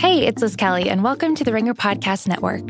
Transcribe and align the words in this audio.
Hey, 0.00 0.26
it's 0.26 0.40
Liz 0.40 0.56
Kelly, 0.56 0.88
and 0.88 1.04
welcome 1.04 1.34
to 1.34 1.44
the 1.44 1.52
Ringer 1.52 1.74
Podcast 1.74 2.26
Network. 2.26 2.66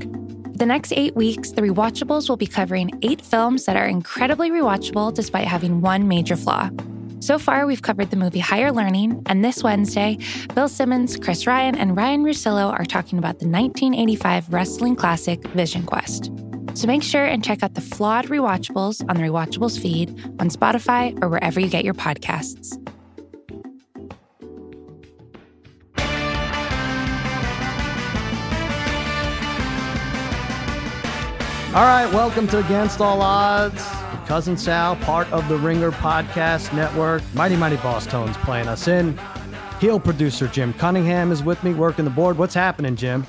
The 0.58 0.66
next 0.66 0.92
eight 0.92 1.14
weeks, 1.14 1.52
the 1.52 1.62
Rewatchables 1.62 2.28
will 2.28 2.36
be 2.36 2.48
covering 2.48 2.90
eight 3.02 3.20
films 3.20 3.66
that 3.66 3.76
are 3.76 3.86
incredibly 3.86 4.50
rewatchable 4.50 5.14
despite 5.14 5.46
having 5.46 5.80
one 5.80 6.08
major 6.08 6.34
flaw. 6.34 6.70
So 7.20 7.38
far, 7.38 7.66
we've 7.66 7.82
covered 7.82 8.10
the 8.10 8.16
movie 8.16 8.40
Higher 8.40 8.72
Learning, 8.72 9.22
and 9.26 9.44
this 9.44 9.62
Wednesday, 9.62 10.18
Bill 10.56 10.68
Simmons, 10.68 11.16
Chris 11.16 11.46
Ryan, 11.46 11.76
and 11.76 11.96
Ryan 11.96 12.24
Russillo 12.24 12.76
are 12.76 12.84
talking 12.84 13.16
about 13.16 13.38
the 13.38 13.46
1985 13.46 14.52
wrestling 14.52 14.96
classic 14.96 15.40
Vision 15.50 15.84
Quest. 15.84 16.32
So 16.74 16.88
make 16.88 17.04
sure 17.04 17.24
and 17.24 17.44
check 17.44 17.62
out 17.62 17.74
the 17.74 17.80
flawed 17.80 18.24
rewatchables 18.24 19.08
on 19.08 19.14
the 19.14 19.22
Rewatchables 19.22 19.80
feed 19.80 20.10
on 20.40 20.50
Spotify 20.50 21.16
or 21.22 21.28
wherever 21.28 21.60
you 21.60 21.68
get 21.68 21.84
your 21.84 21.94
podcasts. 21.94 22.76
All 31.72 31.84
right, 31.84 32.12
welcome 32.12 32.48
to 32.48 32.58
Against 32.58 33.00
All 33.00 33.22
Odds. 33.22 33.80
Cousin 34.26 34.56
Sal, 34.56 34.96
part 34.96 35.30
of 35.32 35.48
the 35.48 35.56
Ringer 35.56 35.92
Podcast 35.92 36.74
Network. 36.74 37.22
Mighty 37.32 37.54
Mighty 37.54 37.76
Bosstones 37.76 38.34
playing 38.42 38.66
us 38.66 38.88
in. 38.88 39.16
Heel 39.78 40.00
producer 40.00 40.48
Jim 40.48 40.72
Cunningham 40.72 41.30
is 41.30 41.44
with 41.44 41.62
me 41.62 41.72
working 41.72 42.04
the 42.04 42.10
board. 42.10 42.36
What's 42.36 42.54
happening, 42.54 42.96
Jim? 42.96 43.24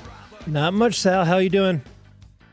Not 0.48 0.74
much, 0.74 0.96
Sal. 0.96 1.24
How 1.24 1.38
you 1.38 1.50
doing? 1.50 1.82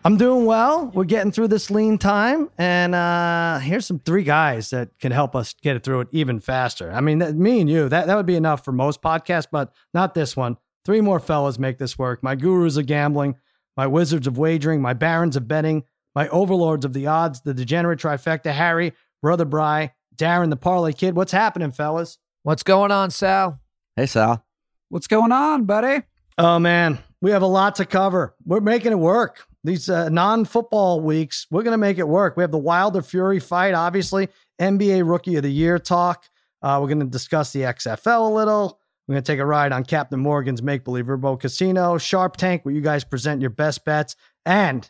I'm 0.06 0.16
doing 0.16 0.46
well. 0.46 0.92
We're 0.94 1.06
getting 1.06 1.32
through 1.32 1.48
this 1.48 1.72
lean 1.72 1.98
time, 1.98 2.52
and 2.60 2.94
uh, 2.94 3.58
here's 3.58 3.88
some 3.88 3.98
three 3.98 4.24
guys 4.24 4.70
that 4.70 4.90
can 5.00 5.12
help 5.12 5.36
us 5.36 5.56
get 5.60 5.76
it 5.76 5.84
through 5.84 6.02
it 6.02 6.10
even 6.12 6.40
faster. 6.40 6.92
I 6.92 7.02
mean, 7.02 7.18
that, 7.18 7.34
me 7.34 7.62
and 7.62 7.70
you, 7.70 7.90
that, 7.90 8.06
that 8.06 8.16
would 8.16 8.28
be 8.28 8.36
enough 8.36 8.64
for 8.64 8.72
most 8.72 9.02
podcasts, 9.02 9.48
but 9.52 9.74
not 9.96 10.14
this 10.14 10.38
one. 10.38 10.58
Three 10.86 11.02
more 11.02 11.20
fellas 11.20 11.58
make 11.58 11.80
this 11.80 11.98
work. 11.98 12.22
My 12.22 12.36
gurus 12.36 12.78
of 12.78 12.86
gambling, 12.86 13.38
my 13.80 13.88
wizards 13.88 14.28
of 14.28 14.38
wagering, 14.38 14.82
my 14.82 14.92
barons 14.94 15.38
of 15.38 15.48
betting, 15.48 15.86
my 16.14 16.28
overlords 16.28 16.84
of 16.84 16.92
the 16.92 17.08
odds, 17.08 17.40
the 17.40 17.54
degenerate 17.54 17.98
trifecta, 17.98 18.52
Harry, 18.52 18.92
Brother 19.22 19.46
Bry, 19.46 19.94
Darren, 20.18 20.50
the 20.50 20.58
parlay 20.58 20.92
kid. 20.92 21.16
What's 21.16 21.32
happening, 21.32 21.72
fellas? 21.72 22.18
What's 22.44 22.62
going 22.62 22.92
on, 22.92 23.10
Sal? 23.10 23.62
Hey, 23.96 24.06
Sal. 24.06 24.44
What's 24.90 25.08
going 25.08 25.32
on, 25.32 25.64
buddy? 25.64 26.04
Oh, 26.38 26.60
man. 26.60 27.00
We 27.22 27.32
have 27.32 27.42
a 27.42 27.48
lot 27.48 27.76
to 27.76 27.86
cover. 27.86 28.36
We're 28.44 28.60
making 28.60 28.92
it 28.92 29.00
work. 29.00 29.46
These 29.64 29.90
uh, 29.90 30.10
non 30.10 30.44
football 30.44 31.00
weeks, 31.00 31.48
we're 31.50 31.64
going 31.64 31.72
to 31.72 31.78
make 31.78 32.00
it 32.00 32.08
work. 32.10 32.36
We 32.36 32.44
have 32.44 32.52
the 32.52 32.58
Wilder 32.58 33.02
Fury 33.02 33.40
fight, 33.40 33.76
obviously, 33.76 34.28
NBA 34.60 35.10
Rookie 35.10 35.38
of 35.38 35.44
the 35.44 35.50
Year 35.50 35.80
talk. 35.80 36.26
Uh, 36.62 36.80
we're 36.82 36.90
going 36.90 37.00
to 37.00 37.06
discuss 37.06 37.54
the 37.54 37.62
XFL 37.62 38.30
a 38.30 38.34
little. 38.34 38.79
We're 39.10 39.14
going 39.14 39.24
to 39.24 39.32
take 39.32 39.40
a 39.40 39.46
ride 39.46 39.72
on 39.72 39.86
Captain 39.86 40.20
Morgan's 40.20 40.62
Make 40.62 40.84
Believe 40.84 41.08
Riverboat 41.08 41.40
Casino, 41.40 41.98
Sharp 41.98 42.38
Tank, 42.38 42.64
where 42.64 42.76
you 42.76 42.82
guys 42.82 43.04
present 43.04 43.42
your 43.42 43.50
best 43.50 43.84
bets. 43.84 44.16
And, 44.46 44.88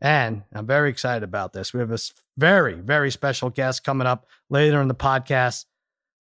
and 0.00 0.44
I'm 0.54 0.68
very 0.68 0.88
excited 0.88 1.24
about 1.24 1.52
this. 1.52 1.74
We 1.74 1.80
have 1.80 1.90
a 1.90 1.98
very, 2.38 2.74
very 2.74 3.10
special 3.10 3.50
guest 3.50 3.82
coming 3.82 4.06
up 4.06 4.28
later 4.50 4.80
in 4.80 4.86
the 4.86 4.94
podcast. 4.94 5.64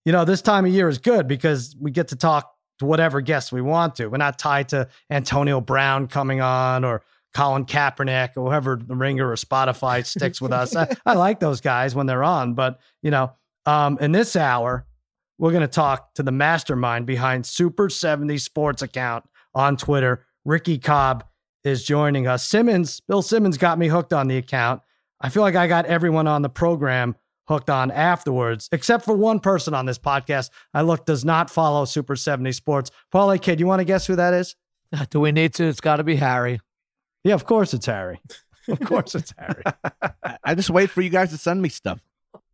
You 0.06 0.12
know, 0.12 0.24
this 0.24 0.40
time 0.40 0.64
of 0.64 0.72
year 0.72 0.88
is 0.88 0.96
good 0.96 1.28
because 1.28 1.76
we 1.78 1.90
get 1.90 2.08
to 2.08 2.16
talk 2.16 2.54
to 2.78 2.86
whatever 2.86 3.20
guests 3.20 3.52
we 3.52 3.60
want 3.60 3.96
to. 3.96 4.06
We're 4.06 4.16
not 4.16 4.38
tied 4.38 4.70
to 4.70 4.88
Antonio 5.10 5.60
Brown 5.60 6.06
coming 6.06 6.40
on 6.40 6.84
or 6.84 7.02
Colin 7.34 7.66
Kaepernick 7.66 8.30
or 8.38 8.46
whoever 8.46 8.76
the 8.82 8.96
ringer 8.96 9.30
or 9.30 9.36
Spotify 9.36 10.06
sticks 10.06 10.40
with 10.40 10.54
us. 10.54 10.74
I, 10.76 10.88
I, 11.04 11.12
like 11.12 11.40
those 11.40 11.60
guys 11.60 11.94
when 11.94 12.06
they're 12.06 12.24
on, 12.24 12.54
but 12.54 12.80
you 13.02 13.10
know, 13.10 13.32
um, 13.66 13.98
in 14.00 14.12
this 14.12 14.36
hour, 14.36 14.86
we're 15.38 15.50
going 15.50 15.62
to 15.62 15.68
talk 15.68 16.14
to 16.14 16.22
the 16.22 16.32
mastermind 16.32 17.06
behind 17.06 17.46
Super 17.46 17.88
70 17.88 18.38
Sports 18.38 18.82
account 18.82 19.24
on 19.54 19.76
Twitter. 19.76 20.24
Ricky 20.44 20.78
Cobb 20.78 21.24
is 21.64 21.84
joining 21.84 22.26
us. 22.26 22.46
Simmons, 22.46 23.00
Bill 23.00 23.22
Simmons 23.22 23.58
got 23.58 23.78
me 23.78 23.88
hooked 23.88 24.12
on 24.12 24.28
the 24.28 24.36
account. 24.36 24.82
I 25.20 25.28
feel 25.28 25.42
like 25.42 25.56
I 25.56 25.66
got 25.66 25.86
everyone 25.86 26.26
on 26.26 26.42
the 26.42 26.48
program 26.48 27.16
hooked 27.48 27.70
on 27.70 27.90
afterwards, 27.90 28.68
except 28.72 29.04
for 29.04 29.16
one 29.16 29.40
person 29.40 29.74
on 29.74 29.86
this 29.86 29.98
podcast. 29.98 30.50
I 30.74 30.82
look 30.82 31.06
does 31.06 31.24
not 31.24 31.50
follow 31.50 31.84
Super 31.84 32.16
70 32.16 32.52
Sports. 32.52 32.90
Parlay 33.10 33.38
Kid, 33.38 33.60
you 33.60 33.66
want 33.66 33.80
to 33.80 33.84
guess 33.84 34.06
who 34.06 34.16
that 34.16 34.34
is? 34.34 34.56
Uh, 34.92 35.06
do 35.10 35.20
we 35.20 35.32
need 35.32 35.54
to? 35.54 35.64
It's 35.64 35.80
got 35.80 35.96
to 35.96 36.04
be 36.04 36.16
Harry. 36.16 36.60
Yeah, 37.24 37.34
of 37.34 37.44
course 37.44 37.74
it's 37.74 37.86
Harry. 37.86 38.20
Of 38.68 38.80
course 38.80 39.14
it's 39.14 39.32
Harry. 39.38 39.62
I 40.44 40.54
just 40.54 40.70
wait 40.70 40.90
for 40.90 41.00
you 41.00 41.10
guys 41.10 41.30
to 41.30 41.38
send 41.38 41.62
me 41.62 41.68
stuff. 41.68 42.00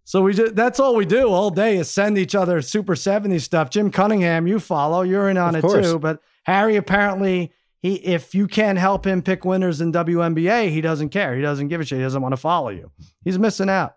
So 0.05 0.23
we 0.23 0.35
just 0.35 0.57
that's 0.57 0.81
all 0.81 0.97
we 0.97 1.05
do 1.07 1.29
all 1.29 1.51
day 1.51 1.77
is 1.77 1.89
send 1.89 2.19
each 2.19 2.35
other 2.35 2.61
Super 2.61 2.97
70 2.97 3.39
stuff. 3.39 3.71
Jim 3.71 3.91
Cunningham, 3.91 4.47
you 4.47 4.59
follow, 4.59 5.03
you're 5.03 5.29
in 5.29 5.39
on 5.39 5.55
Of 5.55 5.65
it 5.65 5.69
course. 5.69 5.87
too. 5.93 5.99
But 5.99 6.21
Harry 6.45 6.77
apparently 6.77 7.53
he 7.81 7.95
if 7.95 8.35
you 8.35 8.49
can't 8.49 8.79
help 8.79 9.07
him 9.07 9.23
pick 9.23 9.45
winners 9.45 9.81
in 9.81 9.93
WNBA, 9.93 10.71
he 10.71 10.81
doesn't 10.81 11.11
care. 11.11 11.35
He 11.37 11.43
doesn't 11.43 11.69
give 11.69 11.81
a 11.81 11.85
shit. 11.85 11.99
He 11.99 12.03
doesn't 12.05 12.23
want 12.23 12.33
to 12.33 12.37
follow 12.37 12.71
you. 12.71 12.91
He's 13.25 13.39
missing 13.39 13.69
out. 13.69 13.97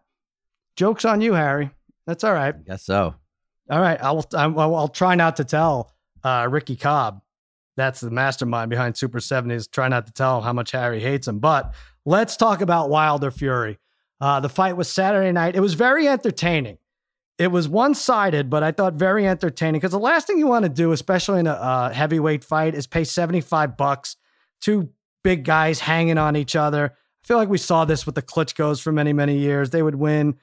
Joke's 0.75 1.05
on 1.05 1.21
you, 1.21 1.33
Harry. 1.33 1.71
That's 2.05 2.23
all 2.23 2.33
right. 2.33 2.53
I 2.53 2.61
guess 2.65 2.83
so. 2.83 3.15
All 3.69 3.79
right. 3.81 3.99
I 4.01 4.11
will 4.11 4.25
I 4.35 4.45
will 4.47 4.75
I'll 4.75 4.87
try 4.87 5.15
not 5.15 5.37
to 5.37 5.43
tell 5.43 5.91
uh, 6.23 6.47
Ricky 6.49 6.75
Cobb. 6.75 7.21
That's 7.77 7.99
the 7.99 8.11
mastermind 8.11 8.69
behind 8.69 8.95
Super 8.95 9.19
70s. 9.19 9.69
Try 9.69 9.87
not 9.89 10.05
to 10.05 10.13
tell 10.13 10.37
him 10.37 10.43
how 10.43 10.53
much 10.53 10.71
Harry 10.71 10.99
hates 11.01 11.27
him. 11.27 11.39
But 11.39 11.73
let's 12.05 12.37
talk 12.37 12.61
about 12.61 12.89
Wilder 12.89 13.31
Fury. 13.31 13.79
Uh, 14.19 14.39
the 14.39 14.49
fight 14.49 14.77
was 14.77 14.89
Saturday 14.89 15.31
night. 15.31 15.55
It 15.55 15.59
was 15.61 15.73
very 15.73 16.07
entertaining. 16.07 16.77
It 17.37 17.51
was 17.51 17.67
one 17.67 17.95
sided, 17.95 18.49
but 18.49 18.63
I 18.63 18.71
thought 18.71 18.93
very 18.93 19.27
entertaining 19.27 19.79
because 19.79 19.91
the 19.91 19.99
last 19.99 20.25
thing 20.25 20.37
you 20.37 20.47
want 20.47 20.63
to 20.63 20.69
do, 20.69 20.93
especially 20.93 21.41
in 21.41 21.47
a 21.47 21.51
uh, 21.51 21.89
heavyweight 21.91 22.43
fight, 22.43 22.75
is 22.75 22.87
pay 22.87 23.03
75 23.03 23.75
bucks. 23.75 24.15
Two 24.61 24.89
big 25.23 25.43
guys 25.43 25.81
hanging 25.81 26.17
on 26.17 26.37
each 26.37 26.55
other. 26.55 26.93
I 26.93 27.27
feel 27.27 27.37
like 27.37 27.49
we 27.49 27.57
saw 27.57 27.83
this 27.83 28.05
with 28.05 28.15
the 28.15 28.21
Klitschko's 28.21 28.79
for 28.79 28.93
many, 28.93 29.11
many 29.11 29.37
years. 29.37 29.71
They 29.71 29.83
would 29.83 29.95
win 29.95 30.35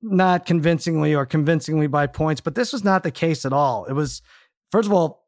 not 0.00 0.46
convincingly 0.46 1.14
or 1.14 1.26
convincingly 1.26 1.86
by 1.86 2.06
points, 2.06 2.40
but 2.40 2.54
this 2.54 2.72
was 2.72 2.84
not 2.84 3.02
the 3.02 3.10
case 3.10 3.44
at 3.44 3.52
all. 3.52 3.84
It 3.84 3.92
was, 3.92 4.22
first 4.70 4.86
of 4.86 4.92
all, 4.92 5.26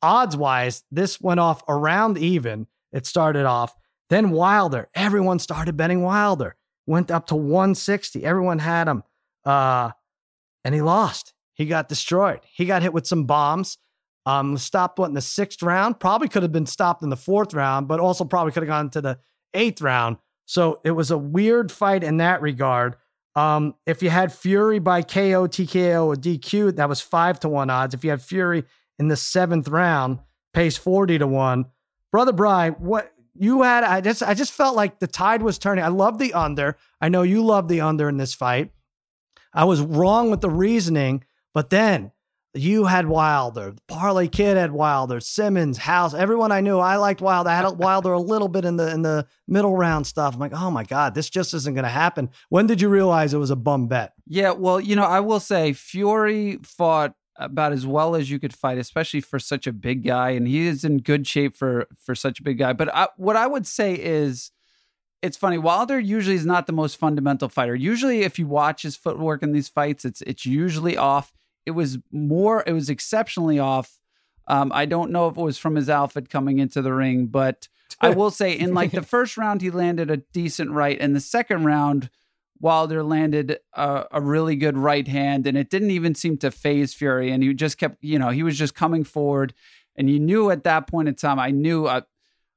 odds 0.00 0.36
wise, 0.36 0.84
this 0.90 1.20
went 1.20 1.40
off 1.40 1.62
around 1.68 2.18
even. 2.18 2.66
It 2.92 3.06
started 3.06 3.44
off. 3.44 3.74
Then 4.10 4.30
Wilder, 4.30 4.88
everyone 4.94 5.38
started 5.38 5.76
betting 5.76 6.02
Wilder. 6.02 6.56
Went 6.86 7.10
up 7.10 7.26
to 7.28 7.36
160. 7.36 8.24
Everyone 8.24 8.58
had 8.58 8.88
him. 8.88 9.02
Uh, 9.44 9.90
and 10.64 10.74
he 10.74 10.82
lost. 10.82 11.32
He 11.54 11.66
got 11.66 11.88
destroyed. 11.88 12.40
He 12.52 12.64
got 12.64 12.82
hit 12.82 12.92
with 12.92 13.06
some 13.06 13.24
bombs. 13.24 13.78
Um, 14.24 14.56
stopped 14.56 14.98
what 14.98 15.08
in 15.08 15.14
the 15.14 15.20
sixth 15.20 15.62
round. 15.62 15.98
Probably 15.98 16.28
could 16.28 16.42
have 16.42 16.52
been 16.52 16.66
stopped 16.66 17.02
in 17.02 17.10
the 17.10 17.16
fourth 17.16 17.54
round, 17.54 17.88
but 17.88 18.00
also 18.00 18.24
probably 18.24 18.52
could 18.52 18.62
have 18.62 18.68
gone 18.68 18.90
to 18.90 19.00
the 19.00 19.18
eighth 19.52 19.82
round. 19.82 20.16
So 20.46 20.80
it 20.84 20.92
was 20.92 21.10
a 21.10 21.18
weird 21.18 21.72
fight 21.72 22.04
in 22.04 22.18
that 22.18 22.40
regard. 22.40 22.96
Um, 23.34 23.74
if 23.86 24.02
you 24.02 24.10
had 24.10 24.32
Fury 24.32 24.78
by 24.78 25.02
KO, 25.02 25.46
TKO, 25.48 26.06
or 26.06 26.14
DQ, 26.14 26.76
that 26.76 26.88
was 26.88 27.00
five 27.00 27.40
to 27.40 27.48
one 27.48 27.70
odds. 27.70 27.94
If 27.94 28.04
you 28.04 28.10
had 28.10 28.22
Fury 28.22 28.64
in 28.98 29.08
the 29.08 29.16
seventh 29.16 29.68
round, 29.68 30.20
pays 30.52 30.76
40 30.76 31.18
to 31.18 31.26
one. 31.26 31.66
Brother 32.10 32.32
Bry, 32.32 32.70
what 32.70 33.11
you 33.34 33.62
had, 33.62 33.84
I 33.84 34.00
just 34.00 34.22
I 34.22 34.34
just 34.34 34.52
felt 34.52 34.76
like 34.76 34.98
the 34.98 35.06
tide 35.06 35.42
was 35.42 35.58
turning. 35.58 35.84
I 35.84 35.88
love 35.88 36.18
the 36.18 36.34
under. 36.34 36.76
I 37.00 37.08
know 37.08 37.22
you 37.22 37.44
love 37.44 37.68
the 37.68 37.80
under 37.80 38.08
in 38.08 38.16
this 38.16 38.34
fight. 38.34 38.70
I 39.54 39.64
was 39.64 39.80
wrong 39.80 40.30
with 40.30 40.40
the 40.40 40.50
reasoning, 40.50 41.24
but 41.54 41.70
then 41.70 42.12
you 42.54 42.84
had 42.84 43.06
Wilder, 43.06 43.74
Parlay 43.88 44.28
Kid 44.28 44.56
had 44.58 44.72
Wilder, 44.72 45.20
Simmons, 45.20 45.78
House, 45.78 46.12
everyone 46.12 46.52
I 46.52 46.60
knew. 46.60 46.78
I 46.78 46.96
liked 46.96 47.22
Wilder. 47.22 47.48
I 47.48 47.56
had 47.56 47.66
Wilder 47.78 48.12
a 48.12 48.20
little 48.20 48.48
bit 48.48 48.64
in 48.64 48.76
the 48.76 48.90
in 48.90 49.02
the 49.02 49.26
middle 49.48 49.76
round 49.76 50.06
stuff. 50.06 50.34
I'm 50.34 50.40
like, 50.40 50.52
oh 50.54 50.70
my 50.70 50.84
god, 50.84 51.14
this 51.14 51.30
just 51.30 51.54
isn't 51.54 51.74
going 51.74 51.84
to 51.84 51.90
happen. 51.90 52.30
When 52.50 52.66
did 52.66 52.80
you 52.80 52.88
realize 52.88 53.32
it 53.32 53.38
was 53.38 53.50
a 53.50 53.56
bum 53.56 53.88
bet? 53.88 54.12
Yeah, 54.26 54.52
well, 54.52 54.80
you 54.80 54.96
know, 54.96 55.04
I 55.04 55.20
will 55.20 55.40
say 55.40 55.72
Fury 55.72 56.58
fought 56.62 57.14
about 57.36 57.72
as 57.72 57.86
well 57.86 58.14
as 58.14 58.30
you 58.30 58.38
could 58.38 58.54
fight, 58.54 58.78
especially 58.78 59.20
for 59.20 59.38
such 59.38 59.66
a 59.66 59.72
big 59.72 60.04
guy, 60.04 60.30
and 60.30 60.46
he 60.46 60.66
is 60.66 60.84
in 60.84 60.98
good 60.98 61.26
shape 61.26 61.56
for 61.56 61.86
for 61.96 62.14
such 62.14 62.40
a 62.40 62.42
big 62.42 62.58
guy. 62.58 62.72
But 62.72 62.94
I, 62.94 63.08
what 63.16 63.36
I 63.36 63.46
would 63.46 63.66
say 63.66 63.94
is, 63.94 64.50
it's 65.22 65.36
funny. 65.36 65.58
Wilder 65.58 65.98
usually 65.98 66.36
is 66.36 66.46
not 66.46 66.66
the 66.66 66.72
most 66.72 66.96
fundamental 66.96 67.48
fighter. 67.48 67.74
Usually, 67.74 68.22
if 68.22 68.38
you 68.38 68.46
watch 68.46 68.82
his 68.82 68.96
footwork 68.96 69.42
in 69.42 69.52
these 69.52 69.68
fights, 69.68 70.04
it's 70.04 70.22
it's 70.22 70.44
usually 70.44 70.96
off. 70.96 71.32
It 71.64 71.72
was 71.72 71.98
more. 72.10 72.64
It 72.66 72.72
was 72.72 72.90
exceptionally 72.90 73.58
off. 73.58 73.98
Um, 74.48 74.72
I 74.74 74.86
don't 74.86 75.12
know 75.12 75.28
if 75.28 75.36
it 75.36 75.42
was 75.42 75.58
from 75.58 75.76
his 75.76 75.88
outfit 75.88 76.28
coming 76.28 76.58
into 76.58 76.82
the 76.82 76.92
ring, 76.92 77.26
but 77.26 77.68
I 78.00 78.10
will 78.14 78.30
say 78.30 78.52
in 78.52 78.74
like 78.74 78.90
the 78.90 79.02
first 79.02 79.36
round 79.36 79.62
he 79.62 79.70
landed 79.70 80.10
a 80.10 80.18
decent 80.18 80.72
right, 80.72 80.98
and 81.00 81.14
the 81.14 81.20
second 81.20 81.64
round 81.64 82.10
Wilder 82.62 83.02
landed 83.02 83.58
a, 83.74 84.06
a, 84.12 84.20
really 84.22 84.54
good 84.54 84.78
right 84.78 85.08
hand, 85.08 85.48
and 85.48 85.58
it 85.58 85.68
didn't 85.68 85.90
even 85.90 86.14
seem 86.14 86.38
to 86.38 86.52
phase 86.52 86.94
Fury. 86.94 87.32
And 87.32 87.42
he 87.42 87.52
just 87.54 87.76
kept, 87.76 88.02
you 88.04 88.20
know, 88.20 88.28
he 88.28 88.44
was 88.44 88.56
just 88.56 88.72
coming 88.72 89.02
forward. 89.02 89.52
And 89.96 90.08
you 90.08 90.20
knew 90.20 90.48
at 90.48 90.62
that 90.62 90.86
point 90.86 91.08
in 91.08 91.16
time, 91.16 91.40
I 91.40 91.50
knew, 91.50 91.88
I, 91.88 92.02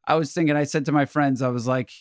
I 0.07 0.13
was 0.13 0.31
thinking, 0.31 0.55
I 0.55 0.65
said 0.65 0.85
to 0.85 0.91
my 0.91 1.05
friends, 1.05 1.41
I 1.41 1.47
was 1.47 1.65
like, 1.65 1.91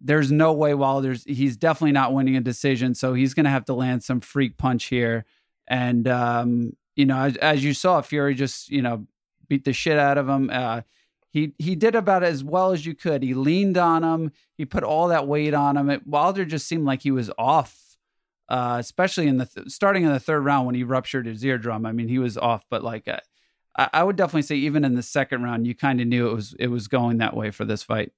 there's 0.00 0.32
no 0.32 0.54
way 0.54 0.72
Wilder's, 0.72 1.22
he's 1.24 1.58
definitely 1.58 1.92
not 1.92 2.14
winning 2.14 2.34
a 2.34 2.40
decision. 2.40 2.94
So 2.94 3.12
he's 3.12 3.34
going 3.34 3.44
to 3.44 3.50
have 3.50 3.66
to 3.66 3.74
land 3.74 4.02
some 4.02 4.20
freak 4.20 4.56
punch 4.56 4.86
here. 4.86 5.26
And, 5.68 6.08
um, 6.08 6.72
you 6.96 7.04
know, 7.04 7.18
as, 7.18 7.36
as, 7.36 7.62
you 7.62 7.74
saw, 7.74 8.00
Fury 8.00 8.34
just, 8.34 8.70
you 8.70 8.80
know, 8.80 9.06
beat 9.48 9.64
the 9.64 9.74
shit 9.74 9.98
out 9.98 10.16
of 10.16 10.26
him. 10.30 10.48
Uh, 10.50 10.80
He 11.38 11.52
he 11.58 11.76
did 11.76 11.94
about 11.94 12.24
as 12.24 12.42
well 12.42 12.72
as 12.72 12.84
you 12.84 12.94
could. 12.94 13.22
He 13.22 13.32
leaned 13.32 13.78
on 13.78 14.02
him. 14.02 14.32
He 14.56 14.64
put 14.64 14.82
all 14.82 15.08
that 15.08 15.28
weight 15.28 15.54
on 15.54 15.76
him. 15.76 15.88
It, 15.88 16.06
Wilder 16.06 16.44
just 16.44 16.66
seemed 16.66 16.84
like 16.84 17.02
he 17.02 17.12
was 17.12 17.30
off, 17.38 17.96
uh, 18.48 18.76
especially 18.80 19.28
in 19.28 19.38
the 19.38 19.46
th- 19.46 19.68
starting 19.68 20.02
in 20.02 20.12
the 20.12 20.18
third 20.20 20.44
round 20.44 20.66
when 20.66 20.74
he 20.74 20.82
ruptured 20.82 21.26
his 21.26 21.44
eardrum. 21.44 21.86
I 21.86 21.92
mean, 21.92 22.08
he 22.08 22.18
was 22.18 22.36
off. 22.36 22.64
But 22.68 22.82
like, 22.82 23.06
uh, 23.06 23.20
I, 23.76 23.88
I 23.92 24.04
would 24.04 24.16
definitely 24.16 24.42
say 24.42 24.56
even 24.56 24.84
in 24.84 24.96
the 24.96 25.02
second 25.02 25.44
round, 25.44 25.66
you 25.66 25.74
kind 25.74 26.00
of 26.00 26.08
knew 26.08 26.28
it 26.28 26.34
was 26.34 26.54
it 26.58 26.68
was 26.68 26.88
going 26.88 27.18
that 27.18 27.36
way 27.36 27.52
for 27.52 27.64
this 27.64 27.84
fight. 27.84 28.12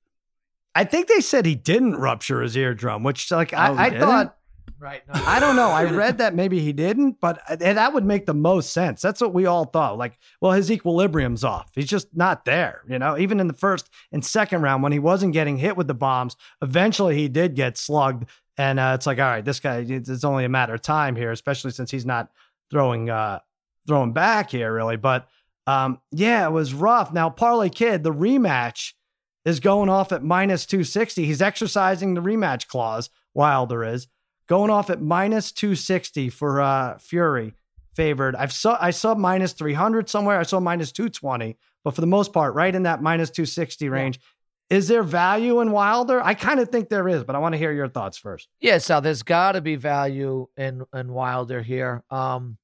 I 0.74 0.84
think 0.84 1.08
they 1.08 1.20
said 1.20 1.44
he 1.44 1.56
didn't 1.56 1.96
rupture 1.96 2.40
his 2.40 2.56
eardrum, 2.56 3.02
which 3.02 3.30
like 3.30 3.52
Oh, 3.52 3.56
I, 3.56 3.90
he 3.90 3.96
I 3.96 4.00
thought 4.00 4.36
Right. 4.80 5.02
No. 5.06 5.20
I 5.26 5.40
don't 5.40 5.56
know. 5.56 5.68
I 5.68 5.84
read 5.84 6.18
that 6.18 6.34
maybe 6.34 6.58
he 6.58 6.72
didn't, 6.72 7.20
but 7.20 7.42
uh, 7.46 7.56
that 7.56 7.92
would 7.92 8.06
make 8.06 8.24
the 8.24 8.32
most 8.32 8.72
sense. 8.72 9.02
That's 9.02 9.20
what 9.20 9.34
we 9.34 9.44
all 9.44 9.66
thought. 9.66 9.98
Like, 9.98 10.18
well, 10.40 10.52
his 10.52 10.72
equilibrium's 10.72 11.44
off. 11.44 11.70
He's 11.74 11.86
just 11.86 12.08
not 12.16 12.46
there. 12.46 12.80
You 12.88 12.98
know, 12.98 13.18
even 13.18 13.40
in 13.40 13.46
the 13.46 13.52
first 13.52 13.90
and 14.10 14.24
second 14.24 14.62
round 14.62 14.82
when 14.82 14.92
he 14.92 14.98
wasn't 14.98 15.34
getting 15.34 15.58
hit 15.58 15.76
with 15.76 15.86
the 15.86 15.92
bombs, 15.94 16.34
eventually 16.62 17.14
he 17.14 17.28
did 17.28 17.54
get 17.54 17.76
slugged. 17.76 18.24
And 18.56 18.80
uh, 18.80 18.92
it's 18.94 19.06
like, 19.06 19.18
all 19.18 19.26
right, 19.26 19.44
this 19.44 19.60
guy, 19.60 19.84
it's 19.86 20.08
it's 20.08 20.24
only 20.24 20.46
a 20.46 20.48
matter 20.48 20.72
of 20.72 20.80
time 20.80 21.14
here, 21.14 21.30
especially 21.30 21.72
since 21.72 21.90
he's 21.90 22.06
not 22.06 22.30
throwing 22.70 23.10
uh 23.10 23.40
throwing 23.86 24.14
back 24.14 24.50
here 24.50 24.72
really. 24.72 24.96
But 24.96 25.28
um, 25.66 26.00
yeah, 26.10 26.46
it 26.46 26.52
was 26.52 26.72
rough. 26.72 27.12
Now, 27.12 27.28
Parlay 27.28 27.68
Kid, 27.68 28.02
the 28.02 28.14
rematch 28.14 28.94
is 29.44 29.60
going 29.60 29.90
off 29.90 30.10
at 30.10 30.24
minus 30.24 30.64
260. 30.64 31.26
He's 31.26 31.42
exercising 31.42 32.14
the 32.14 32.22
rematch 32.22 32.66
clause, 32.66 33.10
Wilder 33.34 33.84
is 33.84 34.08
going 34.50 34.68
off 34.68 34.90
at 34.90 35.00
minus 35.00 35.52
260 35.52 36.28
for 36.28 36.60
uh 36.60 36.98
Fury 36.98 37.54
favored. 37.94 38.34
I've 38.34 38.52
saw 38.52 38.76
I 38.80 38.90
saw 38.90 39.14
minus 39.14 39.52
300 39.52 40.10
somewhere. 40.10 40.38
I 40.38 40.42
saw 40.42 40.58
minus 40.58 40.90
220, 40.92 41.56
but 41.84 41.94
for 41.94 42.00
the 42.00 42.06
most 42.08 42.32
part, 42.32 42.54
right 42.54 42.74
in 42.74 42.82
that 42.82 43.00
minus 43.00 43.30
260 43.30 43.88
range. 43.88 44.20
Is 44.68 44.86
there 44.86 45.02
value 45.02 45.60
in 45.60 45.72
Wilder? 45.72 46.20
I 46.22 46.34
kind 46.34 46.60
of 46.60 46.68
think 46.68 46.88
there 46.88 47.08
is, 47.08 47.24
but 47.24 47.34
I 47.34 47.38
want 47.38 47.54
to 47.54 47.58
hear 47.58 47.72
your 47.72 47.88
thoughts 47.88 48.18
first. 48.18 48.48
Yeah, 48.60 48.78
Sal, 48.78 49.00
there's 49.00 49.24
got 49.24 49.52
to 49.52 49.60
be 49.60 49.76
value 49.76 50.48
in 50.56 50.84
in 50.92 51.12
Wilder 51.12 51.62
here. 51.62 52.02
Um, 52.10 52.58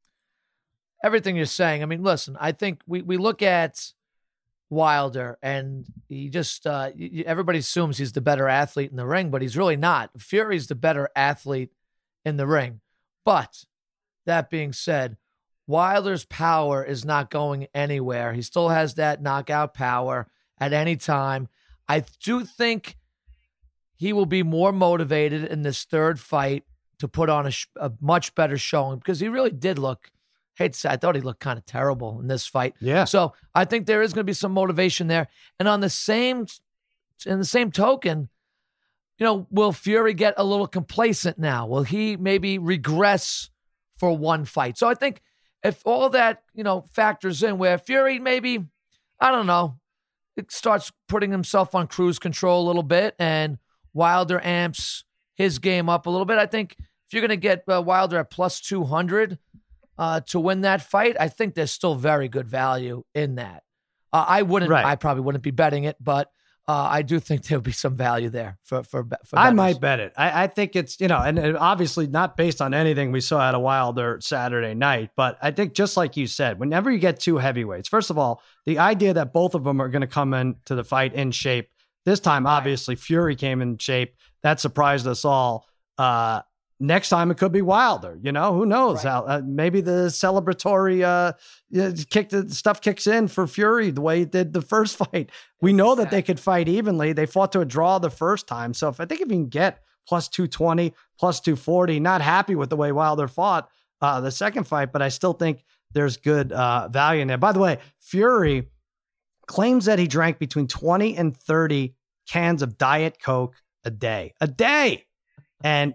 everything 1.04 1.36
you're 1.36 1.46
saying. 1.46 1.82
I 1.82 1.86
mean, 1.86 2.02
listen, 2.02 2.36
I 2.40 2.52
think 2.52 2.80
we 2.86 3.02
we 3.02 3.16
look 3.16 3.42
at 3.42 3.92
Wilder 4.68 5.38
and 5.42 5.86
he 6.08 6.28
just 6.28 6.66
uh, 6.66 6.90
everybody 7.24 7.60
assumes 7.60 7.98
he's 7.98 8.12
the 8.12 8.20
better 8.20 8.48
athlete 8.48 8.90
in 8.90 8.96
the 8.96 9.06
ring, 9.06 9.30
but 9.30 9.42
he's 9.42 9.56
really 9.56 9.76
not. 9.76 10.10
Fury's 10.18 10.66
the 10.66 10.74
better 10.74 11.08
athlete 11.14 11.70
in 12.24 12.36
the 12.36 12.46
ring. 12.46 12.80
But 13.24 13.64
that 14.24 14.50
being 14.50 14.72
said, 14.72 15.16
Wilder's 15.66 16.24
power 16.24 16.84
is 16.84 17.04
not 17.04 17.30
going 17.30 17.66
anywhere. 17.74 18.32
He 18.32 18.42
still 18.42 18.68
has 18.68 18.94
that 18.94 19.22
knockout 19.22 19.74
power 19.74 20.28
at 20.58 20.72
any 20.72 20.96
time. 20.96 21.48
I 21.88 22.04
do 22.22 22.44
think 22.44 22.96
he 23.96 24.12
will 24.12 24.26
be 24.26 24.42
more 24.42 24.72
motivated 24.72 25.44
in 25.44 25.62
this 25.62 25.84
third 25.84 26.20
fight 26.20 26.64
to 26.98 27.08
put 27.08 27.28
on 27.28 27.46
a, 27.46 27.50
sh- 27.50 27.66
a 27.76 27.92
much 28.00 28.34
better 28.34 28.58
showing 28.58 28.98
because 28.98 29.20
he 29.20 29.28
really 29.28 29.50
did 29.50 29.78
look. 29.78 30.10
Hate 30.56 30.72
to 30.72 30.78
say, 30.78 30.88
I 30.88 30.96
thought 30.96 31.14
he 31.14 31.20
looked 31.20 31.40
kind 31.40 31.58
of 31.58 31.66
terrible 31.66 32.18
in 32.20 32.28
this 32.28 32.46
fight. 32.46 32.74
Yeah. 32.80 33.04
So 33.04 33.34
I 33.54 33.64
think 33.64 33.86
there 33.86 34.02
is 34.02 34.12
going 34.12 34.24
to 34.24 34.30
be 34.30 34.32
some 34.32 34.52
motivation 34.52 35.06
there. 35.06 35.28
And 35.58 35.68
on 35.68 35.80
the 35.80 35.90
same, 35.90 36.46
in 37.26 37.38
the 37.38 37.44
same 37.44 37.70
token, 37.70 38.28
you 39.18 39.24
know, 39.24 39.46
will 39.50 39.72
Fury 39.72 40.14
get 40.14 40.34
a 40.36 40.44
little 40.44 40.66
complacent 40.66 41.38
now? 41.38 41.66
Will 41.66 41.82
he 41.82 42.16
maybe 42.16 42.58
regress 42.58 43.50
for 43.98 44.16
one 44.16 44.44
fight? 44.44 44.76
So 44.78 44.88
I 44.88 44.94
think 44.94 45.22
if 45.62 45.82
all 45.86 46.10
that 46.10 46.42
you 46.54 46.64
know 46.64 46.84
factors 46.92 47.42
in, 47.42 47.58
where 47.58 47.78
Fury 47.78 48.18
maybe, 48.18 48.66
I 49.20 49.30
don't 49.30 49.46
know, 49.46 49.78
it 50.36 50.52
starts 50.52 50.92
putting 51.08 51.30
himself 51.30 51.74
on 51.74 51.86
cruise 51.86 52.18
control 52.18 52.64
a 52.64 52.66
little 52.66 52.82
bit, 52.82 53.14
and 53.18 53.58
Wilder 53.94 54.40
amps 54.44 55.04
his 55.34 55.58
game 55.58 55.88
up 55.88 56.06
a 56.06 56.10
little 56.10 56.26
bit. 56.26 56.38
I 56.38 56.46
think 56.46 56.76
if 56.78 57.12
you're 57.12 57.22
going 57.22 57.30
to 57.30 57.36
get 57.36 57.64
uh, 57.68 57.82
Wilder 57.82 58.18
at 58.18 58.30
plus 58.30 58.60
two 58.60 58.84
hundred 58.84 59.38
uh, 59.98 60.20
to 60.20 60.40
win 60.40 60.62
that 60.62 60.82
fight, 60.82 61.16
I 61.18 61.28
think 61.28 61.54
there's 61.54 61.70
still 61.72 61.94
very 61.94 62.28
good 62.28 62.48
value 62.48 63.04
in 63.14 63.36
that. 63.36 63.62
Uh, 64.12 64.24
I 64.26 64.42
wouldn't, 64.42 64.70
Right. 64.70 64.84
I 64.84 64.96
probably 64.96 65.22
wouldn't 65.22 65.44
be 65.44 65.50
betting 65.50 65.84
it, 65.84 65.96
but 66.00 66.30
uh, 66.68 66.88
I 66.90 67.02
do 67.02 67.20
think 67.20 67.44
there 67.44 67.58
would 67.58 67.64
be 67.64 67.72
some 67.72 67.94
value 67.96 68.28
there 68.28 68.58
for 68.64 68.82
for. 68.82 69.06
for 69.24 69.38
I 69.38 69.52
might 69.52 69.80
bet 69.80 70.00
it. 70.00 70.12
I, 70.16 70.44
I 70.44 70.46
think 70.48 70.74
it's, 70.74 71.00
you 71.00 71.06
know, 71.06 71.18
and, 71.18 71.38
and 71.38 71.56
obviously 71.56 72.08
not 72.08 72.36
based 72.36 72.60
on 72.60 72.74
anything 72.74 73.12
we 73.12 73.20
saw 73.20 73.38
out 73.38 73.54
of 73.54 73.60
Wilder 73.60 74.18
Saturday 74.20 74.74
night, 74.74 75.10
but 75.16 75.38
I 75.40 75.52
think 75.52 75.74
just 75.74 75.96
like 75.96 76.16
you 76.16 76.26
said, 76.26 76.58
whenever 76.58 76.90
you 76.90 76.98
get 76.98 77.20
two 77.20 77.36
heavyweights, 77.38 77.88
first 77.88 78.10
of 78.10 78.18
all, 78.18 78.42
the 78.64 78.78
idea 78.78 79.14
that 79.14 79.32
both 79.32 79.54
of 79.54 79.62
them 79.62 79.80
are 79.80 79.88
going 79.88 80.00
to 80.00 80.08
come 80.08 80.34
into 80.34 80.74
the 80.74 80.84
fight 80.84 81.14
in 81.14 81.30
shape. 81.30 81.70
This 82.04 82.20
time, 82.20 82.46
obviously, 82.46 82.96
Fury 82.96 83.36
came 83.36 83.62
in 83.62 83.78
shape. 83.78 84.16
That 84.42 84.60
surprised 84.60 85.06
us 85.06 85.24
all. 85.24 85.66
Uh, 85.98 86.42
next 86.78 87.08
time 87.08 87.30
it 87.30 87.38
could 87.38 87.52
be 87.52 87.62
Wilder. 87.62 88.18
You 88.22 88.32
know, 88.32 88.52
who 88.52 88.66
knows? 88.66 89.02
How, 89.02 89.24
uh, 89.24 89.42
maybe 89.44 89.80
the 89.80 90.08
celebratory 90.08 91.02
uh, 91.02 91.32
kick 92.10 92.30
the 92.30 92.48
stuff 92.50 92.80
kicks 92.80 93.06
in 93.06 93.28
for 93.28 93.46
Fury 93.46 93.90
the 93.90 94.00
way 94.00 94.22
it 94.22 94.32
did 94.32 94.52
the 94.52 94.62
first 94.62 94.96
fight. 95.10 95.30
We 95.60 95.72
know 95.72 95.94
that 95.94 96.10
they 96.10 96.22
could 96.22 96.40
fight 96.40 96.68
evenly. 96.68 97.12
They 97.12 97.26
fought 97.26 97.52
to 97.52 97.60
a 97.60 97.64
draw 97.64 97.98
the 97.98 98.10
first 98.10 98.46
time. 98.46 98.74
So 98.74 98.88
if 98.88 99.00
I 99.00 99.06
think 99.06 99.20
if 99.20 99.28
you 99.28 99.34
can 99.34 99.48
get 99.48 99.82
plus 100.06 100.28
220, 100.28 100.92
plus 101.18 101.40
240, 101.40 102.00
not 102.00 102.20
happy 102.20 102.54
with 102.54 102.70
the 102.70 102.76
way 102.76 102.92
Wilder 102.92 103.28
fought 103.28 103.68
uh, 104.00 104.20
the 104.20 104.30
second 104.30 104.64
fight, 104.64 104.92
but 104.92 105.02
I 105.02 105.08
still 105.08 105.32
think 105.32 105.64
there's 105.92 106.16
good 106.16 106.52
uh, 106.52 106.88
value 106.88 107.22
in 107.22 107.28
there. 107.28 107.38
By 107.38 107.52
the 107.52 107.58
way, 107.58 107.78
Fury 107.98 108.68
claims 109.46 109.86
that 109.86 109.98
he 109.98 110.06
drank 110.06 110.38
between 110.38 110.66
20 110.66 111.16
and 111.16 111.36
30 111.36 111.94
cans 112.28 112.62
of 112.62 112.76
Diet 112.76 113.18
Coke 113.22 113.54
a 113.84 113.90
day. 113.90 114.34
A 114.40 114.46
day. 114.46 115.06
And 115.62 115.94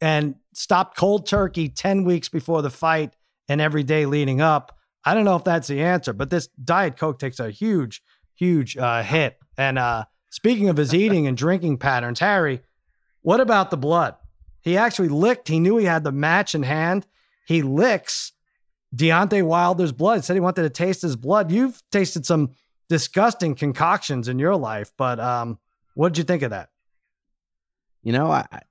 and 0.00 0.34
stopped 0.52 0.96
cold 0.96 1.26
turkey 1.26 1.68
10 1.68 2.04
weeks 2.04 2.28
before 2.28 2.62
the 2.62 2.70
fight 2.70 3.14
and 3.48 3.60
every 3.60 3.82
day 3.82 4.06
leading 4.06 4.40
up. 4.40 4.76
I 5.04 5.14
don't 5.14 5.24
know 5.24 5.36
if 5.36 5.44
that's 5.44 5.68
the 5.68 5.82
answer, 5.82 6.12
but 6.12 6.30
this 6.30 6.48
Diet 6.62 6.96
Coke 6.96 7.18
takes 7.18 7.38
a 7.38 7.50
huge, 7.50 8.02
huge 8.34 8.76
uh, 8.76 9.02
hit. 9.02 9.38
And 9.56 9.78
uh, 9.78 10.04
speaking 10.30 10.68
of 10.68 10.76
his 10.76 10.92
eating 11.02 11.26
and 11.26 11.36
drinking 11.36 11.78
patterns, 11.78 12.20
Harry, 12.20 12.60
what 13.22 13.40
about 13.40 13.70
the 13.70 13.76
blood? 13.76 14.16
He 14.60 14.76
actually 14.76 15.08
licked. 15.08 15.48
He 15.48 15.60
knew 15.60 15.76
he 15.76 15.84
had 15.84 16.02
the 16.04 16.12
match 16.12 16.54
in 16.54 16.64
hand. 16.64 17.06
He 17.46 17.62
licks 17.62 18.32
Deontay 18.94 19.44
Wilder's 19.44 19.92
blood. 19.92 20.24
Said 20.24 20.34
he 20.34 20.40
wanted 20.40 20.62
to 20.62 20.70
taste 20.70 21.02
his 21.02 21.14
blood. 21.14 21.52
You've 21.52 21.80
tasted 21.92 22.26
some 22.26 22.50
disgusting 22.88 23.54
concoctions 23.54 24.26
in 24.28 24.38
your 24.40 24.56
life, 24.56 24.92
but 24.96 25.20
um, 25.20 25.58
what 25.94 26.08
did 26.12 26.18
you 26.18 26.24
think 26.24 26.42
of 26.42 26.50
that? 26.50 26.70
You 28.02 28.12
know, 28.12 28.30
I, 28.30 28.44
I- 28.50 28.62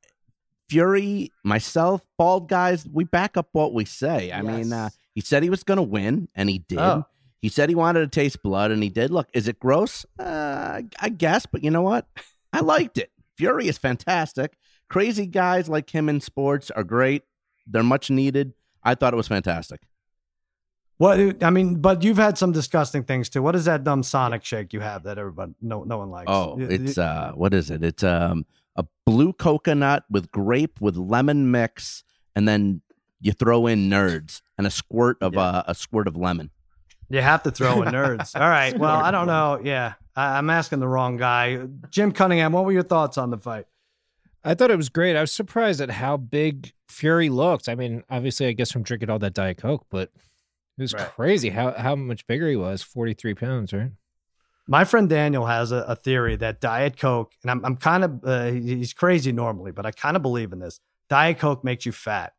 Fury, 0.70 1.32
myself, 1.44 2.02
bald 2.18 2.50
guys, 2.50 2.88
we 2.92 3.04
back 3.04 3.38
up 3.38 3.50
what 3.52 3.74
we 3.74 3.86
say. 3.86 4.32
I 4.32 4.42
mean, 4.42 4.74
uh, 4.74 4.90
he 5.14 5.22
said 5.22 5.44
he 5.44 5.50
was 5.50 5.64
going 5.64 5.78
to 5.78 5.84
win, 5.84 6.28
and 6.36 6.50
he 6.50 6.60
did. 6.60 6.80
Oh. 6.80 7.06
He 7.42 7.50
said 7.50 7.70
he 7.70 7.76
wanted 7.76 8.00
to 8.00 8.08
taste 8.08 8.42
blood, 8.42 8.72
and 8.72 8.82
he 8.82 8.90
did. 8.90 9.12
Look, 9.12 9.28
is 9.34 9.48
it 9.48 9.60
gross? 9.60 10.06
Uh, 10.18 10.82
I 11.00 11.10
guess, 11.10 11.46
but 11.46 11.64
you 11.64 11.70
know 11.70 11.84
what? 11.84 12.08
I 12.52 12.62
liked 12.62 12.98
it. 12.98 13.12
Fury 13.38 13.68
is 13.68 13.78
fantastic. 13.78 14.58
Crazy 14.90 15.28
guys 15.28 15.70
like 15.70 15.90
him 15.90 16.10
in 16.10 16.22
sports 16.22 16.72
are 16.72 16.84
great. 16.84 17.24
They're 17.68 17.84
much 17.84 18.10
needed. 18.10 18.54
I 18.84 18.96
thought 18.96 19.14
it 19.14 19.18
was 19.18 19.28
fantastic. 19.28 19.82
What 20.98 21.44
I 21.44 21.50
mean, 21.50 21.82
but 21.82 22.04
you've 22.04 22.18
had 22.18 22.38
some 22.38 22.54
disgusting 22.54 23.04
things 23.04 23.28
too. 23.28 23.42
What 23.42 23.56
is 23.56 23.66
that 23.66 23.84
dumb 23.84 24.02
Sonic 24.02 24.46
shake 24.46 24.72
you 24.72 24.80
have 24.80 25.04
that 25.04 25.18
everybody 25.18 25.54
no 25.62 25.84
no 25.84 25.98
one 25.98 26.10
likes? 26.10 26.32
Oh, 26.32 26.56
it's 26.58 26.98
uh, 26.98 27.34
what 27.36 27.54
is 27.54 27.70
it? 27.70 27.84
It's 27.84 28.04
um 28.04 28.46
a 28.76 28.86
blue 29.06 29.34
coconut 29.34 30.04
with 30.10 30.32
grape 30.32 30.80
with 30.82 30.98
lemon 30.98 31.50
mix, 31.52 32.04
and 32.36 32.48
then 32.48 32.82
you 33.22 33.32
throw 33.32 33.68
in 33.68 33.90
nerds 33.90 34.42
and 34.58 34.68
a 34.68 34.72
squirt 34.72 35.18
of 35.22 35.34
Yeah. 35.36 35.42
uh, 35.42 35.64
a 35.68 35.76
squirt 35.76 36.08
of 36.08 36.16
lemon. 36.16 36.52
you 37.10 37.22
have 37.22 37.44
to 37.44 37.52
throw 37.52 37.82
in 37.84 37.90
nerds. 37.90 38.36
All 38.40 38.50
right. 38.50 38.78
Well, 38.80 38.96
I 39.00 39.12
don't 39.12 39.28
know. 39.28 39.60
Yeah, 39.64 39.94
I, 40.16 40.38
I'm 40.38 40.50
asking 40.50 40.80
the 40.80 40.88
wrong 40.88 41.18
guy. 41.18 41.66
Jim 41.90 42.12
Cunningham, 42.12 42.52
what 42.52 42.66
were 42.66 42.72
your 42.72 42.84
thoughts 42.84 43.18
on 43.18 43.30
the 43.30 43.38
fight? 43.38 43.66
I 44.44 44.54
thought 44.56 44.70
it 44.72 44.78
was 44.78 44.90
great. 44.90 45.16
I 45.16 45.22
was 45.22 45.32
surprised 45.32 45.82
at 45.82 45.90
how 45.90 46.18
big 46.18 46.74
Fury 46.88 47.30
looked. 47.30 47.68
I 47.70 47.76
mean, 47.76 48.04
obviously, 48.10 48.46
I 48.48 48.52
guess 48.54 48.72
from 48.72 48.84
drinking 48.84 49.10
all 49.10 49.18
that 49.20 49.34
Diet 49.34 49.58
Coke, 49.58 49.86
but 49.90 50.12
it 50.78 50.82
was 50.82 50.94
Right. 50.94 51.08
crazy 51.10 51.50
how 51.50 51.72
how 51.72 51.96
much 51.96 52.28
bigger 52.28 52.48
he 52.50 52.56
was. 52.56 52.82
Forty 52.84 53.14
three 53.14 53.34
pounds, 53.34 53.72
right? 53.74 53.92
My 54.68 54.84
friend 54.84 55.08
Daniel 55.08 55.46
has 55.46 55.72
a, 55.72 55.78
a 55.88 55.96
theory 55.96 56.36
that 56.38 56.60
Diet 56.60 56.98
Coke, 56.98 57.34
and 57.44 57.52
I'm, 57.52 57.64
I'm 57.66 57.76
kind 57.78 58.04
of, 58.04 58.24
uh, 58.24 58.46
he's 58.52 58.94
crazy 58.94 59.32
normally, 59.32 59.72
but 59.72 59.86
I 59.86 59.92
kind 59.92 60.16
of 60.16 60.22
believe 60.22 60.54
in 60.54 60.60
this. 60.60 60.80
Diet 61.10 61.38
Coke 61.38 61.64
makes 61.64 61.86
you 61.86 61.92
fat. 61.92 62.34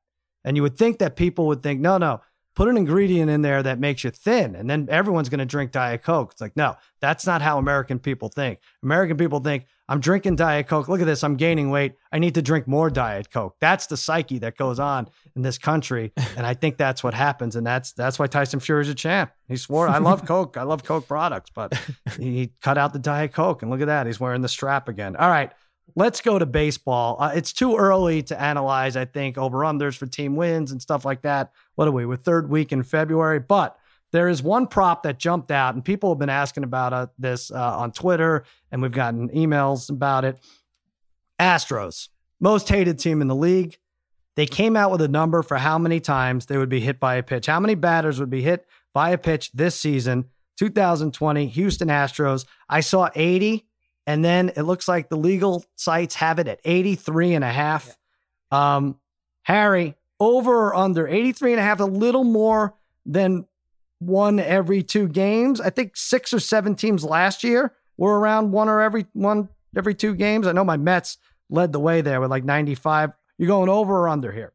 And 0.44 0.56
you 0.56 0.62
would 0.62 0.76
think 0.76 0.98
that 0.98 1.16
people 1.16 1.46
would 1.46 1.62
think, 1.62 1.80
no, 1.80 1.98
no, 1.98 2.20
put 2.56 2.68
an 2.68 2.76
ingredient 2.76 3.30
in 3.30 3.42
there 3.42 3.62
that 3.62 3.78
makes 3.78 4.02
you 4.02 4.10
thin, 4.10 4.56
and 4.56 4.68
then 4.68 4.88
everyone's 4.90 5.28
going 5.28 5.38
to 5.38 5.46
drink 5.46 5.70
Diet 5.70 6.02
Coke. 6.02 6.32
It's 6.32 6.40
like, 6.40 6.56
no, 6.56 6.76
that's 7.00 7.26
not 7.26 7.42
how 7.42 7.58
American 7.58 8.00
people 8.00 8.28
think. 8.30 8.58
American 8.82 9.16
people 9.16 9.38
think, 9.38 9.66
I'm 9.88 10.00
drinking 10.00 10.34
Diet 10.34 10.66
Coke. 10.66 10.88
Look 10.88 11.00
at 11.00 11.06
this. 11.06 11.22
I'm 11.22 11.36
gaining 11.36 11.70
weight. 11.70 11.94
I 12.10 12.18
need 12.18 12.34
to 12.34 12.42
drink 12.42 12.66
more 12.66 12.90
Diet 12.90 13.30
Coke. 13.30 13.54
That's 13.60 13.86
the 13.86 13.96
psyche 13.96 14.38
that 14.38 14.56
goes 14.56 14.80
on 14.80 15.08
in 15.36 15.42
this 15.42 15.58
country. 15.58 16.12
And 16.36 16.44
I 16.44 16.54
think 16.54 16.76
that's 16.76 17.04
what 17.04 17.14
happens. 17.14 17.54
And 17.54 17.64
that's 17.64 17.92
that's 17.92 18.18
why 18.18 18.26
Tyson 18.26 18.58
Fury's 18.58 18.88
a 18.88 18.96
champ. 18.96 19.30
He 19.46 19.56
swore, 19.56 19.86
I 19.86 19.98
love 19.98 20.26
Coke. 20.26 20.56
I 20.56 20.64
love 20.64 20.82
Coke 20.82 21.06
products, 21.06 21.50
but 21.54 21.80
he 22.18 22.52
cut 22.62 22.78
out 22.78 22.94
the 22.94 22.98
Diet 22.98 23.32
Coke. 23.32 23.62
And 23.62 23.70
look 23.70 23.80
at 23.80 23.86
that. 23.86 24.06
He's 24.06 24.18
wearing 24.18 24.42
the 24.42 24.48
strap 24.48 24.88
again. 24.88 25.14
All 25.14 25.28
right. 25.28 25.52
Let's 25.94 26.20
go 26.20 26.38
to 26.38 26.46
baseball. 26.46 27.16
Uh, 27.18 27.32
it's 27.34 27.52
too 27.52 27.76
early 27.76 28.22
to 28.24 28.40
analyze, 28.40 28.96
I 28.96 29.04
think, 29.04 29.38
over 29.38 29.58
unders 29.58 29.96
for 29.96 30.06
team 30.06 30.36
wins 30.36 30.72
and 30.72 30.82
stuff 30.82 31.04
like 31.04 31.22
that. 31.22 31.52
What 31.76 31.88
are 31.88 31.92
we? 31.92 32.04
We're 32.04 32.16
third 32.16 32.50
week 32.50 32.72
in 32.72 32.82
February, 32.82 33.40
but 33.40 33.78
there 34.12 34.28
is 34.28 34.42
one 34.42 34.66
prop 34.66 35.02
that 35.02 35.18
jumped 35.18 35.50
out, 35.50 35.74
and 35.74 35.84
people 35.84 36.10
have 36.10 36.18
been 36.18 36.28
asking 36.28 36.64
about 36.64 36.92
uh, 36.92 37.06
this 37.18 37.50
uh, 37.50 37.78
on 37.78 37.92
Twitter, 37.92 38.44
and 38.70 38.82
we've 38.82 38.92
gotten 38.92 39.28
emails 39.30 39.90
about 39.90 40.24
it. 40.24 40.38
Astros, 41.40 42.08
most 42.40 42.68
hated 42.68 42.98
team 42.98 43.20
in 43.20 43.28
the 43.28 43.34
league. 43.34 43.76
They 44.36 44.46
came 44.46 44.76
out 44.76 44.90
with 44.90 45.00
a 45.00 45.08
number 45.08 45.42
for 45.42 45.56
how 45.56 45.78
many 45.78 45.98
times 45.98 46.46
they 46.46 46.58
would 46.58 46.68
be 46.68 46.80
hit 46.80 47.00
by 47.00 47.16
a 47.16 47.22
pitch. 47.22 47.46
How 47.46 47.58
many 47.58 47.74
batters 47.74 48.20
would 48.20 48.30
be 48.30 48.42
hit 48.42 48.66
by 48.92 49.10
a 49.10 49.18
pitch 49.18 49.50
this 49.52 49.78
season, 49.78 50.26
2020, 50.58 51.46
Houston 51.46 51.88
Astros? 51.88 52.44
I 52.68 52.80
saw 52.80 53.08
80 53.14 53.66
and 54.06 54.24
then 54.24 54.52
it 54.56 54.62
looks 54.62 54.86
like 54.88 55.08
the 55.08 55.16
legal 55.16 55.64
sites 55.74 56.14
have 56.16 56.38
it 56.38 56.48
at 56.48 56.60
83 56.64 57.34
and 57.34 57.44
a 57.44 57.52
half. 57.52 57.96
Yeah. 58.52 58.76
Um, 58.76 59.00
Harry, 59.42 59.94
over 60.20 60.68
or 60.68 60.74
under 60.74 61.06
83 61.06 61.52
and 61.52 61.60
a 61.60 61.62
half, 61.62 61.80
a 61.80 61.84
little 61.84 62.24
more 62.24 62.74
than 63.04 63.46
one 63.98 64.38
every 64.38 64.82
two 64.82 65.08
games. 65.08 65.60
I 65.60 65.70
think 65.70 65.96
six 65.96 66.32
or 66.32 66.40
seven 66.40 66.74
teams 66.74 67.04
last 67.04 67.42
year 67.42 67.72
were 67.96 68.18
around 68.18 68.52
one 68.52 68.68
or 68.68 68.80
every 68.80 69.06
one 69.12 69.48
every 69.76 69.94
two 69.94 70.14
games. 70.14 70.46
I 70.46 70.52
know 70.52 70.64
my 70.64 70.76
Mets 70.76 71.18
led 71.50 71.72
the 71.72 71.80
way 71.80 72.00
there 72.00 72.20
with 72.20 72.30
like 72.30 72.44
95. 72.44 73.12
You're 73.38 73.48
going 73.48 73.68
over 73.68 73.94
or 74.00 74.08
under 74.08 74.32
here? 74.32 74.52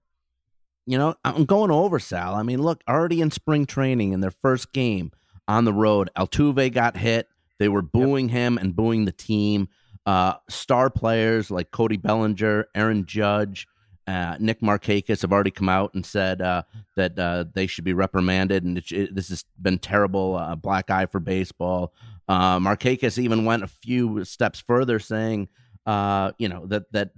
You 0.86 0.98
know, 0.98 1.15
I'm 1.24 1.46
going 1.46 1.72
over, 1.72 2.00
Sal. 2.00 2.34
I 2.34 2.43
mean, 2.43 2.62
look, 2.62 2.84
already 2.88 3.22
in 3.22 3.31
spring 3.31 3.65
training 3.65 4.13
in 4.13 4.20
their 4.20 4.31
first 4.31 4.74
game 4.74 5.12
on 5.48 5.65
the 5.65 5.74
road, 5.74 6.10
Altuve 6.17 6.74
got 6.74 6.98
hit. 6.98 7.29
They 7.62 7.70
were 7.70 7.84
booing 7.84 8.27
yep. 8.27 8.38
him 8.38 8.58
and 8.58 8.75
booing 8.75 9.06
the 9.06 9.12
team. 9.12 9.70
Uh, 10.08 10.34
star 10.50 10.89
players 10.89 11.51
like 11.51 11.70
Cody 11.70 11.96
Bellinger, 11.96 12.65
Aaron 12.74 13.06
Judge, 13.06 13.68
uh, 14.08 14.36
Nick 14.39 14.62
Markakis 14.62 15.22
have 15.22 15.32
already 15.32 15.51
come 15.51 15.70
out 15.70 15.94
and 15.94 16.03
said 16.03 16.41
uh, 16.41 16.63
that 16.96 17.20
uh, 17.20 17.46
they 17.53 17.68
should 17.68 17.84
be 17.84 17.94
reprimanded, 17.94 18.63
and 18.63 18.80
it, 18.80 18.91
it, 18.91 19.13
this 19.13 19.30
has 19.30 19.46
been 19.62 19.77
terrible. 19.77 20.38
Uh, 20.38 20.56
black 20.56 20.89
eye 20.89 21.06
for 21.06 21.20
baseball. 21.20 21.94
Uh, 22.27 22.58
Markakis 22.58 23.20
even 23.20 23.46
went 23.46 23.62
a 23.62 23.68
few 23.68 24.25
steps 24.25 24.60
further, 24.60 24.98
saying, 24.98 25.48
uh, 25.86 26.32
you 26.39 26.50
know, 26.50 26.65
that 26.65 26.91
that 26.94 27.12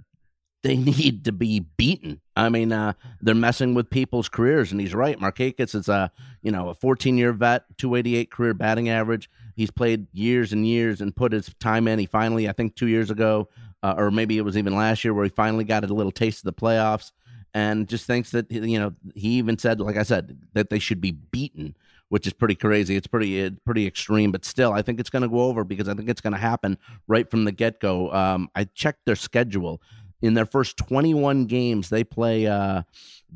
they 0.64 0.76
need 0.98 1.24
to 1.26 1.32
be 1.32 1.60
beaten. 1.60 2.20
I 2.34 2.48
mean, 2.48 2.72
uh, 2.72 2.94
they're 3.20 3.36
messing 3.36 3.74
with 3.74 3.90
people's 3.90 4.28
careers, 4.28 4.72
and 4.72 4.80
he's 4.80 4.94
right. 4.94 5.20
Markakis 5.20 5.76
is 5.76 5.88
a 5.88 6.10
you 6.42 6.50
know 6.50 6.70
a 6.70 6.74
14 6.74 7.16
year 7.16 7.32
vet, 7.32 7.64
288 7.78 8.30
career 8.32 8.54
batting 8.54 8.88
average. 8.88 9.30
He's 9.54 9.70
played 9.70 10.08
years 10.12 10.52
and 10.52 10.66
years 10.66 11.00
and 11.00 11.14
put 11.14 11.32
his 11.32 11.54
time 11.60 11.86
in. 11.86 12.00
He 12.00 12.06
finally, 12.06 12.48
I 12.48 12.52
think, 12.52 12.74
two 12.74 12.88
years 12.88 13.10
ago, 13.10 13.48
uh, 13.84 13.94
or 13.96 14.10
maybe 14.10 14.36
it 14.36 14.40
was 14.40 14.56
even 14.56 14.74
last 14.74 15.04
year, 15.04 15.14
where 15.14 15.24
he 15.24 15.30
finally 15.30 15.62
got 15.62 15.84
a 15.84 15.94
little 15.94 16.10
taste 16.10 16.44
of 16.44 16.52
the 16.54 16.60
playoffs, 16.60 17.12
and 17.52 17.86
just 17.86 18.06
thinks 18.06 18.32
that 18.32 18.50
you 18.50 18.80
know 18.80 18.94
he 19.14 19.28
even 19.34 19.58
said, 19.58 19.80
like 19.80 19.96
I 19.96 20.02
said, 20.02 20.36
that 20.54 20.70
they 20.70 20.80
should 20.80 21.00
be 21.00 21.12
beaten 21.12 21.76
which 22.10 22.26
is 22.28 22.32
pretty 22.32 22.54
crazy. 22.54 22.94
It's 22.94 23.08
pretty 23.08 23.50
pretty 23.64 23.88
extreme, 23.88 24.30
but 24.30 24.44
still, 24.44 24.72
I 24.72 24.82
think 24.82 25.00
it's 25.00 25.10
going 25.10 25.22
to 25.22 25.28
go 25.28 25.40
over 25.40 25.64
because 25.64 25.88
I 25.88 25.94
think 25.94 26.08
it's 26.08 26.20
going 26.20 26.34
to 26.34 26.38
happen 26.38 26.78
right 27.08 27.28
from 27.28 27.44
the 27.44 27.50
get 27.50 27.80
go. 27.80 28.12
Um, 28.12 28.48
I 28.54 28.64
checked 28.64 29.06
their 29.06 29.16
schedule 29.16 29.82
in 30.24 30.32
their 30.32 30.46
first 30.46 30.78
21 30.78 31.44
games, 31.44 31.90
they 31.90 32.02
play 32.02 32.46
uh, 32.46 32.82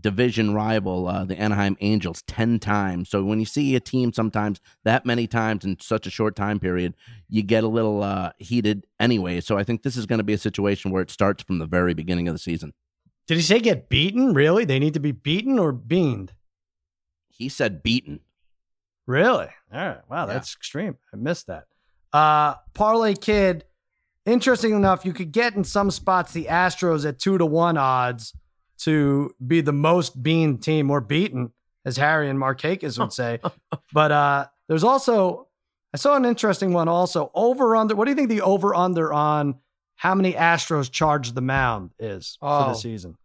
division 0.00 0.54
rival, 0.54 1.06
uh, 1.06 1.22
the 1.22 1.38
Anaheim 1.38 1.76
Angels, 1.82 2.22
10 2.22 2.58
times. 2.60 3.10
So 3.10 3.22
when 3.22 3.38
you 3.38 3.44
see 3.44 3.76
a 3.76 3.80
team 3.80 4.10
sometimes 4.14 4.58
that 4.84 5.04
many 5.04 5.26
times 5.26 5.66
in 5.66 5.78
such 5.80 6.06
a 6.06 6.10
short 6.10 6.34
time 6.34 6.58
period, 6.58 6.94
you 7.28 7.42
get 7.42 7.62
a 7.62 7.68
little 7.68 8.02
uh, 8.02 8.30
heated 8.38 8.86
anyway. 8.98 9.42
So 9.42 9.58
I 9.58 9.64
think 9.64 9.82
this 9.82 9.98
is 9.98 10.06
going 10.06 10.18
to 10.18 10.24
be 10.24 10.32
a 10.32 10.38
situation 10.38 10.90
where 10.90 11.02
it 11.02 11.10
starts 11.10 11.42
from 11.42 11.58
the 11.58 11.66
very 11.66 11.92
beginning 11.92 12.26
of 12.26 12.34
the 12.34 12.38
season. 12.38 12.72
Did 13.26 13.36
he 13.36 13.42
say 13.42 13.60
get 13.60 13.90
beaten? 13.90 14.32
Really? 14.32 14.64
They 14.64 14.78
need 14.78 14.94
to 14.94 15.00
be 15.00 15.12
beaten 15.12 15.58
or 15.58 15.72
beaned? 15.72 16.32
He 17.28 17.50
said 17.50 17.82
beaten. 17.82 18.20
Really? 19.06 19.48
All 19.70 19.88
right. 19.88 20.00
Wow, 20.08 20.24
that's 20.24 20.52
yeah. 20.52 20.58
extreme. 20.58 20.96
I 21.12 21.16
missed 21.16 21.48
that. 21.48 21.64
Uh, 22.14 22.54
Parlay 22.72 23.14
Kid 23.14 23.64
interesting 24.28 24.74
enough, 24.74 25.04
you 25.04 25.12
could 25.12 25.32
get 25.32 25.54
in 25.54 25.64
some 25.64 25.90
spots 25.90 26.32
the 26.32 26.46
Astros 26.46 27.06
at 27.06 27.18
two 27.18 27.38
to 27.38 27.46
one 27.46 27.76
odds 27.76 28.34
to 28.78 29.34
be 29.44 29.60
the 29.60 29.72
most 29.72 30.22
bean 30.22 30.58
team 30.58 30.90
or 30.90 31.00
beaten, 31.00 31.52
as 31.84 31.96
Harry 31.96 32.28
and 32.28 32.38
Markakis 32.38 32.98
would 32.98 33.12
say. 33.12 33.40
but 33.92 34.12
uh, 34.12 34.46
there's 34.68 34.84
also, 34.84 35.48
I 35.92 35.96
saw 35.96 36.16
an 36.16 36.24
interesting 36.24 36.72
one 36.72 36.88
also. 36.88 37.30
Over 37.34 37.74
under, 37.76 37.94
what 37.94 38.04
do 38.04 38.10
you 38.10 38.16
think 38.16 38.28
the 38.28 38.42
over 38.42 38.74
under 38.74 39.12
on 39.12 39.56
how 39.96 40.14
many 40.14 40.32
Astros 40.34 40.90
charge 40.90 41.32
the 41.32 41.40
mound 41.40 41.90
is 41.98 42.38
oh, 42.40 42.60
for 42.60 42.64
the 42.66 42.70
oh. 42.70 42.80
season? 42.80 43.16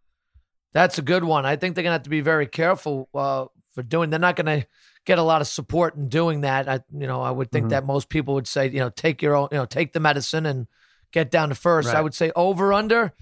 That's 0.72 0.98
a 0.98 1.02
good 1.02 1.22
one. 1.22 1.46
I 1.46 1.54
think 1.54 1.74
they're 1.76 1.84
going 1.84 1.92
to 1.92 1.98
have 1.98 2.02
to 2.02 2.10
be 2.10 2.20
very 2.20 2.48
careful 2.48 3.08
uh, 3.14 3.46
for 3.74 3.82
doing. 3.84 4.10
They're 4.10 4.18
not 4.18 4.34
going 4.34 4.60
to 4.60 4.66
get 5.04 5.18
a 5.18 5.22
lot 5.22 5.40
of 5.40 5.46
support 5.46 5.94
in 5.94 6.08
doing 6.08 6.40
that. 6.40 6.68
I, 6.68 6.80
you 6.92 7.06
know, 7.06 7.22
I 7.22 7.30
would 7.30 7.52
think 7.52 7.64
mm-hmm. 7.64 7.70
that 7.70 7.86
most 7.86 8.08
people 8.08 8.34
would 8.34 8.48
say, 8.48 8.68
you 8.70 8.80
know, 8.80 8.90
take 8.90 9.22
your 9.22 9.36
own, 9.36 9.48
you 9.52 9.58
know, 9.58 9.66
take 9.66 9.92
the 9.92 10.00
medicine 10.00 10.46
and 10.46 10.66
get 11.14 11.30
down 11.30 11.48
to 11.48 11.54
first. 11.54 11.88
Right. 11.88 11.96
I 11.96 12.00
would 12.02 12.14
say 12.14 12.30
over 12.36 12.72
under. 12.72 13.14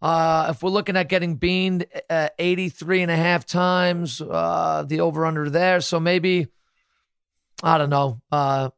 Uh, 0.00 0.48
if 0.50 0.62
we're 0.62 0.70
looking 0.70 0.96
at 0.96 1.08
getting 1.08 1.36
beaned 1.36 1.86
uh, 2.10 2.28
83 2.38 3.02
and 3.02 3.10
a 3.10 3.16
half 3.16 3.46
times, 3.46 4.20
uh, 4.20 4.84
the 4.86 5.00
over 5.00 5.26
under 5.26 5.48
there. 5.48 5.80
So 5.80 6.00
maybe, 6.00 6.48
I 7.62 7.78
don't 7.78 7.90
know, 7.90 8.20
uh, 8.32 8.70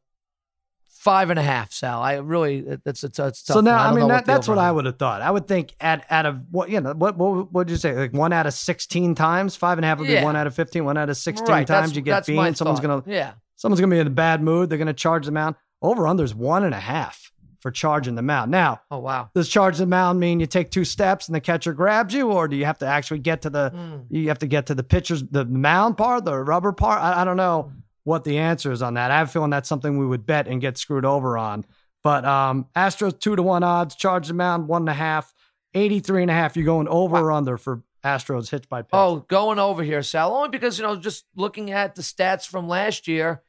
five 0.87 1.31
and 1.31 1.39
a 1.39 1.41
half, 1.41 1.71
Sal. 1.71 1.99
I 1.99 2.17
really, 2.17 2.77
that's 2.83 3.03
a, 3.03 3.09
tough. 3.09 3.35
So 3.37 3.61
now, 3.61 3.77
I, 3.77 3.89
I 3.89 3.95
mean, 3.95 4.07
that, 4.07 4.25
that's 4.25 4.47
what 4.47 4.59
I 4.59 4.71
would 4.71 4.85
have 4.85 4.99
thought. 4.99 5.23
I 5.23 5.31
would 5.31 5.47
think 5.47 5.73
at, 5.79 6.05
out 6.11 6.27
of 6.27 6.43
what, 6.51 6.69
you 6.69 6.79
know, 6.79 6.93
what, 6.93 7.17
what 7.17 7.51
would 7.53 7.71
you 7.71 7.77
say? 7.77 7.93
Like 7.93 8.13
one 8.13 8.31
out 8.31 8.45
of 8.45 8.53
16 8.53 9.15
times, 9.15 9.55
five 9.55 9.79
and 9.79 9.85
a 9.85 9.87
half 9.87 9.97
would 9.97 10.07
be 10.07 10.21
one 10.21 10.35
out 10.35 10.45
of 10.45 10.53
15, 10.53 10.85
one 10.85 10.97
out 10.97 11.09
of 11.09 11.17
16 11.17 11.47
right. 11.47 11.65
times 11.65 11.87
that's, 11.87 11.95
you 11.95 12.03
get 12.03 12.27
beaned. 12.27 12.55
Someone's 12.55 12.81
going 12.81 13.01
to, 13.01 13.09
yeah. 13.09 13.33
Someone's 13.55 13.79
going 13.79 13.89
to 13.89 13.95
be 13.95 13.99
in 13.99 14.05
a 14.07 14.11
bad 14.11 14.43
mood. 14.43 14.69
They're 14.69 14.77
going 14.77 14.87
to 14.87 14.93
charge 14.93 15.25
the 15.25 15.35
out. 15.37 15.55
Over 15.81 16.07
under 16.07 16.23
is 16.23 16.35
one 16.35 16.63
and 16.63 16.73
a 16.73 16.79
half 16.79 17.31
for 17.65 17.71
charging 17.71 18.13
the 18.13 18.21
mound. 18.21 18.51
Now, 18.51 18.81
oh 18.91 18.99
wow, 18.99 19.31
does 19.33 19.49
charge 19.49 19.79
the 19.79 19.87
mound 19.87 20.19
mean 20.19 20.39
you 20.39 20.45
take 20.45 20.69
two 20.69 20.85
steps 20.85 21.27
and 21.27 21.33
the 21.33 21.41
catcher 21.41 21.73
grabs 21.73 22.13
you, 22.13 22.31
or 22.31 22.47
do 22.47 22.55
you 22.55 22.63
have 22.63 22.77
to 22.77 22.85
actually 22.85 23.21
get 23.21 23.41
to 23.41 23.49
the 23.49 23.71
mm. 23.75 24.05
you 24.11 24.27
have 24.27 24.37
to 24.37 24.45
get 24.45 24.67
to 24.67 24.75
the 24.75 24.83
pitcher's 24.83 25.23
the 25.23 25.45
mound 25.45 25.97
part, 25.97 26.25
the 26.25 26.37
rubber 26.37 26.71
part? 26.71 27.01
I, 27.01 27.21
I 27.21 27.25
don't 27.25 27.37
know 27.37 27.71
what 28.03 28.23
the 28.23 28.37
answer 28.37 28.71
is 28.71 28.83
on 28.83 28.93
that. 28.93 29.09
I 29.09 29.17
have 29.17 29.29
a 29.29 29.31
feeling 29.31 29.49
that's 29.49 29.67
something 29.67 29.97
we 29.97 30.05
would 30.05 30.27
bet 30.27 30.47
and 30.47 30.61
get 30.61 30.77
screwed 30.77 31.05
over 31.05 31.39
on. 31.39 31.65
But 32.03 32.23
um, 32.23 32.67
Astros 32.75 33.19
two 33.19 33.35
to 33.35 33.41
one 33.41 33.63
odds, 33.63 33.95
charge 33.95 34.27
the 34.27 34.35
mound 34.35 34.67
one 34.67 34.83
and 34.83 34.89
a 34.89 34.93
half, 34.93 35.33
83 35.73 36.21
and 36.21 36.29
a 36.29 36.35
half. 36.35 36.55
You're 36.55 36.65
going 36.65 36.87
over 36.87 37.15
wow. 37.15 37.23
or 37.23 37.31
under 37.31 37.57
for 37.57 37.81
Astros 38.03 38.51
hits 38.51 38.67
by 38.67 38.83
pitch? 38.83 38.91
Oh, 38.93 39.25
going 39.27 39.57
over 39.57 39.81
here, 39.81 40.03
Sal. 40.03 40.35
Only 40.35 40.49
because, 40.49 40.77
you 40.77 40.83
know, 40.85 40.97
just 40.97 41.25
looking 41.35 41.71
at 41.71 41.95
the 41.95 42.03
stats 42.03 42.47
from 42.47 42.67
last 42.67 43.07
year, 43.07 43.41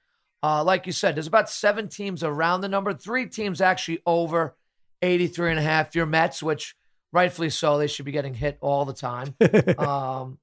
uh, 0.46 0.62
like 0.62 0.86
you 0.86 0.92
said, 0.92 1.16
there's 1.16 1.26
about 1.26 1.50
seven 1.50 1.88
teams 1.88 2.22
around 2.22 2.60
the 2.60 2.68
number, 2.68 2.94
three 2.94 3.26
teams 3.26 3.60
actually 3.60 4.00
over 4.06 4.54
83 5.02 5.50
and 5.50 5.58
a 5.58 5.62
half. 5.62 5.96
Your 5.96 6.06
Mets, 6.06 6.40
which 6.40 6.76
rightfully 7.10 7.50
so, 7.50 7.78
they 7.78 7.88
should 7.88 8.04
be 8.04 8.12
getting 8.12 8.32
hit 8.32 8.56
all 8.60 8.84
the 8.84 8.92
time. 8.92 9.34
um, 9.78 10.38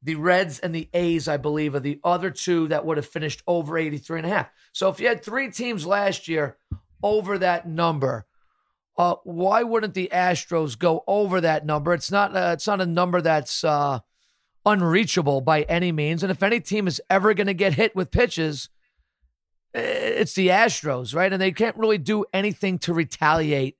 the 0.00 0.14
Reds 0.14 0.60
and 0.60 0.72
the 0.72 0.88
A's, 0.94 1.26
I 1.26 1.38
believe, 1.38 1.74
are 1.74 1.80
the 1.80 1.98
other 2.04 2.30
two 2.30 2.68
that 2.68 2.86
would 2.86 2.98
have 2.98 3.06
finished 3.06 3.42
over 3.48 3.76
83 3.76 4.20
and 4.20 4.26
a 4.28 4.30
half. 4.30 4.48
So 4.72 4.90
if 4.90 5.00
you 5.00 5.08
had 5.08 5.24
three 5.24 5.50
teams 5.50 5.84
last 5.84 6.28
year 6.28 6.56
over 7.02 7.36
that 7.38 7.66
number, 7.68 8.26
uh, 8.96 9.16
why 9.24 9.64
wouldn't 9.64 9.94
the 9.94 10.08
Astros 10.12 10.78
go 10.78 11.02
over 11.08 11.40
that 11.40 11.66
number? 11.66 11.94
It's 11.94 12.12
not 12.12 12.36
uh, 12.36 12.50
it's 12.52 12.68
not 12.68 12.80
a 12.80 12.86
number 12.86 13.20
that's 13.20 13.64
uh, 13.64 13.98
unreachable 14.64 15.40
by 15.40 15.62
any 15.62 15.90
means. 15.90 16.22
And 16.22 16.30
if 16.30 16.44
any 16.44 16.60
team 16.60 16.86
is 16.86 17.00
ever 17.10 17.34
going 17.34 17.48
to 17.48 17.54
get 17.54 17.74
hit 17.74 17.96
with 17.96 18.12
pitches, 18.12 18.68
it's 19.74 20.34
the 20.34 20.48
Astros, 20.48 21.14
right? 21.14 21.32
And 21.32 21.40
they 21.40 21.52
can't 21.52 21.76
really 21.76 21.98
do 21.98 22.24
anything 22.32 22.78
to 22.80 22.94
retaliate 22.94 23.76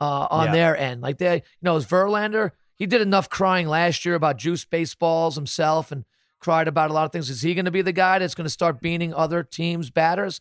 uh, 0.00 0.26
on 0.30 0.46
yeah. 0.46 0.52
their 0.52 0.76
end. 0.76 1.00
Like 1.00 1.18
they, 1.18 1.34
you 1.34 1.42
know, 1.62 1.76
as 1.76 1.86
Verlander, 1.86 2.52
he 2.76 2.86
did 2.86 3.00
enough 3.00 3.28
crying 3.28 3.66
last 3.66 4.04
year 4.04 4.14
about 4.14 4.38
juice 4.38 4.64
baseballs 4.64 5.36
himself 5.36 5.92
and 5.92 6.04
cried 6.40 6.68
about 6.68 6.90
a 6.90 6.92
lot 6.92 7.04
of 7.04 7.12
things. 7.12 7.30
Is 7.30 7.42
he 7.42 7.54
going 7.54 7.64
to 7.64 7.70
be 7.70 7.82
the 7.82 7.92
guy 7.92 8.18
that's 8.18 8.34
going 8.34 8.44
to 8.44 8.50
start 8.50 8.80
beaning 8.80 9.14
other 9.14 9.42
teams' 9.42 9.90
batters? 9.90 10.40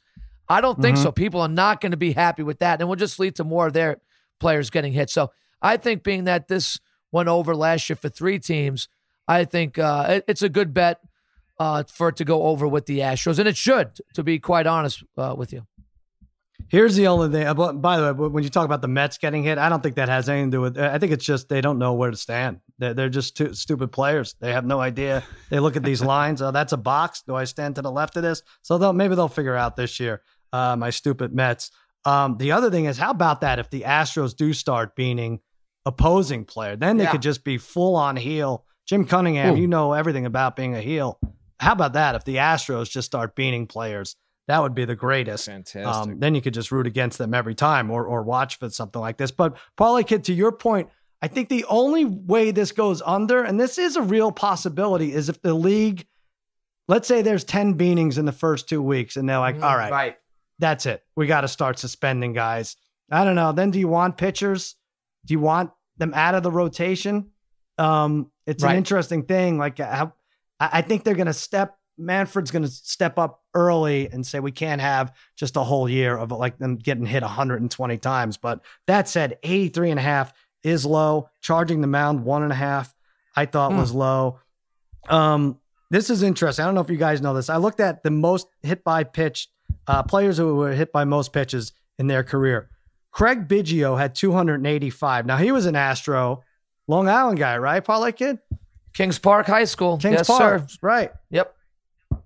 I 0.49 0.59
don't 0.61 0.81
think 0.81 0.97
mm-hmm. 0.97 1.03
so. 1.03 1.11
People 1.11 1.41
are 1.41 1.47
not 1.47 1.79
going 1.79 1.91
to 1.91 1.97
be 1.97 2.11
happy 2.11 2.43
with 2.43 2.59
that, 2.59 2.79
and 2.79 2.89
will 2.89 2.97
just 2.97 3.19
lead 3.19 3.35
to 3.35 3.43
more 3.43 3.67
of 3.67 3.73
their 3.73 4.01
players 4.39 4.69
getting 4.69 4.91
hit. 4.91 5.09
So 5.09 5.31
I 5.61 5.77
think, 5.77 6.03
being 6.03 6.25
that 6.25 6.49
this 6.49 6.79
went 7.11 7.29
over 7.29 7.55
last 7.55 7.89
year 7.89 7.95
for 7.95 8.09
three 8.09 8.39
teams, 8.39 8.89
I 9.27 9.45
think 9.45 9.79
uh, 9.79 10.05
it, 10.09 10.25
it's 10.27 10.41
a 10.41 10.49
good 10.49 10.73
bet. 10.73 10.99
Uh, 11.63 11.83
for 11.97 12.09
it 12.09 12.15
to 12.17 12.25
go 12.25 12.43
over 12.43 12.67
with 12.67 12.85
the 12.85 12.99
Astros, 12.99 13.39
and 13.39 13.47
it 13.47 13.57
should, 13.57 13.89
to 14.15 14.23
be 14.23 14.39
quite 14.39 14.67
honest 14.67 15.03
uh, 15.17 15.33
with 15.37 15.53
you. 15.53 15.65
Here's 16.69 16.95
the 16.95 17.07
only 17.07 17.29
thing. 17.29 17.45
uh, 17.47 17.53
By 17.73 17.97
the 17.97 18.13
way, 18.13 18.27
when 18.29 18.43
you 18.43 18.49
talk 18.49 18.65
about 18.65 18.81
the 18.81 18.87
Mets 18.87 19.17
getting 19.17 19.43
hit, 19.43 19.57
I 19.57 19.69
don't 19.69 19.83
think 19.83 19.95
that 19.95 20.09
has 20.09 20.27
anything 20.29 20.51
to 20.51 20.57
do 20.57 20.61
with. 20.61 20.77
I 20.77 20.97
think 20.97 21.11
it's 21.11 21.25
just 21.25 21.49
they 21.49 21.61
don't 21.61 21.77
know 21.77 21.93
where 21.93 22.09
to 22.11 22.17
stand. 22.17 22.61
They're, 22.79 22.93
they're 22.93 23.09
just 23.09 23.37
too 23.37 23.53
stupid 23.53 23.91
players. 23.91 24.35
They 24.39 24.51
have 24.53 24.65
no 24.65 24.79
idea. 24.79 25.23
They 25.49 25.59
look 25.59 25.75
at 25.75 25.83
these 25.83 26.01
lines. 26.15 26.41
Oh, 26.41 26.51
that's 26.51 26.73
a 26.73 26.77
box. 26.77 27.21
Do 27.27 27.35
I 27.35 27.43
stand 27.43 27.75
to 27.75 27.81
the 27.81 27.91
left 27.91 28.17
of 28.17 28.23
this? 28.23 28.41
So 28.61 28.77
they'll 28.77 28.93
maybe 28.93 29.15
they'll 29.15 29.27
figure 29.27 29.55
out 29.55 29.75
this 29.75 29.99
year. 29.99 30.21
Uh, 30.51 30.75
my 30.75 30.89
stupid 30.89 31.33
Mets. 31.33 31.69
Um, 32.05 32.37
the 32.37 32.51
other 32.53 32.69
thing 32.71 32.85
is, 32.85 32.97
how 32.97 33.11
about 33.11 33.41
that 33.41 33.59
if 33.59 33.69
the 33.69 33.81
Astros 33.81 34.35
do 34.35 34.51
start 34.53 34.95
beating 34.95 35.39
opposing 35.85 36.45
player, 36.45 36.75
then 36.75 36.97
they 36.97 37.03
Yeah. 37.05 37.11
could 37.11 37.21
just 37.21 37.43
be 37.43 37.57
full 37.57 37.95
on 37.95 38.15
heel. 38.15 38.65
Jim 38.85 39.05
Cunningham, 39.05 39.55
Ooh. 39.55 39.57
you 39.59 39.67
know 39.67 39.93
everything 39.93 40.25
about 40.25 40.55
being 40.55 40.75
a 40.75 40.81
heel. 40.81 41.19
How 41.59 41.73
about 41.73 41.93
that 41.93 42.15
if 42.15 42.25
the 42.25 42.37
Astros 42.37 42.89
just 42.89 43.05
start 43.05 43.35
beating 43.35 43.67
players? 43.67 44.15
That 44.47 44.61
would 44.61 44.75
be 44.75 44.83
the 44.85 44.95
greatest. 44.95 45.45
Fantastic. 45.45 45.85
Um, 45.85 46.19
then 46.19 46.35
you 46.35 46.41
could 46.41 46.53
just 46.53 46.71
root 46.71 46.85
against 46.87 47.17
them 47.17 47.33
every 47.33 47.55
time 47.55 47.89
or 47.89 48.05
or 48.05 48.23
watch 48.23 48.59
for 48.59 48.69
something 48.69 49.01
like 49.01 49.17
this. 49.17 49.31
But 49.31 49.55
Parlay 49.77 50.03
Kid, 50.03 50.25
to 50.25 50.33
your 50.33 50.51
point, 50.51 50.89
I 51.21 51.27
think 51.29 51.47
the 51.47 51.63
only 51.69 52.03
way 52.03 52.51
this 52.51 52.73
goes 52.73 53.01
under, 53.05 53.43
and 53.43 53.57
this 53.59 53.77
is 53.77 53.95
a 53.95 54.01
real 54.01 54.31
possibility, 54.33 55.13
is 55.13 55.29
if 55.29 55.41
the 55.41 55.53
league, 55.53 56.05
let's 56.89 57.07
say 57.07 57.21
there's 57.21 57.45
10 57.45 57.73
beanings 57.75 58.17
in 58.17 58.25
the 58.25 58.33
first 58.33 58.67
two 58.67 58.81
weeks, 58.81 59.15
and 59.15 59.29
they're 59.29 59.39
like, 59.39 59.55
Mm, 59.55 59.63
all 59.63 59.77
right, 59.77 59.91
right. 59.91 60.17
that's 60.59 60.85
it. 60.85 61.01
We 61.15 61.25
got 61.27 61.41
to 61.41 61.47
start 61.47 61.79
suspending 61.79 62.33
guys. 62.33 62.75
I 63.09 63.23
don't 63.23 63.35
know. 63.35 63.53
Then 63.53 63.71
do 63.71 63.79
you 63.79 63.87
want 63.87 64.17
pitchers? 64.17 64.75
Do 65.25 65.33
you 65.33 65.39
want 65.39 65.71
them 65.97 66.13
out 66.13 66.35
of 66.35 66.43
the 66.43 66.51
rotation? 66.51 67.29
Um, 67.77 68.29
it's 68.45 68.61
Right. 68.61 68.71
an 68.71 68.77
interesting 68.77 69.23
thing. 69.23 69.57
Like, 69.57 69.77
how, 69.77 70.13
I 70.71 70.81
think 70.81 71.03
they're 71.03 71.15
going 71.15 71.27
to 71.27 71.33
step. 71.33 71.77
Manfred's 71.97 72.49
going 72.51 72.63
to 72.63 72.69
step 72.71 73.19
up 73.19 73.41
early 73.53 74.07
and 74.09 74.25
say 74.25 74.39
we 74.39 74.51
can't 74.51 74.81
have 74.81 75.13
just 75.35 75.55
a 75.57 75.63
whole 75.63 75.87
year 75.87 76.17
of 76.17 76.31
like 76.31 76.57
them 76.57 76.75
getting 76.77 77.05
hit 77.05 77.21
120 77.21 77.97
times. 77.99 78.37
But 78.37 78.61
that 78.87 79.07
said, 79.07 79.37
83 79.43 79.91
and 79.91 79.99
a 79.99 80.03
half 80.03 80.33
is 80.63 80.85
low. 80.85 81.29
Charging 81.41 81.81
the 81.81 81.87
mound 81.87 82.23
one 82.25 82.41
and 82.43 82.51
a 82.51 82.55
half, 82.55 82.93
I 83.35 83.45
thought 83.45 83.71
Hmm. 83.73 83.77
was 83.79 83.91
low. 83.93 84.39
Um, 85.09 85.59
this 85.91 86.09
is 86.09 86.23
interesting. 86.23 86.63
I 86.63 86.65
don't 86.67 86.75
know 86.75 86.81
if 86.81 86.89
you 86.89 86.97
guys 86.97 87.21
know 87.21 87.33
this. 87.35 87.49
I 87.49 87.57
looked 87.57 87.79
at 87.79 88.01
the 88.03 88.09
most 88.11 88.47
hit 88.63 88.83
by 88.83 89.03
pitch 89.03 89.49
uh, 89.87 90.01
players 90.03 90.37
who 90.37 90.55
were 90.55 90.71
hit 90.71 90.91
by 90.91 91.03
most 91.03 91.33
pitches 91.33 91.73
in 91.99 92.07
their 92.07 92.23
career. 92.23 92.69
Craig 93.11 93.47
Biggio 93.47 93.97
had 93.99 94.15
285. 94.15 95.25
Now 95.27 95.37
he 95.37 95.51
was 95.51 95.65
an 95.67 95.75
Astro, 95.75 96.43
Long 96.87 97.07
Island 97.07 97.37
guy, 97.37 97.57
right? 97.59 97.83
Parlay 97.83 98.11
kid, 98.13 98.39
Kings 98.93 99.17
Park 99.19 99.47
High 99.47 99.63
School. 99.65 99.97
Kings 99.97 100.17
yes, 100.19 100.27
Park, 100.27 100.69
sir. 100.69 100.77
right? 100.81 101.11
Yep. 101.31 101.53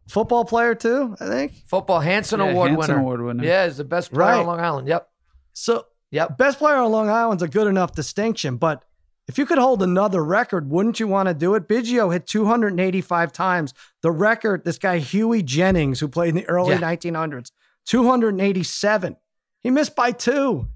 Football 0.10 0.46
player 0.46 0.76
too, 0.76 1.16
I 1.20 1.28
think. 1.28 1.54
Football 1.68 2.00
Hansen 2.00 2.40
Yeah, 2.40 2.52
Award 2.52 2.72
Hansen 2.72 2.96
winner. 2.96 3.02
Award 3.02 3.22
winner. 3.24 3.44
Yeah, 3.44 3.66
he's 3.66 3.78
the 3.78 3.84
best 3.84 4.12
player 4.12 4.28
Right. 4.32 4.40
on 4.40 4.46
Long 4.48 4.60
Island. 4.60 4.88
Yep. 4.88 5.08
So 5.54 5.86
Yep. 6.12 6.38
best 6.38 6.58
player 6.60 6.76
on 6.78 6.92
Long 6.92 7.10
Island's 7.10 7.44
a 7.44 7.48
good 7.48 7.68
enough 7.68 7.94
distinction, 7.94 8.58
but 8.58 8.84
if 9.28 9.38
you 9.38 9.46
could 9.46 9.58
hold 9.58 9.84
another 9.84 10.24
record, 10.24 10.70
wouldn't 10.70 11.00
you 11.02 11.08
want 11.08 11.28
to 11.28 11.34
do 11.34 11.56
it? 11.56 11.68
Biggio 11.68 12.14
hit 12.14 12.26
285 12.28 13.34
times. 13.34 13.74
The 14.02 14.12
record, 14.12 14.64
this 14.64 14.78
guy 14.78 15.00
Hughie 15.00 15.44
Jennings, 15.44 16.00
who 16.00 16.08
played 16.08 16.30
in 16.30 16.36
the 16.36 16.46
early 16.48 16.72
Yeah. 16.76 16.80
1900s, 16.80 17.52
287. 17.86 19.18
He 19.62 19.70
missed 19.72 19.96
by 19.96 20.12
two. 20.12 20.68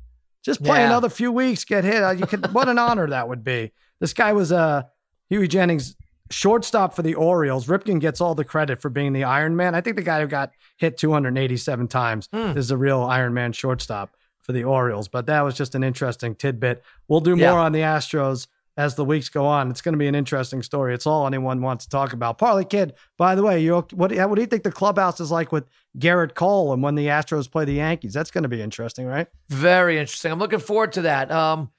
Just 0.44 0.64
play 0.64 0.80
Yeah. 0.80 0.88
another 0.88 1.08
few 1.10 1.32
weeks, 1.32 1.64
get 1.64 1.84
hit. 1.84 2.04
Uh, 2.04 2.12
You 2.12 2.26
could. 2.26 2.54
what 2.54 2.68
an 2.68 2.78
honor 2.80 3.08
that 3.08 3.30
would 3.30 3.44
be. 3.44 3.72
This 4.00 4.14
guy 4.14 4.34
was 4.34 4.52
uh, 4.52 4.84
Hughie 5.32 5.48
Jennings, 5.48 5.96
shortstop 6.30 6.94
for 6.94 7.02
the 7.02 7.16
Orioles. 7.16 7.68
Ripken 7.68 8.00
gets 8.00 8.22
all 8.22 8.36
the 8.36 8.44
credit 8.44 8.82
for 8.82 8.90
being 8.90 9.14
the 9.14 9.24
Iron 9.24 9.56
Man. 9.56 9.76
I 9.76 9.82
think 9.82 9.96
the 9.96 10.02
guy 10.02 10.22
who 10.22 10.28
got 10.28 10.52
hit 10.78 10.98
287 10.98 11.88
times 11.88 12.28
Hmm. 12.34 12.58
is 12.58 12.72
a 12.72 12.78
real 12.78 13.02
Iron 13.04 13.34
Man 13.34 13.52
shortstop 13.54 14.16
for 14.42 14.52
the 14.54 14.64
Orioles. 14.64 15.08
But 15.08 15.26
that 15.28 15.42
was 15.42 15.56
just 15.56 15.76
an 15.76 15.84
interesting 15.84 16.36
tidbit. 16.36 16.84
We'll 17.08 17.20
do 17.22 17.36
Yeah. 17.36 17.52
more 17.52 17.60
on 17.60 17.72
the 17.72 17.80
Astros 17.82 18.48
as 18.78 18.96
the 18.96 19.06
weeks 19.06 19.30
go 19.30 19.46
on. 19.46 19.70
It's 19.70 19.82
going 19.82 19.94
to 19.94 20.00
be 20.00 20.08
an 20.08 20.16
interesting 20.16 20.64
story. 20.64 20.94
It's 20.94 21.06
all 21.06 21.28
anyone 21.28 21.62
wants 21.62 21.84
to 21.86 21.90
talk 21.92 22.14
about. 22.14 22.38
Parlay 22.38 22.64
Kid, 22.64 22.94
by 23.18 23.36
the 23.36 23.44
way, 23.44 23.60
you 23.60 23.74
what, 23.76 23.92
what 24.14 24.36
do 24.36 24.42
you 24.42 24.48
think 24.48 24.64
the 24.64 24.72
clubhouse 24.72 25.20
is 25.20 25.30
like 25.32 25.52
with 25.52 25.66
Gerrit 26.00 26.34
Cole 26.36 26.72
and 26.74 26.82
when 26.82 26.96
the 26.96 27.08
Astros 27.08 27.52
play 27.52 27.66
the 27.66 27.74
Yankees? 27.74 28.14
That's 28.14 28.32
going 28.32 28.44
to 28.44 28.50
be 28.50 28.62
interesting, 28.62 29.06
right? 29.06 29.28
Very 29.50 30.00
interesting. 30.00 30.32
I'm 30.32 30.40
looking 30.40 30.60
forward 30.60 30.94
to 30.94 31.02
that. 31.04 31.32
Um, 31.32 31.70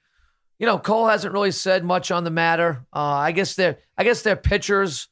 you 0.59 0.65
know, 0.65 0.77
Cole 0.79 1.07
hasn't 1.07 1.33
really 1.33 1.51
said 1.51 1.83
much 1.83 2.11
on 2.11 2.23
the 2.23 2.31
matter. 2.31 2.85
Uh, 2.93 2.99
I 2.99 3.31
guess 3.31 3.55
their 3.55 3.77
I 3.97 4.03
guess 4.03 4.21
their 4.21 4.35
pitchers, 4.35 5.07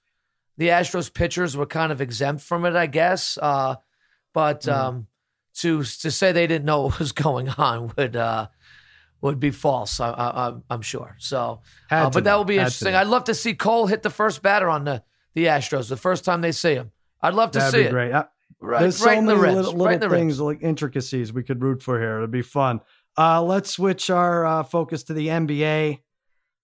the 0.57 0.69
Astros 0.69 1.13
pitchers, 1.13 1.57
were 1.57 1.65
kind 1.65 1.91
of 1.91 2.01
exempt 2.01 2.43
from 2.43 2.65
it. 2.65 2.75
I 2.75 2.87
guess, 2.87 3.37
uh, 3.41 3.75
but 4.33 4.61
Mm-hmm. 4.61 4.87
um, 4.87 5.07
to 5.55 5.83
to 5.83 6.11
say 6.11 6.31
they 6.31 6.47
didn't 6.47 6.65
know 6.65 6.81
what 6.85 6.99
was 6.99 7.11
going 7.11 7.49
on 7.49 7.91
would 7.97 8.15
uh, 8.15 8.47
would 9.21 9.39
be 9.39 9.51
false. 9.51 9.99
I, 9.99 10.09
I, 10.11 10.27
I'm- 10.45 10.63
I'm 10.69 10.81
sure. 10.81 11.15
So, 11.19 11.61
uh, 11.89 12.09
but 12.09 12.23
that 12.23 12.31
know. 12.31 12.37
will 12.37 12.45
be 12.45 12.55
Had 12.55 12.61
interesting. 12.67 12.95
I'd 12.95 13.07
love 13.07 13.25
to 13.25 13.33
see 13.35 13.53
Cole 13.53 13.87
hit 13.87 14.01
the 14.03 14.09
first 14.09 14.41
batter 14.41 14.69
on 14.69 14.83
the 14.85 15.03
the 15.33 15.45
Astros 15.45 15.89
the 15.89 15.97
first 15.97 16.23
time 16.25 16.41
they 16.41 16.51
see 16.53 16.73
him. 16.75 16.91
I'd 17.21 17.33
love 17.33 17.51
to 17.51 17.59
That'd 17.59 17.73
see 17.73 17.81
be 17.81 17.87
it. 17.87 17.91
great. 17.91 18.11
Uh, 18.11 18.25
Right, 18.63 18.81
There's 18.81 19.01
right 19.03 19.15
so 19.15 19.19
in 19.19 19.25
the 19.25 19.33
many 19.35 19.41
ribs. 19.47 19.55
little, 19.55 19.71
little 19.71 19.85
right 19.87 19.93
in 19.95 19.99
the 20.01 20.09
things, 20.09 20.33
ribs. 20.33 20.41
like 20.41 20.61
intricacies 20.61 21.33
we 21.33 21.41
could 21.41 21.63
root 21.63 21.81
for 21.81 21.99
here. 21.99 22.17
It'd 22.17 22.29
be 22.29 22.43
fun. 22.43 22.79
Uh, 23.17 23.41
let's 23.43 23.69
switch 23.71 24.09
our 24.09 24.45
uh, 24.45 24.63
focus 24.63 25.03
to 25.03 25.13
the 25.13 25.27
NBA. 25.27 25.99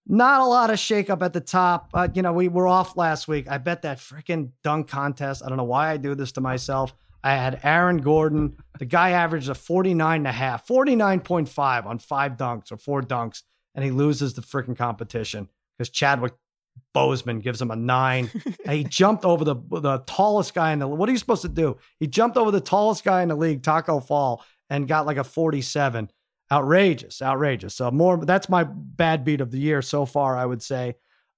Not 0.06 0.40
a 0.40 0.44
lot 0.46 0.70
of 0.70 0.76
shakeup 0.76 1.22
at 1.22 1.34
the 1.34 1.40
top. 1.40 1.90
Uh, 1.92 2.08
you 2.14 2.22
know, 2.22 2.32
we 2.32 2.48
were 2.48 2.66
off 2.66 2.96
last 2.96 3.28
week. 3.28 3.46
I 3.50 3.58
bet 3.58 3.82
that 3.82 3.98
freaking 3.98 4.52
dunk 4.64 4.88
contest. 4.88 5.42
I 5.44 5.48
don't 5.48 5.58
know 5.58 5.64
why 5.64 5.90
I 5.90 5.98
do 5.98 6.14
this 6.14 6.32
to 6.32 6.40
myself. 6.40 6.94
I 7.22 7.34
had 7.34 7.60
Aaron 7.62 7.98
Gordon. 7.98 8.56
The 8.78 8.86
guy 8.86 9.10
averaged 9.10 9.50
a 9.50 9.54
49 9.54 10.16
and 10.16 10.26
a 10.26 10.32
half, 10.32 10.66
49.5 10.66 11.86
on 11.86 11.98
five 11.98 12.32
dunks 12.36 12.72
or 12.72 12.78
four 12.78 13.02
dunks, 13.02 13.42
and 13.74 13.84
he 13.84 13.90
loses 13.90 14.34
the 14.34 14.40
freaking 14.40 14.76
competition 14.76 15.48
because 15.76 15.90
Chadwick 15.90 16.32
Boseman 16.94 17.42
gives 17.42 17.60
him 17.60 17.70
a 17.70 17.76
nine. 17.76 18.30
And 18.64 18.72
he 18.76 18.84
jumped 18.84 19.24
over 19.24 19.44
the 19.44 19.56
the 19.70 20.02
tallest 20.06 20.54
guy 20.54 20.72
in 20.72 20.78
the. 20.78 20.88
What 20.88 21.08
are 21.08 21.12
you 21.12 21.18
supposed 21.18 21.42
to 21.42 21.48
do? 21.48 21.76
He 21.98 22.06
jumped 22.06 22.36
over 22.36 22.50
the 22.50 22.60
tallest 22.60 23.04
guy 23.04 23.22
in 23.22 23.28
the 23.28 23.36
league, 23.36 23.62
Taco 23.62 24.00
Fall, 24.00 24.44
and 24.70 24.88
got 24.88 25.06
like 25.06 25.16
a 25.16 25.24
forty-seven. 25.24 26.10
Outrageous, 26.50 27.20
outrageous. 27.20 27.74
So 27.74 27.90
more. 27.90 28.24
That's 28.24 28.48
my 28.48 28.64
bad 28.64 29.24
beat 29.24 29.40
of 29.40 29.50
the 29.50 29.58
year 29.58 29.82
so 29.82 30.06
far. 30.06 30.36
I 30.36 30.46
would 30.46 30.62
say. 30.62 30.94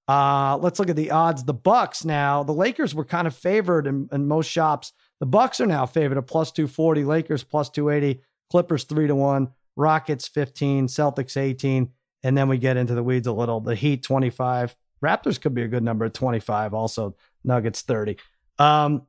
Uh, 0.07 0.57
let's 0.57 0.79
look 0.79 0.89
at 0.89 0.95
the 0.95 1.11
odds. 1.11 1.43
The 1.43 1.53
Bucks 1.53 2.03
now. 2.03 2.43
The 2.43 2.53
Lakers 2.53 2.93
were 2.95 3.05
kind 3.05 3.27
of 3.27 3.35
favored 3.35 3.87
in, 3.87 4.09
in 4.11 4.27
most 4.27 4.49
shops. 4.49 4.93
The 5.19 5.25
Bucks 5.25 5.61
are 5.61 5.67
now 5.67 5.85
favored 5.85 6.17
at 6.17 6.27
plus 6.27 6.51
two 6.51 6.67
forty. 6.67 7.03
Lakers 7.03 7.43
plus 7.43 7.69
two 7.69 7.89
eighty. 7.89 8.21
Clippers 8.49 8.85
three 8.85 9.07
to 9.07 9.15
one. 9.15 9.49
Rockets 9.75 10.27
fifteen. 10.27 10.87
Celtics 10.87 11.37
eighteen. 11.37 11.91
And 12.23 12.37
then 12.37 12.47
we 12.47 12.57
get 12.57 12.77
into 12.77 12.93
the 12.93 13.03
weeds 13.03 13.27
a 13.27 13.33
little. 13.33 13.59
The 13.59 13.75
Heat 13.75 14.03
twenty 14.03 14.29
five. 14.29 14.75
Raptors 15.03 15.41
could 15.41 15.53
be 15.53 15.63
a 15.63 15.67
good 15.67 15.83
number 15.83 16.05
at 16.05 16.13
25. 16.13 16.73
Also, 16.73 17.15
Nuggets 17.43 17.81
30. 17.81 18.17
Um, 18.59 19.03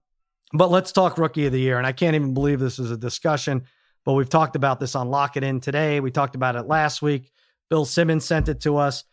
but 0.52 0.70
let's 0.70 0.92
talk 0.92 1.18
rookie 1.18 1.46
of 1.46 1.52
the 1.52 1.60
year. 1.60 1.78
And 1.78 1.86
I 1.86 1.92
can't 1.92 2.16
even 2.16 2.34
believe 2.34 2.60
this 2.60 2.78
is 2.78 2.90
a 2.90 2.96
discussion, 2.96 3.64
but 4.04 4.14
we've 4.14 4.28
talked 4.28 4.56
about 4.56 4.80
this 4.80 4.94
on 4.94 5.08
Lock 5.08 5.36
It 5.36 5.44
In 5.44 5.60
today. 5.60 6.00
We 6.00 6.10
talked 6.10 6.34
about 6.34 6.56
it 6.56 6.66
last 6.66 7.02
week. 7.02 7.30
Bill 7.70 7.84
Simmons 7.84 8.24
sent 8.24 8.48
it 8.48 8.60
to 8.62 8.76
us. 8.76 9.04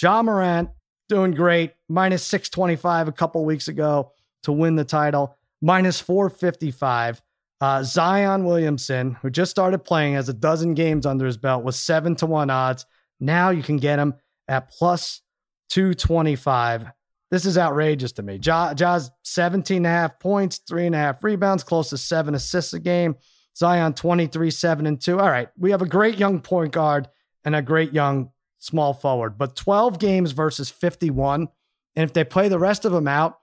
Ja 0.00 0.22
Morant 0.22 0.70
doing 1.08 1.32
great, 1.32 1.72
minus 1.88 2.24
625 2.24 3.08
a 3.08 3.12
couple 3.12 3.44
weeks 3.44 3.68
ago 3.68 4.12
to 4.42 4.52
win 4.52 4.76
the 4.76 4.84
title, 4.84 5.36
minus 5.60 6.00
455. 6.00 7.22
Uh, 7.60 7.82
Zion 7.82 8.44
Williamson, 8.44 9.16
who 9.22 9.30
just 9.30 9.50
started 9.50 9.78
playing, 9.78 10.14
has 10.14 10.28
a 10.28 10.34
dozen 10.34 10.74
games 10.74 11.06
under 11.06 11.24
his 11.24 11.38
belt, 11.38 11.64
was 11.64 11.78
seven 11.78 12.14
to 12.16 12.26
one 12.26 12.50
odds. 12.50 12.84
Now 13.18 13.50
you 13.50 13.62
can 13.62 13.78
get 13.78 13.98
him 13.98 14.14
at 14.46 14.70
plus 14.70 15.22
225. 15.70 16.86
This 17.30 17.44
is 17.44 17.58
outrageous 17.58 18.12
to 18.12 18.22
me. 18.22 18.38
Ja, 18.42 18.74
Ja's 18.74 19.10
17 19.24 19.78
and 19.78 19.86
a 19.86 19.88
half 19.88 20.20
points, 20.20 20.58
three 20.58 20.86
and 20.86 20.94
a 20.94 20.98
half 20.98 21.24
rebounds, 21.24 21.64
close 21.64 21.90
to 21.90 21.98
seven 21.98 22.34
assists 22.34 22.74
a 22.74 22.78
game. 22.78 23.16
Zion 23.56 23.94
23, 23.94 24.50
7 24.50 24.86
and 24.86 25.00
2. 25.00 25.18
All 25.18 25.30
right. 25.30 25.48
We 25.58 25.70
have 25.70 25.82
a 25.82 25.86
great 25.86 26.18
young 26.18 26.40
point 26.40 26.72
guard 26.72 27.08
and 27.44 27.56
a 27.56 27.62
great 27.62 27.92
young 27.92 28.30
small 28.58 28.92
forward, 28.92 29.38
but 29.38 29.56
12 29.56 29.98
games 29.98 30.32
versus 30.32 30.68
51. 30.68 31.48
And 31.94 32.04
if 32.04 32.12
they 32.12 32.24
play 32.24 32.48
the 32.48 32.58
rest 32.58 32.84
of 32.84 32.92
them 32.92 33.08
out, 33.08 33.38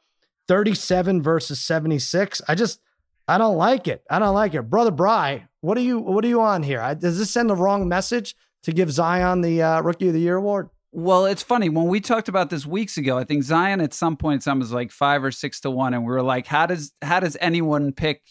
37 0.48 1.22
versus 1.22 1.62
76. 1.62 2.42
I 2.48 2.56
just 2.56 2.80
I 3.28 3.38
don't 3.38 3.56
like 3.58 3.88
it. 3.88 4.04
I 4.10 4.20
don't 4.20 4.36
like 4.36 4.54
it. 4.54 4.64
Brother 4.64 4.92
Bry, 4.92 5.48
what 5.62 5.78
are 5.78 5.82
you 5.82 6.00
what 6.00 6.26
are 6.26 6.28
you 6.28 6.42
on 6.42 6.62
here? 6.62 6.82
I, 6.82 6.94
does 6.94 7.18
this 7.18 7.32
send 7.32 7.50
the 7.50 7.56
wrong 7.56 7.88
message 7.88 8.36
to 8.64 8.72
give 8.72 8.92
Zion 8.92 9.42
the 9.42 9.62
uh, 9.62 9.82
rookie 9.82 10.10
of 10.10 10.14
the 10.14 10.20
year 10.20 10.36
award? 10.36 10.70
Well, 10.92 11.26
it's 11.26 11.42
funny 11.42 11.70
when 11.70 11.88
we 11.88 12.02
talked 12.02 12.28
about 12.28 12.52
this 12.52 12.68
weeks 12.68 12.98
ago. 12.98 13.18
I 13.18 13.24
think 13.24 13.44
Zion 13.44 13.82
at 13.82 13.96
some 13.96 14.16
point 14.16 14.44
some 14.44 14.60
was 14.60 14.72
like 14.72 14.92
five 14.92 15.24
or 15.24 15.32
six 15.32 15.60
to 15.62 15.72
one, 15.72 15.94
and 15.94 16.04
we 16.04 16.12
were 16.12 16.22
like, 16.22 16.46
"How 16.46 16.66
does 16.68 16.92
how 17.02 17.20
does 17.20 17.36
anyone 17.42 17.94
pick 17.94 18.22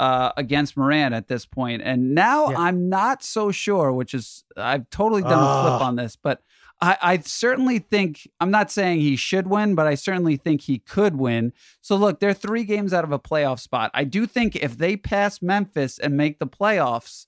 uh, 0.00 0.32
against 0.36 0.76
Morant 0.76 1.14
at 1.14 1.28
this 1.28 1.44
point?" 1.46 1.82
And 1.84 2.14
now 2.14 2.50
Yeah. 2.50 2.58
I'm 2.58 2.88
not 2.88 3.22
so 3.22 3.50
sure. 3.52 3.92
Which 3.92 4.14
is 4.14 4.44
I've 4.56 4.88
totally 4.90 5.22
done 5.22 5.32
a 5.32 5.62
flip 5.62 5.80
on 5.82 5.96
this, 5.96 6.16
but 6.16 6.42
I, 6.80 6.96
I 7.02 7.18
certainly 7.18 7.78
think 7.78 8.28
I'm 8.40 8.50
not 8.50 8.70
saying 8.70 9.00
he 9.00 9.16
should 9.16 9.46
win, 9.46 9.74
but 9.74 9.86
I 9.86 9.94
certainly 9.94 10.36
think 10.36 10.62
he 10.62 10.78
could 10.78 11.16
win. 11.16 11.52
So 11.82 11.96
look, 11.96 12.20
they're 12.20 12.32
three 12.34 12.64
games 12.64 12.92
out 12.92 13.04
of 13.04 13.12
a 13.12 13.18
playoff 13.18 13.60
spot. 13.60 13.90
I 13.92 14.04
do 14.04 14.26
think 14.26 14.56
if 14.56 14.78
they 14.78 14.96
pass 14.96 15.42
Memphis 15.42 15.98
and 15.98 16.16
make 16.16 16.38
the 16.38 16.46
playoffs, 16.46 17.26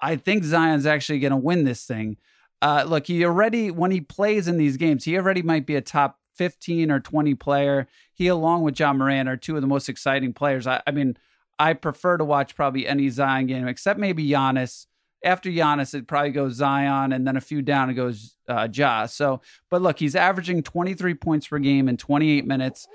I 0.00 0.16
think 0.16 0.44
Zion's 0.44 0.84
actually 0.84 1.20
going 1.20 1.30
to 1.30 1.36
win 1.36 1.64
this 1.64 1.86
thing. 1.86 2.18
Uh, 2.60 2.84
look, 2.86 3.06
he 3.06 3.24
already 3.24 3.70
when 3.70 3.90
he 3.90 4.00
plays 4.00 4.48
in 4.48 4.58
these 4.58 4.76
games, 4.76 5.04
he 5.04 5.16
already 5.16 5.42
might 5.42 5.66
be 5.66 5.76
a 5.76 5.80
top 5.80 6.18
15 6.36 6.90
or 6.90 7.00
20 7.00 7.34
player. 7.36 7.88
He, 8.12 8.26
along 8.26 8.62
with 8.62 8.78
Ja 8.78 8.92
Morant, 8.92 9.28
are 9.28 9.36
two 9.36 9.56
of 9.56 9.62
the 9.62 9.68
most 9.68 9.88
exciting 9.88 10.32
players. 10.34 10.66
I, 10.66 10.82
I 10.86 10.90
mean, 10.90 11.16
I 11.58 11.74
prefer 11.74 12.16
to 12.16 12.24
watch 12.24 12.54
probably 12.56 12.86
any 12.86 13.08
Zion 13.08 13.46
game 13.46 13.68
except 13.68 13.98
maybe 13.98 14.28
Giannis 14.28 14.86
after 15.24 15.50
Giannis, 15.50 15.94
it 15.94 16.06
probably 16.06 16.30
goes 16.30 16.54
Zion, 16.54 17.12
and 17.12 17.26
then 17.26 17.36
a 17.36 17.40
few 17.40 17.62
down, 17.62 17.90
it 17.90 17.94
goes 17.94 18.36
uh, 18.48 18.68
Ja. 18.72 19.06
So, 19.06 19.40
but 19.70 19.82
look, 19.82 19.98
he's 19.98 20.14
averaging 20.14 20.62
23 20.62 21.14
points 21.14 21.48
per 21.48 21.58
game 21.58 21.88
in 21.88 21.96
28 21.96 22.46
minutes. 22.46 22.86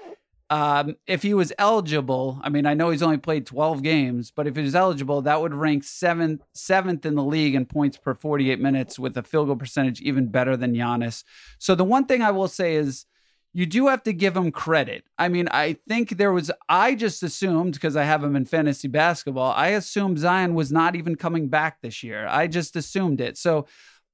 Um, 0.52 0.95
if 1.06 1.22
he 1.22 1.34
was 1.36 1.54
eligible, 1.60 2.39
I 2.41 2.50
mean, 2.50 2.65
I 2.65 2.74
know 2.74 2.89
he's 2.89 3.04
only 3.04 3.17
played 3.17 3.45
12 3.45 3.84
games, 3.84 4.32
but 4.32 4.48
if 4.48 4.56
he 4.56 4.63
was 4.63 4.76
eligible, 4.76 5.22
that 5.24 5.41
would 5.41 5.54
rank 5.54 5.84
seventh 5.84 6.41
seventh 6.54 7.06
in 7.06 7.13
the 7.15 7.24
league 7.24 7.54
in 7.54 7.65
points 7.67 7.98
per 7.98 8.15
48 8.15 8.60
minutes 8.60 8.98
with 8.98 9.15
a 9.17 9.22
field 9.22 9.48
goal 9.48 9.56
percentage 9.56 10.02
even 10.02 10.28
better 10.28 10.58
than 10.58 10.74
Giannis. 10.74 11.24
So 11.60 11.76
the 11.76 11.84
one 11.84 12.06
thing 12.06 12.24
I 12.24 12.32
will 12.32 12.48
say 12.48 12.76
is 12.76 13.06
you 13.54 13.66
do 13.66 13.88
have 13.88 14.04
to 14.04 14.14
give 14.14 14.38
him 14.38 14.52
credit. 14.52 15.04
I 15.18 15.28
mean, 15.28 15.48
I 15.50 15.78
think 15.88 16.18
there 16.18 16.32
was, 16.32 16.52
I 16.68 16.94
just 16.94 17.24
assumed 17.24 17.74
because 17.74 17.96
I 17.96 18.04
have 18.04 18.24
him 18.24 18.36
in 18.36 18.46
fantasy 18.46 18.88
basketball, 18.88 19.54
I 19.54 19.70
assumed 19.70 20.20
Zion 20.20 20.54
was 20.54 20.72
not 20.72 20.96
even 20.96 21.16
coming 21.16 21.48
back 21.48 21.82
this 21.82 22.04
year. 22.04 22.28
I 22.28 22.48
just 22.48 22.76
assumed 22.76 23.22
it. 23.22 23.38
So 23.38 23.66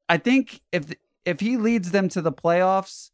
I 0.08 0.17
think 0.17 0.62
if, 0.71 0.93
if 1.26 1.39
he 1.41 1.58
leads 1.58 1.91
them 1.91 2.08
to 2.10 2.21
the 2.21 2.32
playoffs, 2.32 3.12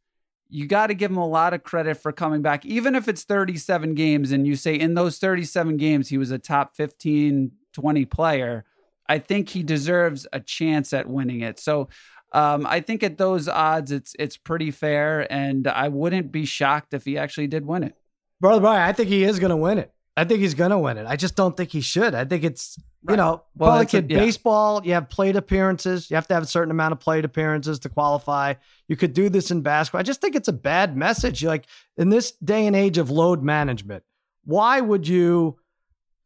you 0.48 0.68
got 0.68 0.88
to 0.88 0.94
give 0.94 1.10
him 1.10 1.18
a 1.18 1.28
lot 1.28 1.54
of 1.54 1.64
credit 1.64 1.96
for 1.96 2.12
coming 2.12 2.42
back, 2.42 2.66
even 2.66 2.94
if 2.94 3.08
it's 3.08 3.24
37 3.24 3.96
games 3.96 4.32
and 4.32 4.46
you 4.46 4.56
say 4.56 4.76
in 4.76 4.94
those 4.94 5.18
37 5.18 5.78
games 5.78 6.10
he 6.10 6.18
was 6.18 6.30
a 6.30 6.38
top 6.38 6.76
15, 6.76 7.52
20 7.74 8.06
player. 8.06 8.66
I 9.08 9.20
think 9.20 9.50
he 9.50 9.64
deserves 9.64 10.28
a 10.32 10.40
chance 10.40 10.94
at 10.94 11.08
winning 11.08 11.42
it. 11.42 11.58
So 11.58 11.90
um, 12.32 12.66
I 12.66 12.80
think 12.80 13.04
at 13.04 13.18
those 13.18 13.48
odds, 13.48 13.92
it's 13.92 14.16
it's 14.18 14.38
pretty 14.38 14.72
fair, 14.72 15.32
and 15.32 15.68
I 15.68 15.90
wouldn't 15.90 16.32
be 16.32 16.46
shocked 16.46 16.94
if 16.94 17.06
he 17.06 17.18
actually 17.18 17.48
did 17.48 17.66
win 17.66 17.84
it. 17.84 17.96
Brother 18.40 18.62
Brian, 18.62 18.88
I 18.88 18.94
think 18.94 19.10
he 19.10 19.24
is 19.24 19.40
going 19.40 19.50
to 19.50 19.58
win 19.58 19.78
it. 19.78 19.92
I 20.18 20.24
think 20.24 20.40
he's 20.40 20.54
going 20.54 20.72
to 20.72 20.80
win 20.80 20.98
it. 20.98 21.06
I 21.08 21.16
just 21.16 21.36
don't 21.36 21.56
think 21.56 21.72
he 21.72 21.82
should. 21.82 22.14
I 22.16 22.26
think 22.26 22.44
it's 22.44 22.78
you 23.10 23.16
know, 23.16 23.44
well, 23.56 23.72
like 23.72 23.94
in 23.94 24.10
yeah. 24.10 24.20
baseball, 24.20 24.82
you 24.86 24.94
have 24.94 25.10
plate 25.10 25.36
appearances. 25.36 26.10
You 26.12 26.16
have 26.16 26.28
to 26.28 26.34
have 26.34 26.44
a 26.44 26.48
certain 26.48 26.70
amount 26.70 26.92
of 26.92 27.00
plate 27.00 27.26
appearances 27.26 27.80
to 27.80 27.90
qualify. 27.90 28.54
You 28.88 28.96
could 28.96 29.14
do 29.14 29.30
this 29.30 29.50
in 29.50 29.62
basketball. 29.62 30.02
I 30.02 30.04
just 30.04 30.22
think 30.22 30.36
it's 30.36 30.48
a 30.48 30.54
bad 30.54 30.96
message. 30.96 31.44
Like 31.44 31.66
in 31.98 32.10
this 32.10 32.32
day 32.32 32.68
and 32.68 32.76
age 32.76 32.98
of 32.98 33.10
load 33.10 33.42
management, 33.42 34.04
why 34.44 34.80
would 34.82 35.08
you? 35.08 35.58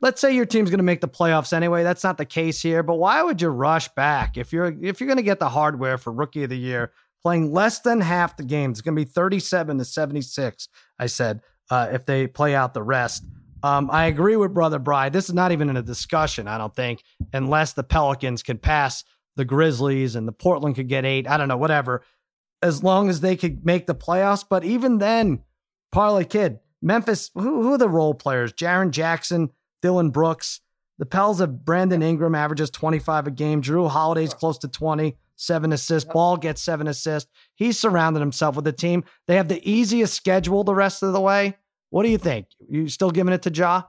Let's 0.05 0.21
say 0.21 0.35
your 0.35 0.45
team's 0.45 0.69
going 0.69 0.77
to 0.77 0.83
make 0.83 1.01
the 1.01 1.07
playoffs 1.07 1.51
anyway. 1.51 1.81
That's 1.81 2.03
not 2.03 2.19
the 2.19 2.25
case 2.25 2.61
here, 2.61 2.83
but 2.83 2.97
why 2.97 3.23
would 3.23 3.41
you 3.41 3.49
rush 3.49 3.87
back 3.95 4.37
if 4.37 4.53
you're 4.53 4.67
if 4.79 4.99
you're 4.99 5.07
going 5.07 5.17
to 5.17 5.23
get 5.23 5.39
the 5.39 5.49
hardware 5.49 5.97
for 5.97 6.13
rookie 6.13 6.43
of 6.43 6.51
the 6.51 6.57
year 6.57 6.91
playing 7.23 7.51
less 7.51 7.79
than 7.79 8.01
half 8.01 8.37
the 8.37 8.43
games? 8.43 8.77
It's 8.77 8.81
going 8.85 8.95
to 8.95 9.03
be 9.03 9.11
37 9.11 9.79
to 9.79 9.83
76. 9.83 10.69
I 10.99 11.07
said 11.07 11.41
uh, 11.71 11.89
if 11.91 12.05
they 12.05 12.27
play 12.27 12.53
out 12.53 12.75
the 12.75 12.83
rest. 12.83 13.25
Um, 13.63 13.89
I 13.91 14.05
agree 14.05 14.35
with 14.37 14.53
brother 14.53 14.77
Bry. 14.77 15.09
This 15.09 15.27
is 15.27 15.33
not 15.33 15.51
even 15.51 15.71
in 15.71 15.77
a 15.77 15.81
discussion. 15.81 16.47
I 16.47 16.59
don't 16.59 16.75
think 16.75 17.01
unless 17.33 17.73
the 17.73 17.83
Pelicans 17.83 18.43
can 18.43 18.59
pass 18.59 19.03
the 19.35 19.43
Grizzlies 19.43 20.15
and 20.15 20.27
the 20.27 20.31
Portland 20.31 20.75
could 20.75 20.87
get 20.87 21.03
eight. 21.03 21.27
I 21.27 21.37
don't 21.37 21.47
know, 21.47 21.57
whatever. 21.57 22.03
As 22.61 22.83
long 22.83 23.09
as 23.09 23.21
they 23.21 23.35
could 23.35 23.65
make 23.65 23.87
the 23.87 23.95
playoffs, 23.95 24.45
but 24.47 24.63
even 24.63 24.99
then, 24.99 25.41
Parlay 25.91 26.25
Kid, 26.25 26.59
Memphis, 26.79 27.31
who, 27.33 27.63
who 27.63 27.73
are 27.73 27.79
the 27.79 27.89
role 27.89 28.13
players? 28.13 28.53
Jaren 28.53 28.91
Jackson, 28.91 29.49
Dillon 29.81 30.09
Brooks. 30.09 30.61
The 30.97 31.05
Pels 31.05 31.41
of 31.41 31.65
Brandon 31.65 32.01
Ingram 32.01 32.35
averages 32.35 32.69
25 32.69 33.27
a 33.27 33.31
game. 33.31 33.61
Jrue 33.61 33.89
Holiday's 33.89 34.33
close 34.33 34.57
to 34.59 34.67
20, 34.67 35.17
seven 35.35 35.73
assists. 35.73 36.09
Ball 36.11 36.37
gets 36.37 36.61
seven 36.61 36.87
assists. 36.87 37.29
He's 37.55 37.77
surrounded 37.77 38.21
himself 38.21 38.55
with 38.55 38.65
a 38.67 38.71
team. 38.71 39.03
They 39.27 39.35
have 39.35 39.49
the 39.49 39.69
easiest 39.69 40.13
schedule 40.13 40.63
the 40.63 40.75
rest 40.75 41.03
of 41.03 41.11
the 41.11 41.19
way. 41.19 41.57
What 41.89 42.03
do 42.03 42.09
you 42.09 42.17
think? 42.17 42.47
You 42.69 42.87
still 42.87 43.11
giving 43.11 43.33
it 43.33 43.41
to 43.43 43.51
Ja? 43.51 43.83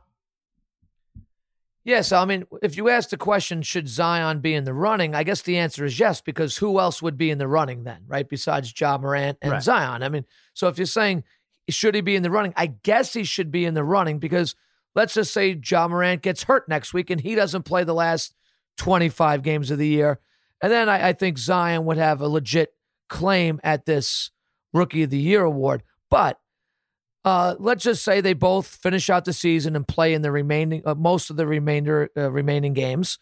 Yes, 1.84 2.10
I 2.10 2.24
mean, 2.24 2.44
if 2.62 2.76
you 2.76 2.88
ask 2.88 3.10
the 3.10 3.16
question, 3.16 3.62
should 3.62 3.86
Zion 3.86 4.40
be 4.40 4.54
in 4.54 4.64
the 4.64 4.74
running? 4.74 5.14
I 5.14 5.22
guess 5.22 5.42
the 5.42 5.56
answer 5.56 5.84
is 5.84 6.00
yes, 6.00 6.20
because 6.20 6.56
who 6.56 6.80
else 6.80 7.00
would 7.00 7.16
be 7.16 7.30
in 7.30 7.38
the 7.38 7.46
running 7.46 7.84
then, 7.84 8.00
right? 8.08 8.28
Besides 8.28 8.74
Ja 8.76 8.98
Morant 8.98 9.38
and 9.40 9.52
right. 9.52 9.62
Zion. 9.62 10.02
I 10.02 10.08
mean, 10.08 10.24
so 10.52 10.66
if 10.66 10.78
you're 10.78 10.86
saying 10.86 11.22
should 11.68 11.94
he 11.94 12.00
be 12.00 12.16
in 12.16 12.22
the 12.22 12.30
running, 12.30 12.54
I 12.56 12.66
guess 12.66 13.12
he 13.12 13.24
should 13.24 13.50
be 13.50 13.64
in 13.64 13.74
the 13.74 13.84
running 13.84 14.18
because 14.18 14.54
let's 14.96 15.14
just 15.14 15.32
say 15.32 15.60
Ja 15.64 15.86
Morant 15.86 16.22
gets 16.22 16.44
hurt 16.44 16.68
next 16.68 16.94
week 16.94 17.10
and 17.10 17.20
he 17.20 17.34
doesn't 17.34 17.62
play 17.64 17.84
the 17.84 17.94
last 17.94 18.34
25 18.78 19.42
games 19.42 19.70
of 19.70 19.78
the 19.78 19.86
year. 19.86 20.18
And 20.62 20.72
then 20.72 20.88
I, 20.88 21.10
I 21.10 21.12
think 21.12 21.38
Zion 21.38 21.84
would 21.84 21.98
have 21.98 22.22
a 22.22 22.28
legit 22.28 22.70
claim 23.08 23.60
at 23.62 23.84
this 23.84 24.30
Rookie 24.72 25.02
of 25.02 25.10
the 25.10 25.18
Year 25.18 25.44
award. 25.44 25.82
But 26.10 26.40
uh, 27.24 27.56
let's 27.58 27.84
just 27.84 28.04
say 28.04 28.20
they 28.20 28.32
both 28.32 28.66
finish 28.66 29.10
out 29.10 29.26
the 29.26 29.32
season 29.32 29.76
and 29.76 29.86
play 29.86 30.14
in 30.14 30.22
the 30.22 30.32
remaining 30.32 30.82
uh, 30.86 30.94
most 30.94 31.28
of 31.28 31.36
the 31.36 31.46
remainder 31.46 32.08
uh, 32.16 32.30
remaining 32.30 32.72
games. 32.72 33.18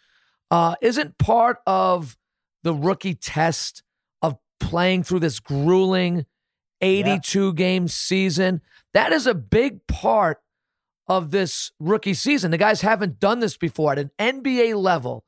Uh, 0.51 0.77
isn't 0.81 1.19
part 1.19 1.59
of 1.67 2.17
the 2.63 2.75
rookie 2.75 3.15
test 3.15 3.83
of 4.23 4.37
playing 4.61 5.03
through 5.03 5.21
this 5.21 5.41
grueling 5.41 6.27
82 6.81 7.47
yeah. 7.47 7.53
game 7.53 7.89
season? 7.89 8.61
That 8.93 9.13
is 9.13 9.27
a 9.27 9.35
big 9.35 9.87
part 9.89 10.39
of 11.07 11.31
this 11.31 11.73
rookie 11.79 12.15
season. 12.15 12.51
The 12.51 12.59
guys 12.59 12.81
haven't 12.81 13.21
done 13.21 13.41
this 13.41 13.57
before 13.57 13.93
at 13.93 13.99
an 13.99 14.11
NBA 14.19 14.81
level, 14.81 15.25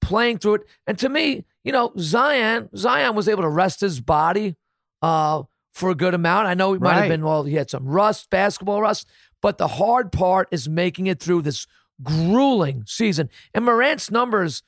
playing 0.00 0.38
through 0.38 0.54
it. 0.54 0.62
And 0.86 0.98
to 0.98 1.08
me, 1.08 1.44
you 1.64 1.72
know, 1.72 1.92
Zion, 1.98 2.70
Zion 2.76 3.14
was 3.14 3.28
able 3.28 3.42
to 3.42 3.48
rest 3.48 3.80
his 3.80 4.00
body 4.00 4.56
uh, 5.02 5.42
for 5.72 5.90
a 5.90 5.94
good 5.94 6.14
amount. 6.14 6.46
I 6.46 6.54
know 6.54 6.72
he 6.72 6.78
might 6.78 6.90
right. 6.90 7.00
have 7.00 7.08
been, 7.08 7.24
well, 7.24 7.44
he 7.44 7.54
had 7.54 7.70
some 7.70 7.84
rust, 7.86 8.30
basketball 8.30 8.80
rust, 8.80 9.08
but 9.42 9.58
the 9.58 9.68
hard 9.68 10.12
part 10.12 10.48
is 10.50 10.68
making 10.68 11.06
it 11.06 11.20
through 11.20 11.42
this 11.42 11.66
grueling 12.02 12.84
season. 12.86 13.28
And 13.54 13.64
Morant's 13.64 14.10
numbers 14.10 14.62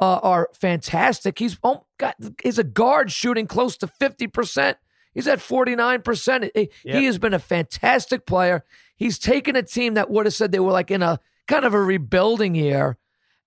uh, 0.00 0.20
are 0.22 0.48
fantastic. 0.54 1.38
He's 1.38 1.58
oh, 1.62 1.86
got 1.98 2.16
he's 2.42 2.58
a 2.58 2.64
guard 2.64 3.10
shooting 3.10 3.46
close 3.46 3.76
to 3.78 3.86
50%. 3.86 4.76
He's 5.14 5.26
at 5.26 5.40
49%. 5.40 6.50
He, 6.54 6.70
yep. 6.84 6.96
he 6.96 7.04
has 7.06 7.18
been 7.18 7.34
a 7.34 7.38
fantastic 7.38 8.24
player. 8.26 8.64
He's 8.98 9.18
taken 9.18 9.56
a 9.56 9.62
team 9.62 9.94
that 9.94 10.10
would 10.10 10.26
have 10.26 10.34
said 10.34 10.52
they 10.52 10.60
were 10.60 10.72
like 10.72 10.90
in 10.90 11.02
a 11.02 11.20
kind 11.46 11.64
of 11.64 11.72
a 11.72 11.80
rebuilding 11.80 12.54
year, 12.54 12.98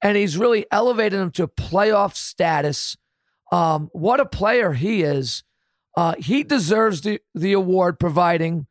and 0.01 0.17
he's 0.17 0.37
really 0.37 0.65
elevated 0.71 1.19
them 1.19 1.31
to 1.31 1.47
playoff 1.47 2.15
status. 2.15 2.97
Um, 3.51 3.89
what 3.93 4.19
a 4.19 4.25
player 4.25 4.73
he 4.73 5.03
is. 5.03 5.43
Uh, 5.95 6.15
he 6.17 6.43
deserves 6.43 7.01
the, 7.01 7.19
the 7.35 7.51
award, 7.51 7.99
providing 7.99 8.65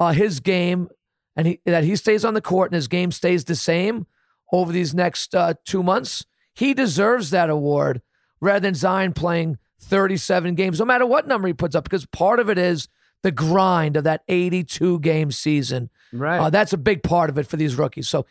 uh, 0.00 0.12
his 0.12 0.40
game 0.40 0.88
and 1.36 1.46
he, 1.46 1.60
that 1.66 1.84
he 1.84 1.96
stays 1.96 2.24
on 2.24 2.34
the 2.34 2.40
court 2.40 2.70
and 2.70 2.76
his 2.76 2.88
game 2.88 3.10
stays 3.10 3.44
the 3.44 3.56
same 3.56 4.06
over 4.52 4.72
these 4.72 4.94
next 4.94 5.34
uh, 5.34 5.54
two 5.64 5.82
months. 5.82 6.24
He 6.54 6.74
deserves 6.74 7.30
that 7.30 7.50
award 7.50 8.02
rather 8.40 8.60
than 8.60 8.74
Zion 8.74 9.12
playing 9.12 9.58
37 9.80 10.54
games, 10.54 10.78
no 10.78 10.84
matter 10.84 11.06
what 11.06 11.26
number 11.26 11.48
he 11.48 11.54
puts 11.54 11.74
up, 11.74 11.84
because 11.84 12.06
part 12.06 12.40
of 12.40 12.48
it 12.48 12.58
is 12.58 12.88
the 13.24 13.32
grind 13.32 13.96
of 13.96 14.04
that 14.04 14.22
82 14.28 15.00
game 15.00 15.32
season. 15.32 15.88
Right. 16.12 16.38
Uh, 16.38 16.50
that's 16.50 16.74
a 16.74 16.78
big 16.78 17.02
part 17.02 17.30
of 17.30 17.38
it 17.38 17.46
for 17.46 17.56
these 17.56 17.74
rookies. 17.74 18.06
So 18.06 18.26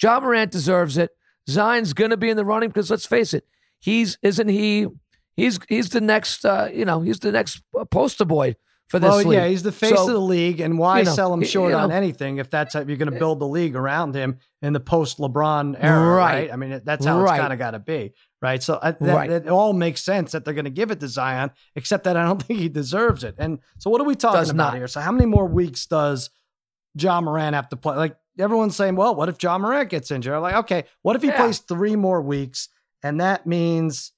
Ja 0.00 0.20
Morant 0.20 0.52
deserves 0.52 0.98
it. 0.98 1.16
Zion's 1.48 1.94
going 1.94 2.10
to 2.10 2.18
be 2.18 2.28
in 2.28 2.36
the 2.36 2.44
running 2.44 2.68
because 2.68 2.90
let's 2.90 3.06
face 3.06 3.32
it, 3.32 3.46
he's 3.80 4.18
isn't 4.22 4.48
he? 4.48 4.86
He's 5.34 5.58
he's 5.68 5.88
the 5.88 6.00
next 6.00 6.44
uh, 6.44 6.68
you 6.72 6.84
know 6.84 7.00
he's 7.00 7.20
the 7.20 7.32
next 7.32 7.62
poster 7.90 8.24
boy 8.24 8.54
for 8.88 8.98
this 8.98 9.08
well, 9.24 9.32
yeah, 9.32 9.46
he's 9.46 9.62
the 9.62 9.72
face 9.72 9.96
so, 9.96 10.06
of 10.06 10.12
the 10.12 10.18
league, 10.18 10.60
and 10.60 10.78
why 10.78 11.00
you 11.00 11.04
know, 11.06 11.12
sell 11.12 11.32
him 11.32 11.42
short 11.42 11.70
you 11.70 11.76
know, 11.76 11.84
on 11.84 11.90
anything 11.90 12.36
if 12.36 12.50
that's 12.50 12.74
how 12.74 12.80
you're 12.80 12.98
going 12.98 13.10
to 13.10 13.18
build 13.18 13.40
the 13.40 13.48
league 13.48 13.76
around 13.76 14.14
him 14.14 14.38
in 14.60 14.74
the 14.74 14.80
post 14.80 15.18
LeBron 15.18 15.76
era, 15.78 16.14
right. 16.14 16.34
right? 16.34 16.52
I 16.52 16.56
mean, 16.56 16.82
that's 16.84 17.04
how 17.04 17.20
right. 17.20 17.34
it's 17.34 17.40
kind 17.40 17.52
of 17.52 17.58
got 17.58 17.70
to 17.72 17.78
be, 17.78 18.12
right? 18.44 18.62
So 18.62 18.74
uh, 18.74 18.92
that, 19.00 19.14
right. 19.14 19.30
it 19.30 19.48
all 19.48 19.72
makes 19.72 20.02
sense 20.02 20.32
that 20.32 20.44
they're 20.44 20.54
going 20.54 20.66
to 20.66 20.70
give 20.70 20.90
it 20.90 21.00
to 21.00 21.08
Zion, 21.08 21.50
except 21.74 22.04
that 22.04 22.16
I 22.16 22.24
don't 22.24 22.40
think 22.42 22.60
he 22.60 22.68
deserves 22.68 23.24
it. 23.24 23.34
And 23.38 23.58
so, 23.78 23.90
what 23.90 24.00
are 24.00 24.04
we 24.04 24.14
talking 24.14 24.40
does 24.40 24.50
about 24.50 24.72
not. 24.72 24.76
here? 24.76 24.86
So, 24.86 25.00
how 25.00 25.10
many 25.10 25.26
more 25.26 25.46
weeks 25.46 25.86
does 25.86 26.30
Ja 26.94 27.20
Morant 27.20 27.54
have 27.54 27.70
to 27.70 27.76
play? 27.76 27.96
Like 27.96 28.16
everyone's 28.38 28.76
saying, 28.76 28.96
well, 28.96 29.14
what 29.14 29.28
if 29.28 29.42
Ja 29.42 29.58
Morant 29.58 29.88
gets 29.88 30.10
injured? 30.10 30.34
I'm 30.34 30.42
like, 30.42 30.56
okay, 30.56 30.84
what 31.02 31.16
if 31.16 31.22
he 31.22 31.28
yeah. 31.28 31.38
plays 31.38 31.58
three 31.58 31.96
more 31.96 32.20
weeks, 32.20 32.68
and 33.02 33.20
that 33.20 33.46
means 33.46 34.12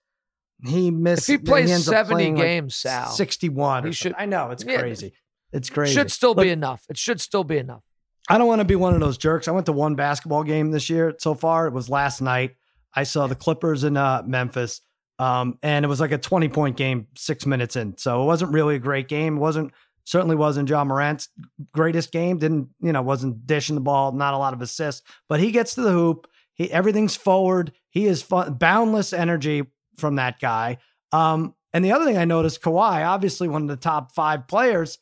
he 0.65 0.91
missed. 0.91 1.29
If 1.29 1.41
he 1.41 1.47
plays 1.47 1.71
he 1.71 1.77
seventy 1.77 2.33
games, 2.33 2.83
like 2.85 2.93
Sal, 2.93 3.11
sixty-one. 3.11 3.87
He 3.87 3.93
should. 3.93 4.15
I 4.19 4.27
know 4.27 4.51
it's 4.51 4.65
yeah, 4.65 4.81
crazy. 4.81 5.12
It's 5.53 5.71
crazy. 5.71 5.95
Should 5.95 6.11
still 6.11 6.35
Look, 6.35 6.45
be 6.45 6.51
enough. 6.51 6.85
It 6.89 6.99
should 6.99 7.21
still 7.21 7.45
be 7.45 7.59
enough. 7.59 7.83
I 8.29 8.39
don't 8.39 8.49
want 8.49 8.59
to 8.61 8.65
be 8.65 8.75
one 8.75 8.93
of 8.93 9.01
those 9.01 9.19
jerks. 9.19 9.47
I 9.47 9.53
went 9.53 9.67
to 9.67 9.73
one 9.73 9.95
basketball 9.95 10.43
game 10.43 10.73
this 10.73 10.91
year 10.91 11.15
so 11.19 11.35
far. 11.35 11.69
It 11.69 11.73
was 11.73 11.89
last 11.89 12.21
night. 12.21 12.57
I 12.97 13.05
saw 13.05 13.27
the 13.27 13.35
Clippers 13.35 13.85
in 13.85 13.97
uh, 13.97 14.23
Memphis. 14.27 14.81
Um, 15.19 15.59
and 15.63 15.85
it 15.85 15.89
was 15.89 16.01
like 16.01 16.13
a 16.13 16.19
20 16.19 16.49
point 16.49 16.77
game 16.77 17.07
six 17.17 17.47
minutes 17.47 17.77
in. 17.77 17.97
So 17.97 18.23
it 18.23 18.27
wasn't 18.27 18.53
really 18.53 18.77
a 18.77 18.81
great 18.81 19.09
game. 19.09 19.37
It 19.37 19.41
wasn't 19.41 19.73
certainly 20.05 20.37
wasn't 20.37 20.69
Ja 20.69 20.85
Morant's 20.85 21.29
greatest 21.73 22.13
game. 22.13 22.39
Didn't, 22.39 22.69
you 22.81 22.93
know, 22.93 23.03
wasn't 23.03 23.47
dishing 23.47 23.75
the 23.75 23.81
ball, 23.81 24.13
not 24.13 24.35
a 24.35 24.39
lot 24.39 24.55
of 24.55 24.63
assists, 24.63 25.03
but 25.29 25.41
he 25.41 25.51
gets 25.51 25.75
to 25.75 25.83
the 25.83 25.93
hoop. 25.93 26.27
He 26.55 26.71
everything's 26.73 27.17
forward. 27.17 27.73
He 27.91 28.07
is 28.07 28.23
fun, 28.23 28.55
boundless 28.55 29.13
energy 29.13 29.65
from 29.97 30.17
that 30.17 30.41
guy. 30.41 30.79
Um, 31.13 31.55
and 31.73 31.85
the 31.85 31.93
other 31.93 32.05
thing 32.05 32.17
I 32.17 32.25
noticed, 32.25 32.63
Kawhi, 32.63 33.07
obviously 33.07 33.49
one 33.49 33.63
of 33.63 33.69
the 33.69 33.77
top 33.77 34.15
five 34.15 34.49
players, 34.49 34.99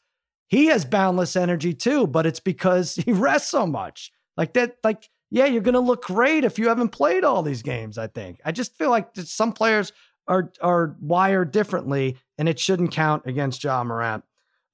he 0.49 0.67
has 0.67 0.85
boundless 0.85 1.37
energy 1.37 1.75
too, 1.75 2.07
but 2.07 2.27
it's 2.27 2.41
because 2.41 2.95
he 3.05 3.13
rests 3.13 3.51
so 3.51 3.67
much. 3.67 4.13
Like 4.37 4.55
that, 4.55 4.77
like, 4.83 5.09
yeah, 5.35 5.47
you're 5.47 5.63
gonna 5.63 5.81
look 5.81 6.05
great 6.05 6.45
if 6.45 6.61
you 6.61 6.69
haven't 6.69 6.91
played 6.91 7.25
all 7.25 7.43
these 7.43 7.63
games. 7.63 7.99
I 7.99 8.07
think. 8.07 8.41
I 8.45 8.53
just 8.53 8.77
feel 8.77 8.91
like 8.91 9.09
some 9.17 9.53
players 9.53 9.93
are 10.29 10.53
are 10.63 10.97
wired 11.01 11.51
differently, 11.51 12.19
and 12.39 12.49
it 12.49 12.61
shouldn't 12.61 12.93
count 12.93 13.25
against 13.27 13.65
Ja 13.65 13.83
Morant. 13.83 14.23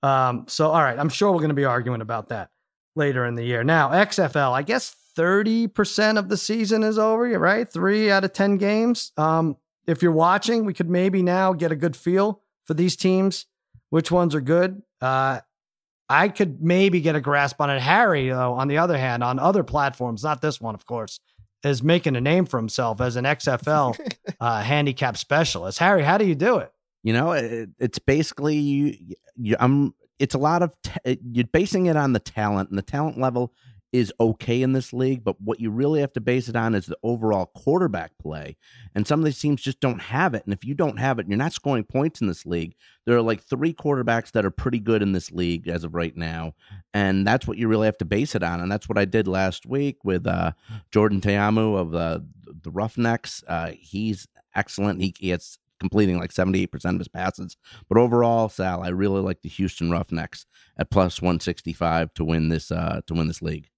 Um, 0.03 0.45
so 0.49 0.69
all 0.69 0.83
right, 0.83 0.99
I'm 0.99 1.09
sure 1.09 1.33
we're 1.33 1.41
gonna 1.41 1.55
be 1.55 1.65
arguing 1.65 2.03
about 2.03 2.29
that 2.29 2.51
later 2.95 3.25
in 3.25 3.37
the 3.37 3.43
year. 3.43 3.65
Now, 3.65 3.89
XFL, 3.89 4.53
I 4.53 4.61
guess 4.61 4.95
30% 5.17 6.19
of 6.19 6.29
the 6.29 6.37
season 6.37 6.83
is 6.83 6.99
over, 6.99 7.27
right? 7.39 7.67
Three 7.67 8.11
out 8.11 8.25
of 8.25 8.35
10 8.35 8.59
games. 8.59 9.13
Um, 9.17 9.57
if 9.87 10.03
you're 10.03 10.13
watching, 10.13 10.67
we 10.67 10.75
could 10.75 10.91
maybe 10.91 11.23
now 11.23 11.55
get 11.55 11.73
a 11.73 11.77
good 11.77 11.97
feel 11.97 12.43
for 12.65 12.75
these 12.75 12.97
teams, 12.97 13.47
which 13.89 14.11
ones 14.11 14.35
are 14.35 14.41
good. 14.43 14.83
Uh, 15.01 15.41
I 16.11 16.29
could 16.29 16.61
maybe 16.61 17.01
get 17.01 17.15
a 17.15 17.21
grasp 17.21 17.61
on 17.61 17.71
it. 17.71 17.81
Harry, 17.81 18.29
though, 18.31 18.55
on 18.55 18.67
the 18.67 18.79
other 18.79 18.99
hand, 18.99 19.23
on 19.23 19.39
other 19.39 19.63
platforms, 19.63 20.25
not 20.25 20.43
this 20.43 20.61
one, 20.61 20.75
of 20.75 20.85
course, 20.85 21.21
is 21.63 21.85
making 21.85 22.17
a 22.17 22.21
name 22.21 22.47
for 22.47 22.57
himself 22.57 23.01
as 23.01 23.15
an 23.15 23.25
XFL 23.25 23.97
uh, 24.41 24.61
handicap 24.61 25.17
specialist. 25.17 25.79
Harry, 25.79 26.03
how 26.03 26.19
do 26.19 26.27
you 26.27 26.35
do 26.35 26.59
it? 26.59 26.73
You 27.05 27.13
know, 27.13 27.31
it, 27.31 27.71
it's 27.79 28.01
basically 28.01 28.57
you, 28.57 28.97
you, 29.37 29.57
I'm. 29.61 29.95
It's 30.19 30.35
a 30.35 30.39
lot 30.39 30.63
of 30.63 30.77
t- 30.83 31.19
you're 31.33 31.47
basing 31.47 31.87
it 31.87 31.97
on 31.97 32.13
the 32.13 32.19
talent, 32.19 32.71
and 32.71 32.77
the 32.77 32.83
talent 32.83 33.17
level 33.17 33.55
is 33.93 34.13
okay 34.21 34.63
in 34.63 34.73
this 34.73 34.93
league, 34.93 35.25
but 35.25 35.41
what 35.41 35.59
you 35.59 35.71
really 35.71 36.01
have 36.01 36.13
to 36.13 36.21
base 36.21 36.49
it 36.49 36.55
on 36.55 36.75
is 36.75 36.87
the 36.87 36.97
overall 37.03 37.47
quarterback 37.47 38.13
play. 38.19 38.57
And 38.95 39.07
some 39.07 39.19
of 39.19 39.25
these 39.25 39.39
teams 39.39 39.63
just 39.63 39.81
don't 39.81 40.01
have 40.01 40.35
it. 40.35 40.45
And 40.45 40.53
if 40.53 40.65
you 40.65 40.75
don't 40.75 40.99
have 40.99 41.19
it, 41.19 41.27
you're 41.29 41.37
not 41.37 41.53
scoring 41.53 41.85
points 41.85 42.21
in 42.21 42.29
this 42.29 42.47
league. 42.47 42.75
There 43.05 43.17
are 43.17 43.23
like 43.23 43.43
three 43.43 43.75
quarterbacks 43.75 44.31
that 44.33 44.45
are 44.45 44.51
pretty 44.51 44.79
good 44.79 45.03
in 45.03 45.13
this 45.13 45.33
league 45.33 45.67
as 45.67 45.83
of 45.83 45.95
right 45.95 46.17
now. 46.17 46.55
And 46.95 47.27
that's 47.27 47.47
what 47.47 47.59
you 47.59 47.67
really 47.67 47.87
have 47.87 47.99
to 47.99 48.05
base 48.05 48.35
it 48.35 48.43
on. 48.43 48.61
And 48.61 48.71
that's 48.71 48.89
what 48.89 48.99
I 48.99 49.05
did 49.05 49.27
last 49.27 49.67
week 49.67 50.05
with 50.05 50.27
uh, 50.27 50.53
Jordan 50.93 51.21
Ta'amu 51.21 51.77
of 51.77 51.91
the, 51.91 52.25
the 52.63 52.71
Roughnecks. 52.71 53.43
Uh, 53.49 53.73
he's 53.77 54.29
excellent. 54.55 55.03
He, 55.03 55.31
has 55.31 55.59
completing 55.81 56.19
like 56.19 56.31
78% 56.31 56.85
of 56.85 56.99
his 56.99 57.09
passes. 57.09 57.57
But 57.89 57.99
overall, 57.99 58.49
Sal, 58.49 58.83
I 58.83 58.89
really 58.89 59.23
like 59.23 59.41
the 59.43 59.49
Houston 59.49 59.91
Roughnecks 59.91 60.47
at 60.77 60.91
plus 60.91 61.21
165 61.21 62.15
to 62.15 62.25
win 62.25 62.51
this 62.51 62.71
uh 62.71 63.01
to 63.07 63.15
win 63.15 63.27
this 63.27 63.43
league. 63.43 63.71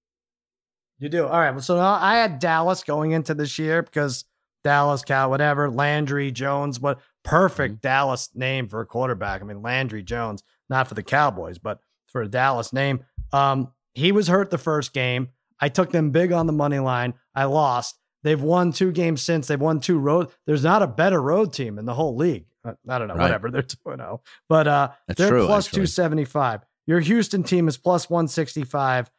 You 1.02 1.08
do. 1.08 1.26
All 1.26 1.40
right. 1.40 1.60
So 1.60 1.74
now 1.74 1.98
I 2.00 2.18
had 2.18 2.38
Dallas 2.38 2.84
going 2.84 3.10
into 3.10 3.34
this 3.34 3.58
year 3.58 3.82
because 3.82 4.24
Dallas, 4.62 5.02
Cal, 5.02 5.30
whatever, 5.30 5.68
Landry, 5.68 6.30
Jones, 6.30 6.78
what 6.78 7.00
perfect 7.24 7.74
mm-hmm. 7.74 7.88
Dallas 7.88 8.30
name 8.36 8.68
for 8.68 8.80
a 8.80 8.86
quarterback. 8.86 9.40
I 9.40 9.44
mean, 9.44 9.62
Landry 9.62 10.04
Jones, 10.04 10.44
not 10.70 10.86
for 10.86 10.94
the 10.94 11.02
Cowboys, 11.02 11.58
but 11.58 11.80
for 12.06 12.22
a 12.22 12.28
Dallas 12.28 12.72
name. 12.72 13.04
Um, 13.32 13.72
he 13.94 14.12
was 14.12 14.28
hurt 14.28 14.50
the 14.50 14.58
first 14.58 14.92
game. 14.92 15.30
I 15.58 15.70
took 15.70 15.90
them 15.90 16.10
big 16.10 16.30
on 16.30 16.46
the 16.46 16.52
money 16.52 16.78
line. 16.78 17.14
I 17.34 17.44
lost. 17.44 17.98
They've 18.22 18.40
won 18.40 18.70
two 18.72 18.92
games 18.92 19.22
since. 19.22 19.48
They've 19.48 19.60
won 19.60 19.80
two 19.80 19.98
road. 19.98 20.28
There's 20.46 20.62
not 20.62 20.82
a 20.82 20.86
better 20.86 21.20
road 21.20 21.52
team 21.52 21.80
in 21.80 21.84
the 21.84 21.94
whole 21.94 22.14
league. 22.14 22.46
Uh, 22.64 22.74
I 22.88 23.00
don't 23.00 23.08
know, 23.08 23.14
right. 23.14 23.24
whatever. 23.24 23.50
They're 23.50 23.62
2 23.62 23.76
0. 23.84 24.20
But 24.48 24.68
uh, 24.68 24.90
they're 25.08 25.28
true, 25.28 25.46
plus 25.46 25.66
275. 25.66 26.60
Your 26.86 27.00
Houston 27.00 27.42
team 27.42 27.66
is 27.66 27.76
plus 27.76 28.08
165. 28.08 29.10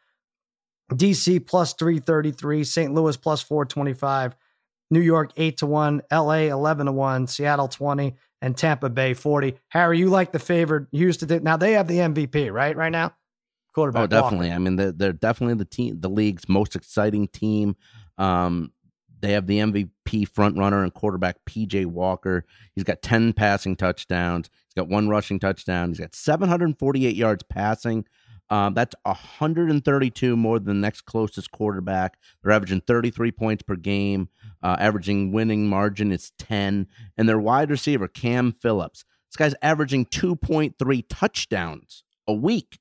DC 0.93 1.45
plus 1.45 1.73
333, 1.73 2.63
St. 2.63 2.93
Louis 2.93 3.17
plus 3.17 3.41
425, 3.41 4.35
New 4.91 4.99
York 4.99 5.31
8 5.37 5.57
to 5.57 5.65
1, 5.65 6.01
LA 6.11 6.33
11 6.33 6.85
to 6.85 6.91
1, 6.91 7.27
Seattle 7.27 7.67
20, 7.67 8.15
and 8.41 8.57
Tampa 8.57 8.89
Bay 8.89 9.13
40. 9.13 9.57
Harry, 9.69 9.99
you 9.99 10.09
like 10.09 10.31
the 10.31 10.39
favored 10.39 10.87
Houston. 10.91 11.43
Now 11.43 11.57
they 11.57 11.73
have 11.73 11.87
the 11.87 11.97
MVP, 11.97 12.51
right? 12.51 12.75
Right 12.75 12.91
now? 12.91 13.13
Quarterback. 13.73 14.03
Oh, 14.03 14.07
definitely. 14.07 14.49
Walker. 14.49 14.55
I 14.55 14.59
mean, 14.59 14.75
they're, 14.75 14.91
they're, 14.91 15.13
definitely 15.13 15.55
the 15.55 15.65
team, 15.65 15.99
the 15.99 16.09
league's 16.09 16.47
most 16.47 16.75
exciting 16.75 17.27
team. 17.27 17.75
Um, 18.17 18.71
they 19.23 19.31
have 19.31 19.47
the 19.47 19.59
MVP 19.59 20.27
front 20.27 20.57
runner 20.57 20.83
and 20.83 20.93
quarterback 20.93 21.37
PJ 21.45 21.85
Walker. 21.85 22.45
He's 22.75 22.83
got 22.83 23.01
10 23.01 23.31
passing 23.31 23.77
touchdowns. 23.77 24.49
He's 24.65 24.73
got 24.75 24.89
one 24.89 25.07
rushing 25.07 25.39
touchdown. 25.39 25.89
He's 25.89 26.01
got 26.01 26.13
748 26.13 27.15
yards 27.15 27.43
passing. 27.43 28.05
Um, 28.49 28.73
that's 28.73 28.95
132 29.03 30.37
more 30.37 30.59
than 30.59 30.67
the 30.67 30.73
next 30.85 31.01
closest 31.01 31.51
quarterback. 31.51 32.17
They're 32.41 32.51
averaging 32.51 32.81
33 32.81 33.31
points 33.31 33.63
per 33.63 33.75
game. 33.75 34.29
Uh, 34.61 34.75
averaging 34.79 35.31
winning 35.31 35.67
margin 35.67 36.11
is 36.11 36.31
10. 36.37 36.87
And 37.17 37.29
their 37.29 37.39
wide 37.39 37.71
receiver, 37.71 38.07
Cam 38.07 38.51
Phillips, 38.51 39.05
this 39.29 39.37
guy's 39.37 39.55
averaging 39.61 40.05
2.3 40.07 41.05
touchdowns 41.09 42.03
a 42.27 42.33
week. 42.33 42.79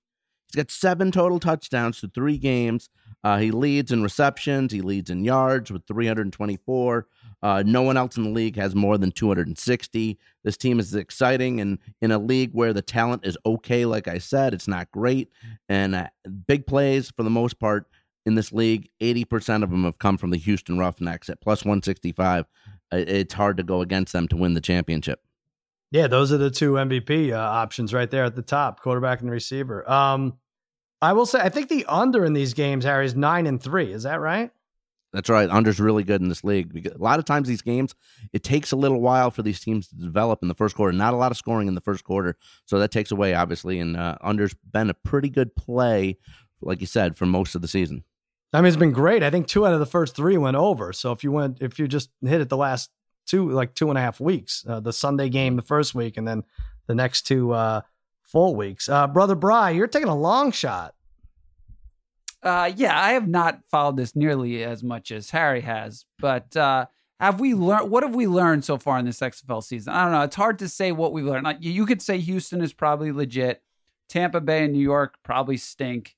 He's 0.48 0.62
got 0.62 0.70
seven 0.70 1.10
total 1.10 1.40
touchdowns 1.40 2.00
to 2.00 2.08
three 2.08 2.36
games. 2.36 2.90
Uh, 3.24 3.38
he 3.38 3.50
leads 3.50 3.92
in 3.92 4.02
receptions. 4.02 4.72
He 4.72 4.80
leads 4.80 5.10
in 5.10 5.24
yards 5.24 5.70
with 5.70 5.86
324. 5.86 7.06
Uh, 7.42 7.62
no 7.66 7.82
one 7.82 7.96
else 7.96 8.16
in 8.16 8.24
the 8.24 8.30
league 8.30 8.56
has 8.56 8.74
more 8.74 8.98
than 8.98 9.10
260. 9.10 10.18
This 10.44 10.56
team 10.56 10.78
is 10.78 10.94
exciting, 10.94 11.60
and 11.60 11.78
in 12.00 12.12
a 12.12 12.18
league 12.18 12.50
where 12.52 12.72
the 12.72 12.82
talent 12.82 13.26
is 13.26 13.36
okay, 13.44 13.84
like 13.84 14.06
I 14.06 14.18
said, 14.18 14.54
it's 14.54 14.68
not 14.68 14.90
great. 14.92 15.30
And 15.68 15.94
uh, 15.94 16.06
big 16.46 16.66
plays 16.66 17.10
for 17.10 17.22
the 17.22 17.30
most 17.30 17.58
part 17.58 17.86
in 18.24 18.36
this 18.36 18.52
league, 18.52 18.88
80% 19.00 19.64
of 19.64 19.70
them 19.70 19.84
have 19.84 19.98
come 19.98 20.16
from 20.16 20.30
the 20.30 20.36
Houston 20.36 20.78
Roughnecks 20.78 21.28
at 21.28 21.40
plus 21.40 21.64
165. 21.64 22.46
Uh, 22.92 22.96
it's 22.96 23.34
hard 23.34 23.56
to 23.56 23.62
go 23.64 23.80
against 23.80 24.12
them 24.12 24.28
to 24.28 24.36
win 24.36 24.54
the 24.54 24.60
championship. 24.60 25.20
Yeah, 25.90 26.06
those 26.06 26.32
are 26.32 26.38
the 26.38 26.50
two 26.50 26.72
MVP 26.72 27.32
uh, 27.32 27.36
options 27.36 27.92
right 27.92 28.10
there 28.10 28.24
at 28.24 28.34
the 28.34 28.42
top, 28.42 28.80
quarterback 28.80 29.20
and 29.20 29.30
receiver. 29.30 29.88
Um, 29.90 30.38
I 31.02 31.12
will 31.12 31.26
say, 31.26 31.40
I 31.40 31.48
think 31.48 31.68
the 31.68 31.84
under 31.86 32.24
in 32.24 32.32
these 32.32 32.54
games, 32.54 32.84
Harry, 32.84 33.04
is 33.04 33.16
nine 33.16 33.46
and 33.46 33.60
three. 33.60 33.92
Is 33.92 34.04
that 34.04 34.20
right? 34.20 34.50
That's 35.12 35.28
right. 35.28 35.50
Under's 35.50 35.78
really 35.78 36.04
good 36.04 36.22
in 36.22 36.28
this 36.28 36.42
league. 36.44 36.72
Because 36.72 36.92
a 36.92 37.02
lot 37.02 37.18
of 37.18 37.24
times 37.24 37.48
these 37.48 37.60
games, 37.60 37.94
it 38.32 38.42
takes 38.42 38.72
a 38.72 38.76
little 38.76 39.00
while 39.00 39.30
for 39.30 39.42
these 39.42 39.60
teams 39.60 39.88
to 39.88 39.96
develop 39.96 40.38
in 40.42 40.48
the 40.48 40.54
first 40.54 40.74
quarter. 40.74 40.96
Not 40.96 41.12
a 41.12 41.16
lot 41.16 41.32
of 41.32 41.36
scoring 41.36 41.68
in 41.68 41.74
the 41.74 41.82
first 41.82 42.04
quarter, 42.04 42.36
so 42.64 42.78
that 42.78 42.92
takes 42.92 43.10
away 43.10 43.34
obviously. 43.34 43.78
And 43.78 43.96
uh, 43.96 44.16
Under's 44.22 44.54
been 44.54 44.88
a 44.88 44.94
pretty 44.94 45.28
good 45.28 45.54
play, 45.54 46.18
like 46.62 46.80
you 46.80 46.86
said, 46.86 47.16
for 47.16 47.26
most 47.26 47.54
of 47.54 47.62
the 47.62 47.68
season. 47.68 48.04
I 48.54 48.60
mean, 48.60 48.68
it's 48.68 48.76
been 48.76 48.92
great. 48.92 49.22
I 49.22 49.30
think 49.30 49.48
two 49.48 49.66
out 49.66 49.72
of 49.72 49.80
the 49.80 49.86
first 49.86 50.14
three 50.14 50.36
went 50.36 50.56
over. 50.56 50.92
So 50.92 51.10
if 51.12 51.24
you 51.24 51.32
went, 51.32 51.58
if 51.60 51.78
you 51.78 51.88
just 51.88 52.10
hit 52.22 52.40
it 52.40 52.48
the 52.48 52.56
last 52.56 52.90
two, 53.26 53.50
like 53.50 53.74
two 53.74 53.88
and 53.88 53.98
a 53.98 54.00
half 54.00 54.20
weeks, 54.20 54.64
uh, 54.68 54.78
the 54.80 54.92
Sunday 54.92 55.28
game 55.28 55.56
the 55.56 55.62
first 55.62 55.94
week, 55.94 56.16
and 56.16 56.28
then 56.28 56.44
the 56.86 56.94
next 56.94 57.22
two 57.22 57.52
uh, 57.52 57.80
full 58.32 58.56
weeks. 58.56 58.88
Uh, 58.88 59.06
Brother 59.06 59.34
Bry, 59.34 59.70
you're 59.70 59.86
taking 59.86 60.08
a 60.08 60.16
long 60.16 60.50
shot. 60.50 60.94
Uh, 62.42 62.72
yeah, 62.74 62.98
I 63.00 63.12
have 63.12 63.28
not 63.28 63.60
followed 63.70 63.96
this 63.96 64.16
nearly 64.16 64.64
as 64.64 64.82
much 64.82 65.12
as 65.12 65.30
Harry 65.30 65.60
has, 65.60 66.06
but 66.18 66.56
uh, 66.56 66.86
have 67.20 67.38
we 67.38 67.54
learned? 67.54 67.88
What 67.90 68.02
have 68.02 68.16
we 68.16 68.26
learned 68.26 68.64
so 68.64 68.78
far 68.78 68.98
in 68.98 69.04
this 69.04 69.20
XFL 69.20 69.62
season? 69.62 69.92
I 69.92 70.02
don't 70.02 70.12
know. 70.12 70.22
It's 70.22 70.34
hard 70.34 70.58
to 70.58 70.68
say 70.68 70.90
what 70.90 71.12
we've 71.12 71.24
learned. 71.24 71.58
You 71.60 71.86
could 71.86 72.02
say 72.02 72.18
Houston 72.18 72.62
is 72.62 72.72
probably 72.72 73.12
legit. 73.12 73.62
Tampa 74.08 74.40
Bay 74.40 74.64
and 74.64 74.72
New 74.72 74.80
York 74.80 75.18
probably 75.22 75.56
stink. 75.56 76.16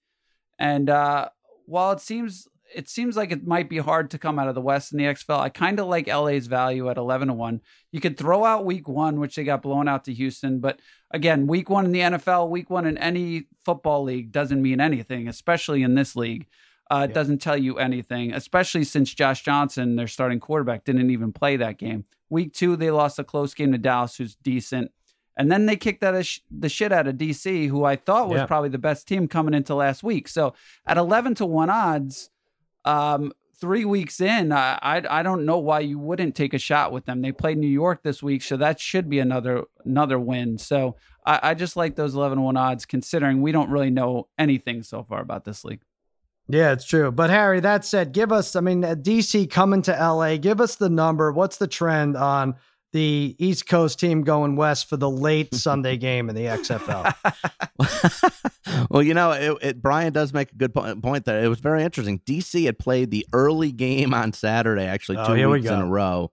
And 0.58 0.88
uh, 0.88 1.28
while 1.66 1.92
it 1.92 2.00
seems 2.00 2.48
it 2.74 2.88
seems 2.88 3.16
like 3.16 3.30
it 3.30 3.46
might 3.46 3.68
be 3.68 3.78
hard 3.78 4.10
to 4.10 4.18
come 4.18 4.38
out 4.38 4.48
of 4.48 4.54
the 4.54 4.60
West 4.60 4.92
in 4.92 4.98
the 4.98 5.04
XFL. 5.04 5.38
I 5.38 5.48
kind 5.48 5.78
of 5.78 5.86
like 5.86 6.08
LA's 6.08 6.46
value 6.46 6.90
at 6.90 6.96
11 6.96 7.28
to 7.28 7.34
1. 7.34 7.60
You 7.92 8.00
could 8.00 8.16
throw 8.16 8.44
out 8.44 8.64
week 8.64 8.88
one, 8.88 9.20
which 9.20 9.36
they 9.36 9.44
got 9.44 9.62
blown 9.62 9.86
out 9.86 10.04
to 10.04 10.12
Houston. 10.12 10.58
But 10.58 10.80
again, 11.14 11.46
week 11.46 11.70
one 11.70 11.86
in 11.86 11.92
the 11.92 12.00
NFL, 12.00 12.50
week 12.50 12.68
one 12.68 12.84
in 12.84 12.98
any 12.98 13.44
football 13.64 14.02
league 14.02 14.32
doesn't 14.32 14.60
mean 14.60 14.80
anything, 14.80 15.28
especially 15.28 15.82
in 15.82 15.94
this 15.94 16.16
league. 16.16 16.46
Uh, 16.90 17.06
it 17.08 17.14
doesn't 17.14 17.38
tell 17.38 17.56
you 17.56 17.78
anything, 17.78 18.34
especially 18.34 18.84
since 18.84 19.14
Josh 19.14 19.42
Johnson, 19.42 19.96
their 19.96 20.06
starting 20.06 20.38
quarterback, 20.38 20.84
didn't 20.84 21.10
even 21.10 21.32
play 21.32 21.56
that 21.56 21.78
game. 21.78 22.04
Week 22.28 22.52
two, 22.52 22.76
they 22.76 22.90
lost 22.90 23.18
a 23.18 23.24
close 23.24 23.54
game 23.54 23.72
to 23.72 23.78
Dallas, 23.78 24.16
who's 24.16 24.34
decent. 24.34 24.90
And 25.36 25.50
then 25.50 25.66
they 25.66 25.76
kicked 25.76 26.04
out 26.04 26.24
sh- 26.26 26.40
the 26.50 26.68
shit 26.68 26.92
out 26.92 27.06
of 27.06 27.14
DC, 27.16 27.68
who 27.68 27.84
I 27.84 27.96
thought 27.96 28.28
was 28.28 28.42
probably 28.46 28.68
the 28.68 28.78
best 28.78 29.08
team 29.08 29.28
coming 29.28 29.54
into 29.54 29.74
last 29.74 30.02
week. 30.02 30.28
So 30.28 30.54
at 30.86 30.98
11 30.98 31.36
to 31.36 31.46
1 31.46 31.70
odds, 31.70 32.30
um, 32.84 33.32
three 33.56 33.84
weeks 33.84 34.20
in, 34.20 34.52
I, 34.52 34.78
I, 34.82 35.02
I 35.20 35.22
don't 35.22 35.44
know 35.44 35.58
why 35.58 35.80
you 35.80 35.98
wouldn't 35.98 36.34
take 36.34 36.54
a 36.54 36.58
shot 36.58 36.92
with 36.92 37.06
them. 37.06 37.22
They 37.22 37.32
played 37.32 37.58
New 37.58 37.66
York 37.66 38.02
this 38.02 38.22
week, 38.22 38.42
so 38.42 38.56
that 38.56 38.80
should 38.80 39.08
be 39.08 39.18
another 39.18 39.64
another 39.84 40.18
win. 40.18 40.58
So 40.58 40.96
I, 41.24 41.40
I 41.42 41.54
just 41.54 41.76
like 41.76 41.96
those 41.96 42.14
11 42.14 42.40
1 42.40 42.56
odds, 42.56 42.84
considering 42.84 43.42
we 43.42 43.52
don't 43.52 43.70
really 43.70 43.90
know 43.90 44.28
anything 44.38 44.82
so 44.82 45.02
far 45.02 45.20
about 45.20 45.44
this 45.44 45.64
league. 45.64 45.80
Yeah, 46.48 46.72
it's 46.72 46.84
true. 46.84 47.10
But 47.10 47.30
Harry, 47.30 47.60
that 47.60 47.86
said, 47.86 48.12
give 48.12 48.30
us, 48.30 48.54
I 48.54 48.60
mean, 48.60 48.82
DC 48.82 49.50
coming 49.50 49.80
to 49.82 49.92
LA, 49.92 50.36
give 50.36 50.60
us 50.60 50.76
the 50.76 50.90
number. 50.90 51.32
What's 51.32 51.56
the 51.56 51.66
trend 51.66 52.16
on 52.16 52.56
the 52.94 53.34
East 53.40 53.66
Coast 53.66 53.98
team 53.98 54.22
going 54.22 54.54
west 54.54 54.88
for 54.88 54.96
the 54.96 55.10
late 55.10 55.52
Sunday 55.52 55.96
game 55.96 56.28
in 56.30 56.36
the 56.36 56.44
XFL. 56.44 57.12
well, 58.88 59.02
you 59.02 59.14
know, 59.14 59.32
it, 59.32 59.58
it, 59.62 59.82
Brian 59.82 60.12
does 60.12 60.32
make 60.32 60.52
a 60.52 60.54
good 60.54 60.72
po- 60.72 60.94
point 61.00 61.24
there. 61.24 61.42
It 61.42 61.48
was 61.48 61.58
very 61.58 61.82
interesting. 61.82 62.20
DC 62.20 62.66
had 62.66 62.78
played 62.78 63.10
the 63.10 63.26
early 63.32 63.72
game 63.72 64.14
on 64.14 64.32
Saturday, 64.32 64.84
actually, 64.86 65.18
Oh, 65.18 65.26
two 65.26 65.34
we 65.34 65.44
weeks 65.46 65.66
in 65.66 65.80
a 65.80 65.86
row, 65.86 66.30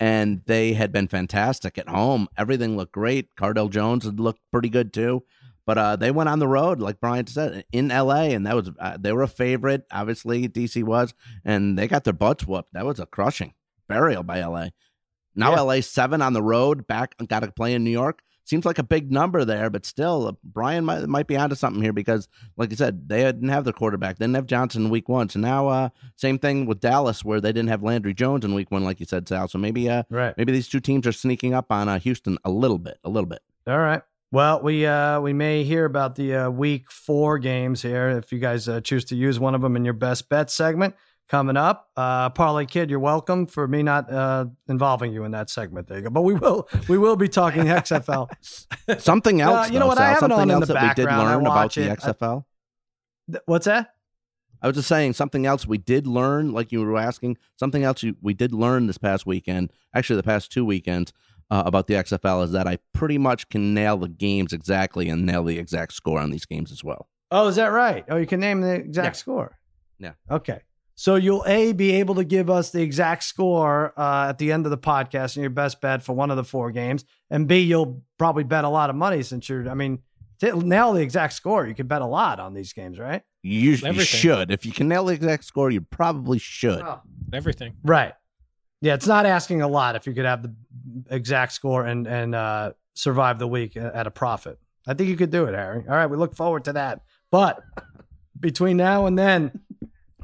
and 0.00 0.42
they 0.46 0.72
had 0.72 0.90
been 0.90 1.06
fantastic 1.06 1.78
at 1.78 1.88
home. 1.88 2.26
Everything 2.36 2.76
looked 2.76 2.92
great. 2.92 3.28
Cardale 3.36 3.70
Jones 3.70 4.04
had 4.04 4.18
looked 4.18 4.40
pretty 4.50 4.68
good 4.68 4.92
too. 4.92 5.22
But 5.64 5.78
uh, 5.78 5.94
they 5.94 6.10
went 6.10 6.28
on 6.28 6.40
the 6.40 6.48
road, 6.48 6.80
like 6.80 6.98
Brian 6.98 7.28
said, 7.28 7.64
in 7.70 7.88
LA, 7.88 8.22
and 8.22 8.44
that 8.46 8.56
was 8.56 8.68
uh, 8.80 8.96
they 8.98 9.12
were 9.12 9.22
a 9.22 9.28
favorite. 9.28 9.84
Obviously, 9.92 10.48
DC 10.48 10.82
was, 10.82 11.14
and 11.44 11.78
they 11.78 11.86
got 11.86 12.02
their 12.02 12.12
butts 12.12 12.48
whooped. 12.48 12.72
That 12.72 12.84
was 12.84 12.98
a 12.98 13.06
crushing 13.06 13.54
burial 13.86 14.24
by 14.24 14.44
LA. 14.44 14.70
Now 15.34 15.52
Yeah. 15.52 15.60
LA 15.60 15.80
seven 15.80 16.22
on 16.22 16.32
the 16.32 16.42
road, 16.42 16.86
back 16.86 17.14
got 17.28 17.40
to 17.40 17.52
play 17.52 17.74
in 17.74 17.84
New 17.84 17.90
York. 17.90 18.22
Seems 18.44 18.64
like 18.64 18.78
a 18.78 18.82
big 18.82 19.12
number 19.12 19.44
there, 19.44 19.70
but 19.70 19.86
still, 19.86 20.26
uh, 20.26 20.32
Brian 20.42 20.84
might 20.84 21.06
might 21.06 21.28
be 21.28 21.36
onto 21.36 21.54
something 21.54 21.80
here 21.80 21.92
because, 21.92 22.26
like 22.56 22.72
I 22.72 22.74
said, 22.74 23.08
they 23.08 23.22
didn't 23.22 23.48
have 23.48 23.62
their 23.62 23.72
quarterback. 23.72 24.18
They 24.18 24.24
didn't 24.24 24.34
have 24.34 24.46
Johnson 24.46 24.86
in 24.86 24.90
week 24.90 25.08
one. 25.08 25.28
So 25.28 25.38
now, 25.38 25.68
uh, 25.68 25.88
same 26.16 26.36
thing 26.36 26.66
with 26.66 26.80
Dallas, 26.80 27.24
where 27.24 27.40
they 27.40 27.52
didn't 27.52 27.68
have 27.68 27.84
Landry 27.84 28.12
Jones 28.12 28.44
in 28.44 28.54
week 28.54 28.72
one, 28.72 28.82
like 28.82 28.98
you 28.98 29.06
said, 29.06 29.28
Sal. 29.28 29.46
So 29.46 29.58
maybe, 29.58 29.88
uh, 29.88 30.02
right. 30.10 30.34
maybe 30.36 30.50
these 30.50 30.68
two 30.68 30.80
teams 30.80 31.06
are 31.06 31.12
sneaking 31.12 31.54
up 31.54 31.70
on 31.70 31.88
uh, 31.88 32.00
Houston 32.00 32.38
a 32.44 32.50
little 32.50 32.78
bit, 32.78 32.98
a 33.04 33.08
little 33.08 33.28
bit. 33.28 33.40
All 33.68 33.78
right. 33.78 34.02
Well, 34.32 34.62
we 34.62 34.86
uh, 34.86 35.20
we 35.20 35.32
may 35.32 35.64
hear 35.64 35.84
about 35.84 36.14
the 36.14 36.34
uh, 36.34 36.50
week 36.50 36.90
four 36.90 37.38
games 37.38 37.82
here 37.82 38.10
if 38.10 38.32
you 38.32 38.38
guys 38.38 38.68
uh, 38.68 38.80
choose 38.80 39.04
to 39.06 39.16
use 39.16 39.40
one 39.40 39.54
of 39.54 39.60
them 39.60 39.74
in 39.76 39.84
your 39.84 39.94
best 39.94 40.28
bet 40.28 40.50
segment 40.50 40.94
coming 41.30 41.56
up. 41.56 41.88
Uh, 41.96 42.28
Parlay 42.28 42.66
Kid, 42.66 42.90
you're 42.90 42.98
welcome 42.98 43.46
for 43.46 43.66
me 43.66 43.82
not 43.82 44.12
uh, 44.12 44.44
involving 44.68 45.12
you 45.12 45.24
in 45.24 45.30
that 45.30 45.48
segment. 45.48 45.86
There 45.86 45.96
you 45.98 46.04
go. 46.04 46.10
But 46.10 46.22
we 46.22 46.34
will 46.34 46.68
we 46.88 46.98
will 46.98 47.16
be 47.16 47.28
talking 47.28 47.64
XFL. 47.64 48.28
Something 49.00 49.40
Uh, 49.40 49.50
else, 49.50 49.68
you 49.70 49.74
know 49.78 49.84
though, 49.84 49.86
what? 49.88 49.98
I 49.98 50.00
Sal, 50.00 50.06
have 50.08 50.16
it 50.16 50.20
something 50.20 50.38
on 50.38 50.50
in 50.50 50.60
the 50.60 50.66
that 50.66 50.82
we 50.82 50.94
did. 50.94 51.04
Learn 51.10 51.40
about 51.40 51.54
watch 51.54 51.74
the 51.76 51.82
it. 51.84 51.90
I- 52.04 52.12
XFL. 52.12 52.44
Th- 53.30 53.42
What's 53.46 53.66
that? 53.66 53.94
I 54.62 54.66
was 54.66 54.76
just 54.76 54.88
saying 54.88 55.14
something 55.14 55.46
else 55.46 55.66
we 55.66 55.78
did 55.78 56.06
learn, 56.06 56.52
like 56.52 56.70
you 56.70 56.82
were 56.82 56.98
asking, 56.98 57.38
something 57.56 57.82
else 57.82 58.02
you, 58.02 58.16
we 58.20 58.34
did 58.34 58.52
learn 58.52 58.88
this 58.88 58.98
past 58.98 59.24
weekend, 59.24 59.72
actually 59.94 60.16
the 60.16 60.22
past 60.22 60.52
two 60.52 60.66
weekends, 60.66 61.14
uh, 61.50 61.62
about 61.64 61.86
the 61.86 61.94
XFL 61.94 62.44
is 62.44 62.52
that 62.52 62.66
I 62.68 62.76
pretty 62.92 63.16
much 63.16 63.48
can 63.48 63.72
nail 63.72 63.96
the 63.96 64.08
games 64.08 64.52
exactly 64.52 65.08
and 65.08 65.24
nail 65.24 65.44
the 65.44 65.58
exact 65.58 65.94
score 65.94 66.18
on 66.20 66.28
these 66.30 66.44
games 66.44 66.70
as 66.72 66.84
well. 66.84 67.08
Oh, 67.30 67.48
is 67.48 67.56
that 67.56 67.68
right? 67.68 68.04
Oh, 68.10 68.16
you 68.18 68.26
can 68.26 68.38
name 68.40 68.60
the 68.60 68.74
exact 68.74 69.06
Yeah. 69.16 69.20
score. 69.20 69.58
Yeah. 69.98 70.12
Okay. 70.30 70.60
So 71.00 71.14
you'll 71.14 71.44
a 71.46 71.72
be 71.72 71.92
able 71.92 72.16
to 72.16 72.24
give 72.24 72.50
us 72.50 72.72
the 72.72 72.82
exact 72.82 73.24
score 73.24 73.98
uh, 73.98 74.26
at 74.28 74.36
the 74.36 74.52
end 74.52 74.66
of 74.66 74.70
the 74.70 74.76
podcast 74.76 75.34
and 75.34 75.42
your 75.42 75.48
best 75.48 75.80
bet 75.80 76.02
for 76.02 76.12
one 76.12 76.30
of 76.30 76.36
the 76.36 76.44
four 76.44 76.70
games, 76.70 77.06
and 77.30 77.48
b 77.48 77.60
you'll 77.60 78.02
probably 78.18 78.44
bet 78.44 78.64
a 78.64 78.68
lot 78.68 78.90
of 78.90 78.96
money 78.96 79.22
since 79.22 79.48
you're. 79.48 79.66
I 79.66 79.72
mean, 79.72 80.00
to 80.40 80.54
nail 80.56 80.92
the 80.92 81.00
exact 81.00 81.32
score, 81.32 81.66
you 81.66 81.74
can 81.74 81.86
bet 81.86 82.02
a 82.02 82.06
lot 82.06 82.38
on 82.38 82.52
these 82.52 82.74
games, 82.74 82.98
right? 82.98 83.22
You, 83.42 83.76
you 83.76 84.00
should. 84.02 84.50
If 84.50 84.66
you 84.66 84.72
can 84.72 84.88
nail 84.88 85.06
the 85.06 85.14
exact 85.14 85.44
score, 85.44 85.70
you 85.70 85.80
probably 85.80 86.36
should. 86.36 86.82
Oh, 86.82 87.00
Everything. 87.32 87.76
Right. 87.82 88.12
Yeah, 88.82 88.92
it's 88.92 89.06
not 89.06 89.24
asking 89.24 89.62
a 89.62 89.68
lot 89.68 89.96
if 89.96 90.06
you 90.06 90.12
could 90.12 90.26
have 90.26 90.42
the 90.42 90.54
exact 91.08 91.52
score 91.52 91.86
and 91.86 92.06
and 92.06 92.34
uh, 92.34 92.72
survive 92.92 93.38
the 93.38 93.48
week 93.48 93.74
at 93.74 94.06
a 94.06 94.10
profit. 94.10 94.58
I 94.86 94.92
think 94.92 95.08
you 95.08 95.16
could 95.16 95.30
do 95.30 95.46
it, 95.46 95.54
Harry. 95.54 95.82
All 95.88 95.96
right, 95.96 96.10
we 96.10 96.18
look 96.18 96.36
forward 96.36 96.64
to 96.64 96.74
that. 96.74 97.00
But 97.30 97.62
between 98.38 98.76
now 98.76 99.06
and 99.06 99.18
then, 99.18 99.60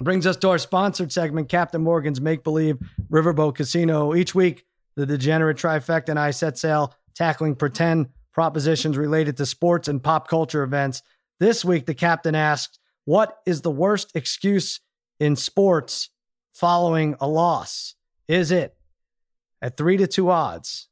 brings 0.05 0.27
us 0.27 0.37
to 0.39 0.51
our 0.51 0.59
sponsored 0.59 1.13
segment, 1.13 1.49
Captain 1.49 1.83
Morgan's 1.83 2.21
Make 2.21 2.45
Believe 2.45 2.79
Riverboat 3.11 3.55
Casino. 3.55 4.15
Each 4.15 4.35
week, 4.35 4.65
the 4.97 5.07
degenerate 5.07 5.57
trifecta 5.57 6.11
and 6.11 6.19
I 6.19 6.31
set 6.31 6.59
sail 6.59 6.95
tackling 7.15 7.55
pretend 7.55 8.09
propositions 8.33 8.97
related 8.99 9.37
to 9.39 9.47
sports 9.47 9.89
and 9.89 10.03
pop 10.03 10.29
culture 10.29 10.63
events. 10.63 11.03
This 11.41 11.65
week, 11.65 11.87
the 11.87 11.95
captain 11.95 12.35
asked, 12.35 12.79
"What 13.05 13.39
is 13.47 13.63
the 13.63 13.71
worst 13.71 14.13
excuse 14.15 14.81
in 15.19 15.37
sports 15.37 16.11
following 16.53 17.17
a 17.21 17.29
loss? 17.29 17.95
Is 18.29 18.51
it 18.51 18.77
at 19.63 19.77
three 19.77 19.97
to 19.99 20.07
two 20.07 20.31
odds? 20.31 20.89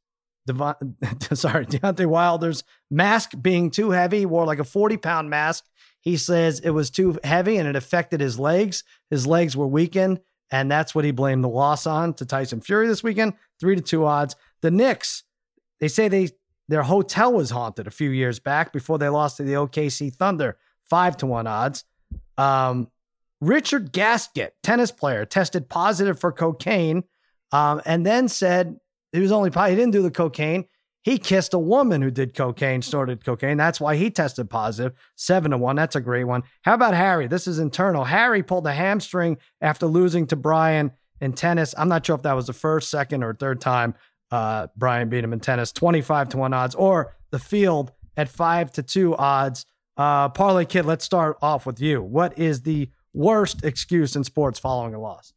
Devon, 0.47 0.75
sorry, 1.33 1.67
Deontay 1.67 2.07
Wilder's 2.07 2.64
mask 2.90 3.33
being 3.40 3.71
too 3.71 3.90
heavy, 3.90 4.27
wore 4.27 4.45
like 4.45 4.59
a 4.59 4.64
40 4.64 4.99
pound 4.99 5.31
mask. 5.31 5.64
He 6.05 6.19
says 6.19 6.61
it 6.61 6.71
was 6.71 6.90
too 6.90 7.19
heavy 7.25 7.57
and 7.57 7.67
it 7.67 7.77
affected 7.77 8.21
his 8.21 8.38
legs. 8.38 8.85
His 9.11 9.27
legs 9.27 9.57
were 9.57 9.67
weakened, 9.67 10.21
and 10.51 10.71
that's 10.71 10.95
what 10.95 11.05
he 11.05 11.11
blamed 11.11 11.43
the 11.43 11.49
loss 11.49 11.87
on 11.87 12.12
to 12.14 12.27
Tyson 12.27 12.61
Fury 12.61 12.87
this 12.87 13.03
weekend. 13.03 13.33
Three 13.59 13.75
to 13.75 13.81
two 13.81 14.05
odds. 14.05 14.37
The 14.61 14.71
Knicks, 14.71 15.25
they 15.81 15.88
say 15.88 16.09
they 16.09 16.31
their 16.69 16.83
hotel 16.83 17.33
was 17.33 17.51
haunted 17.51 17.87
a 17.87 17.90
few 17.90 18.11
years 18.11 18.38
back 18.38 18.73
before 18.73 18.99
they 18.99 19.09
lost 19.09 19.38
to 19.38 19.43
the 19.43 19.55
OKC 19.55 20.14
Thunder. 20.14 20.59
Five 20.85 21.17
to 21.19 21.27
one 21.27 21.47
odds. 21.47 21.85
Um, 22.37 22.88
Richard 23.40 23.93
Gasquet, 23.93 24.51
tennis 24.62 24.90
player, 24.90 25.25
tested 25.25 25.69
positive 25.69 26.19
for 26.19 26.33
cocaine, 26.33 27.05
um, 27.53 27.83
and 27.85 28.05
then 28.05 28.29
said 28.29 28.77
he 29.12 29.21
was 29.21 29.33
only 29.33 29.51
he 29.51 29.77
didn't 29.77 29.93
do 29.93 30.03
the 30.03 30.11
cocaine. 30.11 30.67
He 31.05 31.19
kissed 31.19 31.53
a 31.53 31.59
woman 31.59 32.01
who 32.01 32.11
did 32.11 32.35
cocaine, 32.35 32.81
snorted 32.81 33.23
cocaine. 33.23 33.59
That's 33.59 33.79
why 33.79 33.97
he 33.97 34.11
tested 34.11 34.49
positive. 34.49 34.95
Seven 35.17 35.51
to 35.51 35.59
one. 35.59 35.77
That's 35.77 35.97
a 35.97 36.01
great 36.01 36.25
one. 36.25 36.45
How 36.62 36.73
about 36.73 36.95
Harry? 36.95 37.27
This 37.27 37.47
is 37.47 37.59
internal. 37.59 38.05
Harry 38.05 38.43
pulled 38.43 38.67
a 38.67 38.73
hamstring 38.73 39.37
after 39.61 39.87
losing 39.87 40.27
to 40.29 40.37
Brian 40.37 40.93
in 41.21 41.35
tennis. 41.35 41.75
I'm 41.77 41.90
not 41.90 42.07
sure 42.07 42.17
if 42.17 42.23
that 42.23 42.33
was 42.33 42.47
the 42.47 42.55
first, 42.55 42.88
second, 42.88 43.23
or 43.23 43.35
third 43.35 43.61
time 43.61 43.95
uh, 44.31 44.69
Brian 44.79 45.11
beat 45.11 45.23
him 45.23 45.35
in 45.35 45.40
tennis. 45.40 45.73
25 45.73 46.31
to 46.31 46.38
one 46.38 46.55
odds, 46.55 46.75
or 46.75 47.14
the 47.31 47.38
field 47.38 47.93
at 48.17 48.31
five 48.31 48.73
to 48.73 48.83
two 48.83 49.14
odds. 49.17 49.67
Uh, 49.99 50.31
Parlay 50.31 50.64
Kid, 50.64 50.87
let's 50.87 51.05
start 51.05 51.37
off 51.43 51.67
with 51.67 51.83
you. 51.83 52.03
What 52.03 52.38
is 52.38 52.62
the 52.62 52.88
worst 53.12 53.62
excuse 53.62 54.17
in 54.17 54.25
sports 54.25 54.59
following 54.59 54.95
a 54.95 55.01
loss? 55.01 55.35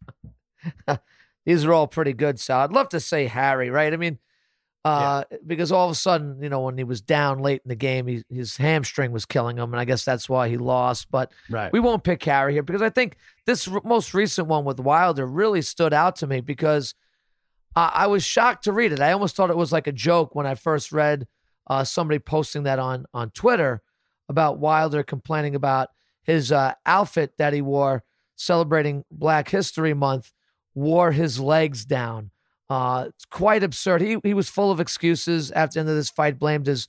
these 1.45 1.65
are 1.65 1.73
all 1.73 1.87
pretty 1.87 2.13
good, 2.13 2.39
So 2.39 2.57
I'd 2.57 2.71
love 2.71 2.89
to 2.89 3.01
say 3.01 3.27
Harry, 3.27 3.69
right? 3.69 3.93
I 3.93 3.97
mean, 3.97 4.17
uh, 4.87 5.23
because 5.45 5.71
all 5.71 5.85
of 5.85 5.91
a 5.91 5.95
sudden, 5.95 6.41
you 6.41 6.49
know, 6.49 6.61
when 6.61 6.77
he 6.77 6.83
was 6.83 7.01
down 7.01 7.39
late 7.39 7.61
in 7.65 7.69
the 7.69 7.75
game, 7.75 8.07
he, 8.07 8.23
his 8.29 8.57
hamstring 8.57 9.11
was 9.11 9.25
killing 9.25 9.57
him, 9.57 9.73
and 9.73 9.79
I 9.79 9.85
guess 9.85 10.03
that's 10.05 10.27
why 10.29 10.49
he 10.49 10.57
lost. 10.57 11.09
But 11.11 11.31
Right. 11.49 11.71
we 11.71 11.79
won't 11.79 12.03
pick 12.03 12.23
Harry 12.23 12.53
here 12.53 12.63
because 12.63 12.81
I 12.81 12.89
think 12.89 13.17
this 13.45 13.67
r- 13.67 13.81
most 13.83 14.13
recent 14.13 14.47
one 14.47 14.65
with 14.65 14.79
Wilder 14.79 15.25
really 15.25 15.61
stood 15.61 15.93
out 15.93 16.15
to 16.17 16.27
me 16.27 16.41
because 16.41 16.93
I, 17.75 17.91
I 17.93 18.07
was 18.07 18.23
shocked 18.23 18.63
to 18.65 18.71
read 18.71 18.91
it. 18.91 18.99
I 18.99 19.11
almost 19.11 19.35
thought 19.35 19.49
it 19.49 19.57
was 19.57 19.71
like 19.71 19.87
a 19.87 19.91
joke 19.91 20.35
when 20.35 20.45
I 20.47 20.55
first 20.55 20.91
read 20.91 21.27
uh, 21.67 21.83
somebody 21.83 22.19
posting 22.19 22.63
that 22.63 22.79
on 22.79 23.05
on 23.13 23.29
Twitter 23.31 23.81
about 24.29 24.59
Wilder 24.59 25.03
complaining 25.03 25.55
about 25.55 25.89
his 26.23 26.51
uh, 26.51 26.73
outfit 26.85 27.33
that 27.37 27.53
he 27.53 27.61
wore 27.61 28.03
celebrating 28.35 29.03
Black 29.09 29.49
History 29.49 29.93
Month 29.93 30.31
wore 30.75 31.11
his 31.11 31.39
legs 31.39 31.85
down. 31.85 32.29
Uh, 32.69 33.05
it's 33.07 33.25
quite 33.25 33.63
absurd. 33.63 34.01
He 34.01 34.17
he 34.23 34.33
was 34.33 34.49
full 34.49 34.71
of 34.71 34.79
excuses 34.79 35.51
after 35.51 35.75
the 35.75 35.79
end 35.81 35.89
of 35.89 35.95
this 35.95 36.09
fight. 36.09 36.37
Blamed 36.39 36.67
his 36.67 36.87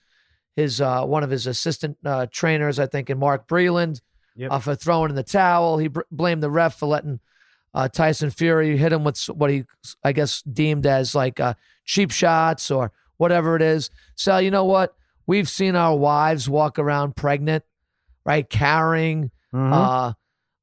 his 0.57 0.81
uh, 0.81 1.05
one 1.05 1.23
of 1.23 1.31
his 1.31 1.47
assistant 1.47 1.97
uh, 2.05 2.27
trainers, 2.31 2.79
I 2.79 2.87
think, 2.87 3.11
in 3.11 3.19
Mark 3.19 3.47
Breland, 3.47 4.01
Yep. 4.37 4.51
uh, 4.53 4.59
for 4.59 4.75
throwing 4.75 5.11
in 5.11 5.17
the 5.17 5.23
towel. 5.23 5.79
He 5.79 5.88
br- 5.88 6.01
blamed 6.11 6.43
the 6.43 6.51
ref 6.51 6.79
for 6.79 6.87
letting 6.87 7.21
uh, 7.75 7.88
Tyson 7.88 8.31
Fury 8.31 8.77
hit 8.77 8.93
him 8.93 9.05
with 9.05 9.23
what 9.27 9.51
he, 9.51 9.64
I 10.03 10.12
guess, 10.12 10.43
deemed 10.43 10.85
as 10.87 11.14
like 11.14 11.38
uh, 11.38 11.55
cheap 11.85 12.11
shots 12.11 12.71
or 12.73 12.91
whatever 13.19 13.55
it 13.55 13.62
is. 13.62 13.91
So 14.17 14.38
you 14.38 14.51
know 14.51 14.64
what? 14.64 14.95
We've 15.27 15.49
seen 15.49 15.77
our 15.77 15.95
wives 15.97 16.49
walk 16.49 16.79
around 16.79 17.14
pregnant, 17.14 17.62
right, 18.25 18.49
carrying 18.49 19.31
Mhm. 19.55 19.73
uh, 19.73 20.12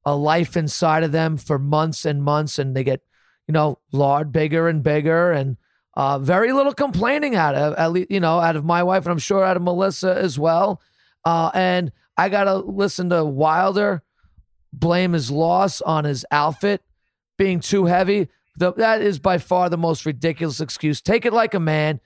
a 0.04 0.14
life 0.14 0.56
inside 0.56 1.02
of 1.04 1.12
them 1.12 1.36
for 1.36 1.58
months 1.58 2.04
and 2.04 2.22
months, 2.22 2.58
and 2.58 2.76
they 2.76 2.84
get, 2.84 3.00
you 3.46 3.52
know, 3.52 3.78
lard 3.92 4.32
bigger 4.32 4.68
and 4.68 4.82
bigger, 4.82 5.32
and 5.32 5.56
uh, 5.94 6.18
very 6.18 6.52
little 6.52 6.74
complaining 6.74 7.34
out 7.34 7.54
of 7.54 7.74
at 7.74 7.92
least, 7.92 8.10
you 8.10 8.20
know, 8.20 8.38
out 8.38 8.56
of 8.56 8.64
my 8.64 8.82
wife, 8.82 9.04
and 9.04 9.12
I'm 9.12 9.18
sure 9.18 9.44
out 9.44 9.56
of 9.56 9.62
Melissa 9.62 10.14
as 10.14 10.38
well. 10.38 10.80
Uh, 11.24 11.50
and 11.54 11.92
I 12.16 12.28
gotta 12.28 12.56
listen 12.56 13.10
to 13.10 13.24
Wilder 13.24 14.02
blame 14.72 15.12
his 15.12 15.30
loss 15.30 15.80
on 15.80 16.04
his 16.04 16.24
outfit 16.30 16.82
being 17.38 17.60
too 17.60 17.86
heavy. 17.86 18.28
The, 18.58 18.72
that 18.74 19.02
is 19.02 19.18
by 19.18 19.38
far 19.38 19.68
the 19.68 19.78
most 19.78 20.06
ridiculous 20.06 20.60
excuse. 20.60 21.00
Take 21.00 21.24
it 21.26 21.32
like 21.32 21.54
a 21.54 21.60
man, 21.60 22.00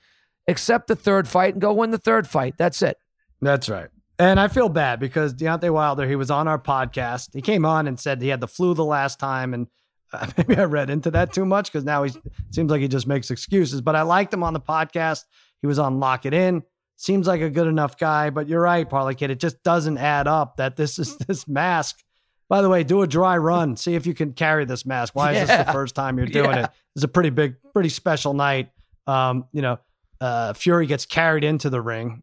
accept 0.49 0.87
the 0.89 0.97
third 0.97 1.29
fight, 1.29 1.55
and 1.55 1.61
go 1.61 1.73
win 1.73 1.91
the 1.91 1.99
third 1.99 2.27
fight. 2.27 2.55
That's 2.57 2.83
it. 2.83 2.99
That's 3.41 3.69
right. 3.69 3.89
And 4.19 4.39
I 4.39 4.49
feel 4.49 4.69
bad 4.69 5.01
because 5.01 5.33
Deontay 5.35 5.73
Wilder, 5.73 6.07
he 6.07 6.17
was 6.17 6.31
on 6.31 6.47
our 6.47 6.59
podcast. 6.59 7.31
He 7.33 7.41
came 7.41 7.65
on 7.65 7.87
and 7.87 7.99
said 7.99 8.21
he 8.21 8.29
had 8.29 8.41
the 8.41 8.49
flu 8.49 8.75
the 8.75 8.85
last 8.85 9.19
time. 9.19 9.55
And 9.55 9.67
maybe 10.37 10.57
I 10.57 10.65
read 10.65 10.91
into 10.91 11.11
that 11.13 11.33
too 11.33 11.45
much 11.45 11.71
because 11.73 11.85
now 11.85 12.03
he 12.03 12.13
seems 12.51 12.71
like 12.71 12.81
he 12.81 12.89
just 12.89 13.07
makes 13.07 13.31
excuses. 13.31 13.81
But 13.81 13.97
I 13.97 14.03
liked 14.03 14.33
him 14.35 14.43
on 14.43 14.53
the 14.53 14.61
podcast. 14.61 15.25
He 15.61 15.67
was 15.67 15.79
on 15.79 16.01
Lock 16.01 16.27
It 16.27 16.35
In. 16.35 16.63
Seems 16.97 17.27
like 17.27 17.41
a 17.41 17.51
good 17.51 17.67
enough 17.67 17.97
guy. 17.99 18.31
But 18.31 18.49
you're 18.49 18.61
right, 18.61 18.89
Parlay 18.89 19.15
Kid. 19.15 19.31
It 19.31 19.41
just 19.41 19.63
doesn't 19.63 19.99
add 19.99 20.27
up 20.27 20.57
that 20.59 20.77
this 20.77 20.99
is 20.99 21.17
this 21.29 21.47
mask. 21.49 22.03
By 22.49 22.63
the 22.63 22.69
way, 22.69 22.83
do 22.83 23.03
a 23.03 23.07
dry 23.07 23.37
run. 23.39 23.77
See 23.77 23.95
if 23.95 24.07
you 24.07 24.15
can 24.15 24.33
carry 24.33 24.65
this 24.65 24.85
mask. 24.85 25.15
Why 25.15 25.33
is 25.35 25.47
this 25.49 25.67
the 25.67 25.73
first 25.73 25.95
time 25.95 26.19
you're 26.19 26.27
doing 26.41 26.51
Yeah. 26.51 26.65
it? 26.65 26.71
It's 26.97 27.05
a 27.05 27.09
pretty 27.09 27.31
big, 27.31 27.55
pretty 27.73 27.91
special 27.91 28.35
night. 28.35 28.71
Um, 29.07 29.45
you 29.53 29.63
know, 29.63 29.79
uh, 30.21 30.53
Fury 30.55 30.87
gets 30.87 31.07
carried 31.07 31.45
into 31.45 31.71
the 31.71 31.81
ring. 31.81 32.23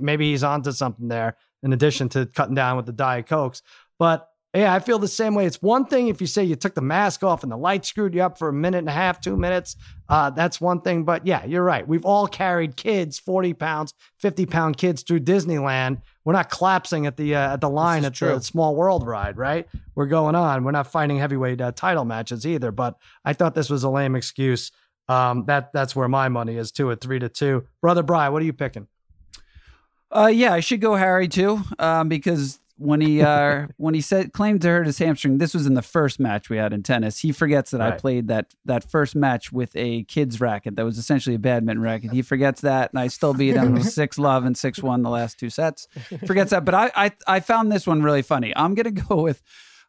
Maybe 0.00 0.30
he's 0.30 0.44
onto 0.44 0.70
something 0.72 1.08
there, 1.08 1.36
in 1.64 1.72
addition 1.72 2.08
to 2.10 2.26
cutting 2.26 2.54
down 2.54 2.76
with 2.76 2.86
the 2.86 2.92
Diet 2.92 3.26
Cokes. 3.26 3.62
But 3.98 4.29
yeah, 4.52 4.74
I 4.74 4.80
feel 4.80 4.98
the 4.98 5.06
same 5.06 5.36
way. 5.36 5.46
It's 5.46 5.62
one 5.62 5.86
thing 5.86 6.08
if 6.08 6.20
you 6.20 6.26
say 6.26 6.42
you 6.42 6.56
took 6.56 6.74
the 6.74 6.80
mask 6.80 7.22
off 7.22 7.44
and 7.44 7.52
the 7.52 7.56
light 7.56 7.84
screwed 7.84 8.14
you 8.14 8.22
up 8.22 8.36
for 8.36 8.48
a 8.48 8.52
minute 8.52 8.78
and 8.78 8.88
a 8.88 8.92
half, 8.92 9.20
two 9.20 9.36
minutes. 9.36 9.76
Uh, 10.08 10.30
that's 10.30 10.60
one 10.60 10.80
thing. 10.80 11.04
But 11.04 11.24
yeah, 11.24 11.44
you're 11.44 11.62
right. 11.62 11.86
We've 11.86 12.04
all 12.04 12.26
carried 12.26 12.76
kids, 12.76 13.16
40 13.18 13.54
pounds, 13.54 13.94
50 14.18 14.46
pound 14.46 14.76
kids 14.76 15.02
through 15.02 15.20
Disneyland. 15.20 16.02
We're 16.24 16.32
not 16.32 16.50
collapsing 16.50 17.06
at 17.06 17.16
the 17.16 17.36
uh, 17.36 17.54
at 17.54 17.60
the 17.60 17.70
line 17.70 18.04
at 18.04 18.14
true. 18.14 18.34
the 18.34 18.40
Small 18.40 18.74
World 18.74 19.06
ride, 19.06 19.36
right? 19.36 19.68
We're 19.94 20.06
going 20.06 20.34
on. 20.34 20.64
We're 20.64 20.72
not 20.72 20.88
fighting 20.88 21.18
heavyweight 21.18 21.60
uh, 21.60 21.72
title 21.72 22.04
matches 22.04 22.44
either. 22.44 22.72
But 22.72 22.96
I 23.24 23.34
thought 23.34 23.54
this 23.54 23.70
was 23.70 23.84
a 23.84 23.90
lame 23.90 24.16
excuse. 24.16 24.72
Um, 25.08 25.44
that 25.46 25.72
that's 25.72 25.96
where 25.96 26.08
my 26.08 26.28
money 26.28 26.56
is 26.56 26.70
too 26.70 26.90
at 26.92 27.00
three 27.00 27.18
to 27.18 27.28
two. 27.28 27.66
Brother 27.80 28.02
Bry, 28.04 28.28
what 28.28 28.42
are 28.42 28.44
you 28.44 28.52
picking? 28.52 28.86
Uh, 30.12 30.30
yeah, 30.32 30.52
I 30.52 30.60
should 30.60 30.80
go 30.80 30.94
Harry 30.94 31.26
too, 31.26 31.62
um, 31.78 32.08
because 32.08 32.59
when 32.80 33.02
he 33.02 33.20
uh, 33.20 33.66
when 33.76 33.92
he 33.92 34.00
said 34.00 34.32
claimed 34.32 34.62
to 34.62 34.68
hurt 34.68 34.86
his 34.86 34.98
hamstring. 34.98 35.38
This 35.38 35.52
was 35.52 35.66
in 35.66 35.74
the 35.74 35.82
first 35.82 36.18
match 36.18 36.48
we 36.48 36.56
had 36.56 36.72
in 36.72 36.82
tennis. 36.82 37.18
He 37.18 37.30
forgets 37.30 37.70
that 37.72 37.80
right. 37.80 37.92
I 37.92 37.96
played 37.96 38.28
that 38.28 38.54
that 38.64 38.90
first 38.90 39.14
match 39.14 39.52
with 39.52 39.76
a 39.76 40.04
kids 40.04 40.40
racket 40.40 40.76
that 40.76 40.84
was 40.84 40.96
essentially 40.96 41.36
a 41.36 41.38
badminton 41.38 41.82
racket. 41.82 42.12
He 42.12 42.22
forgets 42.22 42.62
that, 42.62 42.90
and 42.90 42.98
I 42.98 43.08
still 43.08 43.34
beat 43.34 43.54
him 43.54 43.82
six 43.82 44.18
love 44.18 44.44
and 44.44 44.56
six 44.56 44.82
one 44.82 45.02
the 45.02 45.10
last 45.10 45.38
two 45.38 45.50
sets. 45.50 45.88
Forgets 46.26 46.50
that, 46.50 46.64
but 46.64 46.74
I 46.74 46.90
I, 46.96 47.12
I 47.26 47.40
found 47.40 47.70
this 47.70 47.86
one 47.86 48.02
really 48.02 48.22
funny. 48.22 48.52
I'm 48.56 48.74
gonna 48.74 48.90
go 48.90 49.22
with. 49.22 49.42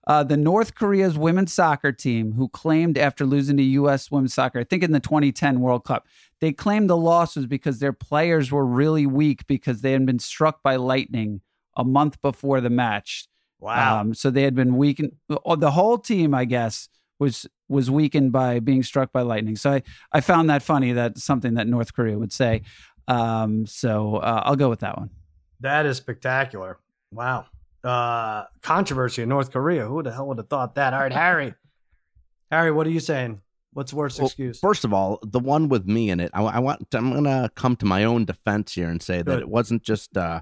Uh, 0.08 0.24
the 0.24 0.36
North 0.36 0.74
Korea's 0.74 1.16
women's 1.16 1.54
soccer 1.54 1.92
team, 1.92 2.34
who 2.34 2.50
claimed 2.50 2.98
after 2.98 3.24
losing 3.24 3.56
to 3.58 3.64
U.S. 3.64 4.10
women's 4.10 4.34
soccer, 4.34 4.58
I 4.58 4.64
think 4.64 4.82
in 4.82 4.94
the 4.94 5.00
2010 5.00 5.62
World 5.62 5.86
Cup, 5.86 6.08
they 6.40 6.52
claimed 6.52 6.90
the 6.90 6.98
loss 6.98 7.36
was 7.36 7.46
because 7.46 7.78
their 7.78 7.94
players 7.94 8.52
were 8.52 8.66
really 8.66 9.06
weak 9.06 9.46
because 9.46 9.82
they 9.82 9.92
had 9.92 10.04
been 10.08 10.18
struck 10.18 10.64
by 10.64 10.76
lightning 10.78 11.42
a 11.76 11.84
month 11.84 12.22
before 12.22 12.62
the 12.62 12.70
match. 12.70 13.28
Wow. 13.60 14.02
Um, 14.02 14.14
so 14.14 14.30
they 14.30 14.44
had 14.44 14.56
been 14.56 14.76
weakened. 14.76 15.14
Oh, 15.46 15.56
the 15.56 15.72
whole 15.72 15.98
team, 15.98 16.34
I 16.34 16.46
guess, 16.46 16.90
was 17.20 17.46
was 17.70 17.90
weakened 17.90 18.32
by 18.32 18.60
being 18.60 18.84
struck 18.84 19.12
by 19.14 19.22
lightning. 19.22 19.56
So 19.56 19.74
I, 19.74 19.84
I 20.12 20.22
found 20.22 20.50
that 20.50 20.64
funny. 20.64 20.94
That's 20.94 21.24
something 21.24 21.54
that 21.54 21.68
North 21.68 21.94
Korea 21.94 22.18
would 22.18 22.34
say. 22.34 22.64
Um, 23.08 23.66
so 23.66 24.18
uh, 24.18 24.44
I'll 24.46 24.56
go 24.56 24.70
with 24.70 24.80
that 24.82 24.98
one. 24.98 25.12
That 25.60 25.86
is 25.86 25.98
spectacular. 25.98 26.80
Wow. 27.12 27.46
Uh, 27.84 28.46
controversy 28.62 29.24
in 29.24 29.30
North 29.30 29.52
Korea. 29.52 29.86
Who 29.86 30.04
the 30.04 30.12
hell 30.12 30.28
would 30.28 30.38
have 30.38 30.50
thought 30.50 30.76
that? 30.76 30.94
All 30.94 31.00
right, 31.00 31.14
Harry. 31.14 31.54
Harry, 32.52 32.72
what 32.72 32.86
are 32.88 32.92
you 32.92 33.00
saying? 33.00 33.42
What's 33.74 33.94
worst 33.94 34.20
well, 34.20 34.28
excuse? 34.28 34.60
First 34.60 34.84
of 34.84 34.94
all, 34.94 35.20
the 35.24 35.40
one 35.40 35.70
with 35.70 35.86
me 35.88 36.10
in 36.10 36.20
it. 36.20 36.32
I, 36.34 36.42
I 36.42 36.60
want. 36.60 36.86
I'm 36.94 37.14
gonna 37.14 37.50
come 37.56 37.78
to 37.78 37.86
my 37.86 38.04
own 38.04 38.26
defense 38.26 38.74
here 38.74 38.90
and 38.90 39.02
say 39.02 39.18
Good. 39.18 39.28
that 39.28 39.40
it 39.40 39.48
wasn't 39.48 39.84
just 39.84 40.18
uh, 40.18 40.42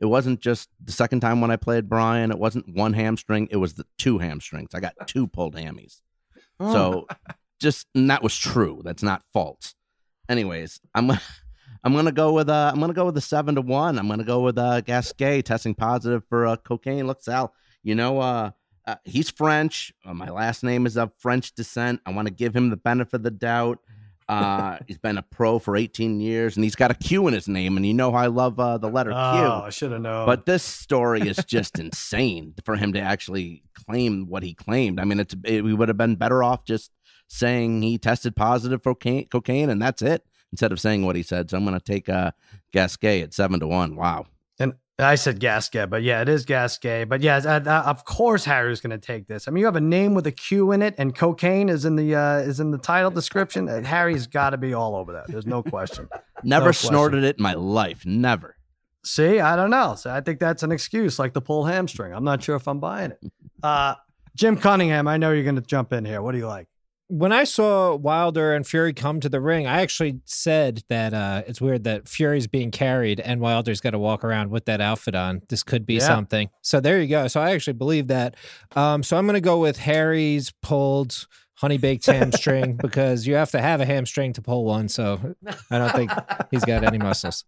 it 0.00 0.06
wasn't 0.06 0.40
just 0.40 0.68
the 0.82 0.92
second 0.92 1.20
time 1.20 1.40
when 1.40 1.50
I 1.50 1.56
played 1.56 1.88
Brian. 1.88 2.30
It 2.30 2.38
wasn't 2.38 2.68
one 2.68 2.92
hamstring. 2.92 3.48
It 3.50 3.56
was 3.56 3.74
the 3.74 3.84
two 3.98 4.18
hamstrings. 4.18 4.70
I 4.74 4.80
got 4.80 4.94
two 5.06 5.26
pulled 5.26 5.56
hammies. 5.56 6.00
Oh. 6.60 6.72
So 6.72 7.06
just 7.60 7.86
and 7.94 8.10
that 8.10 8.22
was 8.22 8.36
true. 8.36 8.80
That's 8.84 9.02
not 9.02 9.22
false. 9.32 9.74
Anyways, 10.28 10.80
I'm 10.94 11.10
I'm 11.84 11.94
gonna 11.94 12.12
go 12.12 12.32
with 12.32 12.48
uh 12.48 12.70
I'm 12.72 12.80
gonna 12.80 12.92
go 12.92 13.06
with 13.06 13.14
the 13.14 13.20
seven 13.20 13.54
to 13.56 13.60
one. 13.60 13.98
I'm 13.98 14.08
gonna 14.08 14.24
go 14.24 14.40
with 14.40 14.58
uh 14.58 14.80
Gasquet 14.82 15.42
testing 15.42 15.74
positive 15.74 16.22
for 16.28 16.46
uh, 16.46 16.56
cocaine. 16.56 17.06
Look, 17.06 17.22
Sal, 17.22 17.52
you 17.82 17.94
know 17.94 18.20
uh, 18.20 18.50
uh 18.86 18.96
he's 19.04 19.30
French. 19.30 19.92
Uh, 20.04 20.14
my 20.14 20.30
last 20.30 20.62
name 20.62 20.86
is 20.86 20.96
of 20.96 21.12
French 21.18 21.54
descent. 21.54 22.00
I 22.06 22.12
want 22.12 22.28
to 22.28 22.34
give 22.34 22.54
him 22.54 22.70
the 22.70 22.76
benefit 22.76 23.14
of 23.14 23.22
the 23.22 23.30
doubt. 23.30 23.78
Uh, 24.28 24.78
he's 24.86 24.98
been 24.98 25.16
a 25.16 25.22
pro 25.22 25.58
for 25.58 25.76
18 25.76 26.20
years, 26.20 26.56
and 26.56 26.64
he's 26.64 26.74
got 26.74 26.90
a 26.90 26.94
Q 26.94 27.28
in 27.28 27.34
his 27.34 27.48
name. 27.48 27.76
And 27.76 27.86
you 27.86 27.94
know 27.94 28.12
how 28.12 28.18
I 28.18 28.26
love 28.26 28.60
uh, 28.60 28.76
the 28.76 28.88
letter 28.88 29.10
Q. 29.10 29.16
Oh, 29.18 29.62
I 29.64 29.70
should 29.70 29.90
have 29.92 30.02
known. 30.02 30.26
But 30.26 30.44
this 30.44 30.62
story 30.62 31.22
is 31.22 31.38
just 31.46 31.78
insane 31.78 32.54
for 32.64 32.76
him 32.76 32.92
to 32.92 33.00
actually 33.00 33.62
claim 33.74 34.26
what 34.26 34.42
he 34.42 34.52
claimed. 34.54 35.00
I 35.00 35.04
mean, 35.04 35.20
it's 35.20 35.34
it, 35.44 35.64
we 35.64 35.72
would 35.72 35.88
have 35.88 35.96
been 35.96 36.16
better 36.16 36.42
off 36.42 36.64
just 36.64 36.90
saying 37.28 37.82
he 37.82 37.98
tested 37.98 38.36
positive 38.36 38.82
for 38.82 38.94
cocaine, 38.94 39.28
cocaine, 39.28 39.70
and 39.70 39.80
that's 39.80 40.02
it, 40.02 40.24
instead 40.52 40.72
of 40.72 40.80
saying 40.80 41.04
what 41.04 41.16
he 41.16 41.22
said. 41.22 41.50
So 41.50 41.56
I'm 41.56 41.64
going 41.64 41.78
to 41.78 41.84
take 41.84 42.08
uh, 42.08 42.32
Gasquet 42.72 43.22
at 43.22 43.32
seven 43.34 43.60
to 43.60 43.66
one. 43.66 43.96
Wow. 43.96 44.26
I 45.00 45.14
said 45.14 45.38
Gasquet, 45.38 45.86
but 45.86 46.02
yeah, 46.02 46.22
it 46.22 46.28
is 46.28 46.44
Gasquet. 46.44 47.04
But 47.04 47.20
yeah, 47.20 47.38
of 47.86 48.04
course 48.04 48.44
Harry's 48.44 48.80
going 48.80 48.98
to 48.98 48.98
take 48.98 49.28
this. 49.28 49.46
I 49.46 49.52
mean, 49.52 49.60
you 49.60 49.66
have 49.66 49.76
a 49.76 49.80
name 49.80 50.14
with 50.14 50.26
a 50.26 50.32
Q 50.32 50.72
in 50.72 50.82
it, 50.82 50.96
and 50.98 51.14
cocaine 51.14 51.68
is 51.68 51.84
in 51.84 51.94
the 51.94 52.16
uh, 52.16 52.38
is 52.38 52.58
in 52.58 52.72
the 52.72 52.78
title 52.78 53.10
description. 53.10 53.68
Harry's 53.84 54.26
got 54.26 54.50
to 54.50 54.56
be 54.56 54.74
all 54.74 54.96
over 54.96 55.12
that. 55.12 55.28
There's 55.28 55.46
no 55.46 55.62
question. 55.62 56.08
Never 56.42 56.66
no 56.66 56.72
snorted 56.72 57.18
question. 57.18 57.24
it 57.24 57.36
in 57.38 57.42
my 57.42 57.54
life. 57.54 58.04
Never. 58.04 58.56
See, 59.04 59.38
I 59.38 59.54
don't 59.54 59.70
know. 59.70 59.94
So 59.94 60.10
I 60.10 60.20
think 60.20 60.40
that's 60.40 60.64
an 60.64 60.72
excuse, 60.72 61.18
like 61.18 61.32
the 61.32 61.40
pull 61.40 61.64
hamstring. 61.64 62.12
I'm 62.12 62.24
not 62.24 62.42
sure 62.42 62.56
if 62.56 62.66
I'm 62.66 62.80
buying 62.80 63.12
it. 63.12 63.20
Uh, 63.60 63.96
Jim 64.36 64.56
Cunningham, 64.56 65.08
I 65.08 65.16
know 65.16 65.32
you're 65.32 65.42
going 65.42 65.56
to 65.56 65.60
jump 65.60 65.92
in 65.92 66.04
here. 66.04 66.22
What 66.22 66.30
do 66.30 66.38
you 66.38 66.46
like? 66.46 66.68
When 67.08 67.32
I 67.32 67.44
saw 67.44 67.94
Wilder 67.94 68.54
and 68.54 68.66
Fury 68.66 68.92
come 68.92 69.20
to 69.20 69.28
the 69.30 69.40
ring, 69.40 69.66
I 69.66 69.80
actually 69.80 70.20
said 70.26 70.82
that 70.88 71.14
uh, 71.14 71.42
it's 71.46 71.60
weird 71.60 71.84
that 71.84 72.06
Fury's 72.06 72.46
being 72.46 72.70
carried 72.70 73.18
and 73.18 73.40
Wilder's 73.40 73.80
got 73.80 73.90
to 73.90 73.98
walk 73.98 74.24
around 74.24 74.50
with 74.50 74.66
that 74.66 74.82
outfit 74.82 75.14
on. 75.14 75.40
This 75.48 75.62
could 75.62 75.86
be 75.86 75.94
yeah. 75.94 76.00
something. 76.00 76.50
So 76.60 76.80
there 76.80 77.00
you 77.00 77.08
go. 77.08 77.26
So 77.26 77.40
I 77.40 77.52
actually 77.52 77.74
believe 77.74 78.08
that. 78.08 78.36
Um, 78.76 79.02
so 79.02 79.16
I'm 79.16 79.26
going 79.26 79.34
to 79.34 79.40
go 79.40 79.58
with 79.58 79.78
Harry's 79.78 80.52
pulled 80.62 81.26
honey 81.54 81.78
baked 81.78 82.04
hamstring 82.06 82.76
because 82.80 83.26
you 83.26 83.34
have 83.34 83.50
to 83.52 83.60
have 83.60 83.80
a 83.80 83.86
hamstring 83.86 84.34
to 84.34 84.42
pull 84.42 84.64
one. 84.64 84.88
So 84.88 85.34
I 85.70 85.78
don't 85.78 85.92
think 85.92 86.10
he's 86.50 86.64
got 86.64 86.84
any 86.84 86.98
muscles. 86.98 87.44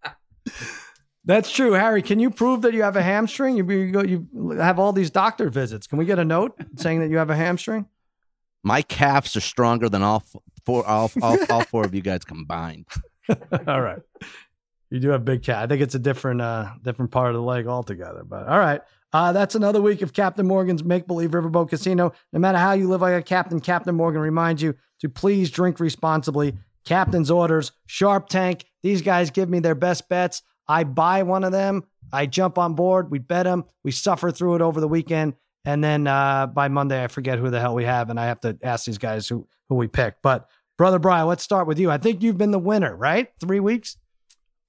That's 1.26 1.52
true, 1.52 1.72
Harry. 1.72 2.00
Can 2.00 2.18
you 2.18 2.30
prove 2.30 2.62
that 2.62 2.72
you 2.72 2.82
have 2.82 2.96
a 2.96 3.02
hamstring? 3.02 3.58
You, 3.58 3.70
you, 3.70 4.26
you 4.32 4.50
have 4.52 4.78
all 4.78 4.94
these 4.94 5.10
doctor 5.10 5.50
visits. 5.50 5.86
Can 5.86 5.98
we 5.98 6.06
get 6.06 6.18
a 6.18 6.24
note 6.24 6.58
saying 6.76 7.00
that 7.00 7.10
you 7.10 7.18
have 7.18 7.28
a 7.28 7.36
hamstring? 7.36 7.86
My 8.62 8.82
calves 8.82 9.36
are 9.36 9.40
stronger 9.40 9.88
than 9.88 10.02
all 10.02 10.22
four, 10.64 10.86
all, 10.86 11.10
all, 11.22 11.38
all 11.50 11.64
four 11.64 11.84
of 11.84 11.94
you 11.94 12.02
guys 12.02 12.24
combined. 12.24 12.86
all 13.66 13.80
right. 13.80 14.00
You 14.90 15.00
do 15.00 15.10
have 15.10 15.24
big 15.24 15.42
cat. 15.42 15.62
I 15.62 15.66
think 15.66 15.82
it's 15.82 15.94
a 15.94 16.00
different, 16.00 16.40
uh, 16.40 16.72
different 16.82 17.10
part 17.10 17.28
of 17.28 17.34
the 17.34 17.42
leg 17.42 17.66
altogether. 17.66 18.24
But 18.24 18.48
all 18.48 18.58
right. 18.58 18.80
Uh, 19.12 19.32
that's 19.32 19.54
another 19.54 19.82
week 19.82 20.02
of 20.02 20.12
Captain 20.12 20.46
Morgan's 20.46 20.84
Make 20.84 21.06
Believe 21.06 21.30
Riverboat 21.30 21.68
Casino. 21.70 22.12
No 22.32 22.38
matter 22.38 22.58
how 22.58 22.72
you 22.72 22.88
live 22.88 23.00
like 23.00 23.14
a 23.14 23.22
captain, 23.22 23.60
Captain 23.60 23.94
Morgan 23.94 24.20
reminds 24.20 24.62
you 24.62 24.74
to 25.00 25.08
please 25.08 25.50
drink 25.50 25.80
responsibly. 25.80 26.56
Captain's 26.84 27.30
orders, 27.30 27.72
Sharp 27.86 28.28
Tank. 28.28 28.64
These 28.82 29.02
guys 29.02 29.30
give 29.30 29.48
me 29.48 29.58
their 29.58 29.74
best 29.74 30.08
bets. 30.08 30.42
I 30.68 30.84
buy 30.84 31.24
one 31.24 31.44
of 31.44 31.52
them. 31.52 31.84
I 32.12 32.26
jump 32.26 32.58
on 32.58 32.74
board. 32.74 33.10
We 33.10 33.18
bet 33.18 33.44
them. 33.44 33.64
We 33.82 33.90
suffer 33.90 34.30
through 34.30 34.56
it 34.56 34.62
over 34.62 34.80
the 34.80 34.88
weekend. 34.88 35.34
And 35.64 35.84
then 35.84 36.06
uh, 36.06 36.46
by 36.46 36.68
Monday, 36.68 37.02
I 37.02 37.08
forget 37.08 37.38
who 37.38 37.50
the 37.50 37.60
hell 37.60 37.74
we 37.74 37.84
have, 37.84 38.10
and 38.10 38.18
I 38.18 38.26
have 38.26 38.40
to 38.40 38.56
ask 38.62 38.86
these 38.86 38.98
guys 38.98 39.28
who 39.28 39.46
who 39.68 39.74
we 39.74 39.88
pick. 39.88 40.16
But 40.22 40.48
brother 40.78 40.98
Brian, 40.98 41.26
let's 41.26 41.42
start 41.42 41.66
with 41.66 41.78
you. 41.78 41.90
I 41.90 41.98
think 41.98 42.22
you've 42.22 42.38
been 42.38 42.50
the 42.50 42.58
winner, 42.58 42.96
right? 42.96 43.30
Three 43.40 43.60
weeks. 43.60 43.96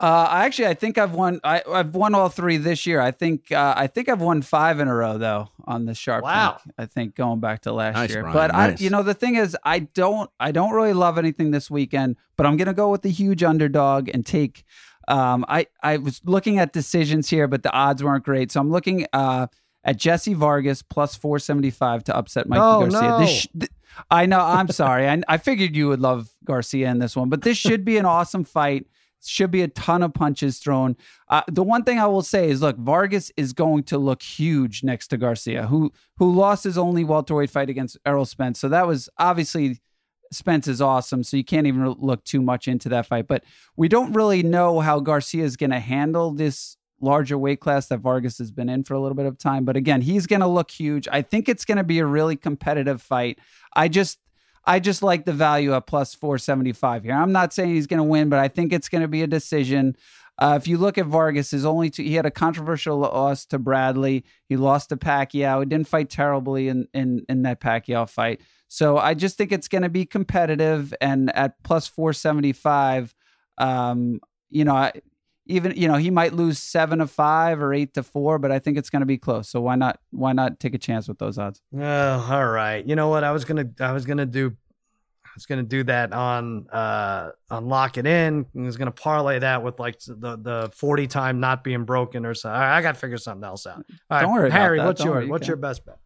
Uh, 0.02 0.28
actually, 0.32 0.66
I 0.66 0.74
think 0.74 0.98
I've 0.98 1.14
won. 1.14 1.40
I, 1.44 1.62
have 1.68 1.94
won 1.94 2.16
all 2.16 2.28
three 2.28 2.58
this 2.58 2.88
year. 2.88 3.00
I 3.00 3.12
think. 3.12 3.52
Uh, 3.52 3.76
I 3.78 3.86
think 3.86 4.10
I've 4.10 4.20
won 4.20 4.42
five 4.42 4.80
in 4.80 4.88
a 4.88 4.96
row 4.96 5.20
though 5.20 5.50
on 5.66 5.86
the 5.86 5.94
sharp. 5.94 6.24
Wow. 6.24 6.58
Tank, 6.64 6.76
I 6.80 6.86
think 6.88 7.16
going 7.16 7.40
back 7.40 7.62
to 7.62 7.72
last 7.72 7.94
nice, 7.94 8.10
year. 8.10 8.24
Brian, 8.24 8.34
but 8.34 8.52
nice. 8.52 8.82
I, 8.82 8.84
you 8.84 8.90
know, 8.90 9.04
the 9.04 9.14
thing 9.14 9.36
is, 9.36 9.56
I 9.64 9.80
don't. 9.80 10.28
I 10.40 10.52
don't 10.52 10.74
really 10.74 10.94
love 10.94 11.20
anything 11.20 11.52
this 11.52 11.70
weekend. 11.70 12.18
But 12.36 12.48
I'm 12.48 12.58
gonna 12.58 12.74
go 12.74 12.90
with 12.90 13.04
the 13.04 13.12
huge 13.12 13.44
underdog 13.44 14.10
and 14.10 14.26
take. 14.26 14.64
Um, 15.08 15.46
I 15.48 15.68
I 15.84 15.98
was 15.98 16.20
looking 16.26 16.58
at 16.58 16.74
decisions 16.74 17.30
here, 17.30 17.48
but 17.48 17.62
the 17.62 17.72
odds 17.72 18.04
weren't 18.04 18.26
great. 18.26 18.52
So 18.52 18.60
I'm 18.60 18.72
looking. 18.72 19.06
Uh, 19.14 19.48
at 19.84 19.98
Jesse 19.98 20.34
Vargas 20.34 20.82
plus 20.82 21.16
475 21.16 22.06
to 22.06 22.16
upset 22.16 22.48
Mikey 22.48 22.62
oh, 22.62 22.82
Garcia. 22.82 23.02
No. 23.02 23.20
This 23.20 23.30
sh- 23.30 23.48
th- 23.58 23.72
I 24.10 24.26
know. 24.26 24.40
I'm 24.40 24.70
sorry. 24.70 25.08
I, 25.08 25.22
I 25.28 25.38
figured 25.38 25.76
you 25.76 25.90
would 25.90 26.00
love 26.00 26.30
Garcia 26.46 26.90
in 26.90 27.00
this 27.00 27.16
one, 27.16 27.30
but 27.30 27.42
this 27.42 27.58
should 27.58 27.84
be 27.84 27.98
an 27.98 28.06
awesome 28.06 28.44
fight. 28.44 28.88
Should 29.24 29.52
be 29.52 29.62
a 29.62 29.68
ton 29.68 30.02
of 30.02 30.16
punches 30.16 30.58
thrown. 30.58 30.98
Uh, 31.28 31.44
the 31.48 31.62
one 31.62 31.84
thing 31.84 32.00
I 32.00 32.08
will 32.08 32.24
say 32.24 32.50
is, 32.50 32.64
look, 32.64 32.76
Vargas 32.78 33.32
is 33.38 33.54
going 33.54 33.84
to 33.84 34.00
look 34.00 34.24
huge 34.24 34.84
next 34.84 35.10
to 35.10 35.18
Garcia, 35.18 35.68
who 35.68 35.92
who 36.18 36.34
lost 36.34 36.64
his 36.64 36.76
only 36.76 37.04
welterweight 37.04 37.52
fight 37.52 37.70
against 37.70 38.00
Errol 38.04 38.26
Spence. 38.26 38.60
So 38.60 38.68
that 38.70 38.88
was 38.88 39.10
obviously 39.20 39.80
Spence 40.32 40.68
is 40.68 40.82
awesome. 40.82 41.24
So 41.24 41.38
you 41.38 41.44
can't 41.44 41.68
even 41.68 41.88
look 42.00 42.24
too 42.24 42.42
much 42.42 42.68
into 42.68 42.90
that 42.90 43.06
fight. 43.06 43.28
But 43.28 43.44
we 43.76 43.88
don't 43.88 44.14
really 44.14 44.44
know 44.44 44.80
how 44.80 45.00
Garcia 45.00 45.44
is 45.44 45.58
going 45.58 45.72
to 45.72 45.80
handle 45.80 46.32
this 46.32 46.78
larger 47.02 47.38
weight 47.38 47.60
class 47.60 47.88
that 47.88 48.00
Vargas 48.00 48.38
has 48.38 48.52
been 48.52 48.70
in 48.70 48.84
for 48.84 48.94
a 48.94 49.00
little 49.00 49.16
bit 49.16 49.26
of 49.26 49.38
time. 49.38 49.66
But 49.66 49.76
again, 49.76 50.02
he's 50.02 50.28
going 50.28 50.42
to 50.42 50.48
look 50.48 50.72
huge. 50.72 51.08
I 51.12 51.22
think 51.22 51.50
it's 51.50 51.66
going 51.66 51.78
to 51.78 51.84
be 51.84 52.00
a 52.00 52.06
really 52.06 52.36
competitive 52.36 53.02
fight. 53.02 53.40
I 53.76 53.88
just 53.88 54.20
I 54.66 54.80
just 54.80 55.02
like 55.02 55.26
the 55.26 55.34
value 55.34 55.74
at 55.74 55.88
plus 55.88 56.14
475 56.14 57.04
here. 57.04 57.14
I'm 57.14 57.32
not 57.32 57.52
saying 57.52 57.74
he's 57.74 57.88
going 57.88 57.98
to 57.98 58.04
win, 58.04 58.30
but 58.30 58.40
I 58.40 58.48
think 58.48 58.72
it's 58.72 58.90
going 58.90 59.02
to 59.02 59.08
be 59.08 59.24
a 59.24 59.28
decision. 59.28 59.96
Uh, 60.38 60.58
if 60.60 60.68
you 60.68 60.78
look 60.78 60.98
at 60.98 61.06
Vargas, 61.08 61.52
his 61.52 61.66
only 61.66 61.90
two, 61.90 62.04
he 62.04 62.14
had 62.14 62.26
a 62.26 62.32
controversial 62.32 62.98
loss 62.98 63.46
to 63.48 63.60
Bradley. 63.60 64.24
He 64.48 64.58
lost 64.58 64.90
to 64.90 64.98
Pacquiao. 64.98 65.60
He 65.60 65.66
didn't 65.66 65.88
fight 65.88 66.10
terribly 66.10 66.68
in 66.68 66.88
in 66.94 67.26
in 67.28 67.42
that 67.44 67.60
Pacquiao 67.60 68.10
fight. 68.10 68.42
So 68.68 68.98
I 68.98 69.14
just 69.16 69.38
think 69.38 69.52
it's 69.52 69.68
going 69.68 69.82
to 69.82 69.90
be 69.90 70.06
competitive. 70.06 70.94
And 71.02 71.36
at 71.36 71.62
plus 71.64 71.88
475, 71.88 73.14
Um, 73.58 74.20
you 74.50 74.66
know, 74.66 74.92
even 75.52 75.74
you 75.76 75.88
know 75.88 75.96
he 75.96 76.10
might 76.10 76.34
lose 76.34 76.58
seven 76.60 77.00
to 77.00 77.08
five 77.08 77.62
or 77.62 77.74
eight 77.74 77.94
to 77.96 78.04
four, 78.04 78.40
but 78.40 78.52
I 78.52 78.60
think 78.60 78.78
it's 78.78 78.90
going 78.90 79.02
to 79.02 79.06
be 79.06 79.18
close. 79.18 79.50
So 79.50 79.62
why 79.62 79.76
not 79.76 80.00
why 80.12 80.34
not 80.34 80.60
take 80.60 80.74
a 80.74 80.78
chance 80.78 81.08
with 81.08 81.20
those 81.20 81.38
odds? 81.38 81.62
Oh, 81.78 82.28
all 82.32 82.48
right. 82.48 82.86
You 82.86 82.96
know 82.96 83.10
what? 83.10 83.24
I 83.24 83.32
was 83.32 83.46
gonna 83.46 83.66
I 83.80 83.92
was 83.92 84.06
gonna 84.06 84.26
do 84.26 84.56
I 85.26 85.30
was 85.36 85.46
gonna 85.46 85.64
do 85.64 85.84
that 85.86 86.12
on 86.14 86.68
uh 86.70 87.32
on 87.50 87.68
lock 87.68 87.98
it 87.98 88.06
in. 88.06 88.46
I 88.58 88.62
was 88.62 88.78
gonna 88.78 88.92
parlay 88.92 89.40
that 89.40 89.64
with 89.64 89.80
like 89.80 90.00
the 90.00 90.38
the 90.38 90.72
forty 90.76 91.08
time 91.08 91.40
not 91.40 91.64
being 91.64 91.86
broken 91.86 92.26
or 92.26 92.34
something. 92.34 92.60
I 92.62 92.82
got 92.82 92.94
to 92.96 93.00
figure 93.00 93.18
something 93.18 93.44
else 93.46 93.66
out. 93.68 93.78
All 93.78 93.84
right, 94.10 94.22
Don't 94.22 94.34
worry 94.34 94.48
about 94.48 94.60
Harry. 94.60 94.78
that. 94.80 94.86
What's 94.88 95.00
Don't 95.00 95.06
your 95.08 95.16
worry, 95.16 95.26
you 95.26 95.32
what's 95.32 95.42
can. 95.44 95.50
your 95.52 95.58
best 95.58 95.86
bet? 95.86 96.00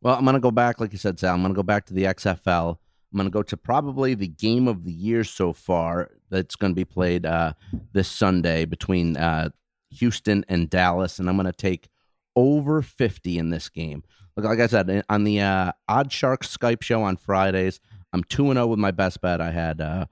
Well, 0.00 0.14
I'm 0.16 0.24
going 0.24 0.34
to 0.34 0.40
go 0.40 0.50
back, 0.50 0.80
like 0.80 0.92
you 0.92 0.98
said, 0.98 1.18
Sal. 1.18 1.34
I'm 1.34 1.40
going 1.40 1.54
to 1.54 1.56
go 1.56 1.62
back 1.62 1.86
to 1.86 1.94
the 1.94 2.02
XFL. 2.04 2.76
I'm 3.14 3.18
going 3.18 3.30
to 3.30 3.32
go 3.32 3.44
to 3.44 3.56
probably 3.56 4.14
the 4.14 4.26
game 4.26 4.66
of 4.66 4.82
the 4.82 4.92
year 4.92 5.22
so 5.22 5.52
far 5.52 6.10
that's 6.30 6.56
going 6.56 6.72
to 6.72 6.74
be 6.74 6.84
played 6.84 7.24
uh, 7.24 7.52
this 7.92 8.08
Sunday 8.08 8.64
between 8.64 9.16
uh, 9.16 9.50
Houston 9.90 10.44
and 10.48 10.68
Dallas. 10.68 11.20
And 11.20 11.28
I'm 11.28 11.36
going 11.36 11.46
to 11.46 11.52
take 11.52 11.88
over 12.34 12.82
50 12.82 13.38
in 13.38 13.50
this 13.50 13.68
game. 13.68 14.02
Look, 14.36 14.46
like 14.46 14.58
I 14.58 14.66
said, 14.66 15.04
on 15.08 15.22
the 15.22 15.40
uh, 15.40 15.72
OddsShark 15.88 16.38
Skype 16.38 16.82
show 16.82 17.04
on 17.04 17.16
Fridays, 17.16 17.78
I'm 18.12 18.24
2 18.24 18.46
and 18.46 18.56
0 18.56 18.66
with 18.66 18.80
my 18.80 18.90
best 18.90 19.20
bet. 19.20 19.40
I 19.40 19.52
had 19.52 19.80
uh, 19.80 20.06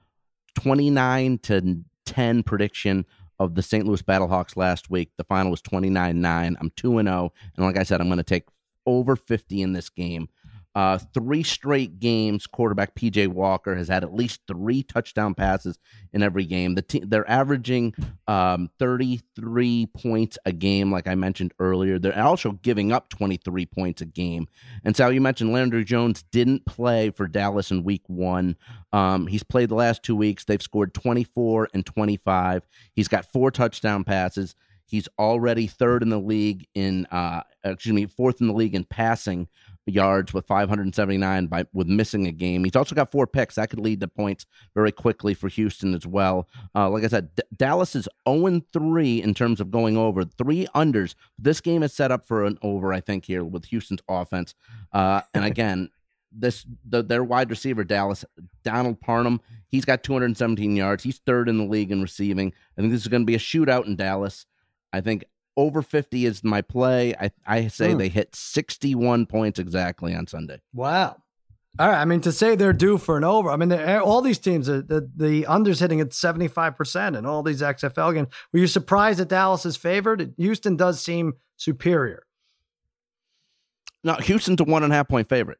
29 0.55 1.39
to 1.39 1.83
10 2.05 2.43
prediction 2.43 3.05
of 3.37 3.55
the 3.55 3.61
St. 3.61 3.85
Louis 3.85 4.01
Battlehawks 4.01 4.55
last 4.55 4.89
week. 4.89 5.11
The 5.17 5.25
final 5.25 5.51
was 5.51 5.61
29 5.61 6.21
9. 6.21 6.57
I'm 6.57 6.71
2 6.77 7.01
0. 7.01 7.33
And 7.57 7.65
like 7.65 7.75
I 7.75 7.83
said, 7.83 7.99
I'm 7.99 8.07
going 8.07 8.15
to 8.15 8.23
take 8.23 8.45
over 8.85 9.17
50 9.17 9.61
in 9.61 9.73
this 9.73 9.89
game. 9.89 10.29
Uh, 10.75 10.97
three 11.13 11.43
straight 11.43 11.99
games, 11.99 12.47
quarterback 12.47 12.95
PJ 12.95 13.27
Walker 13.27 13.75
has 13.75 13.87
had 13.87 14.03
at 14.03 14.13
least 14.13 14.41
three 14.47 14.81
touchdown 14.81 15.35
passes 15.35 15.77
in 16.13 16.23
every 16.23 16.45
game. 16.45 16.73
The 16.73 16.81
te- 16.81 17.03
they're 17.05 17.29
averaging 17.29 17.93
um, 18.27 18.69
33 18.79 19.87
points 19.95 20.39
a 20.45 20.51
game, 20.51 20.91
like 20.91 21.07
I 21.07 21.13
mentioned 21.13 21.53
earlier. 21.59 21.99
They're 21.99 22.19
also 22.19 22.53
giving 22.53 22.91
up 22.91 23.09
23 23.09 23.67
points 23.67 24.01
a 24.01 24.05
game. 24.05 24.47
And 24.83 24.97
so 24.97 25.09
you 25.09 25.21
mentioned 25.21 25.53
Landry 25.53 25.83
Jones 25.83 26.23
didn't 26.31 26.65
play 26.65 27.11
for 27.11 27.27
Dallas 27.27 27.69
in 27.69 27.83
week 27.83 28.03
one. 28.07 28.55
Um, 28.91 29.27
he's 29.27 29.43
played 29.43 29.69
the 29.69 29.75
last 29.75 30.01
two 30.01 30.15
weeks. 30.15 30.45
They've 30.45 30.61
scored 30.61 30.95
24 30.95 31.69
and 31.75 31.85
25. 31.85 32.63
He's 32.93 33.07
got 33.07 33.31
four 33.31 33.51
touchdown 33.51 34.03
passes. 34.03 34.55
He's 34.85 35.07
already 35.17 35.67
third 35.67 36.03
in 36.03 36.09
the 36.09 36.19
league 36.19 36.67
in, 36.75 37.05
uh, 37.07 37.41
excuse 37.63 37.93
me, 37.93 38.05
fourth 38.05 38.41
in 38.41 38.47
the 38.47 38.53
league 38.53 38.75
in 38.75 38.83
passing 38.83 39.47
yards 39.85 40.33
with 40.33 40.45
579 40.47 41.47
by 41.47 41.65
with 41.73 41.87
missing 41.87 42.27
a 42.27 42.31
game. 42.31 42.63
He's 42.63 42.75
also 42.75 42.95
got 42.95 43.11
four 43.11 43.27
picks 43.27 43.55
that 43.55 43.69
could 43.69 43.79
lead 43.79 43.99
to 44.01 44.07
points 44.07 44.45
very 44.73 44.91
quickly 44.91 45.33
for 45.33 45.49
Houston 45.49 45.93
as 45.93 46.07
well. 46.07 46.47
Uh, 46.73 46.89
like 46.89 47.03
I 47.03 47.07
said, 47.07 47.35
D- 47.35 47.43
Dallas 47.55 47.95
is 47.95 48.07
0 48.27 48.61
3 48.71 49.21
in 49.21 49.33
terms 49.33 49.59
of 49.59 49.71
going 49.71 49.97
over, 49.97 50.23
three 50.23 50.67
unders. 50.75 51.15
This 51.37 51.61
game 51.61 51.83
is 51.83 51.93
set 51.93 52.11
up 52.11 52.25
for 52.25 52.45
an 52.45 52.57
over, 52.61 52.93
I 52.93 53.01
think, 53.01 53.25
here 53.25 53.43
with 53.43 53.65
Houston's 53.65 54.01
offense. 54.07 54.55
Uh, 54.91 55.21
and 55.33 55.43
again, 55.43 55.89
this 56.35 56.65
the, 56.85 57.03
their 57.03 57.23
wide 57.23 57.49
receiver 57.49 57.83
Dallas 57.83 58.25
Donald 58.63 58.99
Parham 58.99 59.39
he's 59.67 59.85
got 59.85 60.03
217 60.03 60.75
yards 60.75 61.03
he's 61.03 61.19
third 61.19 61.47
in 61.47 61.57
the 61.57 61.63
league 61.63 61.91
in 61.91 62.01
receiving 62.01 62.51
I 62.75 62.81
think 62.81 62.91
this 62.91 63.01
is 63.01 63.07
going 63.07 63.21
to 63.21 63.27
be 63.27 63.35
a 63.35 63.39
shootout 63.39 63.85
in 63.85 63.95
Dallas 63.95 64.45
I 64.91 65.01
think 65.01 65.25
over 65.55 65.81
50 65.81 66.25
is 66.25 66.43
my 66.43 66.61
play 66.61 67.13
I 67.19 67.31
I 67.45 67.67
say 67.67 67.89
Hmm. 67.91 67.95
Mm. 67.95 67.97
they 67.99 68.09
hit 68.09 68.35
61 68.35 69.25
points 69.27 69.59
exactly 69.59 70.13
on 70.15 70.27
Sunday 70.27 70.61
Wow. 70.73 71.17
All 71.79 71.87
right. 71.87 71.99
I 71.99 72.05
mean, 72.05 72.21
to 72.21 72.31
say 72.31 72.55
they're 72.55 72.71
due 72.71 72.99
for 72.99 73.17
an 73.17 73.23
over, 73.23 73.49
I 73.49 73.55
mean, 73.55 73.73
all 73.73 74.21
these 74.21 74.37
teams, 74.37 74.67
the, 74.67 74.83
the, 74.83 75.09
the 75.15 75.47
under's 75.47 75.79
hitting 75.79 76.01
at 76.01 76.09
75% 76.09 77.17
and 77.17 77.25
all 77.25 77.41
these 77.41 77.61
XFL 77.63 78.13
games. 78.13 78.27
Were 78.51 78.59
you 78.59 78.67
surprised 78.67 79.17
that 79.17 79.29
Dallas 79.29 79.65
is 79.65 79.75
favored? 79.75 80.35
Houston 80.37 80.75
does 80.75 81.01
seem 81.01 81.33
superior. 81.57 82.27
no 84.03 84.13
Houston's 84.15 84.61
a 84.61 84.65
one 84.65 84.83
and 84.83 84.93
a 84.93 84.95
half 84.95 85.07
point 85.07 85.27
favorite 85.29 85.57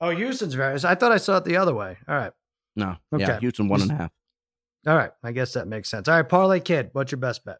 Oh, 0.00 0.10
Houston's 0.10 0.54
very. 0.54 0.78
I 0.84 0.94
thought 0.94 1.10
I 1.10 1.16
saw 1.16 1.38
it 1.38 1.44
the 1.44 1.56
other 1.56 1.74
way. 1.74 1.96
All 2.08 2.14
right. 2.14 2.32
no 2.76 2.96
yeah 3.16 3.30
Okay. 3.32 3.40
Houston 3.40 3.68
one 3.68 3.82
and 3.82 3.90
a 3.90 3.94
half 3.96 4.12
All 4.86 4.94
right. 4.96 5.10
I 5.24 5.32
guess 5.32 5.52
that 5.54 5.66
makes 5.66 5.90
sense. 5.90 6.06
All 6.06 6.14
right. 6.14 6.28
Parlay 6.28 6.60
Kid, 6.60 6.90
what's 6.92 7.10
your 7.10 7.18
best 7.18 7.44
bet? 7.44 7.58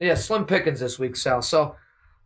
Yeah, 0.00 0.14
slim 0.14 0.44
pickings 0.44 0.80
this 0.80 0.98
week, 0.98 1.16
Sal. 1.16 1.40
So 1.42 1.76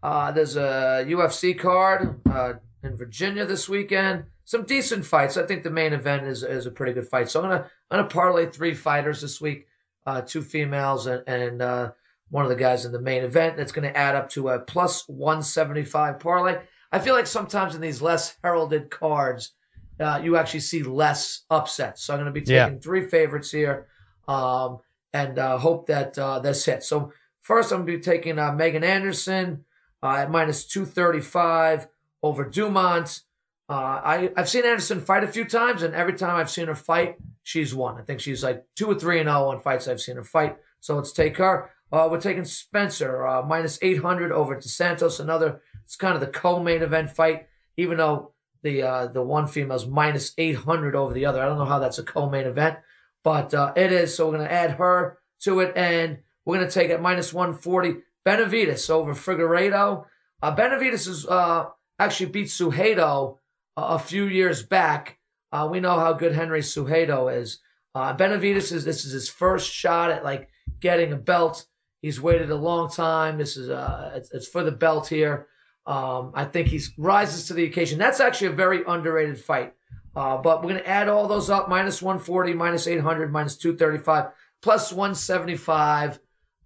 uh, 0.03 0.33
there's 0.33 0.57
a 0.57 1.05
UFC 1.09 1.57
card 1.59 2.21
uh, 2.29 2.55
in 2.83 2.97
Virginia 2.97 3.45
this 3.47 3.69
weekend. 3.69 4.25
Some 4.45 4.65
decent 4.65 5.05
fights. 5.05 5.37
I 5.37 5.47
think 5.47 5.63
the 5.63 5.71
main 5.71 5.93
event 5.93 6.27
is 6.27 6.43
is 6.43 6.67
a 6.67 6.71
pretty 6.73 6.93
good 6.93 7.07
fight. 7.07 7.31
So 7.31 7.41
I'm 7.41 7.49
gonna 7.49 7.71
I'm 7.91 7.99
gonna 7.99 8.09
parlay 8.09 8.47
three 8.51 8.75
fighters 8.75 9.21
this 9.21 9.41
week, 9.41 9.69
uh, 10.07 10.23
two 10.23 10.43
females 10.43 11.07
and 11.07 11.23
and 11.29 11.63
uh, 11.63 11.93
one 12.31 12.45
of 12.45 12.49
the 12.49 12.57
guys 12.57 12.85
in 12.85 12.91
the 12.91 13.01
main 13.01 13.23
event. 13.23 13.57
That's 13.57 13.71
gonna 13.73 13.89
add 13.95 14.17
up 14.17 14.29
to 14.31 14.49
a 14.49 14.59
plus 14.59 15.09
175 15.09 16.19
parlay. 16.19 16.59
I 16.91 16.99
feel 16.99 17.15
like 17.15 17.29
sometimes 17.29 17.77
in 17.77 17.81
these 17.81 18.03
less 18.03 18.37
heralded 18.43 18.91
cards, 18.91 19.53
uh, 20.01 20.21
you 20.21 20.37
actually 20.37 20.61
see 20.61 20.83
less 20.83 21.43
upsets. 21.51 22.03
So 22.03 22.13
I'm 22.15 22.19
gonna 22.19 22.33
be 22.33 22.41
taking 22.41 22.75
Yeah. 22.75 22.81
three 22.81 23.07
favorites 23.07 23.53
here, 23.53 23.87
um, 24.27 24.79
and 25.13 25.39
uh, 25.39 25.59
hope 25.59 25.87
that 25.87 26.19
uh, 26.19 26.41
this 26.41 26.65
hits. 26.65 26.89
So 26.89 27.13
First, 27.51 27.73
I'm 27.73 27.79
going 27.85 27.89
to 27.89 27.97
be 27.99 28.01
taking 28.01 28.39
uh, 28.39 28.53
Megan 28.53 28.85
Anderson 28.85 29.65
uh, 30.05 30.19
at 30.19 30.31
minus 30.31 30.65
235 30.67 31.89
over 32.23 32.45
Dumont. 32.45 33.23
Uh, 33.69 33.73
I, 33.73 34.31
I've 34.37 34.49
seen 34.49 34.65
Anderson 34.65 35.01
fight 35.01 35.25
a 35.25 35.27
few 35.27 35.45
times, 35.45 35.83
and 35.83 35.93
every 35.93 36.13
time 36.13 36.37
I've 36.37 36.49
seen 36.49 36.69
her 36.69 36.77
fight, 36.77 37.17
she's 37.43 37.75
won. 37.75 37.99
I 37.99 38.03
think 38.03 38.21
she's 38.21 38.45
like 38.45 38.65
2 38.77 38.93
or 38.93 38.95
3 38.95 39.19
and 39.19 39.29
0 39.29 39.49
on 39.49 39.59
fights 39.59 39.89
I've 39.89 40.01
seen 40.01 40.15
her 40.15 40.23
fight. 40.23 40.59
So 40.79 40.95
let's 40.95 41.11
take 41.11 41.39
her. 41.39 41.71
Uh, 41.91 42.07
we're 42.09 42.21
taking 42.21 42.45
Spencer 42.45 43.27
uh, 43.27 43.43
minus 43.43 43.81
800 43.83 44.31
over 44.31 44.55
to 44.55 44.69
Santos. 44.69 45.19
Another, 45.19 45.61
it's 45.85 45.97
kind 45.97 46.15
of 46.15 46.21
the 46.21 46.29
co 46.29 46.63
main 46.63 46.83
event 46.83 47.11
fight, 47.11 47.49
even 47.77 47.97
though 47.97 48.33
the 48.63 48.85
uh, 48.85 49.07
the 49.09 49.23
one 49.23 49.49
female's 49.49 49.89
minus 49.89 50.35
800 50.39 50.95
over 50.95 51.13
the 51.13 51.27
other. 51.27 51.43
I 51.43 51.47
don't 51.47 51.59
know 51.59 51.65
how 51.65 51.81
that's 51.81 51.99
a 51.99 52.05
co 52.05 52.31
main 52.31 52.47
event, 52.47 52.77
but 53.25 53.53
uh, 53.53 53.73
it 53.75 53.91
is. 53.91 54.15
So 54.15 54.27
we're 54.27 54.37
going 54.37 54.47
to 54.47 54.55
add 54.55 54.71
her 54.79 55.19
to 55.41 55.59
it. 55.59 55.77
And 55.77 56.19
we're 56.51 56.57
going 56.57 56.69
to 56.69 56.75
take 56.75 56.91
at 56.91 57.01
minus 57.01 57.33
140 57.33 57.99
Benavides 58.25 58.91
over 58.91 59.15
Figueiredo. 59.15 60.05
Uh, 60.43 60.51
Benavides 60.51 61.07
has 61.07 61.25
uh, 61.25 61.67
actually 62.01 62.27
beat 62.27 62.49
Cejudo 62.49 63.37
uh, 63.77 63.87
a 63.91 63.99
few 64.01 64.25
years 64.25 64.65
back. 64.65 65.19
Uh, 65.53 65.69
we 65.71 65.79
know 65.79 65.97
how 65.97 66.13
good 66.13 66.35
Henry 66.35 66.61
Cejudo 66.61 67.33
is. 67.33 67.61
Uh, 67.95 68.13
Benavides 68.15 68.73
is 68.73 68.85
this 68.85 69.05
is 69.05 69.13
his 69.13 69.29
first 69.29 69.71
shot 69.73 70.11
at 70.11 70.25
like 70.25 70.49
getting 70.81 71.13
a 71.13 71.17
belt. 71.17 71.67
He's 72.03 72.21
waited 72.21 72.51
a 72.51 72.57
long 72.57 72.91
time. 72.91 73.39
This 73.39 73.57
is 73.57 73.71
uh, 73.71 74.11
it's, 74.17 74.33
it's 74.33 74.49
for 74.49 74.65
the 74.65 74.73
belt 74.73 75.07
here. 75.07 75.47
Um, 75.87 76.33
I 76.35 76.47
think 76.47 76.67
he 76.67 76.81
rises 76.99 77.47
to 77.47 77.55
the 77.55 77.65
occasion. 77.65 77.97
That's 77.97 78.19
actually 78.19 78.49
a 78.49 78.53
very 78.53 78.83
underrated 78.89 79.39
fight. 79.39 79.75
Uh, 80.17 80.37
but 80.39 80.63
we're 80.63 80.71
going 80.71 80.83
to 80.83 80.89
add 80.89 81.09
all 81.09 81.29
those 81.29 81.49
up 81.49 81.69
minus 81.69 82.03
140, 82.03 82.55
minus 82.55 82.89
800, 82.89 83.31
minus 83.31 83.57
235, 83.57 84.33
plus 84.61 84.93
175. 84.93 86.19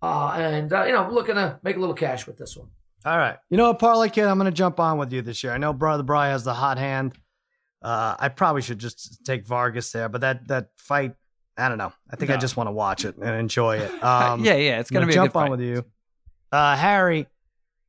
Uh, 0.04 0.32
and, 0.36 0.72
uh, 0.72 0.84
you 0.84 0.92
know, 0.92 1.08
looking 1.10 1.34
to 1.36 1.58
make 1.62 1.76
a 1.76 1.78
little 1.80 1.94
cash 1.94 2.26
with 2.26 2.36
this 2.36 2.56
one. 2.56 2.68
All 3.06 3.16
right. 3.16 3.36
You 3.50 3.56
know 3.56 3.68
what, 3.68 3.78
Parlay 3.78 4.08
Kid, 4.10 4.24
I'm 4.26 4.38
going 4.38 4.50
to 4.50 4.56
jump 4.56 4.78
on 4.80 4.98
with 4.98 5.12
you 5.12 5.22
this 5.22 5.42
year. 5.42 5.52
I 5.52 5.58
know 5.58 5.72
Brother 5.72 6.02
Bry 6.02 6.28
has 6.28 6.44
the 6.44 6.54
hot 6.54 6.78
hand. 6.78 7.14
Uh, 7.82 8.16
I 8.18 8.28
probably 8.28 8.62
should 8.62 8.78
just 8.78 9.24
take 9.24 9.46
Vargas 9.46 9.92
there, 9.92 10.08
but 10.08 10.22
that 10.22 10.48
that 10.48 10.68
fight, 10.76 11.14
I 11.58 11.68
don't 11.68 11.76
know. 11.76 11.92
I 12.10 12.16
think 12.16 12.30
I 12.30 12.38
just 12.38 12.56
want 12.56 12.68
to 12.68 12.72
watch 12.72 13.04
it 13.04 13.16
and 13.16 13.36
enjoy 13.38 13.76
it. 13.78 13.90
Um, 14.02 14.42
yeah, 14.42 14.54
yeah, 14.54 14.80
it's 14.80 14.90
gonna 14.90 15.02
gonna 15.02 15.12
be 15.12 15.12
a 15.12 15.16
jump 15.16 15.32
good 15.34 15.38
on 15.38 15.44
fight. 15.44 15.50
with 15.50 15.60
you. 15.60 15.84
Uh, 16.50 16.76
Harry, 16.76 17.26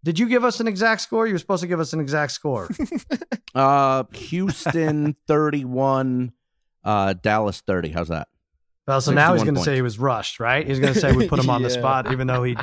did 0.04 0.20
you 0.20 0.28
give 0.28 0.44
us 0.44 0.60
an 0.60 0.68
exact 0.68 1.00
score? 1.02 1.28
You 1.28 1.34
were 1.34 1.40
supposed 1.40 1.62
to 1.62 1.68
give 1.68 1.80
us 1.80 1.94
an 1.94 2.00
exact 2.02 2.34
score. 2.34 2.70
uh 3.56 4.04
Houston 4.14 5.16
31 5.28 6.34
uh 6.84 7.14
Dallas 7.14 7.62
30 7.62 7.90
how's 7.90 8.10
that 8.10 8.28
Well, 8.88 9.02
so 9.02 9.12
now 9.12 9.34
he's 9.34 9.44
going 9.44 9.56
to 9.56 9.62
say 9.66 9.76
he 9.76 9.82
was 9.82 9.98
rushed, 9.98 10.40
right? 10.40 10.66
He's 10.68 10.80
going 10.80 10.94
to 10.94 11.00
say 11.00 11.12
we 11.12 11.28
put 11.28 11.40
him 11.40 11.50
on 11.50 11.62
the 11.64 11.70
spot, 11.80 12.12
even 12.12 12.28
though 12.28 12.44
he 12.44 12.56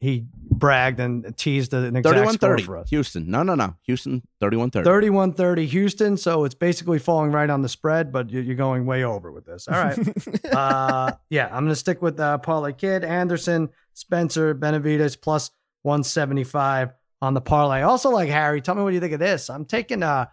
he 0.00 0.26
bragged 0.50 1.00
and 1.00 1.36
teased 1.36 1.74
an 1.74 1.96
exact 1.96 2.14
31 2.14 2.34
score 2.34 2.58
for 2.58 2.76
us. 2.78 2.88
Houston 2.90 3.28
no 3.30 3.42
no 3.42 3.54
no 3.56 3.74
Houston 3.82 4.22
31 4.40 4.70
30 4.70 4.84
31 4.84 5.32
30 5.32 5.66
Houston. 5.66 6.16
So 6.16 6.44
it's 6.44 6.54
basically 6.54 7.00
falling 7.00 7.32
right 7.32 7.50
on 7.50 7.62
the 7.62 7.68
spread, 7.68 8.12
but 8.12 8.30
you- 8.30 8.40
you're 8.40 8.54
going 8.54 8.86
way 8.86 9.02
over 9.02 9.32
with 9.32 9.44
this. 9.44 9.66
All 9.66 9.74
right. 9.74 9.98
uh, 10.54 11.12
yeah, 11.30 11.46
I'm 11.46 11.64
going 11.64 11.68
to 11.68 11.76
stick 11.76 12.00
with 12.00 12.20
uh, 12.20 12.38
parlay 12.38 12.72
kid, 12.72 13.02
Anderson, 13.04 13.68
Spencer, 13.94 14.54
Benavides 14.54 15.16
plus 15.16 15.50
175 15.82 16.90
on 17.20 17.34
the 17.34 17.40
parlay. 17.40 17.82
Also, 17.82 18.10
like 18.10 18.28
Harry, 18.28 18.60
tell 18.60 18.74
me 18.76 18.82
what 18.82 18.92
you 18.94 19.00
think 19.00 19.12
of 19.12 19.20
this. 19.20 19.50
I'm 19.50 19.64
taking, 19.64 20.02
uh, 20.04 20.26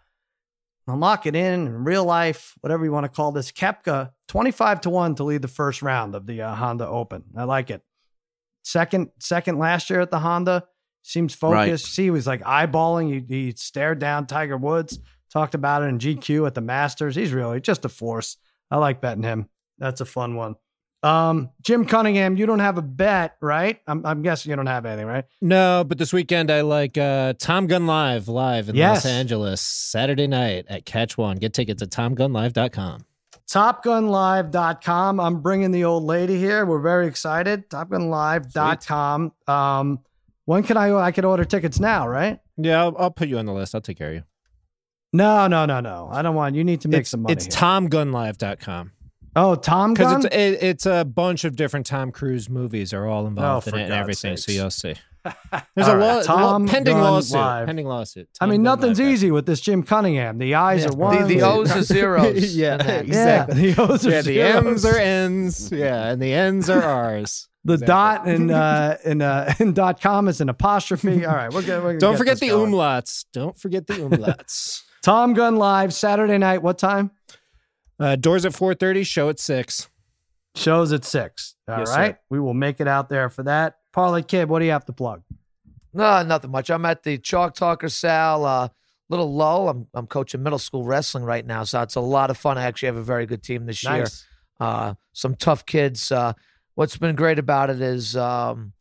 I'll 0.88 0.97
lock 0.97 1.25
it 1.25 1.36
in 1.36 1.67
in 1.67 1.83
real 1.83 2.05
life, 2.05 2.53
whatever 2.61 2.86
you 2.86 2.91
want 2.91 3.05
to 3.05 3.09
call 3.09 3.31
this. 3.31 3.51
Koepka, 3.51 4.11
25 4.27 4.81
to 4.81 4.89
1 4.89 5.15
to 5.15 5.23
lead 5.23 5.41
the 5.41 5.47
first 5.47 5.81
round 5.81 6.13
of 6.13 6.27
the 6.27 6.43
uh, 6.43 6.53
Honda 6.53 6.88
Open. 6.88 7.23
I 7.36 7.45
like 7.45 7.71
it. 7.71 7.81
Second, 8.63 9.09
second 9.19 9.57
last 9.57 9.89
year 9.89 10.01
at 10.01 10.11
the 10.11 10.19
Honda. 10.19 10.65
Seems 11.01 11.36
focused. 11.36 11.86
Right. 11.86 11.91
See, 11.91 12.03
he 12.03 12.09
was 12.11 12.25
like 12.25 12.41
eyeballing. 12.41 13.27
He, 13.27 13.45
he 13.45 13.53
stared 13.55 13.99
down 13.99 14.25
Tiger 14.25 14.57
Woods, 14.57 14.99
talked 15.31 15.53
about 15.53 15.83
it 15.83 15.86
in 15.86 15.99
GQ 15.99 16.47
at 16.47 16.55
the 16.55 16.61
Masters. 16.61 17.15
He's 17.15 17.31
really 17.31 17.61
just 17.61 17.86
a 17.86 17.89
force. 17.89 18.38
I 18.71 18.77
like 18.77 19.01
betting 19.01 19.23
him. 19.23 19.49
That's 19.77 20.01
a 20.01 20.05
fun 20.05 20.36
one. 20.36 20.55
Um, 21.06 21.51
Jim 21.62 21.86
Cunningham, 21.86 22.36
you 22.36 22.47
don't 22.47 22.60
have 22.60 22.80
a 22.80 22.82
bet, 22.82 23.38
right? 23.39 23.80
I'm, 23.86 24.03
I'm 24.06 24.24
guessing 24.24 24.49
you 24.49 24.56
don't 24.56 24.66
have 24.66 24.86
anything, 24.88 25.06
right? 25.06 25.26
No, 25.39 25.84
but 25.88 25.99
this 25.99 26.12
weekend 26.12 26.49
I 26.49 26.62
like 26.62 26.97
uh, 26.97 27.34
Tom 27.38 27.68
Gun 27.68 27.86
Live 27.86 28.28
live 28.28 28.70
in 28.70 28.76
Yes. 28.76 29.06
Los 29.06 29.12
Angeles 29.12 29.62
Saturday 29.62 30.26
night 30.26 30.66
at 30.68 30.86
Catch 30.86 31.16
One. 31.16 31.38
Get 31.38 31.53
tickets 31.53 31.84
at 31.84 31.89
tomgunlive.com. 31.91 33.06
TopGunLive.com. 33.47 35.20
I'm 35.20 35.41
bringing 35.41 35.70
the 35.70 35.84
old 35.84 36.03
lady 36.03 36.39
here. 36.39 36.66
We're 36.66 36.80
very 36.80 37.06
excited. 37.06 37.70
TopGunLive.com. 37.70 39.32
Um, 39.47 39.99
when 40.45 40.64
can 40.64 40.78
I? 40.78 40.91
I 40.95 41.12
can 41.12 41.26
order 41.26 41.45
tickets 41.45 41.80
now, 41.80 42.08
right? 42.08 42.39
Yeah, 42.58 42.82
I'll, 42.82 42.95
I'll 42.97 43.12
put 43.12 43.28
you 43.28 43.38
on 43.38 43.45
the 43.45 43.53
list. 43.53 43.76
I'll 43.76 43.82
take 43.82 43.99
care 43.99 44.10
of 44.10 44.16
you. 44.16 44.24
No, 45.14 45.47
no, 45.47 45.66
no, 45.66 45.80
no. 45.80 46.10
I 46.12 46.24
don't 46.24 46.36
want. 46.36 46.56
You 46.56 46.64
need 46.64 46.82
to 46.82 46.88
make 46.88 47.01
it's, 47.01 47.12
some 47.12 47.22
money. 47.22 47.34
It's 47.34 47.45
here. 47.45 47.53
tomgunlive.com. 47.53 48.91
oh, 49.36 49.55
Tom 49.55 49.93
Because 49.93 50.11
Gun. 50.13 50.25
it's 50.25 50.36
it, 50.36 50.63
it's 50.63 50.86
a 50.86 51.05
bunch 51.05 51.43
of 51.45 51.55
different 51.55 51.86
Tom 51.86 52.11
Cruise 52.11 52.49
movies 52.49 52.93
are 52.93 53.05
all 53.05 53.27
involved 53.27 53.67
Oh, 53.67 53.69
in 53.69 53.73
for 53.73 53.79
it 53.79 53.81
and 53.83 53.89
God's 53.89 53.99
everything. 54.01 54.38
sakes. 54.38 54.45
So 54.45 54.51
you'll 54.51 54.71
see. 54.71 54.95
There's 55.75 55.88
a 55.88 55.97
right, 55.97 56.17
law, 56.17 56.21
Tom 56.21 56.67
pending 56.67 56.93
Gun 56.97 57.03
lawsuit. 57.03 57.36
Live. 57.39 57.65
Pending 57.65 57.88
lawsuit. 57.88 58.29
I 58.39 58.45
mean, 58.45 58.57
Tom 58.57 58.63
nothing's 58.63 58.99
Live. 58.99 59.07
easy 59.09 59.31
with 59.31 59.47
this 59.47 59.59
Jim 59.59 59.81
Cunningham. 59.81 60.38
The 60.38 60.53
eyes 60.53 60.81
Yeah. 60.81 60.88
are 60.88 60.91
The- 60.91 60.97
one. 60.97 61.27
The, 61.27 61.36
the 61.36 61.41
O's 61.41 61.71
are 61.71 61.81
zeros. 61.95 62.55
Yeah, 62.55 62.75
exactly. 62.75 63.13
Yeah, 63.15 63.73
the 63.73 63.81
O's 63.81 64.05
are 64.05 64.11
Yeah, 64.11 64.21
the. 64.21 64.41
M's 64.41 64.86
are 64.86 64.97
N's. 64.99 65.71
Yeah, 65.71 66.09
and 66.11 66.21
the 66.21 66.31
N's 66.33 66.69
are 66.69 66.81
R's. 66.83 67.47
The 67.65 67.73
Exactly. 67.73 67.88
dot 67.88 68.27
in 68.27 68.51
uh, 68.51 68.97
in 69.03 69.21
uh, 69.23 69.51
in 69.59 69.73
dot 69.73 69.99
com 69.99 70.27
is 70.27 70.39
an 70.39 70.49
apostrophe. 70.49 71.25
All 71.25 71.33
right, 71.36 71.51
we're 71.51 71.63
gonna, 71.63 71.83
we're 71.83 71.97
Don't 71.97 72.11
get 72.13 72.17
forget 72.19 72.39
the 72.39 72.49
going. 72.49 72.71
umlauts. 72.71 73.25
Don't 73.33 73.57
forget 73.57 73.88
the 73.88 73.93
umlauts. 73.95 74.83
Tom 75.01 75.33
Gun 75.33 75.55
Live 75.55 75.91
Saturday 75.91 76.38
night. 76.38 76.61
What 76.61 76.77
time? 76.77 77.09
Uh, 78.00 78.16
doors 78.16 78.46
at 78.46 78.52
4.30, 78.54 79.06
show 79.06 79.30
at 79.30 79.39
6. 79.39 79.89
Shows 80.56 80.93
at 80.93 81.04
six. 81.04 81.56
All 81.68 81.76
right, 81.76 81.82
Yes, 81.82 81.93
sir. 81.93 82.20
we 82.30 82.39
will 82.39 82.54
make 82.54 82.80
it 82.80 82.88
out 82.88 83.10
there 83.10 83.30
for 83.30 83.43
that. 83.43 83.76
Parlay 83.91 84.22
Kid, 84.22 84.48
what 84.48 84.60
do 84.60 84.66
you 84.66 84.72
have 84.72 84.86
to 84.86 84.93
plug? 84.93 85.22
No, 85.93 86.24
nothing 86.24 86.50
much. 86.52 86.70
I'm 86.70 86.86
at 86.86 87.04
the 87.04 87.18
Chalk 87.18 87.56
Talker 87.56 87.89
Sal. 87.89 88.46
Uh, 88.46 88.70
little 89.10 89.34
low. 89.34 89.68
I'm 89.68 89.88
I'm 89.93 90.08
coaching 90.08 90.41
middle 90.43 90.58
school 90.60 90.86
wrestling 90.86 91.26
right 91.26 91.46
now, 91.46 91.64
so 91.66 91.82
it's 91.82 91.96
a 91.96 92.00
lot 92.02 92.30
of 92.30 92.38
fun. 92.38 92.58
I 92.58 92.64
actually 92.64 92.88
have 92.88 92.96
a 92.96 93.04
very 93.04 93.26
good 93.26 93.43
team 93.43 93.66
this 93.66 93.84
year. 93.84 94.06
Uh, 94.60 94.93
some 95.12 95.36
tough 95.36 95.66
kids. 95.66 96.10
Uh, 96.10 96.32
what's 96.76 96.96
been 96.96 97.16
great 97.16 97.38
about 97.38 97.70
it 97.70 97.82
is, 97.82 98.16
um, 98.16 98.72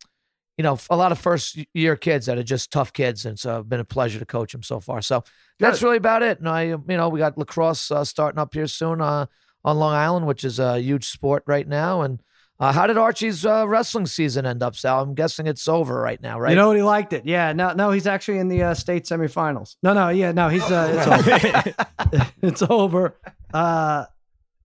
you 0.57 0.63
know, 0.63 0.77
a 0.89 0.95
lot 0.95 1.11
of 1.11 1.19
first 1.19 1.59
year 1.73 1.95
kids 1.95 2.27
that 2.27 2.37
are 2.37 2.43
just 2.43 2.71
tough 2.71 2.93
kids, 2.93 3.25
and 3.25 3.37
so 3.37 3.59
it's 3.59 3.67
been 3.67 3.79
a 3.79 3.85
pleasure 3.85 4.19
to 4.19 4.25
coach 4.25 4.51
them 4.51 4.63
so 4.63 4.79
far. 4.79 5.01
So 5.01 5.23
that's 5.59 5.81
really 5.81 5.97
about 5.97 6.23
it. 6.23 6.39
And 6.39 6.47
I, 6.47 6.63
you 6.63 6.83
know, 6.87 7.09
we 7.09 7.19
got 7.19 7.37
lacrosse 7.37 7.91
uh, 7.91 8.03
starting 8.03 8.39
up 8.39 8.53
here 8.53 8.67
soon 8.67 9.01
uh, 9.01 9.25
on 9.63 9.77
Long 9.77 9.93
Island, 9.93 10.27
which 10.27 10.43
is 10.43 10.59
a 10.59 10.79
huge 10.79 11.07
sport 11.07 11.43
right 11.45 11.67
now. 11.67 12.01
And 12.01 12.21
uh, 12.59 12.71
how 12.71 12.87
did 12.87 12.97
Archie's 12.97 13.45
uh, 13.45 13.67
wrestling 13.67 14.05
season 14.05 14.45
end 14.45 14.63
up, 14.63 14.75
Sal? 14.75 15.01
I'm 15.01 15.13
guessing 15.13 15.45
it's 15.45 15.67
over 15.67 15.99
right 15.99 16.21
now, 16.21 16.39
right? 16.39 16.51
You 16.51 16.55
know 16.55 16.69
what? 16.69 16.77
He 16.77 16.83
liked 16.83 17.11
it. 17.11 17.25
Yeah. 17.25 17.51
No, 17.51 17.73
no, 17.73 17.91
he's 17.91 18.07
actually 18.07 18.37
in 18.37 18.47
the 18.47 18.63
uh, 18.63 18.73
state 18.73 19.03
semifinals. 19.03 19.75
No, 19.83 19.93
no, 19.93 20.09
yeah, 20.09 20.31
no, 20.31 20.47
he's 20.47 20.63
uh, 20.63 20.93
it's 20.97 21.07
over. 21.27 22.31
it's 22.41 22.61
over. 22.61 23.19
Uh, 23.53 24.05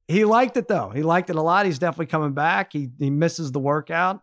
he 0.06 0.24
liked 0.24 0.56
it 0.56 0.68
though. 0.68 0.90
He 0.90 1.02
liked 1.02 1.30
it 1.30 1.36
a 1.36 1.42
lot. 1.42 1.66
He's 1.66 1.78
definitely 1.78 2.06
coming 2.06 2.32
back. 2.32 2.72
He 2.72 2.90
he 2.98 3.10
misses 3.10 3.52
the 3.52 3.60
workout, 3.60 4.22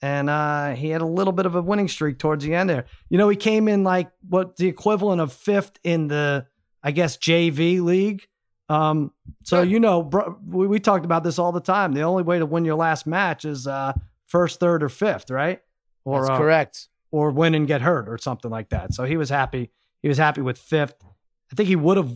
and 0.00 0.30
uh, 0.30 0.74
he 0.74 0.90
had 0.90 1.00
a 1.00 1.06
little 1.06 1.32
bit 1.32 1.46
of 1.46 1.54
a 1.54 1.62
winning 1.62 1.88
streak 1.88 2.18
towards 2.18 2.44
the 2.44 2.54
end 2.54 2.70
there. 2.70 2.86
You 3.08 3.18
know, 3.18 3.28
he 3.28 3.36
came 3.36 3.68
in 3.68 3.84
like 3.84 4.10
what 4.28 4.56
the 4.56 4.68
equivalent 4.68 5.20
of 5.20 5.32
fifth 5.32 5.78
in 5.82 6.08
the, 6.08 6.46
I 6.82 6.92
guess 6.92 7.16
JV 7.16 7.80
league. 7.82 8.26
Um, 8.68 9.12
so 9.44 9.62
you 9.62 9.80
know, 9.80 10.02
bro, 10.02 10.38
we, 10.46 10.66
we 10.66 10.78
talked 10.78 11.04
about 11.04 11.24
this 11.24 11.38
all 11.38 11.52
the 11.52 11.60
time. 11.60 11.92
The 11.94 12.02
only 12.02 12.22
way 12.22 12.38
to 12.38 12.46
win 12.46 12.64
your 12.64 12.76
last 12.76 13.06
match 13.06 13.44
is 13.44 13.66
uh, 13.66 13.92
first, 14.26 14.60
third, 14.60 14.82
or 14.82 14.88
fifth, 14.88 15.30
right? 15.30 15.60
Or 16.04 16.20
That's 16.20 16.30
uh, 16.30 16.38
correct. 16.38 16.88
or 17.10 17.30
win 17.30 17.54
and 17.54 17.66
get 17.66 17.80
hurt 17.80 18.08
or 18.08 18.18
something 18.18 18.50
like 18.50 18.68
that. 18.68 18.94
So 18.94 19.04
he 19.04 19.16
was 19.16 19.30
happy. 19.30 19.70
He 20.02 20.08
was 20.08 20.18
happy 20.18 20.42
with 20.42 20.58
fifth. 20.58 20.94
I 21.50 21.54
think 21.54 21.68
he 21.68 21.76
would 21.76 21.96
have. 21.96 22.12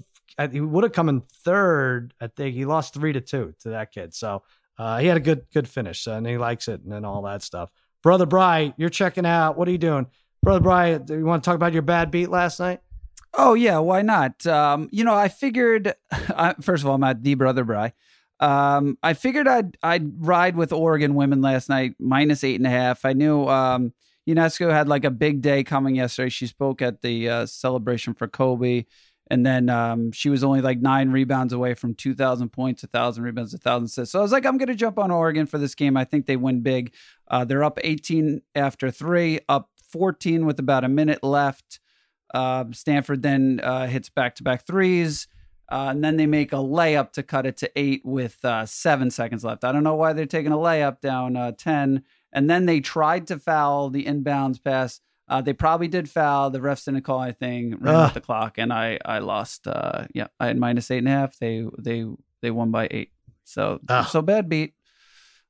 He 0.51 0.61
would 0.61 0.83
have 0.85 0.93
come 0.93 1.11
in 1.11 1.21
third. 1.21 2.15
I 2.21 2.27
think 2.27 2.55
he 2.55 2.65
lost 2.65 2.95
three 2.95 3.13
to 3.13 3.21
two 3.21 3.55
to 3.61 3.71
that 3.71 3.93
kid. 3.93 4.15
So 4.15 4.43
uh, 4.79 4.99
he 4.99 5.07
had 5.07 5.17
a 5.17 5.21
good 5.21 5.47
good 5.53 5.69
finish, 5.69 6.07
and 6.07 6.27
he 6.27 6.39
likes 6.39 6.69
it 6.69 6.83
and, 6.83 6.93
and 6.93 7.07
all 7.07 7.23
that 7.23 7.43
stuff. 7.43 7.71
Brother 8.03 8.27
Bry, 8.27 8.75
you're 8.77 8.89
checking 8.89 9.27
out. 9.27 9.57
What 9.57 9.69
are 9.69 9.71
you 9.71 9.79
doing, 9.79 10.07
Brother 10.43 10.61
Bry? 10.61 10.99
Do 10.99 11.17
you 11.17 11.25
want 11.25 11.45
to 11.45 11.49
talk 11.49 11.57
about 11.57 11.73
your 11.73 11.83
bad 11.83 12.11
beat 12.11 12.29
last 12.29 12.59
night? 12.59 12.81
Oh 13.35 13.55
yeah, 13.55 13.79
why 13.79 14.03
not? 14.03 14.47
Um, 14.47 14.89
you 14.93 15.05
know, 15.05 15.15
I 15.15 15.29
figured. 15.29 15.95
First 16.61 16.83
of 16.83 16.89
all, 16.89 16.95
I'm 16.95 17.05
at 17.05 17.23
the 17.23 17.35
brother 17.35 17.65
Bry. 17.65 17.93
Um, 18.41 18.99
I 19.03 19.15
figured 19.15 19.47
I'd 19.47 19.77
I'd 19.83 20.27
ride 20.27 20.57
with 20.57 20.73
Oregon 20.73 21.15
women 21.15 21.41
last 21.41 21.69
night 21.69 21.95
minus 21.99 22.45
eight 22.45 22.57
and 22.57 22.67
a 22.67 22.71
half. 22.71 23.05
I 23.05 23.13
knew 23.13 23.47
um, 23.49 23.93
Ionescu 24.29 24.71
had 24.71 24.89
like 24.89 25.05
a 25.05 25.11
big 25.11 25.41
day 25.41 25.65
coming 25.65 25.97
yesterday. 25.97 26.29
She 26.29 26.47
spoke 26.47 26.83
at 26.83 27.03
the 27.03 27.29
uh, 27.29 27.47
celebration 27.47 28.15
for 28.15 28.29
Kobe, 28.29 28.85
and 29.33 29.47
then 29.47 29.71
um, 29.71 30.13
she 30.13 30.29
was 30.29 30.45
only 30.45 30.61
like 30.61 30.83
nine 30.83 31.09
rebounds 31.09 31.55
away 31.55 31.73
from 31.73 31.95
two 31.95 32.15
thousand 32.15 32.51
points, 32.51 32.83
a 32.83 32.87
thousand 32.87 33.25
rebounds, 33.25 33.55
a 33.55 33.59
thousand 33.59 33.87
assists. 33.87 34.13
So 34.13 34.19
I 34.19 34.23
was 34.23 34.31
like, 34.31 34.45
I'm 34.45 34.59
gonna 34.59 34.75
jump 34.75 34.99
on 34.99 35.11
Oregon 35.11 35.47
for 35.47 35.57
this 35.57 35.75
game. 35.75 35.97
I 35.97 36.05
think 36.05 36.27
they 36.27 36.37
win 36.37 36.61
big. 36.61 36.93
Uh, 37.29 37.43
they're 37.47 37.65
up 37.65 37.79
18 37.83 38.43
after 38.55 38.91
three, 38.91 39.41
up 39.49 39.71
14 39.91 40.45
with 40.45 40.59
about 40.59 40.85
a 40.85 40.89
minute 40.89 41.25
left. 41.25 41.81
Uh, 42.35 42.67
Stanford 42.73 43.23
then 43.23 43.59
uh, 43.63 43.87
hits 43.87 44.11
back 44.11 44.35
to 44.35 44.43
back 44.43 44.67
threes. 44.67 45.29
Uh, 45.71 45.89
and 45.89 46.05
then 46.05 46.19
they 46.19 46.27
make 46.27 46.53
a 46.53 46.57
layup 46.57 47.13
to 47.13 47.23
cut 47.23 47.47
it 47.47 47.57
to 47.57 47.71
eight 47.75 48.03
with 48.05 48.45
uh, 48.45 48.67
seven 48.67 49.11
seconds 49.11 49.43
left. 49.43 49.65
I 49.65 49.73
don't 49.73 49.85
know 49.85 49.95
why 49.95 50.13
they're 50.13 50.27
taking 50.27 50.53
a 50.53 50.57
layup 50.57 51.01
down 51.01 51.35
uh, 51.35 51.53
10. 51.53 52.03
And 52.35 52.51
then 52.51 52.67
they 52.67 52.81
tried 52.81 53.27
to 53.29 53.39
foul 53.39 53.89
the 53.89 54.05
inbounds 54.05 54.63
pass. 54.63 55.01
Uh, 55.29 55.41
they 55.41 55.53
probably 55.53 55.89
did 55.89 56.11
foul. 56.11 56.51
The 56.51 56.59
refs 56.59 56.85
didn't 56.85 57.03
call 57.03 57.23
anything, 57.23 57.77
ran 57.79 57.95
Ugh. 57.95 58.09
out 58.09 58.15
the 58.15 58.21
clock, 58.21 58.59
and 58.59 58.73
I 58.73 58.99
I 59.05 59.21
lost. 59.21 59.67
Uh, 59.67 60.07
yeah, 60.15 60.27
I 60.39 60.49
had 60.49 60.59
minus 60.59 60.91
eight 60.91 60.99
and 60.99 61.09
a 61.09 61.13
half. 61.13 61.39
They 61.39 61.65
they 61.79 62.05
they 62.43 62.51
won 62.51 62.71
by 62.71 62.89
eight. 62.91 63.13
So 63.45 63.81
Ugh. 63.89 64.07
so 64.07 64.21
bad 64.23 64.49
beat. 64.49 64.75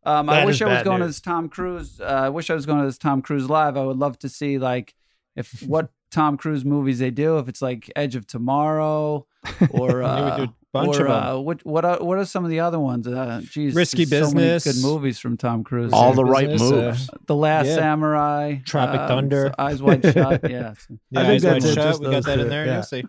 Um, 0.04 0.28
I 0.28 0.44
wish 0.44 0.60
I 0.60 0.66
was 0.66 0.82
going 0.82 1.00
to 1.00 1.06
this 1.06 1.20
Tom 1.20 1.48
Cruise. 1.48 2.00
Uh, 2.00 2.04
I 2.04 2.28
wish 2.28 2.50
I 2.50 2.54
was 2.54 2.66
going 2.66 2.80
to 2.80 2.86
this 2.86 2.98
Tom 2.98 3.22
Cruise 3.22 3.48
live. 3.48 3.76
I 3.76 3.84
would 3.84 3.98
love 3.98 4.18
to 4.20 4.28
see 4.28 4.58
like 4.58 4.94
if 5.36 5.62
what 5.66 5.90
Tom 6.10 6.36
Cruise 6.36 6.64
movies 6.64 6.98
they 6.98 7.10
do. 7.10 7.38
If 7.38 7.48
it's 7.48 7.62
like 7.62 7.90
Edge 7.96 8.16
of 8.16 8.26
Tomorrow 8.26 9.26
or 9.70 10.02
uh, 10.02 10.48
bunch 10.72 10.96
or 10.96 11.06
of 11.06 11.10
'em. 11.10 11.36
uh, 11.36 11.38
what 11.40 11.64
what 11.66 11.84
are, 11.84 11.98
what 12.02 12.18
are 12.18 12.24
some 12.24 12.44
of 12.44 12.50
the 12.50 12.60
other 12.60 12.78
ones? 12.80 13.06
Uh, 13.06 13.40
geez, 13.44 13.74
Risky 13.74 14.04
there's 14.04 14.28
so 14.28 14.34
many 14.34 14.46
Business. 14.48 14.76
good 14.82 14.86
movies 14.88 15.18
from 15.18 15.36
Tom 15.36 15.64
Cruise. 15.64 15.92
All 15.92 16.10
Risky 16.10 16.16
the 16.16 16.24
right 16.24 16.48
Business, 16.48 16.72
uh, 16.72 16.74
moves. 16.74 17.10
the 17.26 17.34
Last 17.36 17.66
yeah. 17.66 17.74
Samurai, 17.76 18.56
Tropic 18.64 19.00
um, 19.00 19.08
Thunder. 19.08 19.52
Eyes 19.58 19.82
Wide 19.82 20.02
Shut. 20.02 20.40
Yeah, 20.50 20.74
Yeah, 21.10 21.20
I 21.20 21.26
think 21.26 21.44
Eyes 21.44 21.44
Wide 21.44 21.52
that's 21.54 21.64
it, 21.66 21.74
Shut. 21.74 21.84
just 21.84 22.00
We 22.00 22.06
got 22.06 22.12
those 22.12 22.24
that 22.24 22.38
in 22.40 22.48
there. 22.48 22.66
yeah. 22.66 22.74
You'll 22.74 22.82
see. 22.82 23.04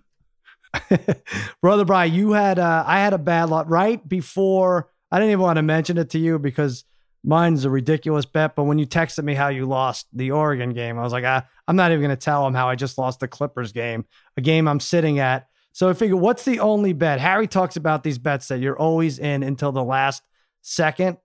Brother 1.61 1.85
Bry, 1.85 2.05
you 2.05 2.31
had 2.31 2.59
uh, 2.59 2.83
I 2.85 2.99
had 2.99 3.13
a 3.13 3.17
bad 3.17 3.49
lot 3.49 3.69
right 3.69 4.05
before. 4.07 4.89
I 5.11 5.17
didn't 5.19 5.31
even 5.31 5.41
want 5.43 5.57
to 5.57 5.61
mention 5.63 5.97
it 5.97 6.09
to 6.11 6.19
you 6.19 6.39
because 6.39 6.85
mine's 7.23 7.65
a 7.65 7.69
ridiculous 7.69 8.25
bet. 8.25 8.55
But 8.55 8.63
when 8.63 8.79
you 8.79 8.85
texted 8.87 9.23
me 9.23 9.35
how 9.35 9.49
you 9.49 9.65
lost 9.65 10.07
the 10.13 10.31
Oregon 10.31 10.71
game, 10.73 10.97
I 10.97 11.03
was 11.03 11.13
like, 11.13 11.23
ah, 11.25 11.45
I'm 11.67 11.75
not 11.75 11.91
even 11.91 12.01
going 12.01 12.09
to 12.15 12.21
tell 12.21 12.45
him 12.47 12.53
how 12.53 12.67
I 12.69 12.75
just 12.75 12.97
lost 12.97 13.19
the 13.19 13.27
Clippers 13.27 13.71
game, 13.71 14.05
a 14.37 14.41
game 14.41 14.67
I'm 14.67 14.79
sitting 14.79 15.19
at. 15.19 15.47
So 15.73 15.89
I 15.89 15.93
figure, 15.93 16.15
what's 16.15 16.45
the 16.45 16.59
only 16.59 16.93
bet? 16.93 17.19
Harry 17.19 17.47
talks 17.47 17.75
about 17.75 18.03
these 18.03 18.17
bets 18.19 18.47
that 18.47 18.59
you're 18.59 18.77
always 18.77 19.19
in 19.19 19.43
until 19.43 19.71
the 19.71 19.83
last 19.83 20.23
second. 20.61 21.17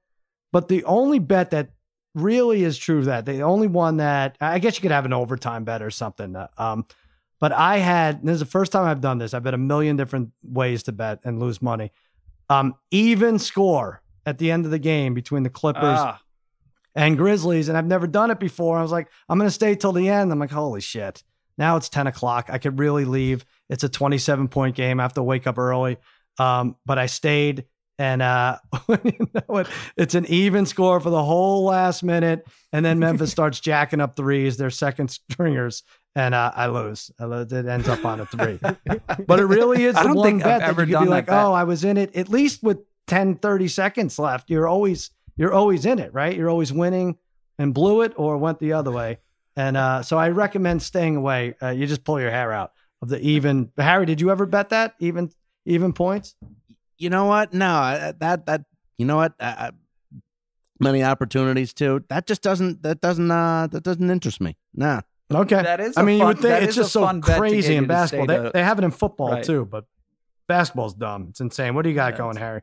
But 0.52 0.68
the 0.68 0.84
only 0.84 1.18
bet 1.18 1.50
that 1.50 1.70
really 2.14 2.64
is 2.64 2.78
true 2.78 3.04
that 3.04 3.26
the 3.26 3.42
only 3.42 3.66
one 3.68 3.98
that 3.98 4.36
I 4.40 4.58
guess 4.58 4.76
you 4.76 4.82
could 4.82 4.90
have 4.90 5.04
an 5.04 5.12
overtime 5.12 5.64
bet 5.64 5.82
or 5.82 5.90
something. 5.90 6.34
uh, 6.34 6.48
Um, 6.56 6.86
but 7.38 7.52
I 7.52 7.76
had 7.76 8.24
this 8.24 8.34
is 8.34 8.40
the 8.40 8.46
first 8.46 8.72
time 8.72 8.86
I've 8.86 9.00
done 9.02 9.18
this. 9.18 9.34
I've 9.34 9.44
bet 9.44 9.54
a 9.54 9.58
million 9.58 9.96
different 9.96 10.30
ways 10.42 10.82
to 10.84 10.92
bet 10.92 11.20
and 11.24 11.38
lose 11.38 11.62
money. 11.62 11.92
Um, 12.48 12.74
even 12.90 13.38
score 13.38 14.02
at 14.26 14.38
the 14.38 14.50
end 14.50 14.64
of 14.64 14.70
the 14.70 14.78
game 14.78 15.14
between 15.14 15.42
the 15.42 15.50
Clippers 15.50 15.82
Ah, 15.84 16.20
and 16.94 17.16
Grizzlies, 17.16 17.68
and 17.68 17.76
I've 17.78 17.86
never 17.86 18.06
done 18.06 18.30
it 18.30 18.40
before. 18.40 18.78
I 18.78 18.82
was 18.82 18.90
like, 18.90 19.08
I'm 19.28 19.38
gonna 19.38 19.50
stay 19.50 19.74
till 19.74 19.92
the 19.92 20.08
end. 20.08 20.32
I'm 20.32 20.38
like, 20.38 20.50
holy 20.50 20.80
shit. 20.80 21.22
Now 21.58 21.76
it's 21.76 21.88
10 21.88 22.06
o'clock. 22.06 22.46
I 22.50 22.58
could 22.58 22.78
really 22.78 23.04
leave. 23.04 23.44
It's 23.68 23.84
a 23.84 23.88
27 23.88 24.48
point 24.48 24.76
game. 24.76 25.00
I 25.00 25.02
have 25.02 25.14
to 25.14 25.22
wake 25.22 25.46
up 25.46 25.58
early. 25.58 25.98
Um, 26.38 26.76
but 26.86 26.98
I 26.98 27.06
stayed 27.06 27.66
and 27.98 28.22
uh 28.22 28.58
you 29.04 29.28
know 29.34 29.42
what? 29.48 29.68
It's 29.96 30.14
an 30.14 30.24
even 30.26 30.66
score 30.66 31.00
for 31.00 31.10
the 31.10 31.22
whole 31.22 31.64
last 31.64 32.04
minute. 32.04 32.46
And 32.72 32.84
then 32.84 33.00
Memphis 33.00 33.30
starts 33.32 33.58
jacking 33.60 34.00
up 34.00 34.16
threes, 34.16 34.56
their 34.56 34.70
second 34.70 35.08
stringers, 35.10 35.82
and 36.14 36.34
uh, 36.34 36.52
I 36.54 36.68
lose. 36.68 37.10
I 37.18 37.24
lose. 37.24 37.52
It 37.52 37.66
ends 37.66 37.88
up 37.88 38.04
on 38.04 38.20
a 38.20 38.26
three. 38.26 38.58
but 39.26 39.40
it 39.40 39.46
really 39.46 39.84
is 39.84 39.96
I 39.96 40.02
the 40.02 40.08
don't 40.08 40.16
one 40.16 40.26
think 40.26 40.42
bet 40.44 40.52
I've 40.54 40.60
that 40.60 40.68
ever 40.68 40.82
you 40.82 40.86
could 40.86 40.92
done 40.92 41.04
be 41.04 41.10
like, 41.10 41.26
bet. 41.26 41.44
oh, 41.44 41.52
I 41.52 41.64
was 41.64 41.82
in 41.84 41.96
it 41.96 42.14
at 42.14 42.28
least 42.28 42.62
with 42.62 42.78
10, 43.08 43.36
30 43.36 43.68
seconds 43.68 44.18
left. 44.18 44.48
You're 44.48 44.68
always 44.68 45.10
you're 45.36 45.52
always 45.52 45.84
in 45.86 45.98
it, 45.98 46.12
right? 46.14 46.36
You're 46.36 46.50
always 46.50 46.72
winning 46.72 47.16
and 47.58 47.74
blew 47.74 48.02
it 48.02 48.12
or 48.16 48.36
went 48.36 48.60
the 48.60 48.74
other 48.74 48.92
way. 48.92 49.18
And 49.58 49.76
uh, 49.76 50.02
so 50.04 50.16
I 50.16 50.28
recommend 50.28 50.82
staying 50.82 51.16
away. 51.16 51.54
Uh, 51.60 51.70
you 51.70 51.86
just 51.88 52.04
pull 52.04 52.20
your 52.20 52.30
hair 52.30 52.52
out 52.52 52.70
of 53.02 53.08
the 53.08 53.18
even. 53.20 53.72
Harry, 53.76 54.06
did 54.06 54.20
you 54.20 54.30
ever 54.30 54.46
bet 54.46 54.68
that 54.68 54.94
even 55.00 55.32
even 55.66 55.92
points? 55.92 56.36
You 56.96 57.10
know 57.10 57.24
what? 57.24 57.52
No, 57.52 58.12
that 58.20 58.46
that 58.46 58.64
you 58.98 59.04
know 59.04 59.16
what? 59.16 59.32
I, 59.40 59.46
I- 59.46 59.70
many 60.80 61.02
opportunities 61.02 61.74
too. 61.74 62.04
That 62.08 62.28
just 62.28 62.40
doesn't 62.40 62.84
that 62.84 63.00
doesn't 63.00 63.28
uh 63.30 63.66
that 63.72 63.82
doesn't 63.82 64.08
interest 64.08 64.40
me. 64.40 64.56
Nah. 64.74 65.00
Okay. 65.34 65.60
That 65.60 65.80
is 65.80 65.96
I 65.96 66.02
a 66.02 66.04
mean, 66.04 66.20
you 66.20 66.26
would 66.26 66.38
think 66.38 66.62
it's 66.62 66.76
just 66.76 66.92
so 66.92 67.00
fun 67.04 67.20
bet 67.20 67.34
to 67.34 67.40
crazy 67.40 67.74
in 67.74 67.82
you 67.82 67.88
to 67.88 68.06
stay 68.06 68.18
basketball. 68.18 68.26
They, 68.28 68.36
to- 68.44 68.50
they 68.54 68.62
have 68.62 68.78
it 68.78 68.84
in 68.84 68.92
football 68.92 69.32
Right. 69.32 69.44
too, 69.44 69.64
but 69.64 69.86
basketball's 70.46 70.94
dumb. 70.94 71.26
It's 71.30 71.40
insane. 71.40 71.74
What 71.74 71.82
do 71.82 71.88
you 71.88 71.96
got 71.96 72.12
Yeah, 72.12 72.18
going, 72.18 72.36
Harry? 72.36 72.62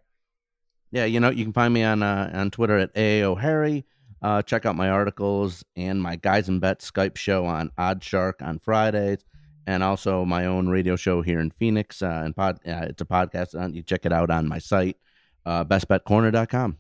Yeah, 0.92 1.04
you 1.06 1.20
know, 1.20 1.30
you 1.30 1.44
can 1.44 1.52
find 1.52 1.74
me 1.74 1.84
on 1.84 2.02
uh, 2.02 2.32
on 2.34 2.52
Twitter 2.52 2.78
at 2.78 2.92
AO 2.98 3.36
Harry. 3.36 3.86
Uh, 4.22 4.42
check 4.42 4.66
out 4.66 4.76
my 4.76 4.90
articles 4.90 5.64
and 5.76 6.02
my 6.02 6.16
Guys 6.16 6.50
and 6.50 6.60
Bet 6.62 6.80
Skype 6.80 7.18
show 7.18 7.46
on 7.46 7.72
OddsShark 7.78 8.42
on 8.42 8.60
Fridays, 8.60 9.24
and 9.68 9.84
also 9.84 10.26
my 10.26 10.46
own 10.46 10.68
radio 10.68 10.96
show 10.96 11.22
here 11.22 11.40
in 11.40 11.52
Phoenix. 11.52 12.02
Uh, 12.02 12.22
and 12.26 12.36
pod, 12.36 12.60
uh, 12.68 12.88
it's 12.90 13.02
a 13.02 13.06
podcast. 13.06 13.60
Uh, 13.60 13.68
you 13.72 13.84
check 13.84 14.06
it 14.06 14.14
out 14.14 14.30
on 14.30 14.48
my 14.48 14.60
site, 14.60 14.98
uh, 15.46 15.64
bestbetcorner.com. 15.66 16.78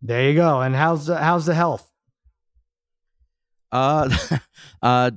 There 0.00 0.28
you 0.28 0.34
go. 0.34 0.60
And 0.60 0.76
how's 0.76 1.06
the, 1.06 1.16
how's 1.16 1.46
the 1.46 1.54
health? 1.54 1.90
Uh, 3.72 4.08
uh, 4.82 5.10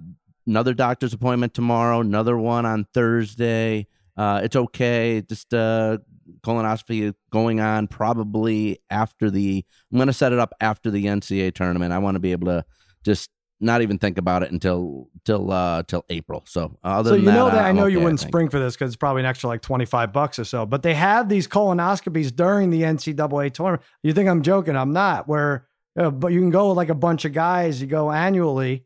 another 0.48 0.74
doctor's 0.74 1.14
appointment 1.14 1.54
tomorrow. 1.54 2.00
Another 2.02 2.38
one 2.38 2.66
on 2.66 2.86
Thursday. 2.94 3.88
Uh, 4.18 4.42
it's 4.44 4.56
okay. 4.56 5.22
Just 5.22 5.54
uh, 5.54 6.00
colonoscopy 6.42 7.14
going 7.32 7.60
on 7.60 7.88
probably 7.88 8.80
after 8.90 9.30
the. 9.30 9.66
I'm 9.92 9.98
going 9.98 10.08
to 10.08 10.14
set 10.14 10.34
it 10.34 10.40
up 10.40 10.54
after 10.62 10.90
the 10.92 11.06
NCAA 11.06 11.54
tournament. 11.54 11.94
I 11.94 12.00
want 12.00 12.16
to 12.16 12.20
be 12.20 12.32
able 12.32 12.48
to 12.48 12.66
just 13.04 13.30
not 13.62 13.84
even 13.84 14.00
think 14.00 14.18
about 14.18 14.42
it 14.42 14.52
until 14.52 15.08
till 15.24 15.52
uh 15.52 15.84
till 15.84 16.04
April. 16.10 16.44
So 16.48 16.78
other 16.84 17.12
so 17.12 17.16
than 17.16 17.26
you 17.26 17.32
know 17.32 17.46
that, 17.46 17.64
I 17.64 17.70
I'm 17.70 17.76
know 17.76 17.86
you 17.86 18.00
wouldn't 18.00 18.20
spring 18.20 18.50
for 18.50 18.60
this 18.60 18.74
because 18.74 18.90
it's 18.90 18.98
probably 18.98 19.22
an 19.22 19.28
extra 19.28 19.48
like 19.48 19.62
twenty 19.62 19.86
five 19.86 20.12
bucks 20.12 20.40
or 20.40 20.44
so. 20.44 20.66
But 20.66 20.82
they 20.82 20.96
have 20.96 21.30
these 21.30 21.48
colonoscopies 21.48 22.36
during 22.36 22.72
the 22.72 22.82
NCAA 22.82 23.54
tournament. 23.54 23.84
You 24.02 24.14
think 24.14 24.28
I'm 24.28 24.42
joking? 24.42 24.76
I'm 24.76 24.94
not. 24.94 25.28
Where, 25.28 25.68
uh, 25.98 26.10
but 26.10 26.34
you 26.34 26.40
can 26.40 26.50
go 26.50 26.70
with 26.70 26.78
like 26.78 26.90
a 26.90 26.96
bunch 26.96 27.24
of 27.26 27.34
guys. 27.34 27.80
You 27.80 27.88
go 27.88 28.12
annually, 28.12 28.86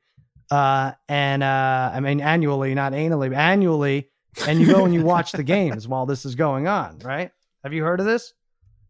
uh, 0.52 0.92
and 1.08 1.42
uh, 1.42 1.92
I 1.94 2.00
mean 2.02 2.20
annually, 2.20 2.76
not 2.76 2.92
but 2.92 3.34
annually, 3.34 4.10
and 4.48 4.60
you 4.60 4.68
go 4.68 4.86
and 4.86 4.94
you 4.94 5.02
watch 5.04 5.32
the 5.32 5.44
games 5.44 5.88
while 5.88 6.06
this 6.06 6.26
is 6.26 6.36
going 6.36 6.68
on. 6.68 7.00
Right? 7.00 7.32
Have 7.64 7.74
you 7.74 7.84
heard 7.84 8.00
of 8.00 8.06
this? 8.06 8.34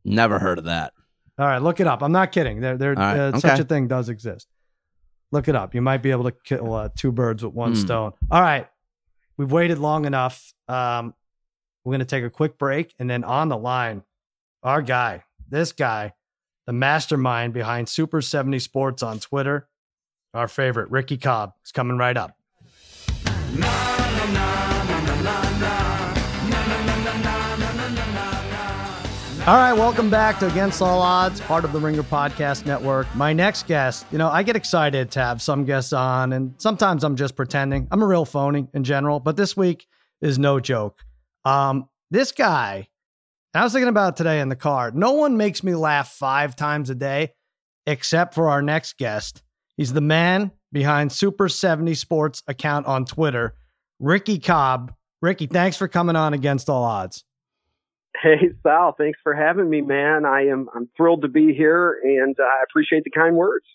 Never 0.03 0.39
heard 0.39 0.57
of 0.59 0.65
that. 0.65 0.93
All 1.37 1.45
right, 1.45 1.61
look 1.61 1.79
it 1.79 1.87
up. 1.87 2.01
I'm 2.01 2.11
not 2.11 2.31
kidding. 2.31 2.61
There, 2.61 2.77
there, 2.77 2.91
All 2.91 2.95
right, 2.95 3.17
uh, 3.19 3.23
okay. 3.29 3.39
such 3.39 3.59
a 3.59 3.63
thing 3.65 3.87
does 3.87 4.07
exist. 4.09 4.47
Look 5.31 5.47
it 5.49 5.55
up. 5.55 5.75
You 5.75 5.81
might 5.81 6.01
be 6.01 6.11
able 6.11 6.23
to 6.25 6.31
kill 6.31 6.73
uh, 6.73 6.89
two 6.95 7.11
birds 7.11 7.43
with 7.43 7.53
one 7.53 7.71
Hmm. 7.73 7.79
stone. 7.79 8.11
All 8.31 8.41
right, 8.41 8.67
we've 9.37 9.51
waited 9.51 9.79
long 9.79 10.05
enough. 10.05 10.53
Um, 10.69 11.13
we're 11.83 11.93
gonna 11.93 12.05
take 12.05 12.23
a 12.23 12.29
quick 12.29 12.57
break, 12.57 12.93
and 12.99 13.09
then 13.09 13.23
on 13.23 13.49
the 13.49 13.57
line, 13.57 14.03
our 14.63 14.81
guy, 14.81 15.23
this 15.49 15.71
guy, 15.73 16.13
the 16.67 16.73
mastermind 16.73 17.53
behind 17.53 17.89
Super 17.89 18.21
70 18.21 18.59
Sports 18.59 19.03
on 19.03 19.19
Twitter, 19.19 19.67
our 20.33 20.47
favorite 20.47 20.89
Ricky 20.89 21.17
Cobb, 21.17 21.53
is 21.65 21.71
coming 21.71 21.97
right 21.97 22.15
up. 22.17 22.37
All 29.47 29.57
right, 29.57 29.73
welcome 29.73 30.09
back 30.09 30.39
to 30.39 30.47
Against 30.47 30.81
All 30.81 31.03
Odds, 31.03 31.39
part 31.39 31.65
of 31.65 31.71
the 31.71 31.79
Ringer 31.79 32.01
Podcast 32.01 32.65
Network. 32.65 33.05
My 33.15 33.31
next 33.31 33.67
guest, 33.67 34.07
you 34.11 34.17
know, 34.17 34.27
I 34.27 34.41
get 34.41 34.55
excited 34.55 35.11
to 35.11 35.19
have 35.19 35.39
some 35.39 35.65
guests 35.65 35.93
on, 35.93 36.33
and 36.33 36.55
sometimes 36.57 37.03
I'm 37.03 37.15
just 37.15 37.35
pretending. 37.35 37.87
I'm 37.91 38.01
a 38.01 38.07
real 38.07 38.25
phony 38.25 38.67
in 38.73 38.83
general, 38.83 39.19
but 39.19 39.37
this 39.37 39.55
week 39.55 39.85
is 40.19 40.39
no 40.39 40.59
joke. 40.59 41.03
Um, 41.43 41.87
this 42.09 42.31
guy, 42.31 42.87
I 43.53 43.63
was 43.63 43.71
thinking 43.71 43.87
about 43.87 44.17
today 44.17 44.39
in 44.39 44.49
the 44.49 44.55
car. 44.55 44.89
No 44.89 45.11
one 45.11 45.37
makes 45.37 45.63
me 45.63 45.75
laugh 45.75 46.13
five 46.13 46.55
times 46.55 46.89
a 46.89 46.95
day 46.95 47.35
except 47.85 48.33
for 48.33 48.49
our 48.49 48.63
next 48.63 48.97
guest. 48.97 49.43
He's 49.77 49.93
the 49.93 50.01
man 50.01 50.53
behind 50.71 51.11
Super 51.11 51.49
70 51.49 51.93
Sports 51.93 52.41
account 52.47 52.87
on 52.87 53.05
Twitter, 53.05 53.53
Ricky 53.99 54.39
Cobb. 54.39 54.95
Ricky, 55.21 55.45
thanks 55.45 55.77
for 55.77 55.87
coming 55.87 56.15
on 56.15 56.33
Against 56.33 56.67
All 56.67 56.83
Odds. 56.83 57.23
Hey 58.21 58.49
Sal, 58.63 58.95
thanks 58.97 59.19
for 59.21 59.33
having 59.33 59.69
me, 59.69 59.81
man. 59.81 60.25
I 60.25 60.45
am 60.47 60.69
I'm 60.75 60.89
thrilled 60.95 61.21
to 61.23 61.27
be 61.27 61.53
here, 61.53 61.99
and 62.03 62.35
I 62.39 62.63
appreciate 62.69 63.03
the 63.03 63.11
kind 63.11 63.35
words. 63.35 63.65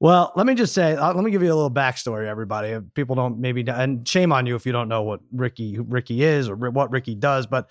Well, 0.00 0.32
let 0.34 0.46
me 0.46 0.54
just 0.54 0.72
say, 0.72 0.96
uh, 0.96 1.12
let 1.12 1.22
me 1.22 1.30
give 1.30 1.42
you 1.42 1.52
a 1.52 1.54
little 1.54 1.70
backstory, 1.70 2.26
everybody. 2.26 2.78
People 2.94 3.16
don't 3.16 3.38
maybe, 3.38 3.62
and 3.68 4.08
shame 4.08 4.32
on 4.32 4.46
you 4.46 4.56
if 4.56 4.64
you 4.64 4.72
don't 4.72 4.88
know 4.88 5.02
what 5.02 5.20
Ricky 5.30 5.78
Ricky 5.78 6.22
is 6.22 6.48
or 6.48 6.56
what 6.56 6.90
Ricky 6.90 7.14
does. 7.14 7.46
But 7.46 7.70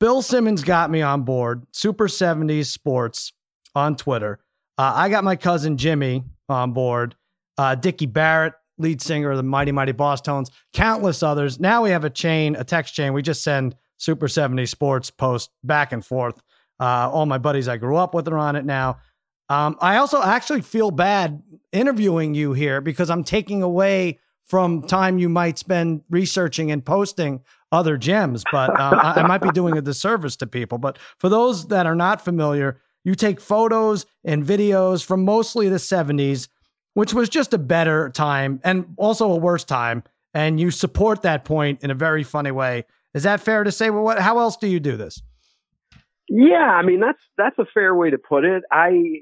Bill 0.00 0.22
Simmons 0.22 0.64
got 0.64 0.90
me 0.90 1.02
on 1.02 1.22
board 1.22 1.66
Super 1.72 2.08
70s 2.08 2.66
Sports 2.66 3.32
on 3.74 3.94
Twitter. 3.94 4.40
Uh, 4.78 4.92
I 4.94 5.08
got 5.10 5.22
my 5.22 5.36
cousin 5.36 5.76
Jimmy 5.76 6.24
on 6.48 6.72
board, 6.72 7.14
uh, 7.58 7.74
Dickie 7.74 8.06
Barrett, 8.06 8.54
lead 8.78 9.02
singer 9.02 9.30
of 9.30 9.36
the 9.36 9.42
Mighty 9.42 9.72
Mighty 9.72 9.92
Bosstones, 9.92 10.50
countless 10.72 11.22
others. 11.22 11.60
Now 11.60 11.82
we 11.82 11.90
have 11.90 12.04
a 12.04 12.10
chain, 12.10 12.56
a 12.56 12.64
text 12.64 12.94
chain. 12.94 13.12
We 13.12 13.22
just 13.22 13.42
send 13.42 13.74
Super 13.98 14.28
70 14.28 14.66
Sports 14.66 15.10
post 15.10 15.50
back 15.64 15.92
and 15.92 16.04
forth. 16.04 16.40
Uh, 16.78 17.10
all 17.10 17.26
my 17.26 17.38
buddies 17.38 17.68
I 17.68 17.76
grew 17.76 17.96
up 17.96 18.14
with 18.14 18.28
are 18.28 18.38
on 18.38 18.56
it 18.56 18.64
now. 18.64 18.98
Um, 19.48 19.76
I 19.80 19.96
also 19.96 20.22
actually 20.22 20.62
feel 20.62 20.90
bad 20.90 21.42
interviewing 21.72 22.34
you 22.34 22.52
here 22.52 22.80
because 22.80 23.10
I'm 23.10 23.24
taking 23.24 23.62
away 23.62 24.18
from 24.44 24.82
time 24.82 25.18
you 25.18 25.28
might 25.28 25.58
spend 25.58 26.02
researching 26.10 26.70
and 26.70 26.84
posting 26.84 27.40
other 27.72 27.96
gems, 27.96 28.44
but 28.52 28.70
um, 28.78 28.94
I, 28.94 29.14
I 29.20 29.26
might 29.26 29.42
be 29.42 29.50
doing 29.50 29.76
a 29.76 29.82
disservice 29.82 30.36
to 30.36 30.46
people. 30.46 30.78
But 30.78 30.98
for 31.18 31.28
those 31.28 31.66
that 31.68 31.86
are 31.86 31.96
not 31.96 32.22
familiar, 32.24 32.80
you 33.04 33.14
take 33.14 33.40
photos 33.40 34.06
and 34.24 34.44
videos 34.44 35.04
from 35.04 35.24
mostly 35.24 35.68
the 35.68 35.76
70s, 35.76 36.48
which 36.94 37.12
was 37.12 37.28
just 37.28 37.54
a 37.54 37.58
better 37.58 38.10
time 38.10 38.60
and 38.64 38.94
also 38.96 39.30
a 39.32 39.36
worse 39.36 39.64
time. 39.64 40.02
And 40.34 40.60
you 40.60 40.70
support 40.70 41.22
that 41.22 41.44
point 41.44 41.82
in 41.82 41.90
a 41.90 41.94
very 41.94 42.22
funny 42.22 42.50
way. 42.50 42.84
Is 43.16 43.22
that 43.22 43.40
fair 43.40 43.64
to 43.64 43.72
say? 43.72 43.88
Well, 43.90 44.04
what, 44.04 44.18
how 44.20 44.38
else 44.38 44.56
do 44.58 44.66
you 44.68 44.78
do 44.78 44.96
this? 44.96 45.22
Yeah, 46.28 46.56
I 46.56 46.82
mean 46.82 47.00
that's 47.00 47.22
that's 47.38 47.58
a 47.58 47.64
fair 47.72 47.94
way 47.94 48.10
to 48.10 48.18
put 48.18 48.44
it. 48.44 48.62
I 48.70 49.20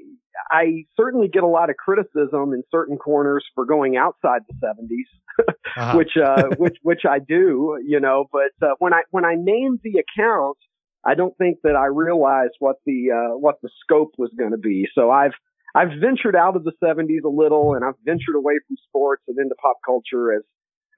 I 0.51 0.83
certainly 0.97 1.29
get 1.29 1.43
a 1.43 1.47
lot 1.47 1.69
of 1.69 1.77
criticism 1.77 2.53
in 2.53 2.61
certain 2.71 2.97
corners 2.97 3.45
for 3.55 3.65
going 3.65 3.95
outside 3.95 4.41
the 4.49 4.55
70s, 4.67 5.45
Uh-huh. 5.77 5.97
which 5.97 6.11
uh, 6.21 6.43
which 6.57 6.77
which 6.81 7.01
I 7.09 7.19
do, 7.19 7.77
you 7.85 7.99
know. 8.01 8.25
But 8.31 8.51
uh, 8.61 8.73
when 8.79 8.93
I 8.93 9.03
when 9.11 9.23
I 9.23 9.35
named 9.37 9.79
the 9.83 10.01
account, 10.03 10.57
I 11.05 11.15
don't 11.15 11.37
think 11.37 11.59
that 11.63 11.75
I 11.75 11.85
realized 11.85 12.55
what 12.59 12.77
the 12.85 13.11
uh, 13.11 13.37
what 13.37 13.61
the 13.61 13.69
scope 13.81 14.11
was 14.17 14.31
going 14.37 14.51
to 14.51 14.57
be. 14.57 14.87
So 14.93 15.09
I've 15.09 15.33
I've 15.73 15.89
ventured 16.01 16.35
out 16.35 16.55
of 16.55 16.63
the 16.63 16.71
70s 16.83 17.23
a 17.25 17.29
little, 17.29 17.75
and 17.75 17.85
I've 17.85 17.99
ventured 18.03 18.35
away 18.35 18.55
from 18.67 18.75
sports 18.87 19.23
and 19.27 19.37
into 19.37 19.55
pop 19.61 19.77
culture, 19.85 20.33
as 20.33 20.41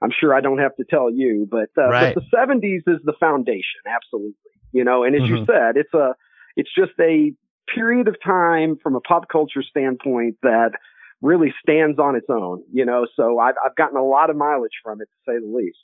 I'm 0.01 0.11
sure 0.17 0.33
I 0.35 0.41
don't 0.41 0.59
have 0.59 0.75
to 0.77 0.83
tell 0.89 1.11
you. 1.11 1.47
But, 1.49 1.69
uh, 1.77 1.89
Right. 1.89 2.13
but 2.15 2.21
the 2.23 2.37
70s 2.37 2.83
is 2.87 2.99
the 3.03 3.13
foundation, 3.19 3.81
absolutely. 3.87 4.33
You 4.71 4.83
know, 4.83 5.03
and 5.03 5.15
as 5.15 5.27
you 5.27 5.37
Mhm. 5.37 5.45
said, 5.47 5.77
it's 5.77 5.93
a 5.93 6.15
it's 6.55 6.69
just 6.75 6.93
a 6.99 7.33
period 7.73 8.07
of 8.07 8.15
time 8.23 8.77
from 8.81 8.95
a 8.95 9.01
pop 9.01 9.29
culture 9.29 9.61
standpoint 9.63 10.37
that 10.43 10.71
really 11.21 11.53
stands 11.61 11.99
on 11.99 12.15
its 12.15 12.27
own. 12.29 12.63
You 12.71 12.85
know, 12.85 13.07
so 13.15 13.39
I've 13.39 13.55
I've 13.63 13.75
gotten 13.75 13.97
a 13.97 14.03
lot 14.03 14.29
of 14.29 14.35
mileage 14.35 14.77
from 14.83 15.01
it, 15.01 15.05
to 15.05 15.31
say 15.31 15.39
the 15.39 15.47
least. 15.55 15.77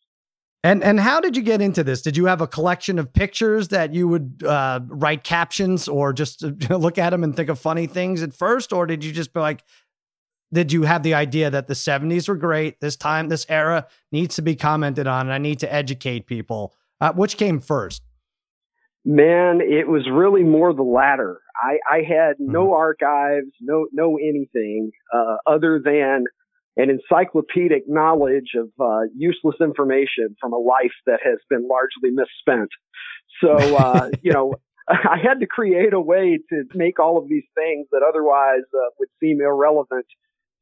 And 0.65 0.81
and 0.83 0.99
how 0.99 1.19
did 1.19 1.35
you 1.35 1.43
get 1.43 1.61
into 1.61 1.83
this? 1.83 2.01
Did 2.01 2.15
you 2.15 2.25
have 2.25 2.39
a 2.39 2.47
collection 2.47 2.97
of 2.97 3.11
pictures 3.11 3.67
that 3.69 3.93
you 3.93 4.07
would 4.07 4.43
uh, 4.45 4.79
write 4.87 5.23
captions 5.25 5.87
or 5.89 6.13
just 6.13 6.41
look 6.69 6.97
at 6.97 7.09
them 7.09 7.23
and 7.23 7.35
think 7.35 7.49
of 7.49 7.59
funny 7.59 7.85
things 7.87 8.23
at 8.23 8.33
first, 8.33 8.71
or 8.71 8.85
did 8.85 9.03
you 9.03 9.11
just 9.11 9.33
be 9.33 9.41
like, 9.41 9.63
did 10.53 10.71
you 10.71 10.83
have 10.83 11.03
the 11.03 11.15
idea 11.15 11.49
that 11.49 11.67
the 11.67 11.73
'70s 11.73 12.29
were 12.29 12.35
great? 12.35 12.79
This 12.79 12.95
time, 12.95 13.29
this 13.29 13.45
era 13.49 13.87
needs 14.11 14.35
to 14.35 14.41
be 14.41 14.55
commented 14.55 15.07
on, 15.07 15.21
and 15.27 15.33
I 15.33 15.39
need 15.39 15.59
to 15.59 15.73
educate 15.73 16.27
people. 16.27 16.73
Uh, 17.01 17.11
which 17.11 17.35
came 17.35 17.59
first? 17.59 18.01
Man, 19.03 19.59
it 19.59 19.89
was 19.89 20.07
really 20.09 20.43
more 20.43 20.73
the 20.73 20.83
latter. 20.83 21.41
I, 21.61 21.79
I 21.91 21.97
had 21.97 22.35
no 22.39 22.73
archives, 22.73 23.51
no 23.59 23.87
no 23.91 24.17
anything 24.17 24.91
uh, 25.13 25.37
other 25.45 25.81
than 25.83 26.25
an 26.77 26.89
encyclopedic 26.89 27.83
knowledge 27.87 28.51
of 28.57 28.69
uh, 28.79 29.07
useless 29.15 29.55
information 29.59 30.35
from 30.39 30.53
a 30.53 30.57
life 30.57 30.93
that 31.05 31.19
has 31.23 31.39
been 31.49 31.67
largely 31.67 32.11
misspent. 32.11 32.69
So 33.41 33.75
uh, 33.75 34.09
you 34.21 34.31
know, 34.31 34.53
I 34.87 35.17
had 35.21 35.39
to 35.41 35.47
create 35.47 35.93
a 35.93 35.99
way 35.99 36.39
to 36.49 36.63
make 36.73 36.99
all 36.99 37.17
of 37.17 37.27
these 37.27 37.45
things 37.55 37.87
that 37.91 38.01
otherwise 38.07 38.63
uh, 38.73 38.89
would 38.99 39.09
seem 39.19 39.41
irrelevant 39.41 40.05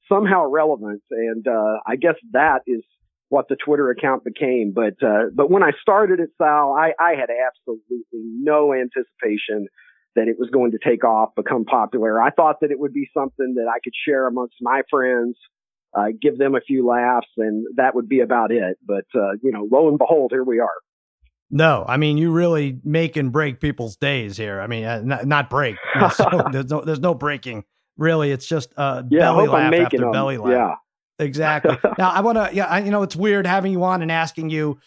somehow 0.09 0.45
relevant, 0.49 1.01
and 1.11 1.47
uh, 1.47 1.79
I 1.85 1.95
guess 1.95 2.15
that 2.31 2.59
is 2.67 2.83
what 3.29 3.47
the 3.47 3.55
Twitter 3.55 3.89
account 3.89 4.23
became. 4.23 4.73
But 4.75 5.01
uh, 5.05 5.29
but 5.33 5.49
when 5.49 5.63
I 5.63 5.71
started 5.81 6.19
it, 6.19 6.29
Sal, 6.37 6.75
I, 6.77 6.91
I 6.99 7.11
had 7.11 7.29
absolutely 7.29 8.03
no 8.11 8.73
anticipation 8.73 9.67
that 10.15 10.27
it 10.27 10.35
was 10.37 10.49
going 10.49 10.71
to 10.71 10.79
take 10.83 11.05
off, 11.05 11.29
become 11.35 11.63
popular. 11.63 12.21
I 12.21 12.31
thought 12.31 12.57
that 12.61 12.71
it 12.71 12.79
would 12.79 12.93
be 12.93 13.09
something 13.13 13.55
that 13.55 13.71
I 13.73 13.79
could 13.81 13.93
share 14.05 14.27
amongst 14.27 14.55
my 14.59 14.81
friends, 14.89 15.37
uh, 15.97 16.07
give 16.21 16.37
them 16.37 16.55
a 16.55 16.59
few 16.59 16.85
laughs, 16.85 17.29
and 17.37 17.65
that 17.77 17.95
would 17.95 18.09
be 18.09 18.19
about 18.19 18.51
it. 18.51 18.77
But 18.85 19.05
uh, 19.15 19.33
you 19.41 19.51
know, 19.51 19.67
lo 19.71 19.87
and 19.87 19.97
behold, 19.97 20.31
here 20.33 20.43
we 20.43 20.59
are. 20.59 20.69
No, 21.49 21.85
I 21.87 21.97
mean 21.97 22.17
you 22.17 22.31
really 22.31 22.79
make 22.83 23.15
and 23.15 23.31
break 23.31 23.61
people's 23.61 23.95
days 23.95 24.35
here. 24.35 24.59
I 24.59 24.67
mean, 24.67 24.83
uh, 24.83 25.01
not, 25.03 25.25
not 25.25 25.49
break. 25.49 25.77
So 26.15 26.25
there's 26.51 26.69
no 26.69 26.81
there's 26.81 26.99
no 26.99 27.13
breaking 27.13 27.63
really 27.97 28.31
it's 28.31 28.45
just 28.45 28.73
uh, 28.77 29.03
yeah, 29.09 29.19
belly 29.19 29.47
laugh 29.47 29.73
after 29.73 29.97
them. 29.97 30.11
belly 30.11 30.37
laugh. 30.37 30.51
Yeah, 31.19 31.25
exactly. 31.25 31.77
now 31.97 32.09
I 32.09 32.21
want 32.21 32.37
to. 32.37 32.49
Yeah, 32.53 32.65
I, 32.65 32.81
you 32.81 32.91
know 32.91 33.03
it's 33.03 33.15
weird 33.15 33.45
having 33.45 33.71
you 33.71 33.83
on 33.83 34.01
and 34.01 34.11
asking 34.11 34.49
you 34.49 34.79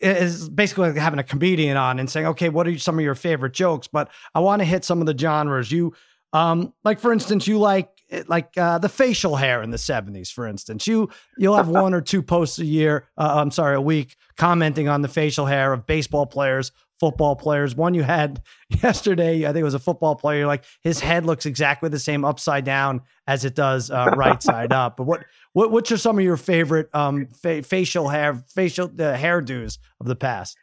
is 0.00 0.48
basically 0.48 0.88
like 0.88 0.96
having 0.96 1.18
a 1.18 1.24
comedian 1.24 1.76
on 1.76 1.98
and 1.98 2.10
saying, 2.10 2.26
okay, 2.26 2.48
what 2.48 2.66
are 2.66 2.78
some 2.78 2.98
of 2.98 3.04
your 3.04 3.14
favorite 3.14 3.54
jokes? 3.54 3.86
But 3.86 4.10
I 4.34 4.40
want 4.40 4.60
to 4.60 4.66
hit 4.66 4.84
some 4.84 5.00
of 5.00 5.06
the 5.06 5.16
genres 5.16 5.70
you. 5.70 5.94
Um, 6.32 6.74
like 6.82 6.98
for 6.98 7.12
instance, 7.12 7.46
you 7.46 7.58
like 7.58 7.90
like 8.26 8.56
uh, 8.56 8.78
the 8.78 8.88
facial 8.88 9.36
hair 9.36 9.62
in 9.62 9.70
the 9.70 9.76
70s, 9.76 10.30
for 10.30 10.46
instance. 10.46 10.86
You 10.86 11.08
you'll 11.38 11.56
have 11.56 11.68
one 11.68 11.94
or 11.94 12.00
two 12.00 12.22
posts 12.22 12.58
a 12.58 12.64
year, 12.64 13.08
uh, 13.16 13.34
I'm 13.36 13.50
sorry, 13.50 13.76
a 13.76 13.80
week, 13.80 14.16
commenting 14.36 14.88
on 14.88 15.02
the 15.02 15.08
facial 15.08 15.46
hair 15.46 15.72
of 15.72 15.86
baseball 15.86 16.26
players, 16.26 16.72
football 17.04 17.36
players. 17.36 17.76
One 17.76 17.92
you 17.92 18.02
had 18.02 18.42
yesterday, 18.82 19.44
I 19.44 19.48
think 19.48 19.60
it 19.60 19.64
was 19.64 19.74
a 19.74 19.78
football 19.78 20.14
player. 20.14 20.46
Like 20.46 20.64
his 20.82 21.00
head 21.00 21.26
looks 21.26 21.44
exactly 21.44 21.90
the 21.90 21.98
same 21.98 22.24
upside 22.24 22.64
down 22.64 23.02
as 23.26 23.44
it 23.44 23.54
does 23.54 23.90
uh, 23.90 24.06
right 24.16 24.42
side 24.42 24.72
up. 24.72 24.96
But 24.96 25.04
what 25.04 25.26
what 25.52 25.70
which 25.70 25.92
are 25.92 25.98
some 25.98 26.18
of 26.18 26.24
your 26.24 26.38
favorite 26.38 26.88
um, 26.94 27.26
fa- 27.26 27.62
facial 27.62 28.08
hair 28.08 28.42
facial 28.54 28.86
uh, 28.86 29.16
hairdos 29.18 29.78
of 30.00 30.06
the 30.06 30.16
past? 30.16 30.56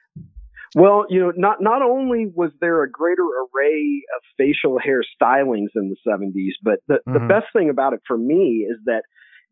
Well, 0.73 1.05
you 1.09 1.19
know, 1.19 1.31
not 1.35 1.61
not 1.61 1.83
only 1.83 2.31
was 2.33 2.51
there 2.59 2.81
a 2.81 2.89
greater 2.89 3.21
array 3.23 4.01
of 4.15 4.21
facial 4.35 4.79
hair 4.79 5.03
stylings 5.21 5.69
in 5.75 5.93
the 5.93 5.97
70s, 6.07 6.53
but 6.63 6.79
the, 6.87 6.95
mm-hmm. 6.95 7.13
the 7.13 7.19
best 7.19 7.47
thing 7.53 7.69
about 7.69 7.93
it 7.93 7.99
for 8.07 8.17
me 8.17 8.65
is 8.67 8.77
that 8.85 9.03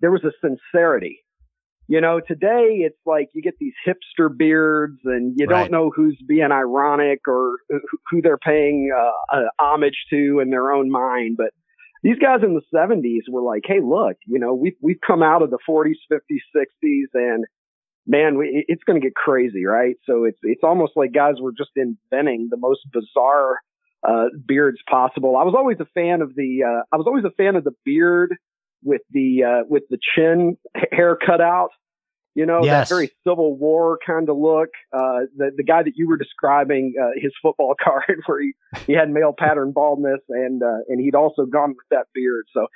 there 0.01 0.11
was 0.11 0.23
a 0.23 0.31
sincerity. 0.41 1.19
You 1.89 2.01
know, 2.01 2.19
today 2.19 2.81
it's 2.85 2.99
like 3.07 3.29
you 3.33 3.41
get 3.41 3.55
these 3.59 3.73
hipster 3.83 4.29
beards 4.29 4.99
and 5.05 5.33
you 5.35 5.47
right. 5.47 5.61
don't 5.61 5.71
know 5.71 5.91
who's 5.93 6.21
being 6.27 6.51
ironic 6.51 7.21
or 7.27 7.55
who 8.11 8.21
they're 8.21 8.37
paying 8.37 8.91
uh, 8.95 9.35
uh, 9.35 9.45
homage 9.57 10.05
to 10.11 10.39
in 10.39 10.51
their 10.51 10.71
own 10.71 10.91
mind. 10.91 11.35
But 11.35 11.49
these 12.03 12.19
guys 12.19 12.41
in 12.43 12.53
the 12.53 12.61
70s 12.71 13.21
were 13.27 13.41
like, 13.41 13.63
hey, 13.65 13.79
look, 13.83 14.17
you 14.27 14.37
know, 14.37 14.53
we've, 14.53 14.75
we've 14.83 14.99
come 15.05 15.23
out 15.23 15.41
of 15.41 15.49
the 15.49 15.57
40s, 15.67 15.95
50s, 16.13 16.19
60s, 16.55 17.05
and 17.15 17.45
man, 18.05 18.37
we, 18.37 18.65
it's 18.67 18.83
going 18.83 19.01
to 19.01 19.03
get 19.03 19.15
crazy, 19.15 19.65
right? 19.65 19.95
So 20.05 20.25
it's 20.25 20.37
it's 20.43 20.63
almost 20.63 20.93
like 20.95 21.11
guys 21.11 21.35
were 21.41 21.53
just 21.57 21.71
inventing 21.75 22.49
the 22.51 22.57
most 22.57 22.81
bizarre 22.93 23.57
uh, 24.07 24.25
beards 24.45 24.77
possible. 24.87 25.37
I 25.37 25.43
was 25.43 25.55
always 25.57 25.77
a 25.79 25.87
fan 25.95 26.21
of 26.21 26.35
the 26.35 26.63
uh, 26.63 26.83
I 26.91 26.97
was 26.97 27.07
always 27.07 27.25
a 27.25 27.31
fan 27.31 27.55
of 27.55 27.63
the 27.63 27.73
beard 27.83 28.35
with 28.83 29.01
the 29.11 29.43
uh, 29.43 29.63
with 29.67 29.83
the 29.89 29.97
chin 30.15 30.57
hair 30.91 31.17
cut 31.17 31.41
out. 31.41 31.69
You 32.35 32.45
know, 32.45 32.63
yes. 32.63 32.87
that 32.87 32.95
very 32.95 33.11
Civil 33.27 33.57
War 33.57 33.97
kind 34.05 34.29
of 34.29 34.37
look. 34.37 34.69
Uh, 34.93 35.27
the 35.35 35.51
the 35.55 35.63
guy 35.63 35.83
that 35.83 35.93
you 35.95 36.07
were 36.07 36.17
describing, 36.17 36.93
uh, 37.01 37.09
his 37.15 37.33
football 37.41 37.75
card 37.83 38.21
where 38.27 38.41
he, 38.41 38.53
he 38.85 38.93
had 38.93 39.09
male 39.09 39.33
pattern 39.37 39.71
baldness 39.73 40.21
and 40.29 40.61
uh, 40.63 40.79
and 40.87 41.01
he'd 41.01 41.15
also 41.15 41.45
gone 41.45 41.69
with 41.69 41.87
that 41.91 42.05
beard. 42.13 42.45
So 42.53 42.67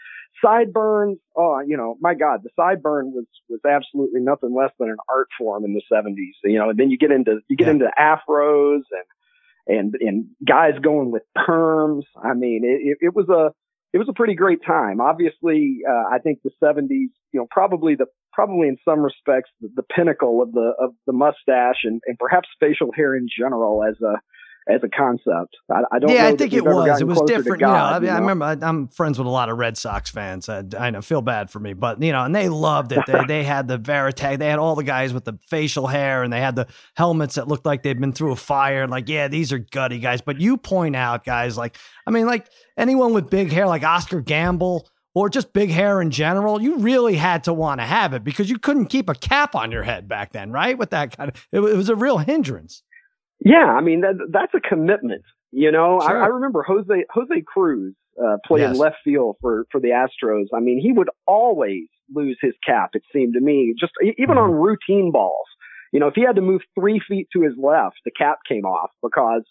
sideburns, 0.44 1.20
oh, 1.38 1.60
you 1.66 1.78
know, 1.78 1.96
my 2.02 2.14
God, 2.14 2.42
the 2.44 2.50
sideburn 2.60 3.14
was 3.14 3.26
was 3.48 3.60
absolutely 3.66 4.22
nothing 4.22 4.56
less 4.56 4.72
than 4.80 4.90
an 4.90 4.98
art 5.10 5.28
form 5.38 5.64
in 5.66 5.74
the 5.74 5.82
'70s. 5.92 6.34
You 6.44 6.60
know, 6.60 6.72
and 6.72 6.80
then 6.80 6.90
you 6.90 6.98
get 6.98 7.12
into 7.12 7.40
you 7.48 7.56
get 7.56 7.68
yeah. 7.68 7.74
into 7.74 7.92
afros 7.98 8.82
and 8.92 9.78
and 9.78 9.96
and 10.00 10.26
guys 10.46 10.74
going 10.82 11.12
with 11.12 11.24
perms. 11.38 12.04
I 12.22 12.34
mean, 12.34 12.64
it, 12.64 12.90
it, 12.90 12.98
it 13.08 13.16
was 13.16 13.30
a 13.30 13.54
it 13.94 14.00
was 14.00 14.10
a 14.10 14.14
pretty 14.14 14.34
great 14.34 14.60
time. 14.66 15.00
Obviously, 15.00 15.80
uh, 15.88 16.14
I 16.14 16.18
think 16.20 16.40
the 16.44 16.52
'70s, 16.62 16.90
you 16.90 17.40
know, 17.40 17.48
probably 17.50 17.96
the 17.96 18.08
probably 18.34 18.68
in 18.68 18.78
some 18.84 19.00
respects 19.00 19.52
the, 19.62 19.70
the 19.76 19.84
pinnacle 19.84 20.42
of 20.42 20.52
the 20.52 20.74
of 20.80 20.92
the 21.06 21.14
mustache 21.14 21.84
and, 21.84 22.02
and 22.08 22.18
perhaps 22.18 22.50
facial 22.60 22.92
hair 22.96 23.16
in 23.16 23.28
general 23.38 23.84
as 23.84 23.96
a 24.02 24.20
as 24.68 24.82
a 24.84 24.90
concept. 24.90 25.58
I, 25.72 25.82
I 25.92 26.00
don't. 26.00 26.10
Yeah, 26.10 26.28
I 26.28 26.36
think 26.36 26.54
it 26.54 26.64
was. 26.64 27.02
It 27.02 27.06
was 27.06 27.22
different. 27.26 27.62
God, 27.62 27.68
you 27.68 27.68
know, 27.68 27.78
I, 27.78 28.00
mean, 28.00 28.04
you 28.04 28.08
know? 28.08 28.16
I 28.16 28.20
remember 28.20 28.46
I, 28.46 28.70
am 28.70 28.88
friends 28.88 29.18
with 29.18 29.28
a 29.28 29.32
lot 29.32 29.50
of 29.50 29.58
Red 29.58 29.78
Sox 29.78 30.10
fans. 30.10 30.48
I, 30.48 30.64
I 30.78 30.90
know 30.90 31.02
feel 31.02 31.22
bad 31.22 31.50
for 31.50 31.60
me, 31.60 31.74
but 31.74 32.02
you 32.02 32.12
know, 32.12 32.24
and 32.24 32.36
they 32.36 32.50
loved 32.50 32.92
it. 32.92 33.00
They, 33.08 33.26
they 33.28 33.44
had 33.44 33.68
the 33.68 33.78
Varitek. 33.78 34.40
They 34.40 34.48
had 34.48 34.60
all 34.60 34.76
the 34.76 34.84
guys 34.84 35.14
with 35.14 35.26
the 35.26 35.38
facial 35.48 35.88
hair, 35.88 36.24
and 36.24 36.32
they 36.32 36.40
had 36.40 36.56
the 36.56 36.68
helmets 36.96 37.36
that 37.36 37.48
looked 37.48 37.66
like 37.66 37.84
they'd 37.84 38.00
been 38.00 38.14
through 38.14 38.32
a 38.32 38.38
fire. 38.38 38.88
Like, 38.88 39.10
yeah, 39.10 39.28
these 39.28 39.52
are 39.52 39.60
gutty 39.60 40.00
guys. 40.00 40.22
But 40.22 40.40
you 40.40 40.58
point 40.58 40.96
out 40.96 41.24
guys 41.26 41.58
like, 41.58 41.78
I 42.08 42.12
mean, 42.12 42.26
like 42.26 42.48
anyone 42.78 43.14
with 43.14 43.30
big 43.30 43.52
hair, 43.52 43.68
like 43.68 43.84
Oscar 43.84 44.22
Gamble 44.22 44.88
or 45.16 45.30
just 45.30 45.54
big 45.54 45.70
hair 45.70 46.02
in 46.02 46.10
general, 46.10 46.62
you 46.62 46.78
really 46.78 47.16
had 47.16 47.44
to 47.44 47.54
want 47.54 47.80
to 47.80 47.86
have 47.86 48.14
it 48.14 48.24
because 48.24 48.50
you 48.50 48.58
couldn't 48.58 48.88
keep 48.88 49.10
a 49.10 49.14
cap 49.14 49.56
on 49.56 49.72
your 49.72 49.84
head 49.84 50.08
back 50.08 50.32
then, 50.32 50.52
right? 50.52 50.78
With 50.78 50.90
that 50.90 51.16
kind 51.16 51.30
of, 51.30 51.48
it, 51.52 51.60
it 51.60 51.78
was 51.78 51.90
a 51.90 51.96
real 51.96 52.18
hindrance. 52.18 52.82
Yeah, 53.44 53.66
I 53.66 53.82
mean 53.82 54.02
that, 54.02 54.16
that's 54.32 54.54
a 54.56 54.60
commitment. 54.60 55.24
You 55.52 55.72
know, 55.72 56.00
sure. 56.02 56.22
I, 56.22 56.26
I, 56.26 56.28
remember 56.28 56.64
Jose 56.64 57.06
Jose 57.12 57.44
Cruz 57.46 57.94
uh, 58.22 58.38
playing 58.46 58.70
yes. 58.70 58.78
left 58.78 58.98
field 59.04 59.36
for 59.42 59.66
for 59.72 59.80
the 59.80 59.90
Astros. 59.90 60.46
I 60.54 60.60
mean, 60.60 60.80
he 60.82 60.94
would 60.94 61.10
always 61.28 61.84
lose 62.14 62.38
his 62.42 62.54
cap. 62.66 62.92
It 62.94 63.04
seemed 63.14 63.34
to 63.34 63.42
me, 63.42 63.76
just 63.80 63.92
even 64.02 64.36
mm-hmm. 64.36 64.38
on 64.40 64.52
routine 64.52 65.12
balls. 65.12 65.48
You 65.92 66.00
know, 66.00 66.08
if 66.08 66.16
he 66.16 66.24
had 66.24 66.38
to 66.38 66.42
move 66.42 66.62
three 66.80 67.00
feet 67.08 67.28
to 67.34 67.44
his 67.44 67.54
left, 67.56 67.98
the 68.04 68.12
cap 68.12 68.40
came 68.48 68.66
off 68.66 68.90
because 69.04 69.44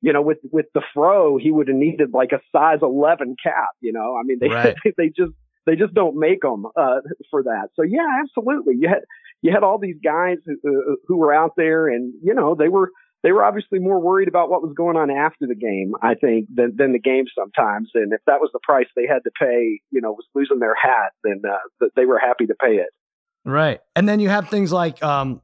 you 0.00 0.12
know, 0.12 0.20
with 0.20 0.38
with 0.52 0.66
the 0.74 0.82
fro, 0.92 1.38
he 1.38 1.50
would 1.50 1.68
have 1.68 1.76
needed 1.76 2.10
like 2.12 2.32
a 2.32 2.40
size 2.52 2.80
11 2.82 3.36
cap. 3.42 3.70
You 3.80 3.92
know, 3.92 4.16
I 4.16 4.22
mean, 4.22 4.38
they 4.38 4.48
right. 4.48 4.76
they 4.98 5.08
just 5.08 5.32
they 5.66 5.76
just 5.76 5.94
don't 5.94 6.16
make 6.16 6.42
them 6.42 6.66
uh, 6.76 7.00
for 7.30 7.42
that. 7.44 7.68
So 7.74 7.82
yeah, 7.82 8.06
absolutely. 8.22 8.74
You 8.78 8.88
had 8.88 9.00
you 9.40 9.50
had 9.50 9.62
all 9.62 9.78
these 9.78 9.96
guys 10.04 10.36
who, 10.44 10.54
uh, 10.66 10.96
who 11.06 11.16
were 11.16 11.32
out 11.34 11.52
there, 11.56 11.88
and 11.88 12.12
you 12.22 12.34
know, 12.34 12.54
they 12.54 12.68
were 12.68 12.90
they 13.24 13.32
were 13.32 13.42
obviously 13.42 13.78
more 13.78 13.98
worried 13.98 14.28
about 14.28 14.50
what 14.50 14.62
was 14.62 14.74
going 14.76 14.96
on 14.96 15.10
after 15.10 15.46
the 15.46 15.54
game, 15.54 15.94
I 16.02 16.14
think, 16.14 16.46
than 16.54 16.76
than 16.76 16.92
the 16.92 17.00
game 17.00 17.24
sometimes. 17.36 17.90
And 17.94 18.12
if 18.12 18.20
that 18.26 18.40
was 18.40 18.50
the 18.52 18.60
price 18.62 18.86
they 18.94 19.06
had 19.06 19.24
to 19.24 19.30
pay, 19.36 19.80
you 19.90 20.00
know, 20.00 20.12
was 20.12 20.26
losing 20.34 20.58
their 20.60 20.74
hat, 20.74 21.12
then 21.24 21.42
uh, 21.48 21.86
they 21.96 22.04
were 22.04 22.18
happy 22.18 22.46
to 22.46 22.54
pay 22.54 22.76
it. 22.76 22.90
Right, 23.46 23.80
and 23.96 24.06
then 24.06 24.20
you 24.20 24.28
have 24.28 24.50
things 24.50 24.72
like 24.72 25.02
um, 25.02 25.40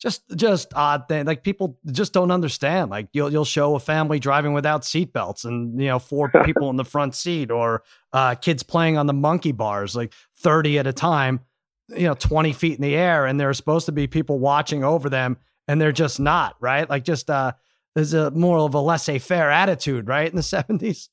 just 0.00 0.22
just 0.36 0.72
odd 0.74 1.08
thing 1.08 1.24
like 1.24 1.42
people 1.42 1.76
just 1.90 2.12
don't 2.12 2.30
understand 2.30 2.90
like 2.90 3.08
you'll 3.12 3.32
you'll 3.32 3.44
show 3.44 3.74
a 3.74 3.80
family 3.80 4.20
driving 4.20 4.52
without 4.52 4.82
seatbelts 4.82 5.44
and 5.44 5.80
you 5.80 5.88
know 5.88 5.98
four 5.98 6.30
people 6.44 6.70
in 6.70 6.76
the 6.76 6.84
front 6.84 7.14
seat 7.14 7.50
or 7.50 7.82
uh, 8.12 8.34
kids 8.34 8.62
playing 8.62 8.96
on 8.96 9.06
the 9.06 9.12
monkey 9.12 9.52
bars 9.52 9.96
like 9.96 10.12
30 10.36 10.78
at 10.78 10.86
a 10.86 10.92
time 10.92 11.40
you 11.88 12.06
know 12.06 12.14
20 12.14 12.52
feet 12.52 12.74
in 12.74 12.82
the 12.82 12.94
air 12.94 13.24
and 13.24 13.40
there 13.40 13.48
are 13.48 13.54
supposed 13.54 13.86
to 13.86 13.92
be 13.92 14.06
people 14.06 14.38
watching 14.38 14.84
over 14.84 15.08
them 15.08 15.38
and 15.68 15.80
they're 15.80 15.92
just 15.92 16.20
not 16.20 16.56
right? 16.60 16.88
Like 16.88 17.04
just 17.04 17.30
uh 17.30 17.52
there's 17.94 18.14
a 18.14 18.30
more 18.32 18.58
of 18.58 18.74
a 18.74 18.80
laissez-faire 18.80 19.50
attitude 19.50 20.08
right 20.08 20.28
in 20.28 20.36
the 20.36 20.42
70s 20.42 21.08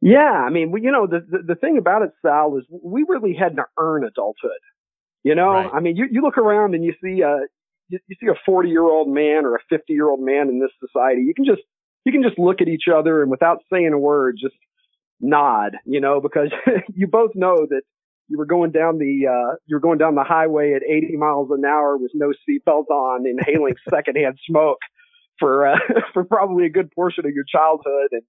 yeah 0.00 0.42
i 0.44 0.50
mean 0.50 0.74
you 0.82 0.90
know 0.90 1.06
the, 1.06 1.20
the, 1.30 1.38
the 1.46 1.54
thing 1.54 1.78
about 1.78 2.02
it 2.02 2.10
sal 2.20 2.58
is 2.58 2.64
we 2.82 3.04
really 3.08 3.32
had 3.32 3.54
to 3.54 3.64
earn 3.78 4.04
adulthood 4.04 4.50
you 5.24 5.34
know, 5.34 5.52
right. 5.52 5.70
I 5.72 5.80
mean, 5.80 5.96
you, 5.96 6.06
you 6.10 6.20
look 6.20 6.36
around 6.36 6.74
and 6.74 6.84
you 6.84 6.92
see, 7.02 7.22
uh, 7.22 7.46
you, 7.88 7.98
you 8.06 8.16
see 8.20 8.26
a 8.26 8.38
40 8.44 8.68
year 8.68 8.84
old 8.84 9.08
man 9.08 9.46
or 9.46 9.56
a 9.56 9.60
50 9.70 9.92
year 9.92 10.08
old 10.08 10.20
man 10.20 10.48
in 10.48 10.60
this 10.60 10.70
society, 10.78 11.22
you 11.22 11.34
can 11.34 11.46
just 11.46 11.62
you 12.04 12.12
can 12.12 12.22
just 12.22 12.38
look 12.38 12.60
at 12.60 12.68
each 12.68 12.84
other 12.94 13.22
and 13.22 13.30
without 13.30 13.62
saying 13.72 13.92
a 13.94 13.98
word, 13.98 14.36
just 14.38 14.54
nod, 15.20 15.78
you 15.86 16.00
know, 16.00 16.20
because 16.20 16.50
you 16.94 17.06
both 17.06 17.30
know 17.34 17.66
that 17.70 17.82
you 18.28 18.38
were 18.38 18.46
going 18.46 18.70
down 18.70 18.98
the 18.98 19.26
uh, 19.26 19.56
you 19.66 19.76
were 19.76 19.80
going 19.80 19.98
down 19.98 20.14
the 20.14 20.24
highway 20.24 20.74
at 20.74 20.82
80 20.82 21.16
miles 21.16 21.48
an 21.50 21.64
hour 21.64 21.96
with 21.96 22.12
no 22.14 22.32
seatbelt 22.48 22.88
on, 22.90 23.26
inhaling 23.26 23.74
secondhand 23.90 24.38
smoke 24.48 24.78
for 25.38 25.66
uh, 25.66 25.78
for 26.12 26.24
probably 26.24 26.66
a 26.66 26.70
good 26.70 26.90
portion 26.92 27.26
of 27.26 27.32
your 27.32 27.44
childhood, 27.44 28.08
and 28.12 28.22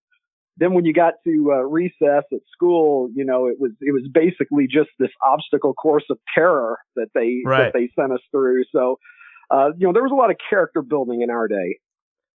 then 0.57 0.73
when 0.73 0.85
you 0.85 0.93
got 0.93 1.15
to 1.25 1.51
uh, 1.53 1.61
recess 1.63 2.23
at 2.31 2.39
school, 2.51 3.09
you 3.13 3.25
know, 3.25 3.47
it 3.47 3.57
was 3.59 3.71
it 3.81 3.93
was 3.93 4.07
basically 4.13 4.67
just 4.67 4.89
this 4.99 5.11
obstacle 5.25 5.73
course 5.73 6.05
of 6.09 6.17
terror 6.33 6.77
that 6.95 7.07
they 7.13 7.41
right. 7.45 7.65
that 7.65 7.73
they 7.73 7.89
sent 7.99 8.11
us 8.11 8.21
through. 8.31 8.63
So 8.71 8.97
uh, 9.49 9.69
you 9.77 9.87
know, 9.87 9.93
there 9.93 10.03
was 10.03 10.11
a 10.11 10.15
lot 10.15 10.31
of 10.31 10.37
character 10.49 10.81
building 10.81 11.21
in 11.21 11.29
our 11.29 11.47
day. 11.47 11.79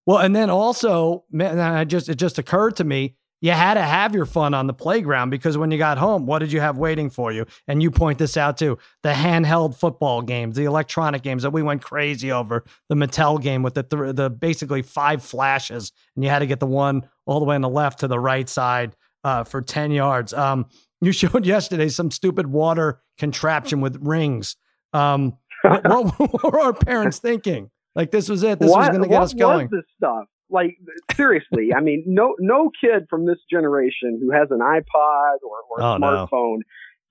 Well, 0.06 0.18
and 0.18 0.34
then 0.34 0.50
also, 0.50 1.24
man, 1.30 1.58
I 1.58 1.84
just 1.84 2.08
it 2.08 2.16
just 2.16 2.38
occurred 2.38 2.76
to 2.76 2.84
me, 2.84 3.16
you 3.40 3.52
had 3.52 3.74
to 3.74 3.82
have 3.82 4.14
your 4.14 4.26
fun 4.26 4.52
on 4.52 4.66
the 4.66 4.74
playground 4.74 5.30
because 5.30 5.56
when 5.56 5.70
you 5.70 5.78
got 5.78 5.98
home, 5.98 6.26
what 6.26 6.40
did 6.40 6.52
you 6.52 6.60
have 6.60 6.76
waiting 6.76 7.08
for 7.08 7.32
you? 7.32 7.46
And 7.66 7.82
you 7.82 7.90
point 7.90 8.18
this 8.18 8.36
out 8.36 8.58
too: 8.58 8.78
the 9.02 9.12
handheld 9.12 9.74
football 9.76 10.22
games, 10.22 10.56
the 10.56 10.64
electronic 10.64 11.22
games 11.22 11.42
that 11.42 11.50
we 11.50 11.62
went 11.62 11.82
crazy 11.82 12.30
over, 12.30 12.64
the 12.88 12.94
Mattel 12.94 13.40
game 13.40 13.62
with 13.62 13.74
the 13.74 13.82
th- 13.82 14.14
the 14.14 14.30
basically 14.30 14.82
five 14.82 15.22
flashes, 15.22 15.92
and 16.14 16.24
you 16.24 16.30
had 16.30 16.40
to 16.40 16.46
get 16.46 16.60
the 16.60 16.66
one 16.66 17.08
all 17.26 17.40
the 17.40 17.46
way 17.46 17.54
on 17.54 17.62
the 17.62 17.68
left 17.68 18.00
to 18.00 18.08
the 18.08 18.20
right 18.20 18.48
side 18.48 18.94
uh, 19.24 19.44
for 19.44 19.62
ten 19.62 19.90
yards. 19.90 20.34
Um, 20.34 20.66
you 21.00 21.12
showed 21.12 21.46
yesterday 21.46 21.88
some 21.88 22.10
stupid 22.10 22.46
water 22.46 23.00
contraption 23.18 23.80
with 23.80 23.96
rings. 24.02 24.56
Um, 24.92 25.38
what, 25.62 26.18
what, 26.18 26.52
were 26.52 26.60
our 26.60 26.72
parents 26.72 27.18
thinking? 27.18 27.70
Like 27.94 28.10
this 28.10 28.28
was 28.28 28.42
it. 28.42 28.58
This 28.58 28.70
what, 28.70 28.78
was 28.80 28.88
going 28.88 29.02
to 29.02 29.08
get 29.08 29.22
us 29.22 29.34
going. 29.34 29.68
this 29.70 29.84
stuff? 29.96 30.26
Like 30.50 30.76
seriously, 31.14 31.72
I 31.74 31.80
mean, 31.80 32.04
no 32.06 32.34
no 32.38 32.70
kid 32.80 33.06
from 33.08 33.26
this 33.26 33.38
generation 33.50 34.18
who 34.20 34.30
has 34.32 34.48
an 34.50 34.58
iPod 34.60 35.36
or, 35.42 35.58
or 35.70 35.80
a 35.80 35.84
oh, 35.84 35.98
smartphone 35.98 36.58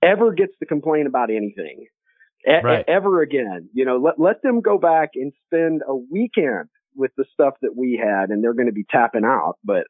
no. 0.02 0.08
ever 0.10 0.32
gets 0.32 0.52
to 0.60 0.66
complain 0.66 1.06
about 1.06 1.30
anything 1.30 1.86
e- 2.46 2.52
right. 2.62 2.84
ever 2.86 3.22
again. 3.22 3.68
You 3.72 3.84
know, 3.84 3.96
let 3.96 4.18
let 4.18 4.42
them 4.42 4.60
go 4.60 4.78
back 4.78 5.10
and 5.14 5.32
spend 5.46 5.82
a 5.86 5.94
weekend 5.94 6.68
with 6.94 7.12
the 7.16 7.24
stuff 7.32 7.54
that 7.62 7.76
we 7.76 8.00
had, 8.02 8.30
and 8.30 8.42
they're 8.42 8.54
going 8.54 8.66
to 8.66 8.72
be 8.72 8.84
tapping 8.90 9.24
out. 9.24 9.56
But 9.64 9.86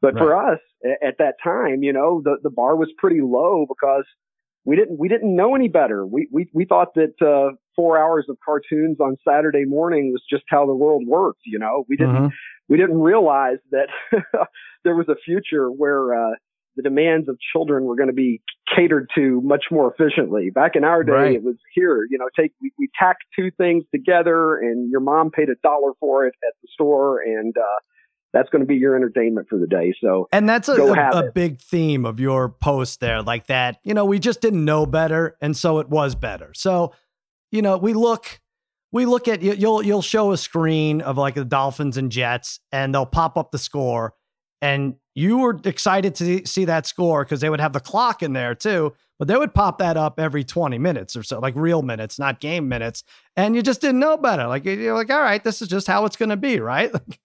But 0.00 0.14
Right. 0.14 0.18
for 0.18 0.52
us 0.52 0.60
at 1.02 1.18
that 1.18 1.36
time, 1.42 1.82
you 1.82 1.92
know, 1.92 2.20
the 2.24 2.36
the 2.42 2.50
bar 2.50 2.76
was 2.76 2.92
pretty 2.98 3.20
low 3.20 3.66
because 3.68 4.04
we 4.64 4.76
didn't 4.76 4.98
we 4.98 5.08
didn't 5.08 5.34
know 5.34 5.54
any 5.54 5.68
better. 5.68 6.06
We 6.06 6.28
we 6.30 6.48
we 6.52 6.64
thought 6.64 6.94
that 6.94 7.14
uh, 7.20 7.56
four 7.74 7.98
hours 7.98 8.26
of 8.28 8.36
cartoons 8.44 8.98
on 9.00 9.16
Saturday 9.26 9.64
morning 9.64 10.12
was 10.12 10.22
just 10.28 10.44
how 10.48 10.66
the 10.66 10.74
world 10.74 11.04
worked. 11.06 11.40
You 11.46 11.58
know, 11.58 11.84
we 11.88 11.96
didn't 11.96 12.16
Mhm. 12.16 12.30
We 12.68 12.76
didn't 12.76 13.00
realize 13.00 13.58
that 13.70 13.88
there 14.84 14.94
was 14.94 15.08
a 15.08 15.16
future 15.24 15.68
where 15.68 16.14
uh, 16.14 16.34
the 16.76 16.82
demands 16.82 17.28
of 17.28 17.36
children 17.52 17.84
were 17.84 17.96
going 17.96 18.08
to 18.08 18.14
be 18.14 18.40
catered 18.74 19.10
to 19.14 19.40
much 19.42 19.64
more 19.70 19.92
efficiently. 19.92 20.50
Back 20.50 20.76
in 20.76 20.84
our 20.84 21.04
day, 21.04 21.12
Right. 21.12 21.34
it 21.34 21.42
was 21.42 21.56
here, 21.74 22.06
you 22.10 22.18
know, 22.18 22.28
take 22.38 22.52
we, 22.62 22.72
we 22.78 22.88
tacked 22.98 23.24
two 23.36 23.50
things 23.58 23.84
together, 23.92 24.58
and 24.58 24.90
your 24.90 25.00
mom 25.00 25.30
paid 25.30 25.48
a 25.48 25.54
dollar 25.62 25.92
for 26.00 26.26
it 26.26 26.34
at 26.46 26.54
the 26.62 26.68
store, 26.72 27.20
and 27.20 27.54
uh, 27.56 27.78
that's 28.32 28.48
going 28.48 28.60
to 28.60 28.66
be 28.66 28.76
your 28.76 28.96
entertainment 28.96 29.48
for 29.48 29.58
the 29.58 29.66
day. 29.66 29.92
So 30.02 30.28
And 30.32 30.48
that's 30.48 30.68
a, 30.68 30.80
a, 30.82 31.26
a 31.26 31.32
big 31.32 31.60
theme 31.60 32.06
of 32.06 32.18
your 32.18 32.48
post 32.48 33.00
there, 33.00 33.20
like 33.22 33.48
that, 33.48 33.78
you 33.84 33.92
know, 33.92 34.06
we 34.06 34.18
just 34.18 34.40
didn't 34.40 34.64
know 34.64 34.86
better. 34.86 35.36
And 35.42 35.54
so 35.54 35.78
it 35.80 35.90
was 35.90 36.14
better. 36.14 36.52
So, 36.54 36.94
you 37.50 37.60
know, 37.60 37.76
we 37.76 37.92
look, 37.92 38.40
we 38.92 39.06
look 39.06 39.26
at 39.26 39.42
you, 39.42 39.54
you'll, 39.54 39.82
you'll 39.82 40.02
show 40.02 40.32
a 40.32 40.36
screen 40.36 41.00
of 41.00 41.16
like 41.18 41.34
the 41.34 41.44
Dolphins 41.44 41.96
and 41.96 42.12
Jets 42.12 42.60
and 42.70 42.94
they'll 42.94 43.06
pop 43.06 43.36
up 43.36 43.50
the 43.50 43.58
score. 43.58 44.14
And 44.60 44.94
you 45.14 45.38
were 45.38 45.58
excited 45.64 46.14
to 46.16 46.46
see 46.46 46.66
that 46.66 46.86
score 46.86 47.24
because 47.24 47.40
they 47.40 47.50
would 47.50 47.60
have 47.60 47.72
the 47.72 47.80
clock 47.80 48.22
in 48.22 48.32
there 48.32 48.54
too, 48.54 48.92
but 49.18 49.28
they 49.28 49.36
would 49.36 49.54
pop 49.54 49.78
that 49.78 49.96
up 49.96 50.20
every 50.20 50.44
20 50.44 50.78
minutes 50.78 51.16
or 51.16 51.22
so, 51.22 51.40
like 51.40 51.54
real 51.56 51.82
minutes, 51.82 52.18
not 52.18 52.38
game 52.38 52.68
minutes. 52.68 53.02
And 53.36 53.56
you 53.56 53.62
just 53.62 53.80
didn't 53.80 53.98
know 53.98 54.16
better. 54.16 54.46
Like 54.46 54.64
you're 54.64 54.94
like, 54.94 55.10
all 55.10 55.20
right, 55.20 55.42
this 55.42 55.62
is 55.62 55.68
just 55.68 55.86
how 55.86 56.04
it's 56.04 56.16
going 56.16 56.28
to 56.30 56.36
be, 56.36 56.60
right? 56.60 56.92
Like, 57.08 57.18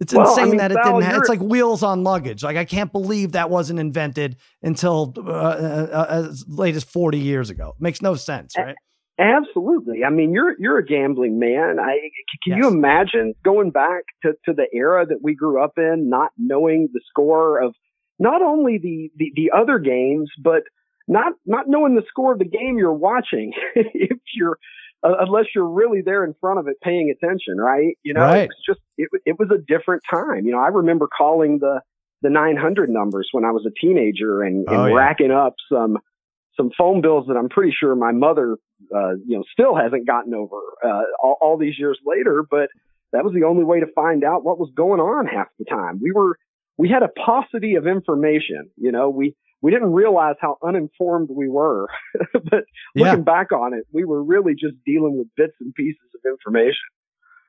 it's 0.00 0.14
Well, 0.14 0.26
I 0.26 0.30
insane 0.30 0.48
mean, 0.48 0.56
that 0.56 0.72
it 0.72 0.78
Val, 0.82 0.98
didn't. 0.98 1.12
Ha- 1.12 1.18
it's 1.18 1.28
like 1.28 1.40
wheels 1.40 1.82
on 1.82 2.02
luggage. 2.02 2.42
Like 2.42 2.56
I 2.56 2.64
can't 2.64 2.90
believe 2.90 3.32
that 3.32 3.50
wasn't 3.50 3.78
invented 3.80 4.38
until 4.62 5.12
uh, 5.18 5.20
uh, 5.30 6.06
uh, 6.10 6.28
as 6.30 6.46
late 6.48 6.74
as 6.74 6.84
40 6.84 7.18
years 7.18 7.50
ago. 7.50 7.74
Makes 7.78 8.00
no 8.00 8.14
sense, 8.14 8.56
right? 8.56 8.76
Absolutely. 9.20 10.02
I 10.04 10.10
mean, 10.10 10.32
you're 10.32 10.54
you're 10.58 10.78
a 10.78 10.84
gambling 10.86 11.38
man. 11.38 11.78
I 11.78 11.98
can 12.42 12.56
you 12.56 12.68
imagine 12.68 13.34
going 13.44 13.70
back 13.70 14.04
to, 14.22 14.32
to 14.46 14.54
the 14.54 14.66
era 14.72 15.04
that 15.06 15.18
we 15.22 15.34
grew 15.34 15.62
up 15.62 15.72
in, 15.76 16.08
not 16.08 16.30
knowing 16.38 16.88
the 16.92 17.00
score 17.10 17.60
of 17.62 17.74
not 18.18 18.42
only 18.42 18.78
the, 18.78 19.10
the, 19.16 19.32
the 19.36 19.50
other 19.56 19.78
games, 19.78 20.30
but 20.42 20.62
not 21.06 21.34
not 21.44 21.66
knowing 21.68 21.94
the 21.96 22.02
score 22.08 22.32
of 22.32 22.38
the 22.38 22.46
game 22.46 22.78
you're 22.78 22.92
watching. 22.94 23.52
if 23.74 24.18
you're 24.34 24.58
uh, 25.02 25.16
unless 25.20 25.46
you're 25.54 25.68
really 25.68 26.00
there 26.02 26.24
in 26.24 26.34
front 26.40 26.58
of 26.58 26.66
it, 26.68 26.76
paying 26.82 27.10
attention, 27.14 27.58
right? 27.58 27.98
You 28.02 28.14
know, 28.14 28.22
Right. 28.22 28.44
it 28.44 28.48
was 28.48 28.56
just 28.66 28.80
it, 28.96 29.08
it 29.26 29.36
was 29.38 29.50
a 29.50 29.58
different 29.58 30.02
time. 30.10 30.46
You 30.46 30.52
know, 30.52 30.60
I 30.60 30.68
remember 30.68 31.06
calling 31.14 31.58
the 31.58 31.80
the 32.22 32.30
900 32.30 32.88
numbers 32.90 33.28
when 33.32 33.44
I 33.44 33.50
was 33.50 33.66
a 33.66 33.70
teenager 33.80 34.42
and, 34.42 34.66
and 34.66 34.80
Oh, 34.80 34.86
yeah. 34.86 34.94
racking 34.94 35.30
up 35.30 35.54
some 35.70 35.98
some 36.56 36.70
phone 36.76 37.00
bills 37.00 37.26
that 37.28 37.36
I'm 37.36 37.48
pretty 37.48 37.72
sure 37.78 37.94
my 37.96 38.12
mother, 38.12 38.56
uh, 38.94 39.12
you 39.26 39.36
know, 39.36 39.44
still 39.52 39.74
hasn't 39.76 40.06
gotten 40.06 40.34
over 40.34 40.56
uh, 40.84 41.02
all, 41.22 41.36
all 41.40 41.58
these 41.58 41.78
years 41.78 41.98
later. 42.04 42.44
But 42.48 42.68
that 43.12 43.24
was 43.24 43.34
the 43.34 43.44
only 43.44 43.64
way 43.64 43.80
to 43.80 43.86
find 43.94 44.24
out 44.24 44.44
what 44.44 44.58
was 44.58 44.70
going 44.76 45.00
on 45.00 45.26
half 45.26 45.48
the 45.58 45.64
time. 45.64 46.00
We 46.02 46.12
were 46.12 46.38
we 46.78 46.88
had 46.88 47.02
a 47.02 47.08
paucity 47.08 47.74
of 47.74 47.86
information. 47.86 48.70
You 48.76 48.92
know, 48.92 49.10
we 49.10 49.34
we 49.62 49.70
didn't 49.70 49.92
realize 49.92 50.36
how 50.40 50.56
uninformed 50.64 51.28
we 51.30 51.48
were. 51.48 51.88
but 52.32 52.64
Yeah. 52.94 53.10
looking 53.10 53.24
back 53.24 53.52
on 53.52 53.74
it, 53.74 53.86
we 53.92 54.04
were 54.04 54.22
really 54.22 54.54
just 54.54 54.74
dealing 54.86 55.18
with 55.18 55.28
bits 55.36 55.52
and 55.60 55.74
pieces 55.74 56.00
of 56.14 56.20
information. 56.30 56.76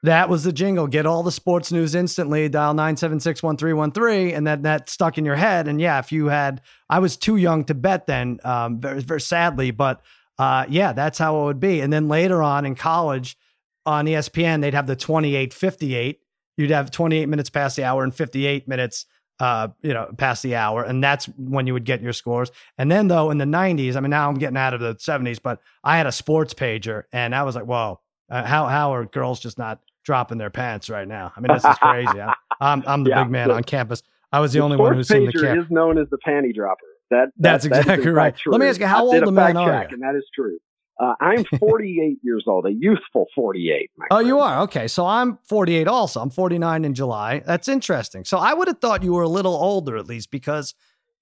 That 0.03 0.29
was 0.29 0.43
the 0.43 0.51
jingle. 0.51 0.87
Get 0.87 1.05
all 1.05 1.21
the 1.21 1.31
sports 1.31 1.71
news 1.71 1.93
instantly. 1.93 2.49
Dial 2.49 2.73
976-1313 2.73 4.35
and 4.35 4.47
that 4.47 4.63
that 4.63 4.89
stuck 4.89 5.17
in 5.17 5.25
your 5.25 5.35
head. 5.35 5.67
And 5.67 5.79
yeah, 5.79 5.99
if 5.99 6.11
you 6.11 6.27
had 6.27 6.61
I 6.89 6.99
was 6.99 7.17
too 7.17 7.37
young 7.37 7.63
to 7.65 7.73
bet 7.73 8.07
then, 8.07 8.39
um, 8.43 8.79
very, 8.79 9.01
very 9.01 9.21
sadly, 9.21 9.71
but 9.71 10.01
uh, 10.39 10.65
yeah, 10.69 10.93
that's 10.93 11.17
how 11.17 11.41
it 11.41 11.45
would 11.45 11.59
be. 11.59 11.81
And 11.81 11.91
then 11.91 12.07
later 12.07 12.41
on 12.41 12.65
in 12.65 12.75
college 12.75 13.37
on 13.85 14.05
ESPN, 14.05 14.61
they'd 14.61 14.73
have 14.73 14.87
the 14.87 14.95
28-58. 14.95 16.17
You'd 16.57 16.71
have 16.71 16.91
28 16.91 17.27
minutes 17.29 17.49
past 17.49 17.75
the 17.75 17.83
hour 17.83 18.03
and 18.03 18.13
58 18.13 18.67
minutes 18.67 19.05
uh, 19.39 19.69
you 19.81 19.91
know, 19.93 20.07
past 20.17 20.43
the 20.43 20.55
hour. 20.55 20.83
And 20.83 21.03
that's 21.03 21.25
when 21.25 21.65
you 21.65 21.73
would 21.73 21.85
get 21.85 21.99
your 22.01 22.13
scores. 22.13 22.51
And 22.77 22.91
then 22.91 23.07
though 23.07 23.31
in 23.31 23.39
the 23.39 23.45
90s, 23.45 23.95
I 23.95 23.99
mean 23.99 24.11
now 24.11 24.29
I'm 24.29 24.35
getting 24.37 24.57
out 24.57 24.75
of 24.75 24.79
the 24.81 24.93
70s, 24.95 25.41
but 25.41 25.59
I 25.83 25.97
had 25.97 26.05
a 26.05 26.11
sports 26.11 26.53
pager 26.53 27.03
and 27.11 27.33
I 27.33 27.41
was 27.41 27.55
like, 27.55 27.65
whoa, 27.65 27.99
uh, 28.29 28.43
how 28.45 28.67
how 28.67 28.93
are 28.93 29.05
girls 29.05 29.39
just 29.39 29.57
not 29.57 29.79
dropping 30.05 30.37
their 30.37 30.51
pants 30.51 30.91
right 30.91 31.07
now? 31.07 31.33
I 31.35 31.39
mean, 31.39 31.51
this 31.53 31.65
is 31.65 31.75
crazy. 31.79 32.21
I'm 32.21 32.33
I'm, 32.59 32.83
I'm 32.85 33.03
the 33.03 33.09
Yeah, 33.11 33.23
big 33.23 33.31
man 33.31 33.47
the- 33.47 33.55
on 33.55 33.63
campus. 33.63 34.03
I 34.31 34.39
was 34.41 34.53
the, 34.53 34.59
The 34.59 34.63
only 34.65 34.77
one 34.77 34.93
who's 34.93 35.07
to 35.07 35.15
pager 35.15 35.41
care. 35.41 35.59
is 35.59 35.65
known 35.71 35.97
as 35.97 36.07
the 36.11 36.17
panty 36.25 36.53
dropper. 36.53 36.85
That, 37.11 37.25
that 37.25 37.31
That's 37.37 37.63
that 37.65 37.71
is 37.71 37.79
exactly 37.79 38.11
right. 38.11 38.33
fact 38.33 38.47
Let 38.47 38.59
me 38.59 38.67
ask 38.67 38.79
you, 38.79 38.87
how 38.87 38.97
I 38.97 39.15
old 39.15 39.23
a 39.23 39.27
a 39.27 39.31
man 39.31 39.57
are 39.57 39.83
you? 39.83 39.87
And 39.91 40.01
that 40.01 40.15
is 40.15 40.25
true. 40.33 40.57
Uh, 40.99 41.13
I'm 41.19 41.45
48 41.59 42.19
years 42.23 42.45
old, 42.47 42.65
a 42.65 42.71
youthful 42.71 43.27
48. 43.35 43.91
my 43.97 44.07
Oh, 44.11 44.19
you 44.19 44.39
are 44.39 44.61
okay. 44.61 44.87
So 44.87 45.05
I'm 45.05 45.39
48 45.43 45.87
also. 45.87 46.21
I'm 46.21 46.29
49 46.29 46.85
in 46.85 46.93
July. 46.93 47.39
That's 47.45 47.67
interesting. 47.67 48.23
So 48.23 48.37
I 48.37 48.53
would 48.53 48.67
have 48.67 48.79
thought 48.79 49.03
you 49.03 49.13
were 49.13 49.23
a 49.23 49.29
little 49.29 49.55
older 49.55 49.97
at 49.97 50.07
least 50.07 50.31
because 50.31 50.73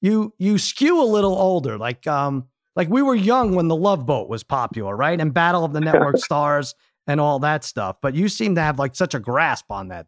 you 0.01 0.33
you 0.37 0.57
skew 0.57 1.01
a 1.01 1.05
little 1.05 1.35
older. 1.35 1.77
Like 1.77 2.05
um 2.07 2.47
like 2.75 2.89
we 2.89 3.01
were 3.01 3.15
young 3.15 3.55
when 3.55 3.67
the 3.67 3.75
Love 3.75 4.05
Boat 4.05 4.29
was 4.29 4.43
popular, 4.43 4.95
right? 4.95 5.19
And 5.19 5.33
Battle 5.33 5.63
of 5.63 5.73
the 5.73 5.81
Network 5.81 6.17
Stars 6.23 6.75
and 7.07 7.19
all 7.19 7.39
that 7.39 7.63
stuff. 7.63 7.97
But 8.01 8.15
you 8.15 8.29
seem 8.29 8.55
to 8.55 8.61
have 8.61 8.79
like 8.79 8.95
such 8.95 9.13
a 9.13 9.19
grasp 9.19 9.71
on 9.71 9.87
that 9.89 10.07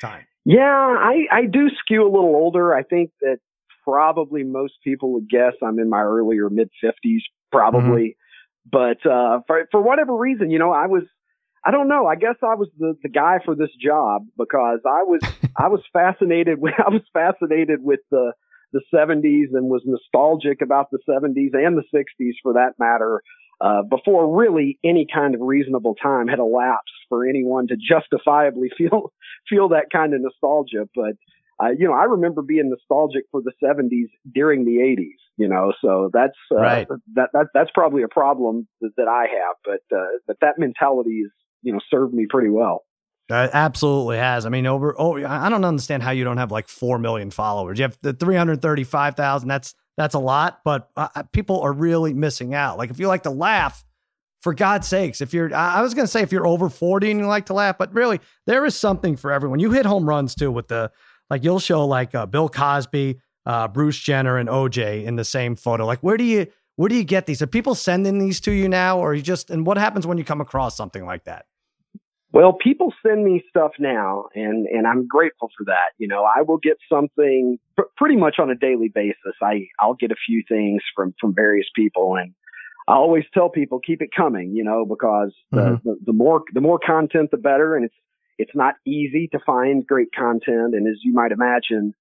time. 0.00 0.24
Yeah, 0.44 0.62
I, 0.64 1.26
I 1.30 1.44
do 1.44 1.68
skew 1.68 2.02
a 2.02 2.10
little 2.10 2.34
older. 2.34 2.74
I 2.74 2.82
think 2.82 3.10
that 3.20 3.38
probably 3.90 4.44
most 4.44 4.74
people 4.84 5.14
would 5.14 5.28
guess 5.28 5.54
I'm 5.62 5.78
in 5.78 5.88
my 5.88 6.00
earlier 6.00 6.48
mid 6.48 6.70
50s, 6.82 7.20
probably. 7.50 8.16
But 8.70 9.04
uh, 9.04 9.40
for 9.46 9.66
for 9.70 9.82
whatever 9.82 10.14
reason, 10.16 10.50
you 10.50 10.58
know, 10.58 10.70
I 10.70 10.86
was 10.86 11.02
I 11.64 11.70
don't 11.70 11.88
know. 11.88 12.06
I 12.06 12.14
guess 12.14 12.36
I 12.42 12.54
was 12.54 12.68
the, 12.78 12.94
the 13.02 13.08
guy 13.08 13.38
for 13.44 13.54
this 13.54 13.70
job 13.80 14.26
because 14.38 14.80
I 14.86 15.02
was 15.02 15.20
I 15.56 15.68
was 15.68 15.82
fascinated 15.92 16.60
with 16.60 16.74
I 16.78 16.90
was 16.90 17.02
fascinated 17.12 17.80
with 17.82 18.00
the 18.10 18.32
the 18.72 18.82
70s 18.94 19.52
and 19.52 19.68
was 19.68 19.82
nostalgic 19.84 20.62
about 20.62 20.92
the 20.92 21.00
70s 21.08 21.54
and 21.54 21.76
the 21.76 21.82
60s 21.92 22.34
for 22.40 22.52
that 22.52 22.74
matter. 22.78 23.20
Uh, 23.60 23.82
before 23.82 24.38
really 24.38 24.78
any 24.84 25.06
kind 25.12 25.34
of 25.34 25.40
reasonable 25.42 25.94
time 26.00 26.28
had 26.28 26.38
elapsed 26.38 26.94
for 27.10 27.28
anyone 27.28 27.66
to 27.66 27.76
justifiably 27.76 28.70
feel 28.78 29.12
feel 29.48 29.68
that 29.68 29.86
kind 29.92 30.14
of 30.14 30.20
nostalgia. 30.20 30.88
But 30.94 31.16
uh, 31.62 31.68
you 31.78 31.86
know, 31.86 31.92
I 31.94 32.04
remember 32.04 32.42
being 32.42 32.70
nostalgic 32.70 33.24
for 33.30 33.40
the 33.42 33.52
'70s 33.62 34.08
during 34.32 34.64
the 34.64 34.78
'80s. 34.78 35.18
You 35.36 35.48
know, 35.48 35.72
so 35.80 36.10
that's 36.12 36.36
uh, 36.52 36.56
Right. 36.60 36.88
that 37.14 37.28
that 37.32 37.46
that's 37.54 37.70
probably 37.72 38.02
a 38.02 38.08
problem 38.08 38.68
that, 38.80 38.90
that 38.96 39.08
I 39.08 39.22
have. 39.22 39.56
But 39.64 39.96
uh, 39.96 40.04
but 40.26 40.36
that 40.40 40.58
mentality 40.58 41.20
is 41.20 41.30
you 41.62 41.72
know 41.72 41.80
served 41.90 42.14
me 42.14 42.26
pretty 42.28 42.50
well. 42.50 42.84
Uh, 43.30 43.48
absolutely 43.52 44.16
has. 44.16 44.44
I 44.44 44.48
mean, 44.48 44.66
over. 44.66 44.94
Oh, 44.98 45.16
I 45.18 45.46
I 45.46 45.48
don't 45.48 45.64
understand 45.64 46.02
how 46.02 46.10
you 46.10 46.24
don't 46.24 46.38
have 46.38 46.50
like 46.50 46.68
four 46.68 46.98
million 46.98 47.30
followers. 47.30 47.78
You 47.78 47.84
have 47.84 47.96
the 48.02 48.12
three 48.12 48.36
hundred 48.36 48.60
thirty-five 48.60 49.14
thousand. 49.14 49.48
That's 49.48 49.74
that's 49.96 50.14
a 50.14 50.18
lot, 50.18 50.60
but 50.64 50.90
uh, 50.96 51.08
uh, 51.14 51.22
people 51.32 51.60
are 51.60 51.72
really 51.72 52.12
missing 52.14 52.54
out. 52.54 52.76
Like 52.78 52.90
if 52.90 52.98
you 52.98 53.06
like 53.06 53.22
to 53.24 53.30
laugh, 53.30 53.84
for 54.40 54.52
God's 54.54 54.88
sakes, 54.88 55.20
if 55.20 55.32
you're, 55.32 55.54
I 55.54 55.76
I 55.76 55.82
was 55.82 55.94
going 55.94 56.04
to 56.04 56.10
say 56.10 56.22
if 56.22 56.32
you're 56.32 56.46
over 56.46 56.68
forty 56.68 57.10
and 57.10 57.20
you 57.20 57.26
like 57.26 57.46
to 57.46 57.54
laugh, 57.54 57.78
but 57.78 57.94
really 57.94 58.20
there 58.46 58.64
is 58.64 58.74
something 58.74 59.16
for 59.16 59.30
everyone. 59.30 59.60
You 59.60 59.70
hit 59.70 59.86
home 59.86 60.08
runs 60.08 60.34
too 60.34 60.50
with 60.50 60.68
the 60.68 60.90
like. 61.30 61.44
You'll 61.44 61.60
show 61.60 61.86
like 61.86 62.14
uh, 62.14 62.26
Bill 62.26 62.48
Cosby, 62.48 63.20
uh, 63.46 63.68
Bruce 63.68 63.98
Jenner, 63.98 64.36
and 64.36 64.48
OJ 64.48 65.04
in 65.04 65.16
the 65.16 65.24
same 65.24 65.56
photo. 65.56 65.86
Like 65.86 66.00
where 66.00 66.16
do 66.16 66.24
you 66.24 66.46
where 66.76 66.88
do 66.88 66.94
you 66.94 67.04
get 67.04 67.26
these? 67.26 67.40
Are 67.42 67.46
people 67.46 67.74
sending 67.74 68.18
these 68.18 68.40
to 68.42 68.52
you 68.52 68.68
now, 68.68 68.98
or 68.98 69.14
you 69.14 69.22
just? 69.22 69.50
And 69.50 69.66
what 69.66 69.76
happens 69.78 70.06
when 70.06 70.18
you 70.18 70.24
come 70.24 70.40
across 70.40 70.76
something 70.76 71.04
like 71.04 71.24
that? 71.24 71.46
Well, 72.32 72.52
people 72.52 72.94
send 73.04 73.24
me 73.24 73.42
stuff 73.48 73.72
now, 73.78 74.26
and 74.34 74.66
and 74.66 74.86
I'm 74.86 75.06
grateful 75.08 75.50
for 75.58 75.64
that. 75.64 75.90
You 75.98 76.06
know, 76.06 76.22
I 76.24 76.42
will 76.42 76.58
get 76.58 76.76
something 76.88 77.58
pr- 77.76 77.90
pretty 77.96 78.16
much 78.16 78.36
on 78.38 78.50
a 78.50 78.54
daily 78.54 78.88
basis. 78.88 79.34
I 79.42 79.66
I'll 79.80 79.94
get 79.94 80.12
a 80.12 80.16
few 80.26 80.44
things 80.48 80.80
from 80.94 81.12
from 81.20 81.34
various 81.34 81.66
people, 81.74 82.14
and 82.16 82.32
I 82.86 82.94
always 82.94 83.24
tell 83.34 83.48
people 83.48 83.80
keep 83.80 84.00
it 84.00 84.10
coming. 84.16 84.52
You 84.54 84.62
know, 84.62 84.86
because 84.86 85.34
the, 85.50 85.60
Mhm. 85.60 85.82
the 85.82 85.96
the 86.06 86.12
more 86.12 86.42
the 86.54 86.60
more 86.60 86.78
content, 86.78 87.32
the 87.32 87.36
better, 87.36 87.74
and 87.74 87.84
it's 87.84 87.94
it's 88.40 88.54
not 88.54 88.74
easy 88.86 89.28
to 89.32 89.38
find 89.44 89.86
great 89.86 90.08
content, 90.16 90.74
and 90.76 90.86
as 90.88 90.98
you 91.02 91.12
might 91.14 91.32
imagine. 91.32 91.94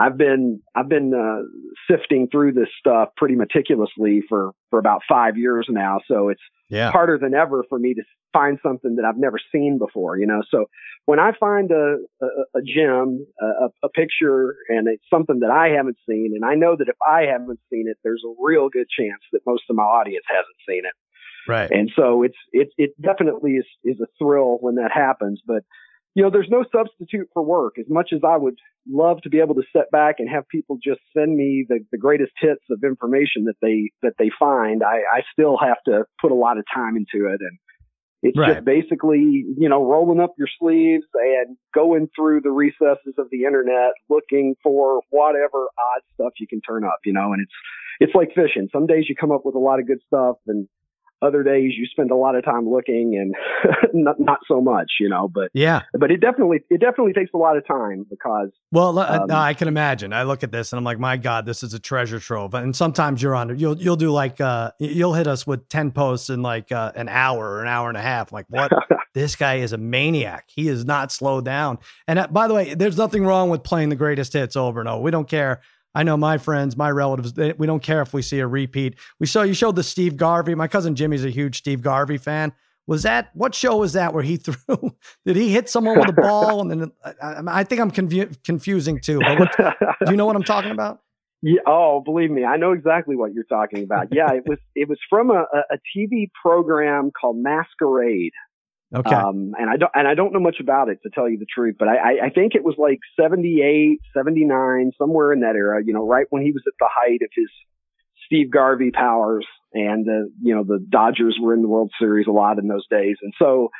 I've 0.00 0.16
been 0.16 0.60
I've 0.76 0.88
been 0.88 1.12
uh, 1.12 1.42
sifting 1.90 2.28
through 2.30 2.52
this 2.52 2.68
stuff 2.78 3.08
pretty 3.16 3.34
meticulously 3.34 4.22
for 4.28 4.52
for 4.70 4.78
about 4.78 5.00
five 5.08 5.36
years 5.36 5.66
now. 5.68 5.98
So 6.06 6.28
it's 6.28 6.46
Yeah. 6.68 6.92
harder 6.92 7.18
than 7.18 7.34
ever 7.34 7.64
for 7.68 7.78
me 7.80 7.94
to 7.94 8.02
find 8.32 8.60
something 8.62 8.94
that 8.96 9.04
I've 9.04 9.18
never 9.18 9.38
seen 9.50 9.78
before, 9.78 10.16
you 10.16 10.26
know. 10.26 10.42
So 10.52 10.66
when 11.06 11.18
I 11.18 11.32
find 11.32 11.72
a 11.72 11.96
a, 12.22 12.28
a 12.58 12.62
gem, 12.74 13.26
a, 13.40 13.70
a 13.82 13.88
picture, 13.88 14.54
and 14.68 14.86
it's 14.86 15.08
something 15.10 15.40
that 15.40 15.50
I 15.50 15.66
haven't 15.78 15.98
seen, 16.08 16.28
and 16.36 16.44
I 16.44 16.54
know 16.54 16.76
that 16.78 16.88
if 16.88 17.00
I 17.02 17.22
haven't 17.32 17.60
seen 17.70 17.86
it, 17.88 17.96
there's 18.04 18.22
a 18.24 18.34
real 18.40 18.68
good 18.68 18.88
chance 18.98 19.22
that 19.32 19.40
most 19.46 19.64
of 19.68 19.74
my 19.74 19.88
audience 19.98 20.26
hasn't 20.28 20.60
seen 20.68 20.82
it. 20.90 20.94
Right. 21.46 21.70
And 21.70 21.90
so 21.94 22.22
it's 22.22 22.36
it 22.52 22.68
it 22.76 22.90
definitely 23.00 23.52
is 23.52 23.66
is 23.84 24.00
a 24.00 24.06
thrill 24.18 24.58
when 24.60 24.76
that 24.76 24.90
happens. 24.92 25.40
But 25.46 25.62
you 26.14 26.22
know, 26.22 26.30
there's 26.30 26.48
no 26.50 26.64
substitute 26.74 27.28
for 27.32 27.42
work. 27.42 27.74
As 27.78 27.86
much 27.88 28.10
as 28.12 28.20
I 28.26 28.36
would 28.36 28.56
love 28.90 29.20
to 29.22 29.28
be 29.28 29.38
able 29.38 29.54
to 29.54 29.62
sit 29.74 29.90
back 29.92 30.16
and 30.18 30.28
have 30.28 30.48
people 30.48 30.78
just 30.82 31.00
send 31.16 31.36
me 31.36 31.64
the, 31.68 31.80
the 31.92 31.98
greatest 31.98 32.32
hits 32.40 32.64
of 32.70 32.82
information 32.82 33.44
that 33.44 33.54
they 33.62 33.90
that 34.02 34.14
they 34.18 34.30
find, 34.38 34.82
I, 34.82 35.02
I 35.12 35.20
still 35.32 35.56
have 35.58 35.76
to 35.86 36.04
put 36.20 36.32
a 36.32 36.34
lot 36.34 36.58
of 36.58 36.64
time 36.74 36.96
into 36.96 37.26
it. 37.26 37.40
And 37.40 37.58
it's 38.22 38.36
Right. 38.36 38.54
just 38.54 38.64
basically, 38.64 39.44
you 39.56 39.68
know, 39.68 39.84
rolling 39.84 40.18
up 40.18 40.32
your 40.36 40.48
sleeves 40.58 41.04
and 41.14 41.56
going 41.72 42.08
through 42.16 42.40
the 42.40 42.50
recesses 42.50 43.14
of 43.16 43.28
the 43.30 43.44
internet, 43.44 43.92
looking 44.08 44.56
for 44.62 45.02
whatever 45.10 45.68
odd 45.78 46.02
stuff 46.14 46.32
you 46.40 46.48
can 46.48 46.60
turn 46.60 46.84
up, 46.84 46.98
you 47.04 47.12
know, 47.12 47.32
and 47.32 47.42
it's 47.42 47.52
it's 48.00 48.14
like 48.14 48.30
fishing. 48.34 48.68
Some 48.72 48.86
days 48.86 49.04
you 49.08 49.14
come 49.14 49.30
up 49.30 49.42
with 49.44 49.54
a 49.54 49.60
lot 49.60 49.78
of 49.78 49.86
good 49.86 50.00
stuff 50.06 50.36
and 50.46 50.68
other 51.20 51.42
days 51.42 51.72
you 51.76 51.86
spend 51.86 52.10
a 52.10 52.16
lot 52.16 52.34
of 52.36 52.44
time 52.44 52.68
looking 52.68 53.16
and 53.16 53.34
not, 53.92 54.20
not 54.20 54.38
so 54.46 54.60
much, 54.60 54.92
you 55.00 55.08
know, 55.08 55.28
but 55.28 55.50
Yeah. 55.52 55.82
but 55.98 56.10
it 56.10 56.18
definitely 56.20 56.60
it 56.70 56.80
definitely 56.80 57.12
takes 57.12 57.30
a 57.34 57.36
lot 57.36 57.56
of 57.56 57.66
time 57.66 58.06
because 58.08 58.50
Well, 58.72 58.98
uh, 58.98 59.18
Um, 59.22 59.30
I 59.30 59.54
can 59.54 59.68
imagine. 59.68 60.12
I 60.12 60.22
look 60.22 60.42
at 60.42 60.52
this 60.52 60.72
and 60.72 60.78
I'm 60.78 60.84
like, 60.84 60.98
my 60.98 61.16
God, 61.16 61.46
this 61.46 61.62
is 61.62 61.74
a 61.74 61.78
treasure 61.80 62.20
trove. 62.20 62.54
And 62.54 62.74
sometimes 62.74 63.22
you're 63.22 63.34
on, 63.34 63.58
you'll 63.58 63.76
you'll 63.78 63.96
do 63.96 64.10
like, 64.10 64.40
uh, 64.40 64.70
you'll 64.78 65.14
hit 65.14 65.26
us 65.26 65.46
with 65.46 65.68
ten 65.68 65.90
posts 65.90 66.30
in 66.30 66.42
like 66.42 66.70
uh, 66.72 66.92
an 66.94 67.08
hour 67.08 67.48
or 67.50 67.62
an 67.62 67.68
hour 67.68 67.88
and 67.88 67.96
a 67.98 68.02
half. 68.02 68.32
Like, 68.32 68.46
what? 68.48 68.70
this 69.14 69.34
guy 69.36 69.56
is 69.56 69.72
a 69.72 69.78
maniac. 69.78 70.44
He 70.48 70.68
is 70.68 70.84
not 70.84 71.10
slowed 71.10 71.44
down. 71.44 71.78
And 72.06 72.18
uh, 72.20 72.26
by 72.28 72.46
the 72.46 72.54
way, 72.54 72.74
there's 72.74 72.96
nothing 72.96 73.24
wrong 73.24 73.50
with 73.50 73.62
playing 73.64 73.88
the 73.88 73.96
greatest 73.96 74.32
hits 74.32 74.54
over 74.54 74.78
and 74.80 74.88
over. 74.88 75.02
We 75.02 75.10
don't 75.10 75.28
care. 75.28 75.60
I 75.94 76.02
know 76.02 76.16
my 76.16 76.38
friends, 76.38 76.76
my 76.76 76.90
relatives, 76.90 77.32
they, 77.32 77.52
we 77.54 77.66
don't 77.66 77.82
care 77.82 78.02
if 78.02 78.12
we 78.12 78.22
see 78.22 78.38
a 78.40 78.46
repeat. 78.46 78.96
We 79.18 79.26
saw 79.26 79.42
you 79.42 79.54
showed 79.54 79.76
the 79.76 79.82
Steve 79.82 80.16
Garvey. 80.16 80.54
My 80.54 80.68
cousin 80.68 80.94
Jimmy's 80.94 81.24
a 81.24 81.30
huge 81.30 81.58
Steve 81.58 81.82
Garvey 81.82 82.18
fan. 82.18 82.52
Was 82.86 83.02
that 83.02 83.30
what 83.34 83.54
show 83.54 83.76
was 83.78 83.92
that 83.94 84.14
where 84.14 84.22
he 84.22 84.36
threw? 84.38 84.94
did 85.26 85.36
he 85.36 85.50
hit 85.50 85.68
someone 85.68 85.98
with 85.98 86.08
a 86.08 86.12
ball? 86.12 86.60
And 86.60 86.70
then 86.82 86.92
I, 87.22 87.60
I- 87.60 87.64
think 87.64 87.80
I'm 87.80 87.90
confu- 87.90 88.30
confusing 88.44 89.00
too. 89.00 89.20
But 89.20 89.38
what, 89.38 89.56
do 90.04 90.10
you 90.10 90.16
know 90.16 90.26
what 90.26 90.36
I'm 90.36 90.44
talking 90.44 90.70
about? 90.70 91.00
Yeah. 91.40 91.60
Oh, 91.68 92.00
believe 92.04 92.32
me, 92.32 92.44
I 92.44 92.56
know 92.56 92.72
exactly 92.72 93.14
what 93.14 93.32
you're 93.32 93.44
talking 93.44 93.84
about. 93.84 94.08
Yeah, 94.10 94.32
it 94.32 94.42
was 94.44 94.58
it 94.74 94.88
was 94.88 94.98
from 95.08 95.30
a 95.30 95.44
a 95.70 95.78
TV 95.96 96.28
program 96.42 97.12
called 97.12 97.36
Masquerade. 97.36 98.32
Okay. 98.94 99.14
Um, 99.14 99.52
and 99.58 99.68
I 99.68 99.76
don't 99.76 99.90
and 99.94 100.08
I 100.08 100.14
don't 100.14 100.32
know 100.32 100.40
much 100.40 100.56
about 100.60 100.88
it 100.88 101.00
to 101.02 101.10
tell 101.10 101.28
you 101.28 101.38
the 101.38 101.46
truth, 101.52 101.76
but 101.78 101.88
I, 101.88 102.26
I, 102.26 102.30
think 102.30 102.54
it 102.54 102.64
was 102.64 102.74
like 102.78 103.00
78, 103.20 104.00
79, 104.16 104.92
somewhere 104.96 105.30
in 105.34 105.40
that 105.40 105.56
era. 105.56 105.82
You 105.84 105.92
know, 105.92 106.06
right 106.06 106.26
when 106.30 106.42
he 106.42 106.52
was 106.52 106.62
at 106.66 106.72
the 106.78 106.88
height 106.90 107.20
of 107.22 107.28
his 107.34 107.50
Steve 108.24 108.50
Garvey 108.50 108.90
powers, 108.90 109.46
and 109.74 110.08
uh, 110.08 110.30
you 110.42 110.54
know 110.54 110.64
the 110.64 110.78
Dodgers 110.88 111.36
were 111.38 111.52
in 111.52 111.60
the 111.60 111.68
World 111.68 111.92
Series 112.00 112.26
a 112.26 112.30
lot 112.30 112.58
in 112.58 112.68
those 112.68 112.86
days, 112.88 113.16
and 113.22 113.32
so. 113.38 113.70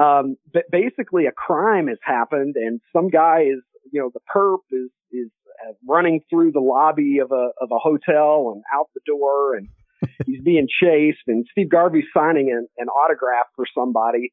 Um, 0.00 0.36
but 0.54 0.62
basically, 0.70 1.26
a 1.26 1.32
crime 1.32 1.88
has 1.88 1.98
happened, 2.04 2.54
and 2.54 2.80
some 2.92 3.08
guy 3.08 3.40
is, 3.40 3.58
you 3.92 4.00
know, 4.00 4.12
the 4.14 4.20
perp 4.32 4.60
is 4.70 4.90
is 5.10 5.28
uh, 5.66 5.72
running 5.88 6.20
through 6.30 6.52
the 6.52 6.60
lobby 6.60 7.18
of 7.18 7.32
a 7.32 7.50
of 7.60 7.70
a 7.72 7.78
hotel 7.78 8.52
and 8.54 8.62
out 8.72 8.90
the 8.94 9.00
door, 9.04 9.56
and 9.56 9.68
he's 10.26 10.40
being 10.42 10.68
chased. 10.68 11.26
And 11.26 11.46
Steve 11.50 11.68
Garvey's 11.68 12.04
signing 12.16 12.50
an, 12.52 12.68
an 12.78 12.86
autograph 12.88 13.46
for 13.56 13.64
somebody, 13.76 14.32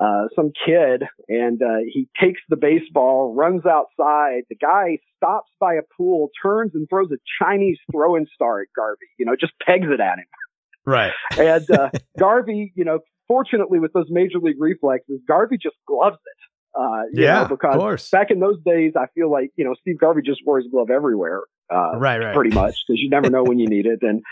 uh, 0.00 0.24
some 0.34 0.50
kid, 0.66 1.04
and 1.28 1.62
uh, 1.62 1.78
he 1.92 2.08
takes 2.20 2.40
the 2.48 2.56
baseball, 2.56 3.34
runs 3.34 3.62
outside. 3.66 4.42
The 4.48 4.56
guy 4.60 4.98
stops 5.16 5.50
by 5.60 5.74
a 5.74 5.82
pool, 5.96 6.30
turns 6.42 6.72
and 6.74 6.88
throws 6.88 7.10
a 7.12 7.16
Chinese 7.42 7.78
throwing 7.92 8.26
star 8.34 8.60
at 8.60 8.68
Garvey. 8.76 9.06
You 9.18 9.26
know, 9.26 9.36
just 9.38 9.52
pegs 9.64 9.86
it 9.88 10.00
at 10.00 10.18
him. 10.18 10.24
right. 10.84 11.12
And 11.36 11.70
uh, 11.70 11.90
Garvey, 12.18 12.72
you 12.74 12.84
know, 12.84 13.00
fortunately 13.28 13.78
with 13.78 13.92
those 13.92 14.06
major 14.10 14.38
league 14.38 14.60
reflexes, 14.60 15.20
Garvey 15.28 15.58
just 15.62 15.76
gloves 15.86 16.16
it. 16.16 16.78
Uh, 16.78 17.02
you 17.12 17.22
Yeah, 17.22 17.46
know, 17.48 17.54
of 17.54 17.58
course. 17.60 18.10
back 18.10 18.32
in 18.32 18.40
those 18.40 18.58
days, 18.64 18.94
I 18.98 19.06
feel 19.14 19.30
like 19.30 19.50
you 19.54 19.64
know 19.64 19.74
Steve 19.80 19.98
Garvey 19.98 20.22
just 20.26 20.40
wore 20.44 20.58
his 20.58 20.66
glove 20.70 20.90
everywhere, 20.90 21.42
uh, 21.72 21.96
Right. 21.98 22.18
Right. 22.18 22.34
pretty 22.34 22.50
much, 22.50 22.74
because 22.84 23.00
you 23.00 23.08
never 23.08 23.30
know 23.30 23.44
when 23.44 23.60
you 23.60 23.68
need 23.68 23.86
it. 23.86 24.00
And 24.02 24.22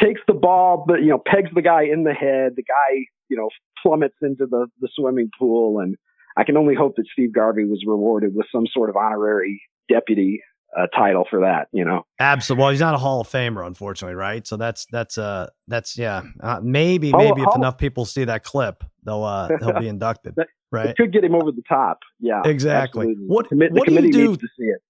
takes 0.00 0.20
the 0.28 0.34
ball, 0.34 0.84
but 0.86 1.00
you 1.02 1.08
know, 1.08 1.20
pegs 1.26 1.50
the 1.52 1.62
guy 1.62 1.82
in 1.82 2.04
the 2.04 2.12
head. 2.14 2.52
The 2.54 2.62
guy, 2.62 3.06
you 3.28 3.36
know, 3.36 3.48
plummets 3.82 4.16
into 4.22 4.46
the 4.46 4.66
the 4.80 4.88
swimming 4.94 5.30
pool, 5.38 5.80
and 5.80 5.96
I 6.36 6.44
can 6.44 6.56
only 6.56 6.74
hope 6.74 6.96
that 6.96 7.06
Steve 7.12 7.32
Garvey 7.32 7.64
was 7.64 7.82
rewarded 7.86 8.34
with 8.34 8.46
some 8.52 8.66
sort 8.72 8.90
of 8.90 8.96
honorary 8.96 9.60
deputy 9.88 10.42
uh, 10.78 10.86
title 10.96 11.26
for 11.28 11.40
that. 11.40 11.68
You 11.72 11.84
know. 11.84 12.02
Absolutely. 12.18 12.62
Well, 12.62 12.70
he's 12.70 12.80
not 12.80 12.94
a 12.94 12.98
Hall 12.98 13.20
of 13.20 13.28
Famer, 13.28 13.66
unfortunately, 13.66 14.14
right? 14.14 14.46
So 14.46 14.56
that's 14.56 14.86
that's 14.92 15.18
uh 15.18 15.48
that's 15.68 15.98
yeah. 15.98 16.22
Uh, 16.40 16.60
maybe 16.62 17.10
Hall- 17.10 17.20
maybe 17.20 17.42
if 17.42 17.54
enough 17.56 17.78
people 17.78 18.04
see 18.04 18.24
that 18.24 18.44
clip, 18.44 18.84
they'll 19.04 19.24
uh 19.24 19.48
he'll 19.58 19.78
be 19.80 19.88
inducted, 19.96 20.34
That- 20.36 20.48
right? 20.70 20.90
It 20.90 20.96
could 20.96 21.12
get 21.12 21.24
him 21.24 21.34
over 21.34 21.50
the 21.52 21.62
top. 21.68 21.98
Yeah, 22.20 22.42
Exactly. 22.44 23.06
absolutely. 23.08 23.24
What- 23.26 23.48
the, 23.50 23.56
commi- 23.56 23.68
the 23.72 23.78
what 23.78 23.88
do 23.88 23.94
you 23.94 24.12
do- 24.12 24.28
needs 24.28 24.38
to 24.38 24.48
see 24.58 24.64
it. 24.66 24.80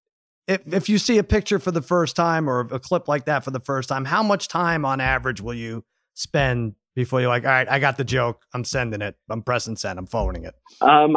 If 0.48 0.74
if 0.74 0.88
you 0.88 0.98
see 0.98 1.16
a 1.18 1.22
picture 1.24 1.58
for 1.60 1.70
the 1.70 1.82
first 1.82 2.16
time 2.16 2.50
or 2.50 2.60
a 2.72 2.80
clip 2.80 3.06
like 3.08 3.26
that 3.26 3.44
for 3.44 3.50
the 3.52 3.60
first 3.60 3.88
time, 3.88 4.04
how 4.04 4.22
much 4.22 4.48
time 4.48 4.84
on 4.84 5.00
average 5.00 5.40
will 5.40 5.54
you 5.54 5.84
spend 6.14 6.74
before 7.00 7.20
you're 7.20 7.30
like, 7.30 7.44
all 7.44 7.50
right, 7.50 7.68
I 7.68 7.78
got 7.78 7.96
the 7.96 8.04
joke, 8.04 8.42
I'm 8.52 8.64
sending 8.64 9.00
it, 9.00 9.16
I'm 9.30 9.42
pressing 9.42 9.76
send, 9.76 9.98
I'm 9.98 10.06
forwarding 10.06 10.44
it, 10.44 10.54
Um, 10.82 11.16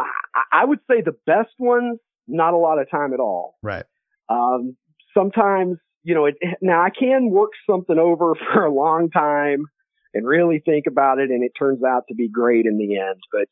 I, 0.52 0.64
would 0.64 0.80
say 0.90 1.02
the 1.02 1.16
best 1.26 1.54
ones, 1.60 2.00
not 2.26 2.54
a 2.54 2.58
lot 2.58 2.80
of 2.80 2.90
time 2.90 3.14
at 3.14 3.20
all. 3.20 3.58
right? 3.62 3.84
Um, 4.30 4.78
sometimes, 5.14 5.78
you 6.04 6.16
know, 6.16 6.26
it, 6.26 6.36
now 6.62 6.82
I 6.82 6.90
can 6.90 7.30
work 7.32 7.52
something 7.70 8.00
over 8.00 8.34
for 8.54 8.64
a 8.66 8.74
long 8.74 9.10
time 9.10 9.66
and 10.14 10.26
really 10.26 10.62
think 10.64 10.86
about 10.88 11.20
it, 11.20 11.32
and 11.32 11.44
it 11.44 11.52
turns 11.58 11.84
out 11.84 12.04
to 12.08 12.16
be 12.16 12.30
great 12.30 12.66
in 12.66 12.78
the 12.78 12.98
end. 13.00 13.20
But 13.32 13.48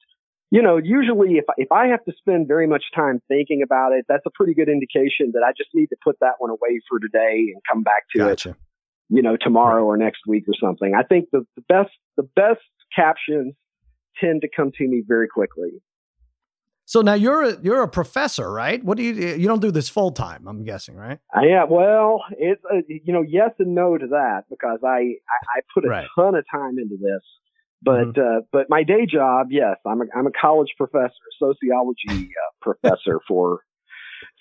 you 0.52 0.62
know, 0.62 0.78
usually 0.78 1.36
if 1.36 1.46
if 1.58 1.72
I 1.72 1.88
have 1.88 2.04
to 2.06 2.14
spend 2.18 2.48
very 2.48 2.68
much 2.68 2.84
time 2.96 3.22
thinking 3.28 3.62
about 3.64 3.94
it, 3.94 4.06
that's 4.08 4.26
a 4.26 4.30
pretty 4.30 4.54
good 4.54 4.70
indication 4.70 5.32
that 5.34 5.44
I 5.46 5.52
just 5.58 5.70
need 5.74 5.88
to 5.88 5.96
put 6.04 6.18
that 6.20 6.34
one 6.40 6.52
away 6.52 6.80
for 6.88 7.00
today 7.00 7.52
and 7.54 7.62
come 7.70 7.84
back 7.84 8.04
to 8.16 8.26
it 8.26 8.30
Gotcha. 8.30 8.56
You 9.14 9.22
know, 9.22 9.36
tomorrow 9.40 9.84
or 9.84 9.98
next 9.98 10.22
week 10.26 10.46
or 10.48 10.54
something. 10.60 10.94
I 10.98 11.04
think 11.04 11.26
the, 11.32 11.46
the 11.56 11.64
best 11.68 11.92
the 12.18 12.24
best 12.24 12.62
captions 12.96 13.54
tend 14.20 14.42
to 14.42 14.50
come 14.56 14.72
to 14.78 14.88
me 14.88 15.04
very 15.08 15.28
quickly. 15.28 15.70
So 16.86 17.02
now 17.02 17.14
you're 17.14 17.44
a 17.44 17.58
you're 17.62 17.84
a 17.84 17.88
professor, 17.88 18.52
right? 18.52 18.84
What 18.84 18.98
do 18.98 19.04
you 19.04 19.14
you 19.14 19.48
don't 19.48 19.62
do 19.62 19.72
this 19.72 19.88
full 19.90 20.12
time? 20.12 20.48
I'm 20.48 20.64
guessing, 20.64 20.96
right? 20.96 21.20
Am 21.36 21.70
well. 21.70 22.24
It's 22.38 22.62
uh, 22.74 22.82
you 22.88 23.14
know 23.14 23.22
yes 23.28 23.52
and 23.60 23.76
no 23.76 23.98
to 23.98 24.08
that 24.08 24.44
because 24.50 24.80
I 24.84 24.98
I, 24.98 25.58
I 25.58 25.62
put 25.74 25.86
a 25.86 25.90
Right. 25.90 26.08
ton 26.18 26.36
of 26.36 26.46
time 26.52 26.78
into 26.80 26.98
this, 26.98 27.22
but 27.82 28.18
uh, 28.18 28.42
but 28.52 28.70
my 28.70 28.84
day 28.84 29.06
job, 29.06 29.48
yes, 29.52 29.78
I'm 29.86 30.02
a 30.02 30.06
I'm 30.16 30.28
a 30.28 30.32
college 30.32 30.74
professor, 30.78 31.14
sociology 31.40 32.10
uh, 32.10 32.52
professor 32.62 33.20
for 33.28 33.60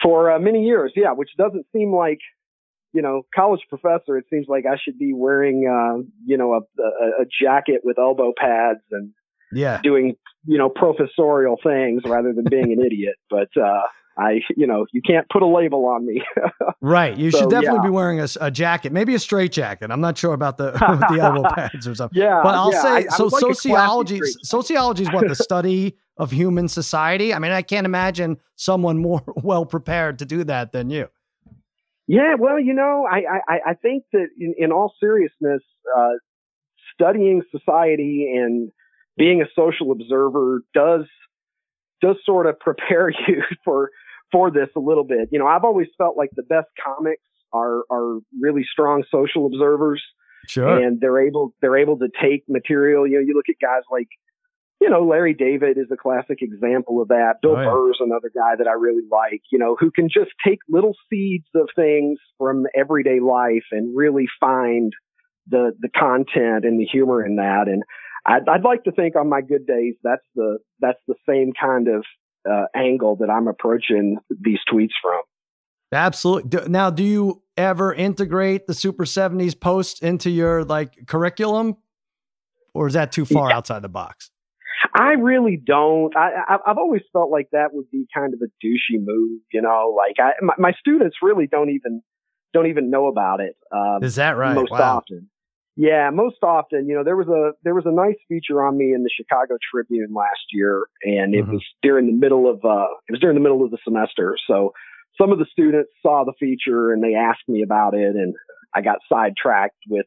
for 0.02 0.32
uh, 0.32 0.38
many 0.40 0.64
years. 0.64 0.92
Yeah, 0.96 1.12
which 1.12 1.30
doesn't 1.38 1.66
seem 1.72 1.94
like 1.94 2.18
you 2.93 3.03
know 3.03 3.22
college 3.34 3.61
professor. 3.68 4.16
It 4.18 4.24
seems 4.30 4.47
like 4.49 4.64
I 4.66 4.76
should 4.82 4.99
be 4.99 5.12
wearing 5.14 5.66
uh, 5.68 6.03
you 6.26 6.36
know 6.36 6.55
a, 6.55 6.61
a 6.82 7.22
a 7.22 7.26
jacket 7.43 7.80
with 7.84 7.99
elbow 7.99 8.32
pads 8.36 8.80
and 8.91 9.12
Yeah. 9.53 9.80
doing 9.82 10.16
you 10.47 10.59
know 10.59 10.68
professorial 10.68 11.57
things 11.62 12.03
rather 12.07 12.32
than 12.32 12.45
being 12.51 12.72
an 12.72 12.80
idiot. 12.86 13.16
But 13.28 13.49
uh, 13.61 13.82
I 14.18 14.41
you 14.57 14.66
know 14.66 14.86
you 14.93 15.03
can't 15.07 15.28
put 15.28 15.43
a 15.43 15.47
label 15.47 15.86
on 15.86 16.07
me. 16.07 16.22
Right. 16.82 17.14
You 17.14 17.30
So, 17.30 17.41
should 17.41 17.51
definitely 17.51 17.80
yeah. 17.80 17.82
be 17.88 17.91
wearing 17.91 18.20
a 18.41 18.51
jacket, 18.51 18.91
maybe 18.91 19.14
a 19.14 19.18
straight 19.18 19.53
jacket. 19.53 19.91
I'm 19.91 20.01
not 20.01 20.16
sure 20.16 20.32
about 20.32 20.57
the 20.57 20.70
the 21.11 21.20
elbow 21.20 21.43
pads 21.55 21.86
or 21.86 21.95
something. 21.95 22.19
yeah, 22.19 22.40
But 22.43 22.55
I'll 22.55 22.73
yeah, 22.73 22.82
say 22.82 22.89
I 22.89 23.06
so 23.09 23.24
like 23.24 23.40
sociology 23.40 24.20
sociology 24.43 25.02
is 25.02 25.10
what 25.10 25.28
the 25.28 25.35
study 25.35 25.98
of 26.16 26.31
human 26.31 26.69
society. 26.69 27.35
I 27.35 27.39
mean, 27.39 27.52
I 27.52 27.60
can't 27.62 27.85
imagine 27.85 28.39
someone 28.56 28.97
more 28.98 29.23
well 29.43 29.66
prepared 29.66 30.19
to 30.20 30.24
do 30.24 30.43
that 30.44 30.73
than 30.73 30.89
you. 30.89 31.09
Yeah, 32.11 32.35
well, 32.41 32.59
you 32.59 32.74
know, 32.74 33.07
I 33.09 33.23
I, 33.49 33.59
I 33.69 33.74
think 33.74 34.03
that 34.12 34.27
in, 34.37 34.55
in 34.59 34.73
all 34.73 34.93
seriousness, 34.99 35.62
uh, 35.97 36.15
studying 36.93 37.43
society 37.53 38.32
and 38.37 38.73
being 39.16 39.43
a 39.43 39.45
social 39.55 39.93
observer 39.93 40.62
does 40.74 41.05
does 42.03 42.16
sort 42.27 42.47
of 42.47 42.59
prepare 42.61 43.11
you 43.11 43.45
for 43.65 43.91
for 44.32 44.51
this 44.51 44.69
a 44.74 44.81
little 44.81 45.05
bit. 45.05 45.28
You 45.31 45.39
know, 45.39 45.47
I've 45.47 45.62
always 45.62 45.87
felt 45.97 46.16
like 46.16 46.31
the 46.35 46.43
best 46.43 46.66
comics 46.85 47.23
are 47.53 47.85
are 47.93 48.19
really 48.41 48.65
strong 48.70 49.05
social 49.09 49.47
observers. 49.47 50.03
Sure. 50.49 50.82
and 50.82 51.01
they're 51.01 51.20
able 51.20 51.55
they're 51.61 51.77
able 51.77 51.99
to 51.99 52.09
take 52.20 52.43
material. 52.49 53.07
You 53.07 53.20
know, 53.20 53.24
you 53.24 53.35
look 53.35 53.49
at 53.49 53.57
guys 53.62 53.82
like 53.89 54.09
you 54.81 54.89
know 54.89 55.05
Larry 55.05 55.35
David 55.35 55.78
is 55.78 55.86
a 55.93 55.97
classic 55.97 56.39
example 56.40 57.01
of 57.01 57.09
that. 57.09 57.35
Bill 57.43 57.57
Oh, 57.57 57.61
yeah. 57.61 57.70
Burr's 57.70 57.98
another 58.01 58.31
guy 58.35 58.57
that 58.57 58.66
I 58.66 58.73
really 58.73 59.02
like. 59.11 59.43
You 59.52 59.59
know, 59.59 59.77
who 59.78 59.90
can 59.90 60.09
just 60.09 60.31
take 60.44 60.59
little 60.69 60.94
seeds 61.09 61.47
of 61.55 61.69
things 61.77 62.19
from 62.39 62.66
everyday 62.74 63.20
life 63.20 63.65
and 63.73 63.97
really 63.97 64.27
find 64.39 64.93
the 65.47 65.73
the 65.81 65.89
content 65.89 66.65
and 66.65 66.81
the 66.81 66.86
humor 66.86 67.24
in 67.24 67.36
that. 67.36 67.65
And 67.66 67.82
I'd, 68.27 68.48
I'd 68.48 68.65
like 68.65 68.85
to 68.85 68.93
think 68.93 69.16
on 69.16 69.28
my 69.28 69.40
good 69.40 69.66
days 69.66 69.94
that's 70.02 70.27
the 70.35 70.59
that's 70.81 71.01
the 71.07 71.15
same 71.28 71.52
kind 71.59 71.89
of 71.89 72.05
uh, 72.51 72.66
angle 72.74 73.16
that 73.16 73.31
I'm 73.31 73.48
approaching 73.48 74.19
these 74.40 74.61
tweets 74.73 74.94
from. 75.02 75.23
Absolutely. 75.93 76.69
Now, 76.69 76.90
do 76.90 77.02
you 77.02 77.43
ever 77.57 77.93
integrate 77.93 78.66
the 78.66 78.74
Super 78.74 79.05
70s 79.05 79.59
post 79.59 80.02
into 80.02 80.31
your 80.31 80.65
like 80.65 81.07
curriculum 81.07 81.77
or 82.74 82.86
is 82.86 82.94
that 82.94 83.12
too 83.12 83.24
far 83.24 83.52
outside 83.52 83.82
the 83.82 83.89
box? 83.89 84.31
I 84.94 85.12
really 85.12 85.57
don't. 85.57 86.16
I, 86.16 86.31
I 86.48 86.57
I've 86.66 86.78
always 86.78 87.02
felt 87.12 87.31
like 87.31 87.48
that 87.52 87.69
would 87.73 87.90
be 87.90 88.07
kind 88.15 88.35
of 88.35 88.40
a 88.43 88.66
douchey 88.66 88.98
move, 88.98 89.40
you 89.52 89.62
know. 89.62 89.94
Like 89.97 90.16
I, 90.19 90.32
my, 90.43 90.55
my 90.59 90.73
students 90.78 91.16
really 91.23 91.47
don't 91.47 91.70
even 91.70 92.02
don't 92.52 92.66
even 92.66 92.90
know 92.90 93.07
about 93.07 93.40
it. 93.40 93.57
Um, 93.73 94.02
Is 94.02 94.16
that 94.16 94.36
right? 94.36 94.55
Most 94.55 94.73
wow. 94.73 94.98
often, 94.98 95.28
yeah, 95.77 96.11
most 96.12 96.36
often. 96.43 96.89
You 96.89 96.97
know, 96.97 97.05
there 97.05 97.16
was 97.16 97.28
a 97.28 97.52
there 97.62 97.74
was 97.74 97.85
a 97.86 97.93
nice 97.93 98.16
feature 98.28 98.62
on 98.65 98.77
me 98.77 98.93
in 98.93 99.02
the 99.02 99.11
Chicago 99.15 99.57
Tribune 99.70 100.12
last 100.15 100.47
year, 100.52 100.86
and 101.02 101.35
it 101.35 101.44
mm-hmm. 101.44 101.52
was 101.52 101.65
during 101.82 102.07
the 102.07 102.12
middle 102.12 102.48
of 102.51 102.57
uh, 102.65 102.89
it 103.09 103.12
was 103.12 103.20
during 103.20 103.35
the 103.35 103.43
middle 103.43 103.65
of 103.65 103.70
the 103.70 103.78
semester. 103.85 104.36
So 104.47 104.73
some 105.20 105.32
of 105.32 105.39
the 105.39 105.47
students 105.51 105.90
saw 106.02 106.24
the 106.24 106.32
feature 106.39 106.93
and 106.93 107.02
they 107.02 107.15
asked 107.15 107.48
me 107.48 107.62
about 107.62 107.94
it, 107.94 108.15
and 108.16 108.35
I 108.74 108.81
got 108.81 108.98
sidetracked 109.09 109.77
with 109.89 110.07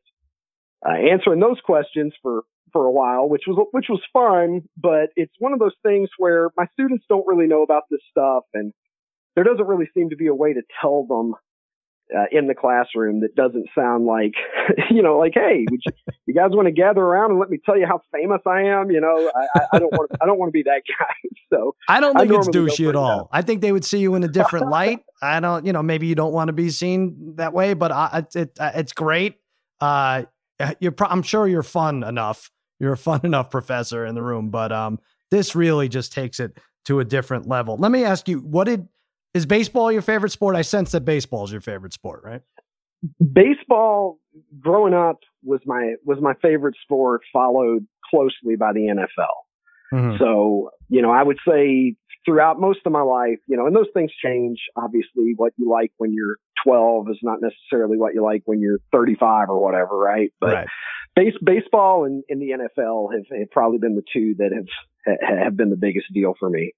uh, 0.87 0.93
answering 0.93 1.39
those 1.39 1.59
questions 1.63 2.13
for 2.21 2.43
for 2.71 2.85
a 2.85 2.91
while, 2.91 3.29
which 3.29 3.43
was 3.47 3.67
which 3.71 3.87
was 3.89 4.01
fun. 4.11 4.67
But 4.77 5.09
it's 5.15 5.33
one 5.39 5.53
of 5.53 5.59
those 5.59 5.75
things 5.83 6.09
where 6.17 6.49
my 6.57 6.65
students 6.73 7.05
don't 7.09 7.27
really 7.27 7.47
know 7.47 7.63
about 7.63 7.83
this 7.89 8.01
stuff, 8.09 8.43
and 8.53 8.73
there 9.35 9.43
doesn't 9.43 9.67
really 9.67 9.89
seem 9.93 10.09
to 10.09 10.15
be 10.15 10.27
a 10.27 10.35
way 10.35 10.53
to 10.53 10.61
tell 10.81 11.05
them 11.07 11.35
uh, 12.15 12.25
in 12.31 12.47
the 12.47 12.53
classroom 12.53 13.21
that 13.21 13.35
doesn't 13.35 13.67
sound 13.73 14.05
like, 14.05 14.33
you 14.91 15.01
know, 15.01 15.17
like, 15.17 15.33
hey, 15.33 15.65
you, 15.69 15.79
you, 16.25 16.33
guys 16.33 16.49
want 16.51 16.67
to 16.67 16.71
gather 16.71 17.01
around 17.01 17.31
and 17.31 17.39
let 17.39 17.49
me 17.49 17.57
tell 17.65 17.77
you 17.77 17.85
how 17.87 18.01
famous 18.11 18.41
I 18.45 18.61
am? 18.61 18.91
You 18.91 19.01
know, 19.01 19.31
I, 19.73 19.79
don't 19.79 19.91
want, 19.91 20.11
I 20.21 20.25
don't 20.25 20.37
want 20.37 20.49
to 20.49 20.51
be 20.51 20.63
that 20.63 20.81
guy. 20.99 21.29
So 21.51 21.75
I 21.87 21.99
don't 21.99 22.17
think 22.17 22.31
I 22.31 22.35
it's 22.35 22.49
douchey 22.49 22.89
at 22.89 22.95
all. 22.95 23.29
I 23.31 23.41
think 23.41 23.61
they 23.61 23.71
would 23.71 23.85
see 23.85 23.99
you 23.99 24.15
in 24.15 24.23
a 24.23 24.27
different 24.27 24.69
light. 24.69 24.99
I 25.21 25.39
don't, 25.39 25.65
you 25.65 25.73
know, 25.73 25.83
maybe 25.83 26.07
you 26.07 26.15
don't 26.15 26.33
want 26.33 26.49
to 26.49 26.53
be 26.53 26.69
seen 26.69 27.35
that 27.37 27.53
way, 27.53 27.73
but 27.73 27.91
I, 27.91 28.25
it, 28.35 28.51
uh, 28.59 28.71
it's 28.75 28.93
great. 28.93 29.37
Uh, 29.79 30.23
you're, 30.79 30.91
pro- 30.91 31.07
I'm 31.07 31.23
sure 31.23 31.47
you're 31.47 31.63
fun 31.63 32.03
enough. 32.03 32.51
You're 32.83 32.93
a 32.93 32.97
fun 32.97 33.21
enough 33.23 33.49
professor 33.49 34.05
in 34.05 34.13
the 34.13 34.21
room, 34.21 34.49
but 34.49 34.71
um, 34.71 34.99
this 35.31 35.55
really 35.55 35.87
just 35.87 36.11
takes 36.11 36.39
it 36.39 36.57
to 36.85 36.99
a 36.99 37.05
different 37.05 37.47
level. 37.47 37.77
Let 37.77 37.91
me 37.91 38.03
ask 38.03 38.27
you, 38.27 38.39
what 38.39 38.65
did 38.65 38.87
is 39.33 39.45
baseball 39.45 39.91
your 39.91 40.01
favorite 40.01 40.31
sport? 40.31 40.55
I 40.55 40.61
sense 40.61 40.91
that 40.91 41.05
baseball 41.05 41.45
is 41.45 41.51
your 41.51 41.61
favorite 41.61 41.93
sport, 41.93 42.21
right? 42.23 42.41
Baseball 43.31 44.19
growing 44.59 44.93
up 44.93 45.19
was 45.43 45.61
my 45.65 45.95
was 46.05 46.19
my 46.21 46.33
favorite 46.41 46.75
sport, 46.83 47.21
followed 47.31 47.87
closely 48.11 48.57
by 48.57 48.73
the 48.73 48.81
NFL. 48.81 49.97
Mm-hmm. 49.97 50.17
So, 50.19 50.71
you 50.89 51.01
know, 51.01 51.11
I 51.11 51.23
would 51.23 51.37
say 51.47 51.95
throughout 52.25 52.59
most 52.59 52.79
of 52.85 52.91
my 52.91 53.01
life, 53.01 53.39
you 53.47 53.57
know, 53.57 53.65
and 53.65 53.75
those 53.75 53.87
things 53.93 54.11
change. 54.23 54.59
Obviously, 54.75 55.33
what 55.35 55.53
you 55.57 55.69
like 55.69 55.91
when 55.97 56.13
you're 56.13 56.37
12 56.65 57.09
is 57.09 57.19
not 57.21 57.39
necessarily 57.41 57.97
what 57.97 58.13
you 58.13 58.23
like 58.23 58.43
when 58.45 58.59
you're 58.59 58.79
35 58.91 59.49
or 59.49 59.61
whatever, 59.61 59.97
right? 59.97 60.31
But 60.39 60.53
right. 60.53 60.67
Base, 61.15 61.33
baseball 61.43 62.05
and, 62.05 62.23
and 62.29 62.41
the 62.41 62.51
NFL 62.51 63.13
have, 63.13 63.25
have 63.39 63.51
probably 63.51 63.77
been 63.77 63.95
the 63.95 64.03
two 64.11 64.35
that 64.39 64.51
have 64.51 65.19
have 65.43 65.57
been 65.57 65.69
the 65.69 65.75
biggest 65.75 66.07
deal 66.13 66.33
for 66.39 66.49
me. 66.49 66.73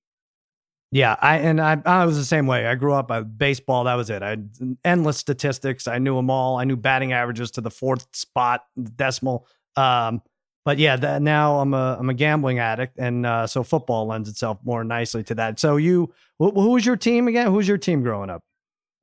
Yeah, 0.91 1.16
I 1.22 1.38
and 1.38 1.60
I, 1.60 1.82
I 1.86 2.06
was 2.06 2.18
the 2.18 2.26
same 2.26 2.48
way. 2.48 2.68
I 2.68 2.76
grew 2.76 2.94
up 2.94 3.07
by 3.07 3.22
baseball. 3.22 3.84
That 3.86 3.95
was 3.95 4.10
it. 4.10 4.24
I 4.24 4.30
had 4.30 4.49
endless 4.84 5.18
statistics. 5.18 5.88
I 5.88 5.98
knew 5.98 6.16
them 6.16 6.30
all. 6.30 6.57
I 6.57 6.64
knew 6.64 6.78
batting 6.78 7.12
averages 7.12 7.52
to 7.52 7.62
the 7.62 7.72
fourth 7.72 8.07
spot 8.16 8.66
decimal. 8.95 9.48
Um, 9.76 10.22
but 10.64 10.80
yeah, 10.80 10.95
that, 10.95 11.22
now 11.22 11.60
I'm 11.60 11.74
a 11.74 11.98
I'm 11.99 12.10
a 12.10 12.14
gambling 12.14 12.60
addict, 12.60 12.98
and 12.98 13.26
uh, 13.26 13.45
so 13.45 13.64
football 13.64 14.07
lends 14.07 14.30
itself 14.30 14.60
more 14.64 14.84
nicely 14.84 15.24
to 15.26 15.36
that. 15.36 15.60
So 15.60 15.78
you, 15.78 16.14
wh- 16.40 16.53
who 16.53 16.72
was 16.72 16.86
your 16.86 16.98
team 16.98 17.28
again? 17.28 17.48
Who 17.48 17.53
was 17.53 17.68
your 17.68 17.78
team 17.78 18.02
growing 18.02 18.30
up? 18.30 18.41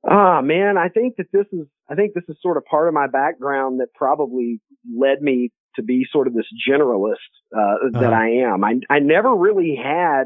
Ah, 0.05 0.41
man, 0.41 0.77
I 0.77 0.89
think 0.89 1.15
that 1.17 1.27
this 1.31 1.45
is 1.53 1.65
I 1.89 1.95
think 1.95 2.13
this 2.13 2.23
is 2.27 2.37
sort 2.41 2.57
of 2.57 2.65
part 2.65 2.87
of 2.87 2.93
my 2.93 3.07
background 3.07 3.79
that 3.79 3.93
probably 3.93 4.61
led 4.97 5.21
me 5.21 5.51
to 5.75 5.83
be 5.83 6.05
sort 6.11 6.27
of 6.27 6.33
this 6.33 6.45
generalist 6.69 7.15
uh, 7.55 7.89
that 7.93 8.13
uh-huh. 8.13 8.15
I 8.15 8.27
am. 8.51 8.63
I 8.63 8.75
I 8.89 8.99
never 8.99 9.35
really 9.35 9.75
had 9.81 10.25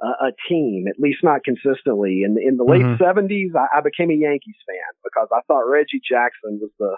a, 0.00 0.26
a 0.26 0.32
team, 0.48 0.86
at 0.88 0.98
least 0.98 1.18
not 1.22 1.44
consistently. 1.44 2.22
In 2.24 2.36
in 2.38 2.56
the 2.56 2.64
late 2.64 2.82
mm-hmm. 2.82 3.02
70s, 3.02 3.56
I, 3.56 3.78
I 3.78 3.80
became 3.80 4.10
a 4.10 4.14
Yankees 4.14 4.56
fan 4.66 4.76
because 5.02 5.28
I 5.32 5.40
thought 5.46 5.68
Reggie 5.68 6.00
Jackson 6.08 6.60
was 6.60 6.70
the 6.78 6.96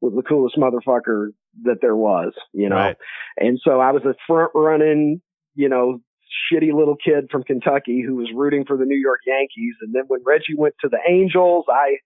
was 0.00 0.12
the 0.14 0.22
coolest 0.22 0.56
motherfucker 0.56 1.28
that 1.62 1.78
there 1.80 1.96
was, 1.96 2.32
you 2.52 2.68
know. 2.68 2.76
Right. 2.76 2.96
And 3.38 3.58
so 3.64 3.80
I 3.80 3.92
was 3.92 4.02
a 4.04 4.14
front 4.26 4.50
running, 4.54 5.22
you 5.54 5.68
know, 5.68 6.00
shitty 6.52 6.74
little 6.74 6.96
kid 6.96 7.28
from 7.30 7.44
Kentucky 7.44 8.02
who 8.06 8.16
was 8.16 8.28
rooting 8.34 8.64
for 8.66 8.76
the 8.76 8.84
New 8.84 8.98
York 8.98 9.20
Yankees. 9.26 9.74
And 9.80 9.94
then 9.94 10.02
when 10.08 10.20
Reggie 10.24 10.56
went 10.56 10.74
to 10.82 10.88
the 10.88 10.98
Angels, 11.08 11.64
I 11.68 11.98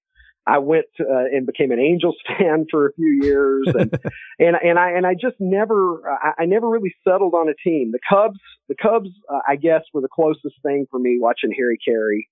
I 0.48 0.58
went 0.58 0.86
to, 0.96 1.04
uh, 1.04 1.24
and 1.30 1.46
became 1.46 1.70
an 1.72 1.78
Angels 1.78 2.16
fan 2.26 2.66
for 2.70 2.86
a 2.86 2.92
few 2.94 3.20
years, 3.22 3.66
and 3.66 3.92
and 4.38 4.56
and 4.62 4.78
I 4.78 4.92
and 4.92 5.06
I 5.06 5.14
just 5.14 5.36
never 5.38 6.02
I, 6.10 6.42
I, 6.42 6.46
never 6.46 6.68
really 6.68 6.94
settled 7.06 7.34
on 7.34 7.48
a 7.48 7.54
team. 7.62 7.92
The 7.92 8.00
Cubs, 8.08 8.40
the 8.68 8.74
Cubs, 8.74 9.10
uh, 9.30 9.40
I 9.46 9.56
guess, 9.56 9.82
were 9.92 10.00
the 10.00 10.08
closest 10.08 10.56
thing 10.62 10.86
for 10.90 10.98
me 10.98 11.18
watching 11.20 11.52
Harry 11.56 11.78
Caray. 11.86 12.26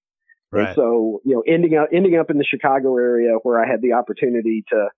Right. 0.51 0.69
And 0.69 0.75
so 0.75 1.21
you 1.25 1.35
know, 1.35 1.43
ending 1.47 1.77
up 1.77 1.89
ending 1.93 2.17
up 2.17 2.31
in 2.31 2.39
the 2.39 2.45
Chicago 2.45 2.97
area 2.97 3.35
where 3.43 3.63
I 3.63 3.71
had 3.71 3.83
the 3.83 3.93
opportunity 3.93 4.65
to 4.71 4.89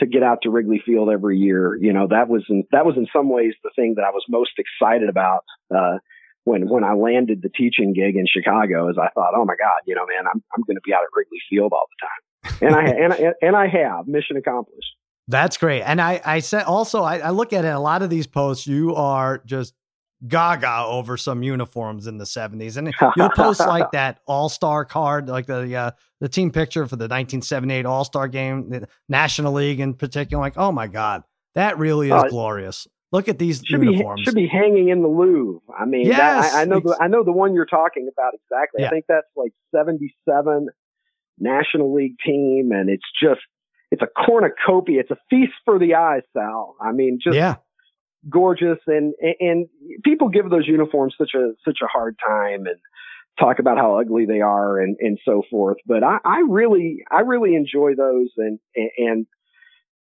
to 0.00 0.06
get 0.06 0.22
out 0.22 0.38
to 0.42 0.50
Wrigley 0.50 0.82
Field 0.84 1.10
every 1.10 1.36
year, 1.38 1.76
you 1.78 1.92
know, 1.92 2.08
that 2.08 2.26
was 2.28 2.42
in, 2.48 2.64
that 2.72 2.86
was 2.86 2.96
in 2.96 3.06
some 3.14 3.28
ways 3.28 3.52
the 3.62 3.70
thing 3.76 3.94
that 3.96 4.04
I 4.04 4.10
was 4.10 4.24
most 4.28 4.52
excited 4.56 5.10
about. 5.10 5.44
Uh, 5.70 5.98
when 6.44 6.68
when 6.68 6.82
I 6.82 6.94
landed 6.94 7.42
the 7.42 7.50
teaching 7.50 7.92
gig 7.92 8.16
in 8.16 8.24
Chicago, 8.26 8.88
is 8.88 8.96
I 8.98 9.10
thought, 9.14 9.34
oh 9.36 9.44
my 9.44 9.54
God, 9.54 9.78
you 9.86 9.94
know, 9.94 10.06
man, 10.06 10.26
I'm 10.26 10.42
I'm 10.56 10.64
going 10.66 10.76
to 10.76 10.82
be 10.84 10.94
out 10.94 11.04
at 11.04 11.14
Wrigley 11.14 11.38
Field 11.50 11.72
all 11.74 11.86
the 11.86 12.06
time 12.06 12.22
and 12.60 12.74
I 12.74 12.84
and 12.84 13.12
I, 13.12 13.32
and 13.42 13.56
I 13.56 13.66
have 13.68 14.06
mission 14.06 14.36
accomplished. 14.36 14.96
That's 15.28 15.56
great. 15.56 15.82
And 15.82 16.00
I 16.00 16.20
I 16.24 16.38
said 16.40 16.64
also 16.64 17.02
I, 17.02 17.18
I 17.18 17.30
look 17.30 17.52
at 17.52 17.64
it 17.64 17.68
a 17.68 17.78
lot 17.78 18.02
of 18.02 18.10
these 18.10 18.26
posts. 18.26 18.66
You 18.66 18.94
are 18.94 19.42
just 19.44 19.74
gaga 20.26 20.84
over 20.86 21.16
some 21.16 21.42
uniforms 21.42 22.06
in 22.06 22.16
the 22.16 22.24
70s 22.24 22.76
and 22.76 22.94
you'll 23.16 23.30
post 23.30 23.60
like 23.60 23.90
that 23.90 24.20
all-star 24.26 24.84
card 24.84 25.28
like 25.28 25.46
the 25.46 25.74
uh, 25.74 25.90
the 26.20 26.28
team 26.28 26.50
picture 26.50 26.86
for 26.86 26.96
the 26.96 27.04
1978 27.04 27.86
all-star 27.86 28.28
game 28.28 28.70
the 28.70 28.86
national 29.08 29.52
league 29.52 29.80
in 29.80 29.94
particular 29.94 30.40
like 30.40 30.56
oh 30.56 30.70
my 30.70 30.86
god 30.86 31.24
that 31.54 31.76
really 31.76 32.06
is 32.06 32.12
uh, 32.12 32.28
glorious 32.28 32.86
look 33.10 33.28
at 33.28 33.38
these 33.38 33.62
should 33.64 33.82
uniforms 33.82 34.20
be, 34.20 34.24
should 34.24 34.34
be 34.34 34.46
hanging 34.46 34.90
in 34.90 35.02
the 35.02 35.08
louvre 35.08 35.60
i 35.76 35.84
mean 35.84 36.06
yes, 36.06 36.18
that, 36.18 36.54
I, 36.54 36.62
I, 36.62 36.64
know 36.66 36.78
the, 36.78 36.96
i 37.00 37.08
know 37.08 37.24
the 37.24 37.32
one 37.32 37.52
you're 37.52 37.66
talking 37.66 38.08
about 38.12 38.34
exactly 38.34 38.82
yeah. 38.82 38.86
i 38.86 38.90
think 38.90 39.06
that's 39.08 39.26
like 39.34 39.52
77 39.74 40.68
National 41.42 41.94
League 41.94 42.16
team, 42.24 42.70
and 42.72 42.88
it's 42.88 43.04
just 43.20 43.40
it's 43.90 44.02
a 44.02 44.06
cornucopia. 44.06 45.00
It's 45.00 45.10
a 45.10 45.18
feast 45.28 45.52
for 45.64 45.78
the 45.78 45.94
eyes, 45.94 46.22
Sal. 46.32 46.76
I 46.80 46.92
mean, 46.92 47.18
just 47.22 47.36
yeah. 47.36 47.56
gorgeous, 48.28 48.78
and 48.86 49.12
and 49.40 49.68
people 50.04 50.28
give 50.28 50.48
those 50.48 50.66
uniforms 50.66 51.14
such 51.18 51.32
a 51.34 51.52
such 51.64 51.78
a 51.82 51.86
hard 51.86 52.16
time 52.26 52.66
and 52.66 52.78
talk 53.38 53.58
about 53.58 53.78
how 53.78 53.98
ugly 53.98 54.24
they 54.26 54.40
are 54.40 54.80
and 54.80 54.96
and 55.00 55.18
so 55.24 55.42
forth. 55.50 55.76
But 55.86 56.02
I, 56.02 56.18
I 56.24 56.42
really 56.48 57.04
I 57.10 57.20
really 57.20 57.54
enjoy 57.54 57.94
those, 57.96 58.30
and 58.36 58.58
and 58.74 59.26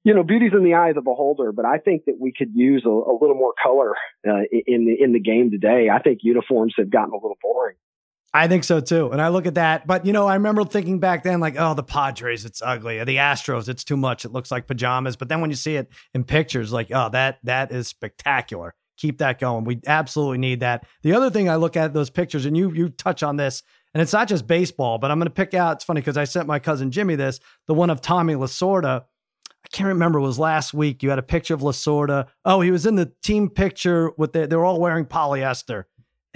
you 0.07 0.15
know, 0.15 0.23
beauty's 0.23 0.53
in 0.53 0.63
the 0.63 0.75
eye 0.75 0.91
of 0.91 0.95
the 0.95 1.01
beholder. 1.01 1.51
But 1.51 1.65
I 1.65 1.79
think 1.79 2.05
that 2.07 2.15
we 2.21 2.33
could 2.33 2.51
use 2.55 2.85
a, 2.87 2.89
a 2.89 3.15
little 3.21 3.35
more 3.35 3.55
color 3.61 3.95
uh, 4.27 4.47
in 4.67 4.87
the 4.87 4.97
in 4.99 5.13
the 5.13 5.21
game 5.21 5.51
today. 5.51 5.89
I 5.93 6.01
think 6.01 6.21
uniforms 6.23 6.75
have 6.79 6.91
gotten 6.91 7.13
a 7.13 7.17
little 7.17 7.39
boring. 7.43 7.77
I 8.37 8.49
think 8.49 8.65
so 8.65 8.81
too. 8.81 9.11
And 9.11 9.23
I 9.23 9.29
look 9.29 9.47
at 9.47 9.55
that. 9.55 9.87
But, 9.87 10.05
you 10.05 10.13
know, 10.13 10.27
I 10.27 10.35
remember 10.35 10.63
thinking 10.65 11.01
back 11.01 11.23
then, 11.23 11.41
like, 11.41 11.55
oh, 11.59 11.73
the 11.73 11.83
Padres, 11.83 12.45
it's 12.45 12.61
ugly. 12.61 13.03
The 13.03 13.17
Astros, 13.17 13.67
it's 13.67 13.83
too 13.83 13.97
much. 13.97 14.27
It 14.27 14.33
looks 14.33 14.51
like 14.51 14.67
pajamas. 14.67 15.17
But 15.17 15.31
then 15.31 15.41
when 15.41 15.49
you 15.49 15.57
see 15.57 15.77
it 15.77 15.89
in 16.13 16.23
pictures, 16.23 16.71
like, 16.71 16.89
oh, 16.93 17.09
that 17.11 17.39
that 17.45 17.73
is 17.73 17.89
spectacular. 17.89 18.75
Keep 18.99 19.19
that 19.19 19.39
going. 19.39 19.65
We 19.65 19.81
absolutely 19.87 20.37
need 20.37 20.61
that. 20.61 20.87
The 21.03 21.15
other 21.15 21.31
thing 21.31 21.49
I 21.49 21.57
look 21.57 21.77
at 21.77 21.95
those 21.95 22.11
pictures, 22.11 22.45
and 22.45 22.55
you 22.55 22.73
you 22.73 22.91
touch 22.91 23.23
on 23.23 23.37
this, 23.37 23.63
and 23.95 24.03
it's 24.03 24.13
not 24.13 24.29
just 24.29 24.47
baseball, 24.47 24.99
but 24.99 25.11
I'm 25.11 25.19
going 25.19 25.29
to 25.29 25.35
pick 25.35 25.55
out. 25.55 25.77
It's 25.77 25.85
funny 25.85 26.03
because 26.03 26.19
I 26.19 26.25
sent 26.25 26.47
my 26.47 26.59
cousin 26.59 26.91
Jimmy 26.91 27.15
this, 27.15 27.41
the 27.67 27.75
one 27.75 27.89
of 27.89 28.03
Tommy 28.03 28.35
Lasorda. 28.35 29.05
I 29.65 29.69
can't 29.73 29.89
remember. 29.89 30.19
It 30.19 30.23
was 30.23 30.39
last 30.39 30.75
week. 30.75 31.03
You 31.03 31.09
had 31.09 31.19
a 31.19 31.23
picture 31.23 31.55
of 31.55 31.61
Lasorda. 31.61 32.27
Oh, 32.45 32.61
he 32.61 32.71
was 32.71 32.85
in 32.85 32.97
the 32.97 33.13
team 33.23 33.49
picture 33.49 34.13
with 34.19 34.35
the. 34.35 34.47
They 34.47 34.57
were 34.57 34.65
all 34.65 34.79
wearing 34.79 35.07
polyester, 35.07 35.85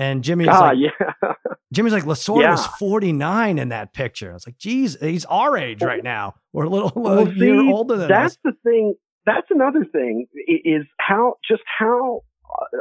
and 0.00 0.24
Jimmy's 0.24 0.48
ah, 0.48 0.60
like, 0.60 0.78
yeah. 0.78 1.32
Jimmy's 1.74 1.92
like, 1.92 2.04
Lasorda 2.04 2.40
yeah. 2.40 2.50
was 2.52 2.66
49 2.78 3.58
in 3.58 3.68
that 3.68 3.92
picture. 3.92 4.30
I 4.30 4.32
was 4.32 4.46
like, 4.46 4.56
geez, 4.56 4.96
he's 4.98 5.26
our 5.26 5.58
age 5.58 5.82
right 5.82 6.02
now. 6.02 6.36
We're 6.54 6.64
a 6.64 6.70
little 6.70 6.90
well, 6.96 7.28
a 7.28 7.30
year 7.30 7.60
older 7.70 7.96
than 7.96 8.08
That's 8.08 8.32
us. 8.32 8.38
the 8.42 8.52
thing. 8.64 8.94
That's 9.26 9.46
another 9.50 9.84
thing 9.84 10.26
is 10.46 10.86
how, 10.98 11.34
just 11.46 11.60
how 11.78 12.22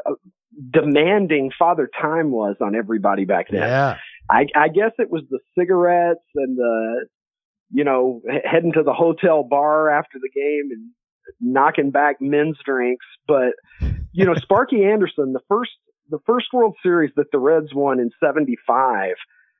uh, 0.08 0.14
demanding 0.72 1.52
Father 1.60 1.90
Time 2.02 2.32
was 2.32 2.56
on 2.62 2.74
everybody 2.74 3.26
back 3.26 3.48
then. 3.52 3.64
Yeah. 3.64 3.98
I, 4.30 4.46
I 4.56 4.70
guess 4.70 4.92
it 4.98 5.12
was 5.12 5.24
the 5.30 5.40
cigarettes 5.58 6.26
and 6.36 6.58
the, 6.58 7.06
you 7.70 7.84
know, 7.84 8.22
heading 8.50 8.72
to 8.74 8.84
the 8.84 8.94
hotel 8.94 9.44
bar 9.44 9.90
after 9.90 10.20
the 10.22 10.30
game 10.34 10.70
and 10.72 10.92
knocking 11.42 11.92
back 11.92 12.22
men's 12.22 12.58
drinks. 12.64 13.06
But, 13.28 13.56
you 14.14 14.24
know, 14.24 14.36
Sparky 14.36 14.86
Anderson, 14.86 15.34
the 15.34 15.42
first 15.50 15.72
the 16.10 16.20
first 16.26 16.48
World 16.54 16.76
Series 16.82 17.12
that 17.16 17.32
the 17.32 17.40
Reds 17.40 17.74
won 17.74 18.00
in 18.00 18.12
75, 18.24 19.12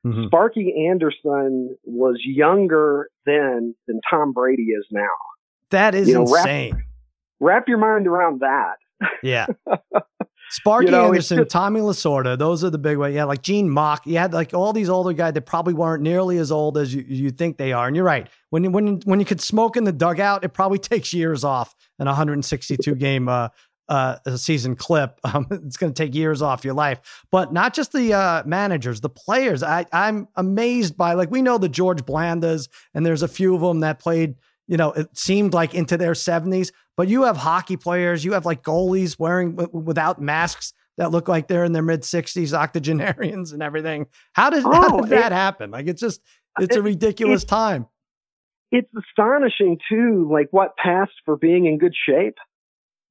mm-hmm. 0.06 0.26
Sparky 0.26 0.86
Anderson 0.88 1.76
was 1.84 2.20
younger 2.24 3.08
then 3.26 3.74
than 3.86 4.00
Tom 4.08 4.32
Brady 4.32 4.64
is 4.64 4.86
now. 4.90 5.08
That 5.70 5.94
is 5.94 6.08
you 6.08 6.14
know, 6.14 6.22
insane. 6.22 6.74
Wrap, 6.74 6.84
wrap 7.40 7.68
your 7.68 7.78
mind 7.78 8.06
around 8.06 8.40
that. 8.40 8.76
Yeah. 9.22 9.46
Sparky 10.50 10.86
You 10.86 10.90
know, 10.90 11.06
Anderson, 11.06 11.38
just- 11.38 11.50
Tommy 11.50 11.80
Lasorda, 11.80 12.36
those 12.36 12.64
are 12.64 12.70
the 12.70 12.78
big 12.78 12.98
ones. 12.98 13.14
Yeah, 13.14 13.24
like 13.24 13.42
Gene 13.42 13.70
Mauch. 13.70 14.04
You 14.04 14.18
had 14.18 14.32
like 14.32 14.52
all 14.52 14.72
these 14.72 14.88
older 14.88 15.12
guys 15.12 15.34
that 15.34 15.42
probably 15.42 15.74
weren't 15.74 16.02
nearly 16.02 16.38
as 16.38 16.50
old 16.50 16.76
as 16.76 16.92
you, 16.92 17.04
you 17.06 17.30
think 17.30 17.56
they 17.56 17.72
are. 17.72 17.86
And 17.86 17.94
you're 17.94 18.04
right. 18.04 18.28
When 18.50 18.64
you, 18.64 18.70
when 18.70 19.00
when 19.04 19.20
you 19.20 19.26
could 19.26 19.40
smoke 19.40 19.76
in 19.76 19.84
the 19.84 19.92
dugout, 19.92 20.44
it 20.44 20.48
probably 20.48 20.78
takes 20.80 21.14
years 21.14 21.44
off 21.44 21.76
an 22.00 22.06
162 22.06 22.96
game 22.96 23.28
uh, 23.28 23.48
uh, 23.90 24.16
a 24.24 24.38
season 24.38 24.76
clip. 24.76 25.20
Um, 25.34 25.46
it's 25.50 25.76
going 25.76 25.92
to 25.92 26.02
take 26.02 26.14
years 26.14 26.40
off 26.40 26.64
your 26.64 26.72
life. 26.74 27.00
But 27.30 27.52
not 27.52 27.74
just 27.74 27.92
the 27.92 28.14
uh, 28.14 28.42
managers, 28.46 29.00
the 29.02 29.10
players. 29.10 29.62
I, 29.62 29.84
I'm 29.92 30.26
amazed 30.36 30.96
by 30.96 31.12
like 31.14 31.30
we 31.30 31.42
know 31.42 31.58
the 31.58 31.68
George 31.68 32.02
Blandas, 32.06 32.68
and 32.94 33.04
there's 33.04 33.22
a 33.22 33.28
few 33.28 33.54
of 33.54 33.60
them 33.60 33.80
that 33.80 33.98
played. 33.98 34.36
You 34.68 34.76
know, 34.76 34.92
it 34.92 35.18
seemed 35.18 35.52
like 35.52 35.74
into 35.74 35.96
their 35.96 36.12
70s, 36.12 36.70
but 36.96 37.08
you 37.08 37.24
have 37.24 37.36
hockey 37.36 37.76
players, 37.76 38.24
you 38.24 38.32
have 38.34 38.46
like 38.46 38.62
goalies 38.62 39.18
wearing 39.18 39.56
w- 39.56 39.84
without 39.84 40.20
masks 40.22 40.72
that 40.96 41.10
look 41.10 41.26
like 41.26 41.48
they're 41.48 41.64
in 41.64 41.72
their 41.72 41.82
mid 41.82 42.02
60s, 42.02 42.52
octogenarians 42.52 43.50
and 43.52 43.62
everything. 43.64 44.06
How 44.34 44.48
does 44.48 44.62
how 44.62 44.98
Oh, 44.98 45.00
did 45.00 45.10
that 45.10 45.32
it- 45.32 45.34
happen? 45.34 45.72
Like 45.72 45.88
it's 45.88 46.00
just 46.00 46.20
it's 46.60 46.76
a 46.76 46.78
It- 46.78 46.82
ridiculous 46.84 47.42
time. 47.44 47.86
it's 48.70 48.90
astonishing 48.96 49.78
too, 49.88 50.28
like 50.32 50.46
what 50.52 50.76
passed 50.76 51.12
for 51.24 51.36
being 51.36 51.66
in 51.66 51.78
good 51.78 51.94
shape. 52.06 52.36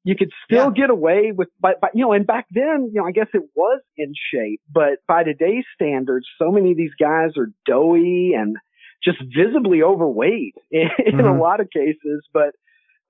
You 0.04 0.16
could 0.16 0.32
still 0.46 0.66
Yeah. 0.66 0.82
get 0.84 0.90
away 0.90 1.32
with, 1.36 1.50
but, 1.60 1.76
but, 1.82 1.92
you 1.94 2.02
know, 2.06 2.14
and 2.14 2.26
back 2.26 2.46
then, 2.52 2.90
you 2.94 3.02
know, 3.02 3.06
I 3.06 3.12
guess 3.12 3.28
it 3.34 3.44
was 3.56 3.82
in 3.98 4.14
shape, 4.34 4.62
but 4.72 5.00
by 5.08 5.24
today's 5.24 5.66
standards, 5.76 6.26
so 6.42 6.52
many 6.52 6.72
of 6.72 6.78
these 6.78 6.94
guys 7.00 7.32
are 7.38 7.50
doughy 7.66 8.34
and 8.38 8.56
just 9.04 9.18
visibly 9.36 9.82
overweight 9.84 10.56
in, 10.72 10.90
in 11.06 11.16
Mhm. 11.16 11.30
a 11.30 11.40
lot 11.40 11.60
of 11.60 11.70
cases. 11.70 12.26
But, 12.34 12.56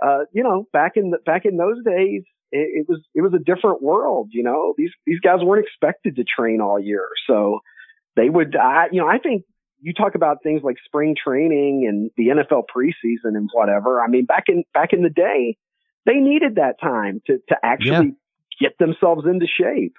uh, 0.04 0.26
you 0.34 0.44
know, 0.44 0.66
back 0.74 0.94
in 0.96 1.12
the, 1.12 1.20
back 1.26 1.46
in 1.46 1.58
those 1.58 1.84
days, 1.84 2.24
it, 2.52 2.82
it 2.82 2.86
was, 2.90 3.02
it 3.14 3.22
was 3.22 3.34
a 3.34 3.40
different 3.40 3.82
world, 3.84 4.30
you 4.32 4.44
know, 4.44 4.74
these, 4.78 4.92
these 5.06 5.20
guys 5.20 5.40
weren't 5.44 5.64
expected 5.66 6.16
to 6.16 6.24
train 6.24 6.62
all 6.62 6.80
year. 6.80 7.08
So 7.28 7.60
they 8.16 8.30
would, 8.30 8.56
I, 8.56 8.88
you 8.92 9.00
know, 9.00 9.08
I 9.08 9.20
think 9.20 9.44
you 9.82 9.94
talk 9.94 10.16
about 10.16 10.38
things 10.44 10.62
like 10.64 10.78
spring 10.84 11.16
training 11.22 11.86
and 11.88 12.10
the 12.18 12.34
NFL 12.36 12.64
preseason 12.76 13.38
and 13.38 13.50
whatever. 13.54 14.02
I 14.02 14.08
mean, 14.08 14.26
back 14.26 14.46
in 14.50 14.64
back 14.74 14.92
in 14.94 15.04
the 15.04 15.10
day, 15.10 15.56
they 16.06 16.16
needed 16.16 16.56
that 16.56 16.80
time 16.82 17.22
to 17.28 17.40
to 17.50 17.56
actually 17.64 18.16
get 18.60 18.78
themselves 18.78 19.26
into 19.26 19.48
shape. 19.48 19.96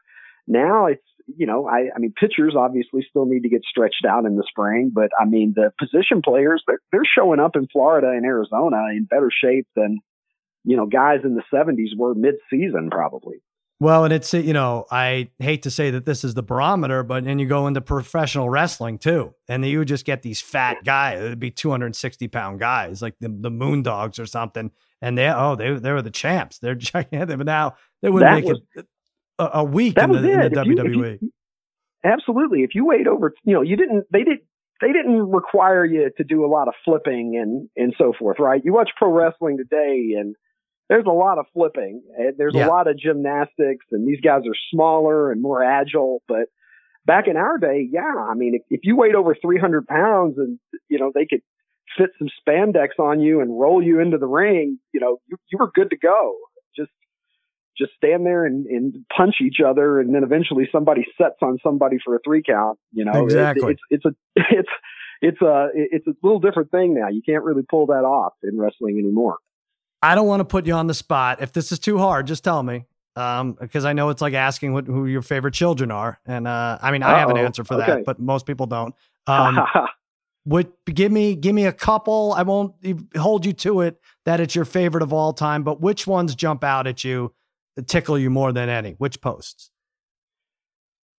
Now 0.47 0.87
it's 0.87 1.03
you 1.37 1.47
know, 1.47 1.69
I, 1.69 1.89
I 1.95 1.99
mean, 1.99 2.13
pitchers 2.19 2.55
obviously 2.57 3.07
still 3.09 3.27
need 3.27 3.43
to 3.43 3.49
get 3.49 3.63
stretched 3.69 4.05
out 4.09 4.25
in 4.25 4.37
the 4.37 4.45
spring, 4.49 4.91
but 4.93 5.11
I 5.19 5.25
mean, 5.25 5.55
the 5.55 5.73
position 5.79 6.23
players 6.23 6.63
they're 6.67 6.81
they're 6.93 7.03
showing 7.05 7.41
up 7.41 7.57
in 7.57 7.67
Florida 7.69 8.09
and 8.09 8.25
Arizona 8.25 8.89
in 8.91 9.05
better 9.05 9.31
shape 9.33 9.67
than 9.77 10.01
you 10.65 10.77
know 10.77 10.87
guys 10.87 11.21
in 11.25 11.35
the 11.35 11.43
70s 11.53 11.97
were 11.97 12.15
mid 12.15 12.37
season 12.51 12.91
probably. 12.91 13.37
Well, 13.79 14.05
and 14.05 14.13
it's 14.13 14.35
you 14.35 14.53
know 14.53 14.87
I 14.91 15.31
hate 15.39 15.63
to 15.63 15.71
say 15.71 15.91
that 15.91 16.05
this 16.05 16.23
is 16.23 16.35
the 16.35 16.43
barometer, 16.43 17.03
but 17.03 17.25
then 17.25 17.39
you 17.39 17.47
go 17.47 17.67
into 17.67 17.81
professional 17.81 18.51
wrestling 18.51 18.99
too, 18.99 19.35
and 19.49 19.65
you 19.65 19.85
just 19.85 20.05
get 20.05 20.23
these 20.23 20.41
fat 20.41 20.85
guys. 20.85 21.21
It'd 21.21 21.41
be 21.41 21.51
two 21.51 21.71
hundred 21.71 21.87
and 21.87 21.97
sixty 21.97 22.29
pound 22.29 22.61
guys, 22.61 23.01
like 23.01 23.15
the 23.21 23.29
the 23.29 23.51
Moondogs 23.51 24.19
or 24.19 24.27
something, 24.27 24.71
and 25.03 25.17
they 25.19 25.29
oh 25.29 25.57
they 25.57 25.73
they 25.75 25.93
were 25.93 26.03
the 26.03 26.11
champs. 26.11 26.59
They're 26.59 26.75
gigantic, 26.77 27.37
but 27.39 27.47
now 27.47 27.77
they 28.03 28.11
wouldn't 28.11 28.31
That 28.31 28.35
make 28.41 28.45
was- 28.53 28.61
it 28.77 28.87
a, 29.39 29.51
a 29.61 29.65
week 29.65 29.97
in 29.99 30.13
the, 30.13 30.19
in 30.19 30.53
the 30.53 30.61
If 30.61 30.67
you- 30.67 30.75
WWE. 30.77 31.19
you- 31.23 31.33
absolutely. 32.05 32.63
If 32.63 32.75
you 32.75 32.87
weighed 32.87 33.07
over, 33.09 33.33
you 33.45 33.55
know, 33.55 33.63
you 33.63 33.77
didn't. 33.77 34.05
They 34.13 34.25
did. 34.25 34.39
They 34.81 34.93
didn't 34.93 35.31
require 35.31 35.85
you 35.85 36.11
to 36.17 36.25
do 36.25 36.45
a 36.45 36.49
lot 36.49 36.69
of 36.69 36.75
flipping 36.85 37.37
and 37.41 37.69
and 37.77 37.95
so 37.99 38.13
forth, 38.19 38.39
right? 38.39 38.63
You 38.65 38.73
watch 38.73 38.91
pro 38.97 39.11
wrestling 39.13 39.59
today, 39.59 40.15
and 40.19 40.35
there's 40.89 41.05
a 41.07 41.11
lot 41.13 41.39
of 41.39 41.45
flipping. 41.53 42.03
And 42.19 42.35
there's 42.39 42.55
Yeah. 42.55 42.67
a 42.67 42.69
lot 42.69 42.89
of 42.89 42.99
gymnastics, 42.99 43.85
and 43.93 44.09
these 44.09 44.21
guys 44.21 44.43
are 44.47 44.57
smaller 44.73 45.31
and 45.33 45.43
more 45.43 45.63
agile. 45.63 46.23
But 46.27 46.47
back 47.05 47.29
in 47.29 47.37
our 47.37 47.59
day, 47.59 47.89
yeah, 47.93 48.13
I 48.29 48.35
mean, 48.35 48.55
if, 48.55 48.63
if 48.71 48.81
you 48.85 48.97
weighed 48.97 49.15
over 49.15 49.35
300 49.35 49.87
pounds, 49.87 50.39
and 50.39 50.59
you 50.89 50.99
know 50.99 51.13
they 51.15 51.27
could 51.27 51.43
fit 51.97 52.11
some 52.19 52.29
spandex 52.47 52.99
on 52.99 53.21
you 53.21 53.41
and 53.41 53.59
roll 53.59 53.83
you 53.83 54.01
into 54.01 54.19
the 54.19 54.27
ring, 54.27 54.79
you 54.93 55.01
know, 55.01 55.19
you, 55.29 55.37
you 55.51 55.59
were 55.59 55.71
good 55.75 55.91
to 55.91 55.97
go. 55.97 56.35
Just 56.77 56.91
just 57.79 57.93
stand 57.97 58.27
there 58.27 58.45
and, 58.45 58.67
and 58.67 58.95
punch 59.17 59.37
each 59.41 59.57
other, 59.67 60.01
and 60.01 60.15
then 60.15 60.23
eventually 60.23 60.69
somebody 60.71 61.05
sets 61.17 61.37
on 61.43 61.59
somebody 61.63 61.97
for 62.05 62.15
a 62.15 62.19
three 62.25 62.43
count. 62.43 62.79
You 62.93 63.05
know, 63.05 63.15
It- 63.15 63.25
Exactly. 63.25 63.73
it's 63.73 63.81
it's 63.91 64.05
a 64.05 64.11
it's 64.37 64.69
it's 65.23 65.43
a 65.43 65.69
it's 65.75 66.07
a 66.07 66.13
little 66.23 66.41
different 66.41 66.71
thing 66.71 66.95
now. 66.95 67.09
You 67.09 67.23
can't 67.25 67.45
really 67.45 67.63
pull 67.69 67.87
that 67.87 68.05
off 68.05 68.33
in 68.43 68.59
wrestling 68.59 68.99
anymore. 68.99 69.37
I 70.03 70.15
don't 70.15 70.27
want 70.27 70.41
to 70.41 70.45
put 70.47 70.67
you 70.67 70.73
on 70.75 70.87
the 70.87 70.95
spot. 70.95 71.43
If 71.43 71.53
this 71.53 71.73
is 71.73 71.79
too 71.79 71.99
hard, 71.99 72.27
just 72.27 72.43
tell 72.45 72.63
me. 72.63 72.87
Um, 73.17 73.53
because 73.61 73.85
I 73.85 73.93
know 73.93 74.09
it's 74.09 74.23
like 74.23 74.33
asking 74.35 74.73
what, 74.73 74.87
who 74.87 75.05
your 75.07 75.21
favorite 75.21 75.53
children 75.53 75.91
are, 75.91 76.21
and 76.25 76.47
uh, 76.49 76.79
I 76.81 76.91
mean 76.93 77.03
I 77.03 77.19
have 77.19 77.29
an 77.29 77.37
answer 77.37 77.65
for 77.65 77.75
Okay. 77.75 77.87
that, 77.87 78.05
but 78.07 78.19
most 78.21 78.47
people 78.47 78.67
don't. 78.67 78.95
Um, 79.27 79.61
would 80.45 80.73
give 80.87 81.13
me 81.13 81.35
give 81.35 81.55
me 81.55 81.67
a 81.67 81.73
couple. 81.73 82.33
I 82.37 82.43
won't 82.43 82.75
hold 83.17 83.45
you 83.45 83.53
to 83.55 83.83
it 83.83 84.01
that 84.25 84.41
it's 84.41 84.55
your 84.55 84.65
favorite 84.65 85.03
of 85.03 85.13
all 85.13 85.33
time, 85.33 85.63
but 85.63 85.81
which 85.81 86.07
ones 86.07 86.35
jump 86.35 86.65
out 86.65 86.87
at 86.87 87.05
you, 87.05 87.35
that 87.77 87.87
tickle 87.87 88.19
you 88.19 88.31
more 88.31 88.53
than 88.53 88.69
any? 88.69 88.93
Which 88.93 89.21
posts? 89.21 89.71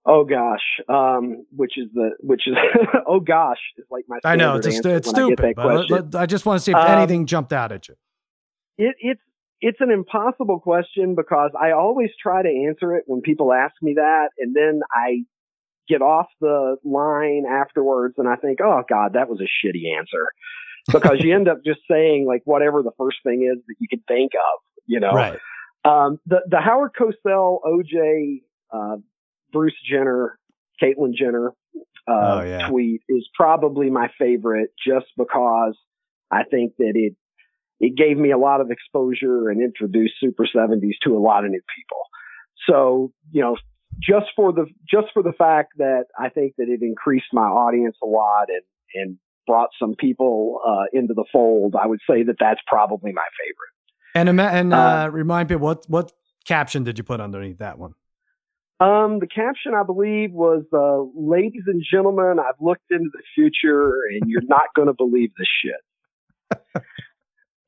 oh 0.06 0.24
gosh, 0.24 0.64
um, 0.90 1.46
which 1.56 1.78
is 1.78 1.88
the 1.94 2.12
which 2.22 2.48
is 2.48 2.56
oh 3.08 3.20
gosh 3.20 3.60
is 3.78 3.86
like 3.92 4.06
my 4.08 4.20
I 4.24 4.36
know 4.36 4.56
it's 4.56 4.66
a, 4.66 4.70
it's 4.70 5.08
when 5.08 5.16
I 5.16 5.20
stupid, 5.20 5.56
but 5.56 6.16
I 6.16 6.26
just 6.26 6.46
want 6.46 6.60
to 6.60 6.64
see 6.64 6.72
if 6.72 6.78
Um, 6.78 6.98
anything 6.98 7.26
jumped 7.26 7.54
out 7.54 7.72
at 7.72 7.88
you. 7.88 7.96
it, 8.78 8.96
it's 9.00 9.22
it's 9.62 9.78
an 9.80 9.92
impossible 9.92 10.60
question 10.60 11.14
because 11.14 11.52
I 11.60 11.72
always 11.72 12.10
try 12.22 12.42
to 12.42 12.50
answer 12.50 12.96
it 12.96 13.04
when 13.06 13.22
people 13.22 13.54
ask 13.54 13.76
me 13.82 13.94
that, 13.94 14.30
and 14.40 14.56
then 14.56 14.82
I 14.92 15.24
get 15.92 16.02
off 16.02 16.28
the 16.40 16.78
line 16.84 17.44
afterwards 17.50 18.16
and 18.18 18.28
I 18.28 18.36
think, 18.36 18.60
oh 18.64 18.84
God, 18.90 19.14
that 19.14 19.30
was 19.30 19.42
a 19.42 19.44
shitty 19.68 19.98
answer, 19.98 20.28
because 20.92 21.18
you 21.20 21.36
end 21.36 21.48
up 21.48 21.58
just 21.66 21.82
saying 21.90 22.26
like 22.28 22.42
whatever 22.46 22.82
the 22.84 22.92
first 22.98 23.18
thing 23.24 23.50
is 23.52 23.62
that 23.68 23.76
you 23.80 23.88
can 23.90 24.04
think 24.08 24.32
of, 24.34 24.60
you 24.86 25.00
know. 25.00 25.12
Right. 25.12 25.40
Um, 25.84 26.20
the 26.26 26.42
the 26.48 26.60
Howard 26.60 26.92
Cosell, 27.00 27.60
OJ, 27.66 28.42
uh, 28.72 28.98
Bruce 29.52 29.76
Jenner, 29.90 30.38
Caitlyn 30.82 31.14
Jenner 31.16 31.54
uh, 32.08 32.12
Oh, 32.12 32.44
yeah. 32.44 32.68
tweet 32.68 33.02
is 33.10 33.28
probably 33.36 33.90
my 33.90 34.10
favorite, 34.18 34.70
just 34.86 35.08
because 35.18 35.78
I 36.32 36.44
think 36.44 36.74
that 36.78 36.94
it 36.96 37.14
it 37.80 37.96
gave 37.96 38.18
me 38.18 38.32
a 38.32 38.38
lot 38.38 38.62
of 38.62 38.70
exposure 38.70 39.50
and 39.50 39.60
introduced 39.62 40.14
Super 40.20 40.46
70s 40.46 40.94
to 41.04 41.18
a 41.18 41.20
lot 41.20 41.46
of 41.46 41.52
new 41.52 41.62
people. 41.76 42.02
So 42.70 43.12
you 43.32 43.42
know, 43.42 43.58
just 44.00 44.28
for 44.36 44.52
the 44.52 44.66
just 44.90 45.08
for 45.14 45.24
the 45.24 45.34
fact 45.34 45.74
that 45.78 46.06
I 46.18 46.30
think 46.30 46.54
that 46.58 46.70
it 46.70 46.82
increased 46.82 47.28
my 47.34 47.44
audience 47.44 47.98
a 48.04 48.08
lot 48.08 48.50
and 48.50 48.62
and 48.94 49.18
brought 49.48 49.70
some 49.80 49.96
people 49.96 50.60
uh, 50.66 50.86
into 50.94 51.14
the 51.14 51.26
fold, 51.32 51.76
I 51.76 51.88
would 51.88 52.02
say 52.10 52.24
that 52.24 52.36
that's 52.40 52.62
probably 52.68 53.12
my 53.12 53.26
favorite. 53.40 53.74
And 54.16 54.30
ima- 54.30 54.52
and 54.52 54.74
uh, 54.74 54.78
Uh, 54.78 55.10
remind 55.12 55.50
me 55.50 55.56
what 55.56 55.86
what 55.90 56.12
caption 56.46 56.84
did 56.84 56.98
you 56.98 57.04
put 57.04 57.20
underneath 57.20 57.60
that 57.60 57.80
one? 57.80 57.94
Um, 58.82 59.20
the 59.20 59.28
caption, 59.28 59.76
I 59.76 59.84
believe, 59.84 60.32
was, 60.32 60.64
uh, 60.74 61.04
ladies 61.16 61.66
and 61.68 61.84
gentlemen, 61.88 62.40
I've 62.40 62.60
looked 62.60 62.90
into 62.90 63.12
the 63.14 63.22
future 63.36 63.94
and 64.10 64.28
you're 64.28 64.42
not 64.42 64.70
going 64.76 64.88
to 64.88 64.94
believe 64.96 65.32
this 65.38 65.48
shit. 65.64 66.84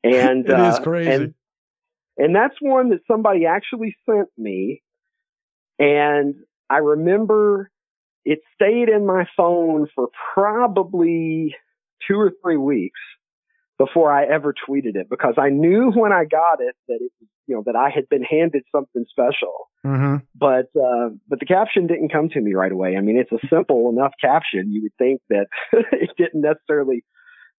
And, 0.04 0.46
It 0.46 0.60
is 0.60 0.76
uh, 0.76 0.82
crazy. 0.82 1.12
And, 1.12 1.34
and 2.18 2.36
that's 2.36 2.56
one 2.60 2.90
that 2.90 3.00
somebody 3.08 3.46
actually 3.46 3.96
sent 4.06 4.28
me. 4.38 4.82
And 5.84 6.36
I 6.70 6.78
remember 6.78 7.70
it 8.24 8.40
stayed 8.56 8.88
in 8.88 9.06
my 9.06 9.26
phone 9.36 9.88
for 9.94 10.08
probably 10.34 11.56
two 12.08 12.18
or 12.18 12.32
three 12.42 12.58
weeks 12.58 13.00
before 13.78 14.12
I 14.12 14.26
ever 14.26 14.54
tweeted 14.54 14.96
it 14.96 15.10
because 15.10 15.34
I 15.38 15.50
knew 15.50 15.92
when 15.92 16.14
I 16.14 16.24
got 16.24 16.62
it 16.62 16.76
that 16.88 17.00
it, 17.02 17.12
you 17.48 17.56
know, 17.56 17.64
that 17.66 17.76
I 17.76 17.90
had 17.90 18.08
been 18.08 18.24
handed 18.24 18.64
something 18.72 19.04
special 19.10 19.68
Mm-hmm. 19.86 20.24
but 20.34 20.68
uh, 20.82 21.10
but 21.28 21.42
the 21.42 21.46
caption 21.46 21.88
didn't 21.88 22.10
come 22.10 22.30
to 22.30 22.40
me 22.40 22.54
right 22.54 22.72
away. 22.72 22.96
I 22.96 23.02
mean, 23.02 23.18
it's 23.18 23.34
a 23.34 23.48
simple 23.50 23.90
enough 23.90 24.14
caption. 24.22 24.72
You 24.72 24.84
would 24.84 24.96
think 24.98 25.20
that 25.30 25.48
it 25.92 26.12
didn't 26.18 26.40
necessarily 26.40 27.04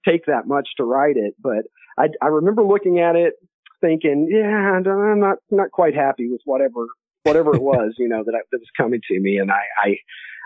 take 0.09 0.25
that 0.25 0.47
much 0.47 0.71
to 0.79 0.85
write 0.85 1.19
it, 1.19 1.35
but 1.39 1.65
I, 1.99 2.09
I 2.23 2.29
remember 2.29 2.65
looking 2.65 2.99
at 2.99 3.15
it, 3.15 3.35
thinking, 3.83 4.29
yeah, 4.31 4.47
I'm 4.47 5.21
not 5.21 5.37
not 5.51 5.71
quite 5.71 5.95
happy 5.95 6.31
with 6.31 6.41
whatever 6.47 6.87
whatever 7.25 7.55
it 7.55 7.63
was, 7.63 7.95
you 7.99 8.09
know, 8.09 8.23
that, 8.25 8.35
I, 8.35 8.41
that 8.53 8.59
was 8.59 8.71
coming 8.77 9.01
to 9.11 9.21
me, 9.21 9.39
and 9.39 9.51
I, 9.51 9.63
I 9.83 9.97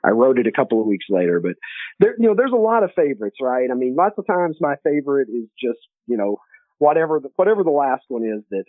I 0.05 0.11
wrote 0.11 0.39
it 0.39 0.47
a 0.47 0.53
couple 0.53 0.81
of 0.81 0.87
weeks 0.87 1.07
later. 1.09 1.41
But 1.41 1.57
there, 1.99 2.15
you 2.19 2.29
know, 2.29 2.35
there's 2.35 2.53
a 2.53 2.57
lot 2.57 2.85
of 2.85 2.91
favorites, 2.95 3.37
right? 3.41 3.69
I 3.71 3.75
mean, 3.75 3.97
lots 3.97 4.17
of 4.19 4.27
times 4.27 4.57
my 4.61 4.77
favorite 4.85 5.29
is 5.29 5.49
just 5.61 5.81
you 6.07 6.17
know 6.17 6.39
whatever 6.79 7.21
the, 7.21 7.29
whatever 7.37 7.65
the 7.65 7.71
last 7.71 8.05
one 8.09 8.25
is 8.25 8.43
that 8.51 8.65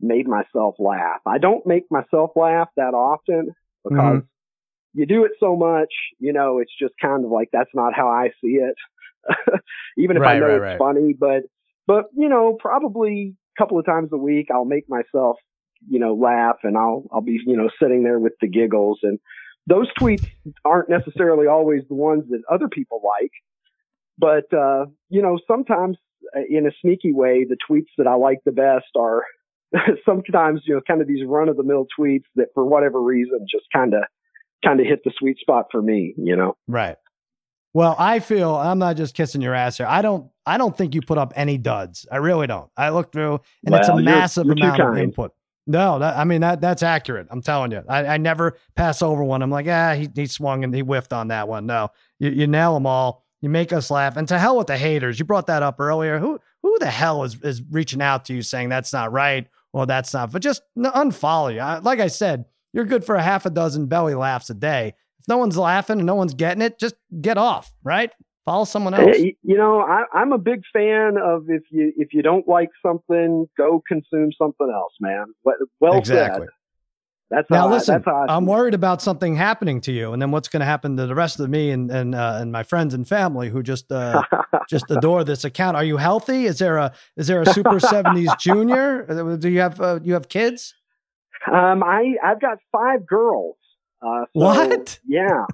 made 0.00 0.28
myself 0.28 0.74
laugh. 0.78 1.20
I 1.26 1.38
don't 1.38 1.66
make 1.66 1.84
myself 1.90 2.32
laugh 2.36 2.68
that 2.76 2.94
often 2.94 3.54
because 3.82 4.20
mm-hmm. 4.20 5.00
you 5.00 5.06
do 5.06 5.24
it 5.24 5.32
so 5.40 5.56
much, 5.56 5.92
you 6.18 6.32
know, 6.32 6.58
it's 6.58 6.72
just 6.78 6.94
kind 7.00 7.24
of 7.24 7.30
like 7.30 7.48
that's 7.52 7.70
not 7.74 7.94
how 7.94 8.08
I 8.08 8.28
see 8.42 8.58
it. 8.60 8.74
Even 9.98 10.16
if 10.16 10.22
I 10.22 10.38
know 10.38 10.46
right, 10.46 10.54
it's 10.54 10.62
right. 10.62 10.78
funny, 10.78 11.14
but 11.18 11.42
but 11.86 12.06
you 12.16 12.28
know, 12.28 12.56
probably 12.60 13.34
a 13.56 13.60
couple 13.60 13.78
of 13.78 13.86
times 13.86 14.10
a 14.12 14.18
week 14.18 14.48
I'll 14.52 14.64
make 14.64 14.88
myself 14.88 15.36
you 15.88 15.98
know, 15.98 16.14
laugh 16.14 16.56
and 16.62 16.76
I'll, 16.76 17.04
I'll 17.12 17.20
be, 17.20 17.38
you 17.46 17.56
know, 17.56 17.68
sitting 17.80 18.02
there 18.02 18.18
with 18.18 18.34
the 18.40 18.48
giggles 18.48 19.00
and 19.02 19.18
those 19.66 19.88
tweets 20.00 20.26
aren't 20.64 20.88
necessarily 20.88 21.46
always 21.46 21.82
the 21.88 21.94
ones 21.94 22.24
that 22.30 22.42
other 22.50 22.68
people 22.68 23.02
like. 23.04 23.32
But, 24.18 24.56
uh, 24.56 24.86
you 25.08 25.20
know, 25.20 25.38
sometimes 25.46 25.96
uh, 26.34 26.40
in 26.48 26.66
a 26.66 26.70
sneaky 26.80 27.12
way, 27.12 27.44
the 27.48 27.56
tweets 27.68 27.88
that 27.98 28.06
I 28.06 28.14
like 28.14 28.38
the 28.44 28.52
best 28.52 28.86
are 28.96 29.22
sometimes, 30.04 30.62
you 30.64 30.74
know, 30.74 30.80
kind 30.86 31.00
of 31.00 31.08
these 31.08 31.26
run 31.26 31.48
of 31.48 31.56
the 31.56 31.64
mill 31.64 31.86
tweets 31.98 32.24
that 32.36 32.48
for 32.54 32.64
whatever 32.64 33.02
reason 33.02 33.40
just 33.50 33.66
kind 33.72 33.94
of, 33.94 34.04
kind 34.64 34.80
of 34.80 34.86
hit 34.86 35.00
the 35.04 35.12
sweet 35.18 35.38
spot 35.38 35.66
for 35.70 35.82
me, 35.82 36.14
you 36.16 36.36
know? 36.36 36.56
Right. 36.66 36.96
Well, 37.76 37.94
I 37.98 38.20
feel 38.20 38.54
I'm 38.54 38.78
not 38.78 38.96
just 38.96 39.14
kissing 39.14 39.42
your 39.42 39.52
ass 39.52 39.76
here. 39.76 39.86
I 39.86 40.00
don't. 40.00 40.30
I 40.46 40.56
don't 40.56 40.74
think 40.74 40.94
you 40.94 41.02
put 41.02 41.18
up 41.18 41.34
any 41.36 41.58
duds. 41.58 42.06
I 42.10 42.16
really 42.16 42.46
don't. 42.46 42.70
I 42.74 42.88
looked 42.88 43.12
through, 43.12 43.40
and 43.66 43.72
well, 43.72 43.80
it's 43.80 43.90
a 43.90 43.96
massive 43.96 44.46
you're, 44.46 44.56
you're 44.56 44.74
amount 44.74 44.96
of 44.96 44.96
input. 44.96 45.32
No, 45.66 45.98
that, 45.98 46.16
I 46.16 46.24
mean 46.24 46.42
that 46.42 46.60
that's 46.60 46.82
accurate. 46.82 47.26
I'm 47.30 47.42
telling 47.42 47.72
you. 47.72 47.82
I, 47.88 48.06
I 48.06 48.16
never 48.18 48.56
pass 48.76 49.02
over 49.02 49.24
one. 49.24 49.42
I'm 49.42 49.50
like, 49.50 49.66
ah, 49.68 49.94
he, 49.94 50.08
he 50.14 50.26
swung 50.26 50.62
and 50.62 50.72
he 50.74 50.80
whiffed 50.80 51.12
on 51.12 51.28
that 51.28 51.48
one. 51.48 51.66
No, 51.66 51.90
you, 52.18 52.30
you 52.30 52.46
nail 52.46 52.74
them 52.74 52.86
all. 52.86 53.24
You 53.40 53.48
make 53.48 53.72
us 53.72 53.90
laugh. 53.90 54.16
And 54.16 54.26
to 54.28 54.38
hell 54.38 54.56
with 54.56 54.68
the 54.68 54.78
haters. 54.78 55.18
You 55.18 55.24
brought 55.24 55.48
that 55.48 55.62
up 55.62 55.80
earlier. 55.80 56.18
Who 56.18 56.38
who 56.62 56.78
the 56.78 56.90
hell 56.90 57.24
is 57.24 57.40
is 57.42 57.62
reaching 57.70 58.00
out 58.00 58.24
to 58.26 58.34
you 58.34 58.42
saying 58.42 58.68
that's 58.68 58.92
not 58.92 59.12
right 59.12 59.48
or 59.72 59.86
that's 59.86 60.14
not? 60.14 60.32
But 60.32 60.42
just 60.42 60.62
unfollow 60.78 61.52
you. 61.52 61.60
I, 61.60 61.78
like 61.78 61.98
I 62.00 62.06
said, 62.08 62.44
you're 62.72 62.84
good 62.84 63.04
for 63.04 63.16
a 63.16 63.22
half 63.22 63.46
a 63.46 63.50
dozen 63.50 63.86
belly 63.86 64.14
laughs 64.14 64.50
a 64.50 64.54
day 64.54 64.94
If 65.18 65.28
no 65.28 65.38
one's 65.38 65.56
laughing 65.58 65.98
and 65.98 66.06
no 66.06 66.14
one's 66.14 66.34
getting 66.34 66.62
it, 66.62 66.78
just 66.78 66.94
get 67.20 67.38
off, 67.38 67.74
right? 67.82 68.12
Follow 68.46 68.64
someone 68.64 68.94
else. 68.94 69.16
You 69.18 69.56
know, 69.56 69.80
I, 69.80 70.04
I'm 70.14 70.32
a 70.32 70.38
big 70.38 70.62
fan 70.72 71.16
of 71.22 71.46
if 71.48 71.64
you 71.70 71.92
if 71.96 72.14
you 72.14 72.22
don't 72.22 72.46
like 72.46 72.70
something, 72.80 73.48
go 73.58 73.82
consume 73.88 74.30
something 74.38 74.72
else, 74.72 74.92
man. 75.00 75.26
Well 75.80 75.98
exactly. 75.98 76.46
said. 76.46 76.48
That's 77.28 77.50
now. 77.50 77.68
Listen, 77.68 77.96
I, 77.96 77.98
that's 77.98 78.06
how 78.06 78.26
I 78.28 78.36
I'm 78.36 78.46
worried 78.46 78.74
about 78.74 79.02
something 79.02 79.34
happening 79.34 79.80
to 79.80 79.92
you, 79.92 80.12
and 80.12 80.22
then 80.22 80.30
what's 80.30 80.46
going 80.46 80.60
to 80.60 80.66
happen 80.66 80.96
to 80.96 81.08
the 81.08 81.14
rest 81.16 81.40
of 81.40 81.50
me 81.50 81.72
and 81.72 81.90
and 81.90 82.14
uh, 82.14 82.38
and 82.40 82.52
my 82.52 82.62
friends 82.62 82.94
and 82.94 83.06
family 83.06 83.48
who 83.48 83.64
just 83.64 83.90
uh, 83.90 84.22
just 84.70 84.88
adore 84.92 85.24
this 85.24 85.44
account. 85.44 85.76
Are 85.76 85.84
you 85.84 85.96
healthy? 85.96 86.46
Is 86.46 86.60
there 86.60 86.76
a 86.76 86.92
is 87.16 87.26
there 87.26 87.42
a 87.42 87.46
Super 87.52 87.80
Seventies 87.80 88.30
Junior? 88.38 89.10
Uh, 89.10 89.34
do 89.34 89.48
you 89.48 89.58
have 89.58 89.80
uh, 89.80 89.98
you 90.04 90.14
have 90.14 90.28
kids? 90.28 90.72
Um, 91.52 91.82
I 91.82 92.14
I've 92.22 92.40
got 92.40 92.58
five 92.70 93.04
girls. 93.04 93.56
Uh, 94.00 94.20
so, 94.20 94.28
what? 94.34 95.00
Yeah. 95.04 95.46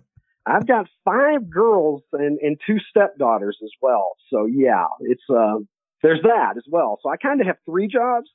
I've 0.44 0.66
got 0.66 0.86
five 1.04 1.48
girls 1.50 2.02
and, 2.12 2.38
and 2.40 2.58
two 2.66 2.78
stepdaughters 2.90 3.58
as 3.62 3.70
well. 3.80 4.16
So 4.30 4.46
yeah, 4.46 4.86
it's 5.00 5.22
uh 5.30 5.58
there's 6.02 6.22
that 6.22 6.54
as 6.56 6.64
well. 6.68 6.98
So 7.02 7.10
I 7.10 7.16
kind 7.16 7.40
of 7.40 7.46
have 7.46 7.56
three 7.64 7.88
jobs. 7.88 8.28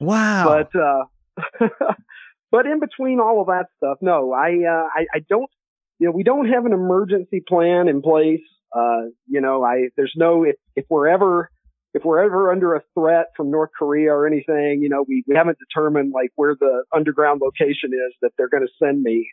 Wow. 0.00 0.44
But 0.72 0.80
uh 0.80 1.68
but 2.50 2.66
in 2.66 2.80
between 2.80 3.20
all 3.20 3.40
of 3.40 3.48
that 3.48 3.66
stuff, 3.76 3.98
no, 4.00 4.32
I 4.32 4.50
uh 4.68 4.88
I, 4.94 5.06
I 5.14 5.18
don't 5.28 5.50
you 5.98 6.06
know, 6.06 6.12
we 6.12 6.22
don't 6.22 6.48
have 6.48 6.64
an 6.64 6.72
emergency 6.72 7.42
plan 7.46 7.88
in 7.88 8.02
place. 8.02 8.40
Uh, 8.74 9.10
you 9.26 9.40
know, 9.40 9.64
I 9.64 9.88
there's 9.96 10.12
no 10.16 10.44
if 10.44 10.56
if 10.76 10.84
we're 10.88 11.08
ever 11.08 11.50
if 11.94 12.04
we're 12.04 12.22
ever 12.22 12.52
under 12.52 12.74
a 12.74 12.82
threat 12.94 13.26
from 13.36 13.50
North 13.50 13.70
Korea 13.76 14.12
or 14.12 14.26
anything, 14.26 14.80
you 14.82 14.88
know, 14.88 15.04
we, 15.08 15.24
we 15.26 15.34
haven't 15.34 15.58
determined 15.58 16.12
like 16.14 16.30
where 16.36 16.54
the 16.54 16.84
underground 16.94 17.40
location 17.42 17.90
is 17.92 18.14
that 18.20 18.30
they're 18.36 18.48
going 18.48 18.66
to 18.66 18.72
send 18.84 19.02
me 19.02 19.28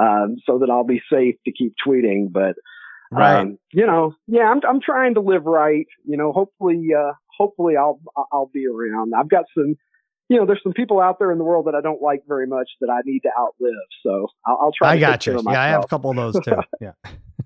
um, 0.00 0.36
so 0.46 0.58
that 0.58 0.70
I'll 0.70 0.84
be 0.84 1.02
safe 1.10 1.36
to 1.44 1.52
keep 1.52 1.74
tweeting. 1.86 2.32
But 2.32 2.56
right. 3.10 3.40
Um, 3.40 3.58
you 3.72 3.86
know, 3.86 4.14
yeah, 4.26 4.44
I'm 4.44 4.60
I'm 4.68 4.80
trying 4.80 5.14
to 5.14 5.20
live 5.20 5.44
right. 5.44 5.86
You 6.04 6.16
know, 6.16 6.32
hopefully, 6.32 6.88
uh, 6.96 7.12
hopefully 7.36 7.76
I'll 7.76 8.00
I'll 8.32 8.50
be 8.52 8.66
around. 8.66 9.12
I've 9.18 9.28
got 9.28 9.44
some. 9.56 9.76
You 10.30 10.38
know, 10.38 10.46
there's 10.46 10.60
some 10.62 10.72
people 10.72 11.00
out 11.00 11.18
there 11.18 11.30
in 11.30 11.36
the 11.36 11.44
world 11.44 11.66
that 11.66 11.74
I 11.74 11.82
don't 11.82 12.00
like 12.00 12.22
very 12.26 12.46
much 12.46 12.70
that 12.80 12.88
I 12.88 13.00
need 13.04 13.20
to 13.20 13.30
outlive. 13.38 13.74
So 14.02 14.28
I'll, 14.46 14.58
I'll 14.62 14.72
try. 14.72 14.92
I 14.92 14.98
got 14.98 15.26
you. 15.26 15.34
Yeah, 15.46 15.62
I 15.62 15.68
have 15.68 15.84
a 15.84 15.86
couple 15.86 16.10
of 16.10 16.16
those 16.16 16.42
too. 16.42 16.56
yeah. 16.80 16.92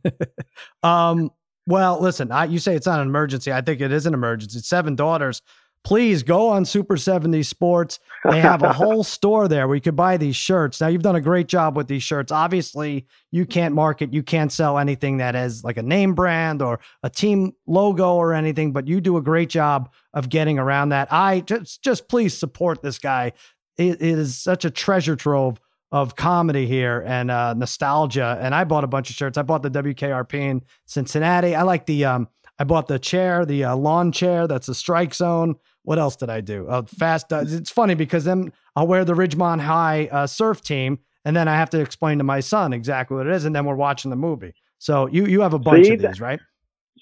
um. 0.83 1.31
Well, 1.67 2.01
listen. 2.01 2.33
I, 2.33 2.45
you 2.45 2.61
say 2.61 2.77
it's 2.77 2.87
not 2.87 3.01
an 3.01 3.09
emergency. 3.09 3.53
I 3.53 3.61
think 3.61 3.81
it 3.81 3.93
is 3.93 4.07
an 4.07 4.15
emergency. 4.15 4.61
Seven 4.61 4.95
daughters 4.95 5.43
please 5.85 6.23
go 6.23 6.49
on 6.49 6.65
Super 6.65 6.97
70 6.97 7.43
Sports. 7.43 7.99
They 8.31 8.41
have 8.41 8.63
a 8.63 8.73
whole 8.73 9.05
store 9.05 9.49
there 9.49 9.67
where 9.67 9.75
you 9.75 9.81
could 9.81 9.97
buy 9.97 10.17
these 10.17 10.37
shirts. 10.37 10.81
Now, 10.81 10.89
you've 10.89 11.03
done 11.03 11.17
a 11.17 11.21
great 11.21 11.49
job 11.49 11.77
with 11.77 11.89
these 11.89 12.03
shirts. 12.03 12.33
Obviously, 12.33 13.07
you 13.31 13.47
can't 13.47 13.75
market, 13.75 14.13
you 14.13 14.23
can't 14.23 14.53
sell 14.53 14.79
anything 14.79 15.19
that 15.19 15.35
has 15.35 15.65
like 15.65 15.77
a 15.77 15.83
name 15.83 16.15
brand 16.15 16.63
or 16.63 16.81
a 17.03 17.11
team 17.11 17.53
logo 17.67 18.15
or 18.15 18.35
anything, 18.35 18.73
but 18.73 18.87
you 18.87 19.01
do 19.01 19.17
a 19.17 19.23
great 19.23 19.49
job 19.49 19.91
of 20.15 20.29
getting 20.29 20.59
around 20.59 20.91
that. 20.91 21.09
I 21.13 21.41
just, 21.41 21.83
just 21.83 22.09
please 22.09 22.37
support 22.37 22.83
this 22.83 22.99
guy. 22.99 23.33
it, 23.77 24.03
it 24.03 24.19
is 24.19 24.37
such 24.37 24.65
a 24.65 24.71
treasure 24.71 25.17
trove 25.17 25.61
of 25.91 26.17
comedy 26.17 26.67
here 26.67 27.03
and 27.07 27.31
uh, 27.31 27.55
nostalgia. 27.55 28.39
And 28.41 28.55
I 28.55 28.65
bought 28.65 28.85
a 28.85 28.89
bunch 28.89 29.11
of 29.11 29.17
shirts. 29.17 29.39
I 29.39 29.43
bought 29.43 29.63
the 29.63 29.71
WKRP 29.71 30.35
in 30.35 30.63
Cincinnati. 30.87 31.55
I 31.55 31.63
like 31.63 31.87
the, 31.87 32.05
um, 32.05 32.29
I 32.59 32.65
bought 32.65 32.89
the 32.89 32.99
chair, 32.99 33.47
the 33.47 33.65
uh, 33.65 33.77
lawn 33.77 34.13
chair. 34.13 34.47
That's 34.47 34.69
a 34.69 34.75
strike 34.75 35.15
zone. 35.15 35.57
What 35.89 35.99
else 35.99 36.17
did 36.17 36.29
I 36.29 36.43
do? 36.43 36.69
Uh, 36.69 36.83
fast. 36.83 37.33
Uh, 37.33 37.45
it's 37.47 37.71
funny 37.71 37.95
because 37.95 38.25
then 38.25 38.53
I'll 38.77 38.87
wear 38.87 39.07
the 39.07 39.15
Ridgemont 39.15 39.63
High 39.63 40.07
uh, 40.13 40.27
surf 40.27 40.61
team, 40.61 40.99
and 41.25 41.35
then 41.35 41.49
I 41.49 41.57
have 41.57 41.71
to 41.71 41.81
explain 41.81 42.19
to 42.19 42.25
my 42.25 42.41
son 42.41 42.75
exactly 42.75 43.17
what 43.17 43.27
it 43.27 43.35
is, 43.35 43.47
and 43.47 43.57
then 43.57 43.65
we're 43.65 43.75
watching 43.75 44.11
the 44.11 44.17
movie. 44.17 44.53
So 44.77 45.07
you 45.07 45.25
you 45.25 45.41
have 45.41 45.55
a 45.55 45.59
bunch 45.59 45.87
see, 45.87 45.95
of 45.95 46.03
these, 46.03 46.21
right? 46.21 46.41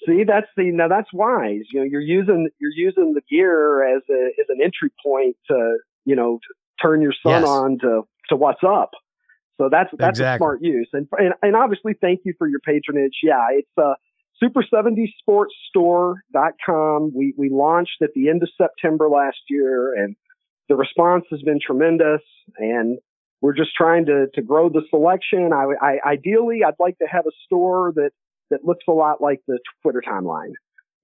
See, 0.05 0.23
that's 0.23 0.47
the 0.55 0.71
now 0.71 0.87
that's 0.87 1.11
wise. 1.11 1.63
You 1.73 1.81
know, 1.81 1.85
you're 1.85 1.99
using 1.99 2.47
you're 2.59 2.71
using 2.71 3.13
the 3.13 3.19
gear 3.29 3.83
as 3.93 4.03
a 4.09 4.27
as 4.39 4.45
an 4.47 4.61
entry 4.63 4.93
point 5.05 5.35
to 5.49 5.79
you 6.05 6.15
know 6.15 6.39
to 6.41 6.53
turn 6.81 7.01
your 7.01 7.13
son 7.21 7.41
yes. 7.41 7.43
on 7.43 7.79
to 7.79 8.03
to 8.29 8.37
what's 8.37 8.63
up. 8.65 8.91
So 9.57 9.67
that's 9.69 9.89
that's 9.99 10.19
exactly. 10.19 10.35
a 10.35 10.37
smart 10.37 10.59
use, 10.61 10.87
and, 10.93 11.09
and 11.17 11.33
and 11.41 11.57
obviously 11.57 11.93
thank 11.99 12.21
you 12.23 12.33
for 12.37 12.47
your 12.47 12.61
patronage. 12.61 13.19
Yeah, 13.21 13.47
it's 13.51 13.67
uh 13.77 13.95
super70sportsstore.com. 14.41 17.11
We, 17.15 17.33
we 17.37 17.49
launched 17.49 18.01
at 18.01 18.11
the 18.15 18.29
end 18.29 18.43
of 18.43 18.49
September 18.57 19.09
last 19.09 19.37
year 19.49 19.93
and 19.95 20.15
the 20.69 20.75
response 20.75 21.25
has 21.31 21.41
been 21.41 21.59
tremendous 21.65 22.21
and 22.57 22.99
we're 23.41 23.53
just 23.53 23.73
trying 23.75 24.05
to, 24.07 24.27
to 24.33 24.41
grow 24.41 24.69
the 24.69 24.81
selection. 24.89 25.51
I, 25.53 25.67
I, 25.81 26.11
ideally, 26.11 26.61
I'd 26.65 26.73
like 26.79 26.97
to 26.99 27.07
have 27.09 27.25
a 27.25 27.31
store 27.45 27.93
that, 27.95 28.11
that 28.49 28.65
looks 28.65 28.85
a 28.87 28.91
lot 28.91 29.21
like 29.21 29.41
the 29.47 29.59
Twitter 29.81 30.03
timeline. 30.07 30.53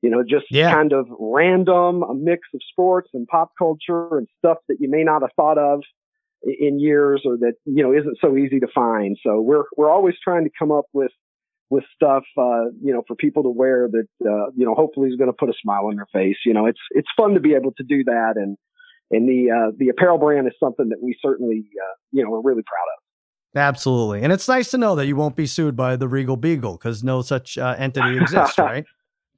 You 0.01 0.09
know, 0.09 0.23
just 0.23 0.45
yeah. 0.49 0.73
kind 0.73 0.91
of 0.91 1.07
random, 1.17 2.03
a 2.03 2.13
mix 2.13 2.47
of 2.53 2.59
sports 2.69 3.09
and 3.13 3.25
pop 3.27 3.51
culture 3.57 4.17
and 4.17 4.27
stuff 4.39 4.57
that 4.67 4.77
you 4.81 4.89
may 4.89 5.03
not 5.03 5.21
have 5.21 5.31
thought 5.37 5.57
of 5.57 5.81
in 6.43 6.79
years 6.79 7.21
or 7.23 7.37
that, 7.37 7.53
you 7.65 7.83
know, 7.83 7.93
isn't 7.93 8.17
so 8.19 8.35
easy 8.35 8.59
to 8.59 8.67
find. 8.75 9.17
So 9.23 9.39
we're, 9.39 9.63
we're 9.77 9.89
always 9.89 10.15
trying 10.21 10.43
to 10.43 10.49
come 10.59 10.71
up 10.71 10.85
with 10.91 11.11
with 11.73 11.83
stuff, 11.95 12.23
uh, 12.37 12.65
you 12.83 12.93
know, 12.93 13.01
for 13.07 13.15
people 13.15 13.41
to 13.41 13.49
wear 13.49 13.89
that, 13.91 14.07
uh, 14.23 14.51
you 14.55 14.63
know, 14.63 14.75
hopefully 14.75 15.09
is 15.09 15.15
going 15.15 15.29
to 15.29 15.35
put 15.35 15.49
a 15.49 15.53
smile 15.59 15.87
on 15.87 15.95
their 15.95 16.07
face. 16.13 16.37
You 16.45 16.53
know, 16.53 16.67
it's, 16.67 16.79
it's 16.91 17.07
fun 17.17 17.33
to 17.33 17.39
be 17.39 17.55
able 17.55 17.71
to 17.77 17.83
do 17.83 18.03
that. 18.03 18.33
And, 18.35 18.57
and 19.09 19.27
the, 19.27 19.49
uh, 19.49 19.71
the 19.75 19.89
apparel 19.89 20.19
brand 20.19 20.45
is 20.45 20.53
something 20.59 20.89
that 20.89 21.01
we 21.01 21.17
certainly, 21.19 21.65
uh, 21.81 21.95
you 22.11 22.23
know, 22.23 22.31
are 22.35 22.43
really 22.43 22.61
proud 22.61 22.85
of. 22.95 23.59
Absolutely. 23.59 24.21
And 24.21 24.31
it's 24.31 24.47
nice 24.47 24.69
to 24.71 24.77
know 24.77 24.95
that 24.95 25.07
you 25.07 25.15
won't 25.15 25.35
be 25.35 25.47
sued 25.47 25.75
by 25.75 25.95
the 25.95 26.07
Regal 26.07 26.37
Beagle 26.37 26.73
because 26.73 27.03
no 27.03 27.23
such 27.23 27.57
uh, 27.57 27.75
entity 27.77 28.17
exists, 28.21 28.59
right? 28.59 28.85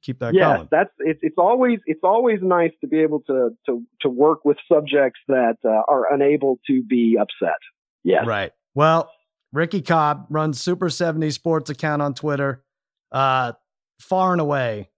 Keep 0.02 0.18
that 0.20 0.34
yeah, 0.34 0.56
going. 0.56 0.68
that's 0.70 0.92
it's 1.00 1.18
it's 1.22 1.36
always 1.36 1.80
it's 1.86 2.04
always 2.04 2.38
nice 2.40 2.70
to 2.80 2.86
be 2.86 3.00
able 3.00 3.20
to 3.22 3.50
to 3.66 3.82
to 4.02 4.08
work 4.08 4.44
with 4.44 4.56
subjects 4.70 5.18
that 5.26 5.56
uh, 5.64 5.82
are 5.88 6.12
unable 6.14 6.60
to 6.68 6.82
be 6.84 7.16
upset. 7.20 7.58
Yes. 8.04 8.24
Right. 8.24 8.52
Well, 8.74 9.10
Ricky 9.56 9.80
Cobb 9.80 10.26
runs 10.28 10.60
Super 10.60 10.90
70 10.90 11.30
Sports 11.30 11.70
account 11.70 12.02
on 12.02 12.12
Twitter. 12.12 12.62
Uh, 13.10 13.52
far 13.98 14.32
and 14.32 14.40
away, 14.40 14.90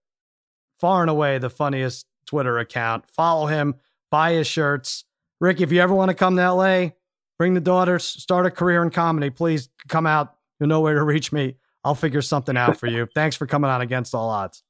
far 0.79 1.01
and 1.01 1.09
away 1.09 1.37
the 1.37 1.49
funniest 1.49 2.05
Twitter 2.25 2.59
account. 2.59 3.09
Follow 3.09 3.47
him, 3.47 3.75
buy 4.11 4.33
his 4.33 4.47
shirts. 4.47 5.05
Ricky, 5.39 5.63
if 5.63 5.71
you 5.71 5.79
ever 5.79 5.95
want 5.95 6.09
to 6.09 6.15
come 6.15 6.35
to 6.35 6.51
LA, 6.51 6.89
bring 7.37 7.53
the 7.53 7.61
daughters, 7.61 8.03
start 8.03 8.45
a 8.45 8.51
career 8.51 8.83
in 8.83 8.89
comedy, 8.89 9.29
please 9.29 9.69
come 9.87 10.05
out. 10.05 10.35
You'll 10.59 10.67
know 10.67 10.81
where 10.81 10.95
to 10.95 11.03
reach 11.03 11.31
me. 11.31 11.55
I'll 11.85 11.95
figure 11.95 12.21
something 12.21 12.57
out 12.57 12.75
for 12.75 12.87
you. 12.87 13.07
Thanks 13.15 13.37
for 13.37 13.47
coming 13.47 13.71
on 13.71 13.79
Against 13.79 14.13
All 14.13 14.29
Odds. 14.29 14.61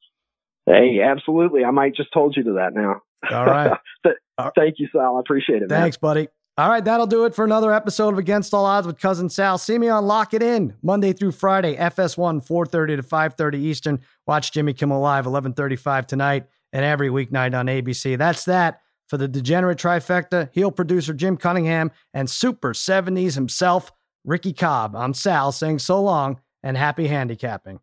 Hey, 0.68 1.02
absolutely. 1.02 1.66
I 1.66 1.72
might 1.72 1.96
just 1.96 2.14
told 2.14 2.38
you 2.38 2.44
to 2.44 2.54
that 2.54 2.76
now. 2.76 3.02
All 3.32 3.46
right. 3.46 3.76
Thank 4.56 4.76
you, 4.78 4.88
Sal. 4.92 5.18
I 5.18 5.20
appreciate 5.20 5.64
it. 5.64 5.70
Thanks, 5.70 5.98
man. 6.00 6.10
buddy. 6.10 6.28
All 6.60 6.68
right, 6.68 6.84
that'll 6.84 7.08
do 7.08 7.24
it 7.24 7.34
for 7.34 7.46
another 7.46 7.72
episode 7.72 8.10
of 8.10 8.18
Against 8.18 8.54
All 8.54 8.66
Odds 8.66 8.86
with 8.86 9.00
Cousin 9.00 9.30
Sal. 9.30 9.58
See 9.58 9.78
me 9.78 9.88
on 9.88 10.06
Lock 10.06 10.34
It 10.34 10.44
In 10.44 10.74
Monday 10.84 11.14
through 11.14 11.32
Friday, 11.32 11.78
FS1, 11.78 12.46
4:30 12.46 12.98
to 12.98 13.02
5:30 13.02 13.60
Eastern. 13.60 14.02
Watch 14.28 14.52
Jimmy 14.52 14.74
Kimmel 14.74 15.00
Live, 15.00 15.26
11:35 15.26 16.06
tonight, 16.06 16.48
and 16.74 16.84
every 16.84 17.08
weeknight 17.08 17.58
on 17.58 17.68
ABC. 17.68 18.18
That's 18.18 18.44
that 18.44 18.82
for 19.08 19.16
the 19.16 19.30
degenerate 19.30 19.78
trifecta. 19.78 20.50
Heel 20.52 20.70
producer 20.70 21.14
Jim 21.14 21.38
Cunningham 21.38 21.92
and 22.14 22.30
Super 22.30 22.74
70s 22.74 23.36
himself, 23.36 23.94
Ricky 24.26 24.52
Cobb. 24.52 24.98
I'm 24.98 25.14
Sal 25.14 25.54
saying 25.54 25.80
so 25.80 26.02
long 26.02 26.42
and 26.62 26.76
happy 26.76 27.08
handicapping. 27.08 27.80